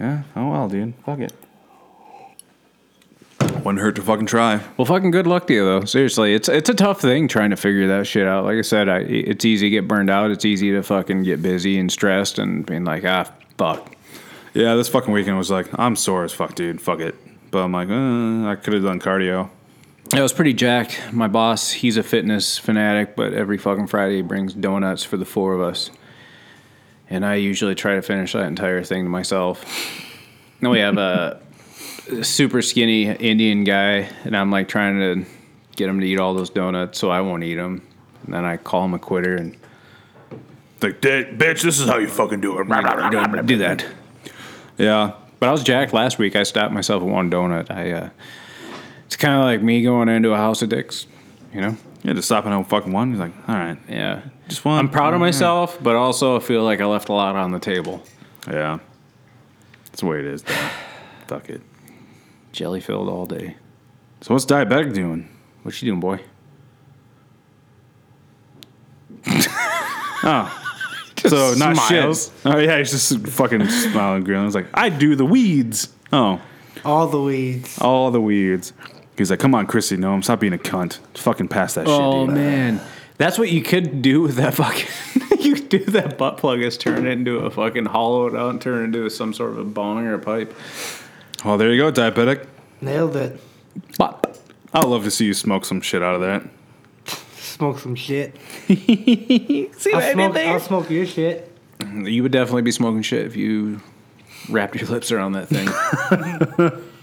yeah. 0.00 0.22
Oh 0.34 0.50
well, 0.50 0.68
dude. 0.68 0.94
Fuck 1.04 1.18
it. 1.20 1.32
Wouldn't 3.64 3.80
hurt 3.80 3.96
to 3.96 4.02
fucking 4.02 4.26
try. 4.26 4.60
Well, 4.76 4.84
fucking 4.86 5.10
good 5.10 5.26
luck 5.26 5.46
to 5.48 5.52
you 5.54 5.64
though. 5.64 5.84
Seriously, 5.84 6.34
it's 6.34 6.48
it's 6.48 6.70
a 6.70 6.74
tough 6.74 7.00
thing 7.00 7.28
trying 7.28 7.50
to 7.50 7.56
figure 7.56 7.86
that 7.88 8.06
shit 8.06 8.26
out. 8.26 8.44
Like 8.44 8.56
I 8.56 8.62
said, 8.62 8.88
I, 8.88 9.00
it's 9.00 9.44
easy 9.44 9.66
to 9.66 9.70
get 9.70 9.86
burned 9.88 10.10
out. 10.10 10.30
It's 10.30 10.44
easy 10.44 10.70
to 10.72 10.82
fucking 10.82 11.24
get 11.24 11.42
busy 11.42 11.78
and 11.78 11.90
stressed 11.92 12.38
and 12.38 12.64
being 12.64 12.84
like, 12.84 13.04
ah, 13.04 13.30
fuck. 13.58 13.94
Yeah, 14.54 14.74
this 14.76 14.88
fucking 14.88 15.12
weekend 15.12 15.36
was 15.36 15.50
like, 15.50 15.66
I'm 15.78 15.94
sore 15.96 16.24
as 16.24 16.32
fuck, 16.32 16.54
dude. 16.54 16.80
Fuck 16.80 17.00
it. 17.00 17.14
But 17.50 17.60
I'm 17.64 17.72
like, 17.72 17.88
uh, 17.90 18.48
I 18.50 18.56
could 18.56 18.72
have 18.74 18.82
done 18.82 19.00
cardio. 19.00 19.50
I 20.12 20.22
was 20.22 20.32
pretty 20.32 20.54
jacked. 20.54 21.12
My 21.12 21.28
boss, 21.28 21.70
he's 21.70 21.96
a 21.96 22.02
fitness 22.02 22.56
fanatic, 22.56 23.14
but 23.14 23.34
every 23.34 23.58
fucking 23.58 23.88
Friday 23.88 24.16
he 24.16 24.22
brings 24.22 24.54
donuts 24.54 25.04
for 25.04 25.16
the 25.16 25.26
four 25.26 25.52
of 25.52 25.60
us. 25.60 25.90
And 27.10 27.24
I 27.24 27.36
usually 27.36 27.74
try 27.74 27.94
to 27.94 28.02
finish 28.02 28.32
that 28.32 28.46
entire 28.46 28.82
thing 28.82 29.04
to 29.04 29.10
myself. 29.10 29.64
Then 30.60 30.70
we 30.70 30.78
have 30.80 30.96
a 30.98 31.40
super 32.22 32.62
skinny 32.62 33.10
Indian 33.10 33.64
guy, 33.64 34.08
and 34.24 34.36
I'm 34.36 34.50
like 34.50 34.68
trying 34.68 34.98
to 34.98 35.30
get 35.76 35.88
him 35.88 36.00
to 36.00 36.06
eat 36.06 36.18
all 36.18 36.34
those 36.34 36.50
donuts, 36.50 36.98
so 36.98 37.10
I 37.10 37.20
won't 37.20 37.44
eat 37.44 37.56
them. 37.56 37.86
And 38.24 38.34
then 38.34 38.44
I 38.44 38.56
call 38.56 38.84
him 38.84 38.94
a 38.94 38.98
quitter 38.98 39.36
and 39.36 39.56
Like, 40.82 41.00
bitch, 41.00 41.62
this 41.62 41.78
is 41.78 41.86
how 41.88 41.98
you 41.98 42.08
fucking 42.08 42.40
do 42.40 42.58
it. 42.58 42.66
you 42.66 43.10
don't 43.10 43.46
do 43.46 43.58
that. 43.58 43.84
Yeah. 44.78 45.12
But 45.38 45.48
I 45.48 45.52
was 45.52 45.62
jacked 45.62 45.92
last 45.92 46.18
week. 46.18 46.34
I 46.34 46.42
stopped 46.42 46.72
myself 46.72 47.02
at 47.02 47.08
one 47.08 47.30
donut. 47.30 47.70
I 47.70 47.92
uh, 47.92 48.10
it's 49.08 49.16
kind 49.16 49.34
of 49.34 49.40
like 49.42 49.60
me 49.62 49.82
going 49.82 50.08
into 50.08 50.30
a 50.32 50.36
house 50.36 50.62
of 50.62 50.68
dicks, 50.68 51.06
you 51.52 51.60
know. 51.60 51.76
Yeah, 52.04 52.12
just 52.12 52.28
stopping 52.28 52.52
at 52.52 52.68
fucking 52.68 52.92
one. 52.92 53.10
He's 53.10 53.18
like, 53.18 53.32
all 53.48 53.54
right, 53.56 53.76
Yeah. 53.88 54.22
just 54.48 54.64
one. 54.64 54.78
I'm 54.78 54.88
proud 54.88 55.14
of 55.14 55.20
myself, 55.20 55.82
but 55.82 55.96
also 55.96 56.36
I 56.36 56.38
feel 56.40 56.62
like 56.62 56.80
I 56.80 56.84
left 56.86 57.08
a 57.08 57.12
lot 57.12 57.34
on 57.34 57.50
the 57.50 57.58
table. 57.58 58.02
Yeah. 58.46 58.78
That's 59.86 60.00
the 60.02 60.06
way 60.06 60.20
it 60.20 60.26
is, 60.26 60.42
though. 60.44 60.54
Fuck 61.26 61.50
it. 61.50 61.60
Jelly 62.52 62.80
filled 62.80 63.08
all 63.08 63.26
day. 63.26 63.56
So 64.20 64.32
what's 64.34 64.46
diabetic 64.46 64.94
doing? 64.94 65.28
What 65.64 65.80
you 65.82 65.86
doing, 65.90 66.00
boy? 66.00 66.20
Oh. 70.24 70.64
so 71.26 71.54
not 71.54 71.76
smiles. 71.76 72.26
shit. 72.26 72.32
Oh 72.52 72.58
yeah, 72.58 72.78
he's 72.78 72.90
just 72.90 73.26
fucking 73.28 73.66
smiling, 73.68 74.24
grilling. 74.24 74.46
He's 74.46 74.54
like, 74.54 74.66
I 74.74 74.88
do 74.88 75.14
the 75.14 75.24
weeds. 75.24 75.92
Oh, 76.12 76.40
All 76.84 77.06
the 77.06 77.22
weeds. 77.22 77.78
all 77.80 78.10
the 78.10 78.20
weeds. 78.20 78.72
He's 79.18 79.30
like, 79.30 79.40
come 79.40 79.54
on, 79.54 79.66
Chrissy, 79.66 79.96
no, 79.96 80.12
I'm 80.12 80.22
stop 80.22 80.40
being 80.40 80.52
a 80.52 80.58
cunt. 80.58 80.98
Fucking 81.14 81.48
pass 81.48 81.74
that 81.74 81.86
Oh 81.88 82.26
shit, 82.26 82.34
dude. 82.34 82.34
man, 82.36 82.80
that's 83.16 83.38
what 83.38 83.50
you 83.50 83.62
could 83.62 84.00
do 84.02 84.22
with 84.22 84.36
that 84.36 84.54
fucking. 84.54 84.88
you 85.40 85.56
do 85.56 85.78
that 85.86 86.16
butt 86.18 86.38
plug 86.38 86.60
is 86.60 86.76
turn 86.78 87.06
it 87.06 87.10
into 87.10 87.38
a 87.38 87.50
fucking 87.50 87.86
hollow 87.86 88.26
it 88.26 88.34
out 88.36 88.50
and 88.50 88.60
turn 88.60 88.80
it 88.82 88.84
into 88.84 89.08
some 89.10 89.32
sort 89.34 89.50
of 89.50 89.58
a 89.58 89.64
bong 89.64 90.06
or 90.06 90.14
a 90.14 90.18
pipe. 90.18 90.54
Oh, 91.44 91.56
there 91.56 91.72
you 91.72 91.80
go, 91.80 91.92
diabetic. 91.92 92.46
Nailed 92.80 93.16
it. 93.16 93.40
Bop. 93.98 94.36
I'd 94.72 94.84
love 94.84 95.04
to 95.04 95.10
see 95.10 95.24
you 95.26 95.34
smoke 95.34 95.64
some 95.64 95.80
shit 95.80 96.02
out 96.02 96.14
of 96.14 96.20
that. 96.22 96.42
Smoke 97.38 97.78
some 97.80 97.94
shit. 97.96 98.36
See 98.68 99.68
I'll 99.92 100.12
smoke, 100.12 100.36
I'll 100.36 100.60
smoke 100.60 100.90
your 100.90 101.06
shit. 101.06 101.50
You 101.92 102.22
would 102.22 102.30
definitely 102.32 102.62
be 102.62 102.70
smoking 102.70 103.02
shit 103.02 103.26
if 103.26 103.34
you 103.34 103.80
wrapped 104.48 104.76
your 104.76 104.88
lips 104.88 105.10
around 105.10 105.32
that 105.32 105.48
thing. 105.48 105.66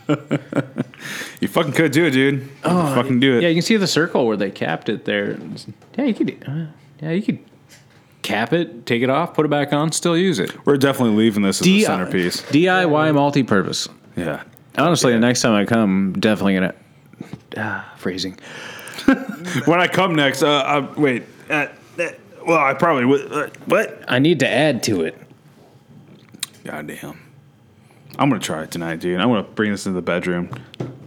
You 1.40 1.48
fucking 1.48 1.74
could 1.74 1.92
do 1.92 2.06
it, 2.06 2.12
dude. 2.12 2.50
Oh, 2.64 2.96
fucking 2.96 3.20
do 3.20 3.38
it. 3.38 3.44
Yeah, 3.44 3.50
you 3.50 3.56
can 3.56 3.62
see 3.62 3.78
the 3.78 3.88
circle 3.88 4.26
where 4.26 4.38
they 4.38 4.52
capped 4.52 4.90
it 4.90 5.06
there. 5.06 5.38
Yeah, 5.98 6.06
you 6.06 6.14
could. 6.14 6.44
Uh, 6.48 6.66
yeah, 7.02 7.12
you 7.12 7.22
could 7.22 7.40
cap 8.22 8.54
it, 8.54 8.86
take 8.86 9.04
it 9.04 9.10
off, 9.10 9.34
put 9.34 9.46
it 9.46 9.50
back 9.50 9.74
on, 9.74 9.92
still 9.92 10.18
use 10.18 10.40
it. 10.40 10.66
We're 10.66 10.78
definitely 10.78 11.16
leaving 11.16 11.44
this 11.44 11.62
as 11.62 11.68
a 11.68 11.82
centerpiece. 11.82 12.42
DIY 12.44 13.14
multi-purpose. 13.14 13.90
Yeah. 14.16 14.44
Honestly, 14.78 15.14
the 15.14 15.20
next 15.20 15.42
time 15.42 15.54
I 15.54 15.66
come, 15.66 16.14
definitely 16.20 16.56
gonna. 16.56 16.76
Ah, 17.58 17.94
phrasing. 17.98 18.38
When 19.66 19.80
I 19.80 19.88
come 19.88 20.16
next, 20.16 20.42
uh, 20.42 20.48
uh 20.50 20.94
wait. 20.98 21.24
Uh, 21.50 21.68
uh, 22.00 22.10
well, 22.46 22.58
I 22.58 22.74
probably 22.74 23.06
would. 23.06 23.32
Uh, 23.32 23.50
what? 23.66 24.04
I 24.08 24.20
need 24.20 24.40
to 24.40 24.50
add 24.50 24.82
to 24.84 25.02
it. 25.02 25.16
Goddamn. 26.64 27.20
I'm 28.18 28.30
gonna 28.30 28.40
try 28.40 28.64
it 28.64 28.72
tonight, 28.72 29.00
dude. 29.00 29.20
I'm 29.20 29.30
gonna 29.30 29.44
bring 29.44 29.72
this 29.72 29.86
into 29.86 29.96
the 29.96 30.02
bedroom. 30.02 30.50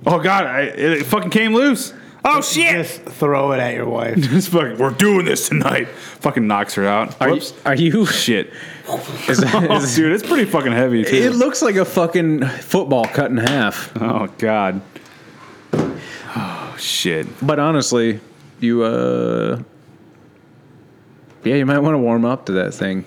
Oh 0.06 0.18
god, 0.20 0.44
I, 0.46 0.60
it, 0.62 0.78
it 1.00 1.06
fucking 1.06 1.30
came 1.30 1.54
loose. 1.54 1.92
Oh 2.24 2.42
shit! 2.42 2.72
Just 2.72 3.02
throw 3.02 3.52
it 3.52 3.60
at 3.60 3.74
your 3.74 3.88
wife. 3.88 4.16
This 4.30 4.48
fucking, 4.48 4.78
we're 4.78 4.90
doing 4.90 5.24
this 5.24 5.48
tonight. 5.48 5.88
Fucking 5.88 6.46
knocks 6.46 6.74
her 6.74 6.84
out. 6.86 7.18
Are 7.20 7.30
you? 7.30 7.42
Are 7.64 7.74
you 7.74 8.04
Shit. 8.06 8.52
is, 9.28 9.42
Oh, 9.54 9.76
is- 9.76 9.94
dude, 9.96 10.12
it's 10.12 10.26
pretty 10.26 10.44
fucking 10.44 10.72
heavy 10.72 11.04
too. 11.04 11.14
it 11.16 11.30
looks 11.34 11.62
like 11.62 11.76
a 11.76 11.84
fucking 11.84 12.44
football 12.46 13.04
cut 13.06 13.30
in 13.30 13.36
half. 13.38 13.92
oh 14.00 14.26
god. 14.38 14.80
Oh 16.36 16.76
shit. 16.78 17.26
But 17.44 17.58
honestly, 17.58 18.20
you 18.60 18.82
uh, 18.82 19.62
yeah, 21.44 21.54
you 21.56 21.64
might 21.66 21.78
want 21.78 21.94
to 21.94 21.98
warm 21.98 22.24
up 22.24 22.46
to 22.46 22.52
that 22.52 22.74
thing. 22.74 23.04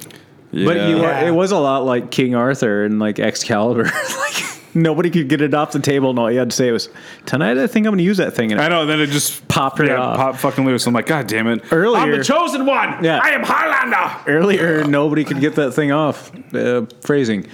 But 0.51 0.89
you 0.89 1.01
Yeah. 1.01 1.23
are, 1.23 1.27
it 1.27 1.31
was 1.31 1.51
a 1.51 1.57
lot 1.57 1.85
like 1.85 2.11
King 2.11 2.35
Arthur 2.35 2.83
and 2.85 2.99
like 2.99 3.19
Excalibur. 3.19 3.83
like 4.19 4.43
nobody 4.73 5.09
could 5.09 5.27
get 5.29 5.41
it 5.41 5.53
off 5.53 5.71
the 5.71 5.79
table, 5.79 6.09
and 6.09 6.19
all 6.19 6.31
you 6.31 6.39
had 6.39 6.49
to 6.49 6.55
say 6.55 6.71
was, 6.71 6.89
"Tonight, 7.25 7.57
I 7.57 7.67
think 7.67 7.85
I'm 7.87 7.91
going 7.91 7.99
to 7.99 8.03
use 8.03 8.17
that 8.17 8.33
thing." 8.33 8.51
And 8.51 8.59
I 8.61 8.67
know. 8.67 8.85
Then 8.85 8.99
it 8.99 9.07
just 9.07 9.47
Popped 9.47 9.79
right 9.79 9.89
yeah, 9.89 9.97
off. 10.01 10.17
Pop 10.17 10.35
fucking 10.37 10.65
loose. 10.65 10.85
I'm 10.87 10.93
like, 10.93 11.05
God 11.07 11.27
damn 11.27 11.47
it! 11.47 11.63
Earlier- 11.71 12.01
I'm 12.01 12.11
the 12.11 12.23
chosen 12.23 12.65
one. 12.65 13.03
Yeah. 13.03 13.19
I 13.21 13.29
am 13.31 13.43
Highlander. 13.43 14.29
earlier, 14.31 14.83
nobody 14.85 15.23
could 15.23 15.39
get 15.39 15.55
that 15.55 15.71
thing 15.73 15.91
off. 15.91 16.31
Uh, 16.53 16.85
phrasing. 17.01 17.47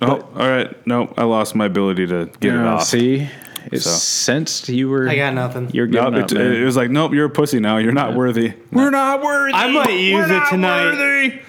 Oh, 0.00 0.20
all 0.34 0.48
right. 0.48 0.84
No, 0.86 1.12
I 1.16 1.22
lost 1.24 1.54
my 1.54 1.66
ability 1.66 2.08
to 2.08 2.28
get 2.40 2.54
it 2.54 2.60
off. 2.60 2.84
See, 2.84 3.28
it 3.70 3.80
So. 3.80 3.90
sensed 3.90 4.68
you 4.68 4.88
were. 4.88 5.08
I 5.08 5.14
got 5.16 5.34
nothing. 5.34 5.70
You're 5.72 5.86
Nope, 5.86 6.14
up, 6.14 6.32
it, 6.32 6.34
man. 6.34 6.52
it 6.54 6.64
was 6.64 6.76
like, 6.76 6.90
nope, 6.90 7.12
you're 7.12 7.26
a 7.26 7.30
pussy 7.30 7.60
now. 7.60 7.76
You're 7.76 7.92
not 7.92 8.14
worthy. 8.14 8.52
We're 8.72 8.90
not 8.90 9.22
worthy. 9.22 9.54
I 9.54 9.70
might 9.70 9.90
use 9.92 10.14
We're 10.14 10.24
it 10.24 10.28
not 10.28 10.50
tonight. 10.50 10.84
worthy. 10.92 11.40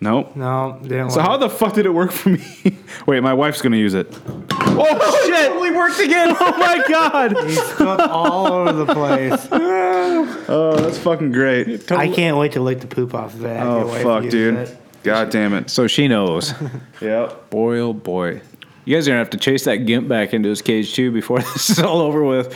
Nope. 0.00 0.36
No, 0.36 0.78
didn't 0.82 1.10
So 1.10 1.16
work. 1.18 1.26
how 1.26 1.36
the 1.38 1.50
fuck 1.50 1.74
did 1.74 1.84
it 1.84 1.90
work 1.90 2.12
for 2.12 2.28
me? 2.30 2.44
Wait, 3.06 3.20
my 3.20 3.34
wife's 3.34 3.60
gonna 3.62 3.76
use 3.76 3.94
it. 3.94 4.06
oh, 4.28 4.76
oh 4.80 5.26
shit! 5.26 5.48
Totally 5.48 5.72
worked 5.72 5.98
again. 5.98 6.36
Oh 6.40 6.56
my 6.56 6.82
god! 6.88 7.36
He's 7.48 7.60
cooked 7.72 8.02
all 8.02 8.46
over 8.52 8.72
the 8.72 8.86
place. 8.94 9.48
Oh, 10.50 10.76
that's 10.80 10.98
fucking 10.98 11.32
great. 11.32 11.90
I 11.92 12.08
can't 12.08 12.36
wait 12.38 12.52
to 12.52 12.60
lick 12.60 12.80
the 12.80 12.86
poop 12.86 13.14
off 13.14 13.34
of 13.34 13.40
that. 13.40 13.66
Oh 13.66 13.88
fuck, 14.02 14.28
dude. 14.30 14.54
it. 14.54 14.76
God 15.02 15.30
damn 15.30 15.52
it. 15.54 15.68
So 15.70 15.86
she 15.86 16.08
knows. 16.08 16.54
Yep. 17.00 17.50
boy, 17.50 17.78
oh 17.78 17.92
boy. 17.92 18.40
You 18.84 18.96
guys 18.96 19.06
are 19.06 19.10
gonna 19.10 19.18
have 19.18 19.30
to 19.30 19.36
chase 19.36 19.64
that 19.64 19.78
gimp 19.86 20.08
back 20.08 20.32
into 20.32 20.48
his 20.48 20.62
cage 20.62 20.94
too 20.94 21.10
before 21.12 21.40
this 21.40 21.70
is 21.70 21.78
all 21.80 22.00
over 22.00 22.24
with. 22.24 22.54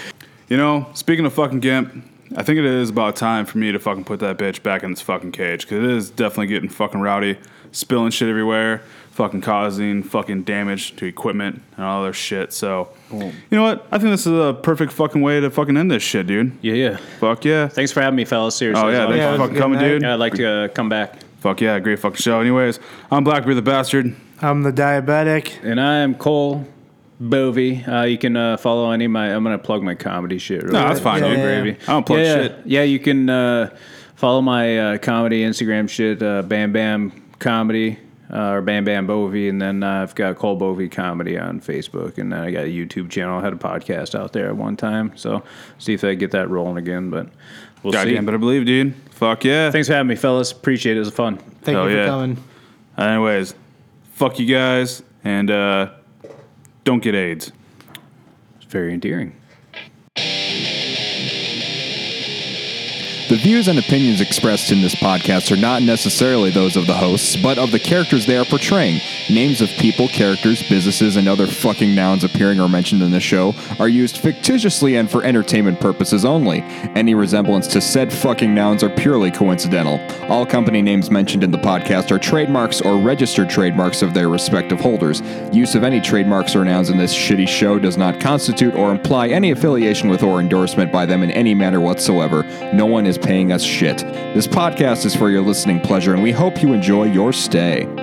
You 0.49 0.57
know, 0.57 0.89
speaking 0.95 1.27
of 1.27 1.33
fucking 1.35 1.61
gimp, 1.61 2.05
I 2.37 2.43
think 2.43 2.59
it 2.59 2.65
is 2.65 2.91
about 2.91 3.17
time 3.17 3.47
for 3.47 3.59
me 3.59 3.73
to 3.73 3.79
fucking 3.79 4.05
put 4.05 4.21
that 4.21 4.39
bitch 4.39 4.63
back 4.63 4.83
in 4.83 4.93
its 4.93 5.01
fucking 5.01 5.33
cage 5.33 5.63
because 5.63 5.85
it 5.85 5.91
is 5.91 6.11
definitely 6.11 6.47
getting 6.49 6.69
fucking 6.69 7.01
rowdy, 7.01 7.39
spilling 7.73 8.11
shit 8.11 8.29
everywhere, 8.29 8.83
fucking 9.11 9.41
causing 9.41 10.03
fucking 10.03 10.43
damage 10.45 10.97
to 10.97 11.05
equipment 11.07 11.63
and 11.77 11.85
all 11.85 12.03
other 12.03 12.13
shit. 12.13 12.53
So, 12.53 12.89
you 13.11 13.33
know 13.51 13.63
what? 13.63 13.87
I 13.93 13.99
think 13.99 14.11
this 14.11 14.27
is 14.27 14.33
a 14.33 14.55
perfect 14.63 14.93
fucking 14.93 15.21
way 15.21 15.41
to 15.41 15.51
fucking 15.51 15.77
end 15.77 15.91
this 15.91 16.03
shit, 16.03 16.27
dude. 16.27 16.57
Yeah, 16.63 16.75
yeah. 16.75 16.97
Fuck 17.21 17.45
yeah. 17.45 17.69
Thanks 17.69 17.93
for 17.93 18.01
having 18.01 18.17
me, 18.17 18.25
fellas. 18.25 18.55
Seriously. 18.57 18.83
Oh 18.83 18.89
yeah, 18.89 19.05
It 19.05 19.09
was 19.09 19.17
a 19.17 19.19
lot 19.19 19.19
thanks 19.19 19.25
of 19.27 19.33
it 19.33 19.37
for 19.37 19.43
fucking 19.49 19.59
coming, 19.59 19.79
night. 19.81 19.89
dude. 19.89 20.03
Yeah, 20.03 20.15
I'd 20.15 20.21
like 20.21 20.35
to 20.35 20.47
uh, 20.49 20.69
come 20.69 20.89
back. 20.89 21.17
Fuck 21.41 21.61
yeah, 21.61 21.79
great 21.81 21.99
fucking 21.99 22.17
show. 22.19 22.41
Anyways, 22.41 22.79
I'm 23.11 23.25
Blackbeard 23.25 23.57
the 23.57 23.63
Bastard. 23.63 24.15
I'm 24.41 24.63
the 24.63 24.73
diabetic. 24.73 25.63
And 25.65 25.81
I 25.81 25.99
am 25.99 26.15
Cole 26.15 26.67
Boeve. 27.23 27.87
Uh, 27.87 28.03
you 28.03 28.19
can 28.19 28.37
uh, 28.37 28.57
follow 28.57 28.91
any 28.91 29.05
of 29.05 29.11
my. 29.11 29.35
I'm 29.35 29.45
gonna 29.45 29.59
plug 29.59 29.83
my 29.83 29.95
comedy 29.95 30.39
shit. 30.39 30.63
Really 30.63 30.75
No, 30.75 30.89
that's 30.89 31.01
fine, 31.01 31.21
Cole 31.21 31.31
dude. 31.31 31.41
Gravy. 31.41 31.71
I 31.83 31.93
don't 31.93 32.07
plug 32.07 32.19
yeah, 32.19 32.35
shit. 32.35 32.57
Yeah, 32.65 32.83
you 32.83 32.99
can 32.99 33.31
uh, 33.31 33.77
follow 34.17 34.41
my 34.41 34.79
uh, 34.79 34.99
comedy 34.99 35.43
Instagram 35.43 35.89
shit. 35.89 36.23
Uh, 36.23 36.43
Bam 36.43 36.73
Bam 36.73 37.13
Comedy. 37.39 37.99
Uh, 38.35 38.53
or 38.53 38.63
Bam 38.63 38.83
Bam 38.83 39.07
Boeve, 39.07 39.51
and 39.51 39.61
then 39.61 39.83
uh, 39.83 40.03
I've 40.03 40.15
got 40.15 40.37
Cole 40.37 40.59
Boeve 40.59 40.91
Comedy 40.91 41.39
on 41.39 41.61
Facebook, 41.61 42.17
and 42.17 42.33
then 42.33 42.41
I 42.41 42.51
got 42.51 42.65
a 42.65 42.69
YouTube 42.69 43.11
channel. 43.11 43.39
I 43.39 43.43
had 43.43 43.53
a 43.53 43.57
podcast 43.57 44.19
out 44.19 44.33
there 44.33 44.49
at 44.49 44.57
one 44.57 44.75
time, 44.75 45.15
so 45.19 45.43
see 45.79 45.93
if 45.93 46.03
I 46.03 46.15
get 46.15 46.31
that 46.31 46.49
rolling 46.49 46.79
again. 46.79 47.11
But 47.11 47.29
we'll 47.83 47.93
see. 47.93 47.99
Goddamn, 47.99 48.25
better 48.25 48.39
believe, 48.39 48.65
dude. 48.65 48.95
Fuck 49.11 49.45
yeah. 49.45 49.71
Thanks 49.71 49.89
for 49.89 49.93
having 49.93 50.09
me, 50.09 50.17
fellas. 50.17 50.51
Appreciate 50.51 50.97
it. 50.97 50.97
It 50.97 51.01
was 51.01 51.11
fun. 51.11 51.37
Thank 51.61 51.77
Hell 51.77 51.91
you 51.91 51.97
for 51.97 51.99
yeah. 51.99 52.07
coming. 52.07 52.43
Anyways, 52.97 53.55
fuck 54.15 54.39
you 54.39 54.47
guys, 54.47 55.03
and 55.25 55.51
uh, 55.51 55.91
don't 56.85 57.03
get 57.03 57.15
AIDS. 57.15 57.53
It's 58.57 58.67
very 58.67 58.93
endearing. 58.93 59.35
The 63.33 63.39
views 63.39 63.67
and 63.67 63.79
opinions 63.79 64.21
expressed 64.21 64.73
in 64.73 64.83
this 64.83 64.95
podcast 64.95 65.51
are 65.51 65.59
not 65.59 65.83
necessarily 65.83 66.51
those 66.51 66.77
of 66.77 66.87
the 66.87 66.93
hosts, 66.93 67.35
but 67.35 67.57
of 67.57 67.73
the 67.73 67.79
characters 67.79 68.27
they 68.27 68.37
are 68.37 68.45
portraying. 68.45 69.01
Names 69.31 69.63
of 69.63 69.71
people, 69.71 70.07
characters, 70.07 70.63
businesses, 70.69 71.17
and 71.17 71.27
other 71.27 71.47
fucking 71.47 71.95
nouns 71.95 72.25
appearing 72.25 72.61
or 72.61 72.69
mentioned 72.69 73.01
in 73.01 73.11
the 73.11 73.21
show 73.21 73.55
are 73.79 73.89
used 73.89 74.19
fictitiously 74.19 74.97
and 74.97 75.11
for 75.11 75.25
entertainment 75.25 75.81
purposes 75.81 76.27
only. 76.27 76.61
Any 76.95 77.15
resemblance 77.15 77.67
to 77.69 77.81
said 77.81 78.13
fucking 78.13 78.55
nouns 78.55 78.83
are 78.83 78.91
purely 78.91 79.31
coincidental. 79.31 79.99
All 80.31 80.45
company 80.45 80.83
names 80.83 81.11
mentioned 81.11 81.43
in 81.43 81.51
the 81.51 81.57
podcast 81.57 82.11
are 82.11 82.19
trademarks 82.19 82.83
or 82.83 82.99
registered 82.99 83.49
trademarks 83.49 84.03
of 84.03 84.13
their 84.13 84.29
respective 84.29 84.79
holders. 84.79 85.23
Use 85.55 85.75
of 85.75 85.85
any 85.85 86.03
trademarks 86.03 86.55
or 86.55 86.67
nouns 86.67 86.91
in 86.91 86.99
this 86.99 87.15
shitty 87.15 87.49
show 87.49 87.79
does 87.79 87.97
not 87.97 88.21
constitute 88.21 88.75
or 88.75 88.91
imply 88.91 89.29
any 89.29 89.53
affiliation 89.53 90.11
with 90.11 90.23
or 90.23 90.39
endorsement 90.39 90.93
by 90.93 91.07
them 91.07 91.23
in 91.23 91.31
any 91.31 91.55
manner 91.55 91.81
whatsoever. 91.81 92.43
No 92.75 92.85
one 92.85 93.07
is 93.07 93.22
paying 93.23 93.53
us 93.53 93.63
shit. 93.63 93.99
This 94.35 94.47
podcast 94.47 95.07
is 95.07 95.15
for 95.15 95.31
your 95.31 95.43
listening 95.43 95.81
pleasure, 95.81 96.15
and 96.15 96.23
we 96.23 96.33
hope 96.33 96.63
you 96.63 96.73
enjoy 96.73 97.05
your 97.05 97.33
stay. 97.33 98.02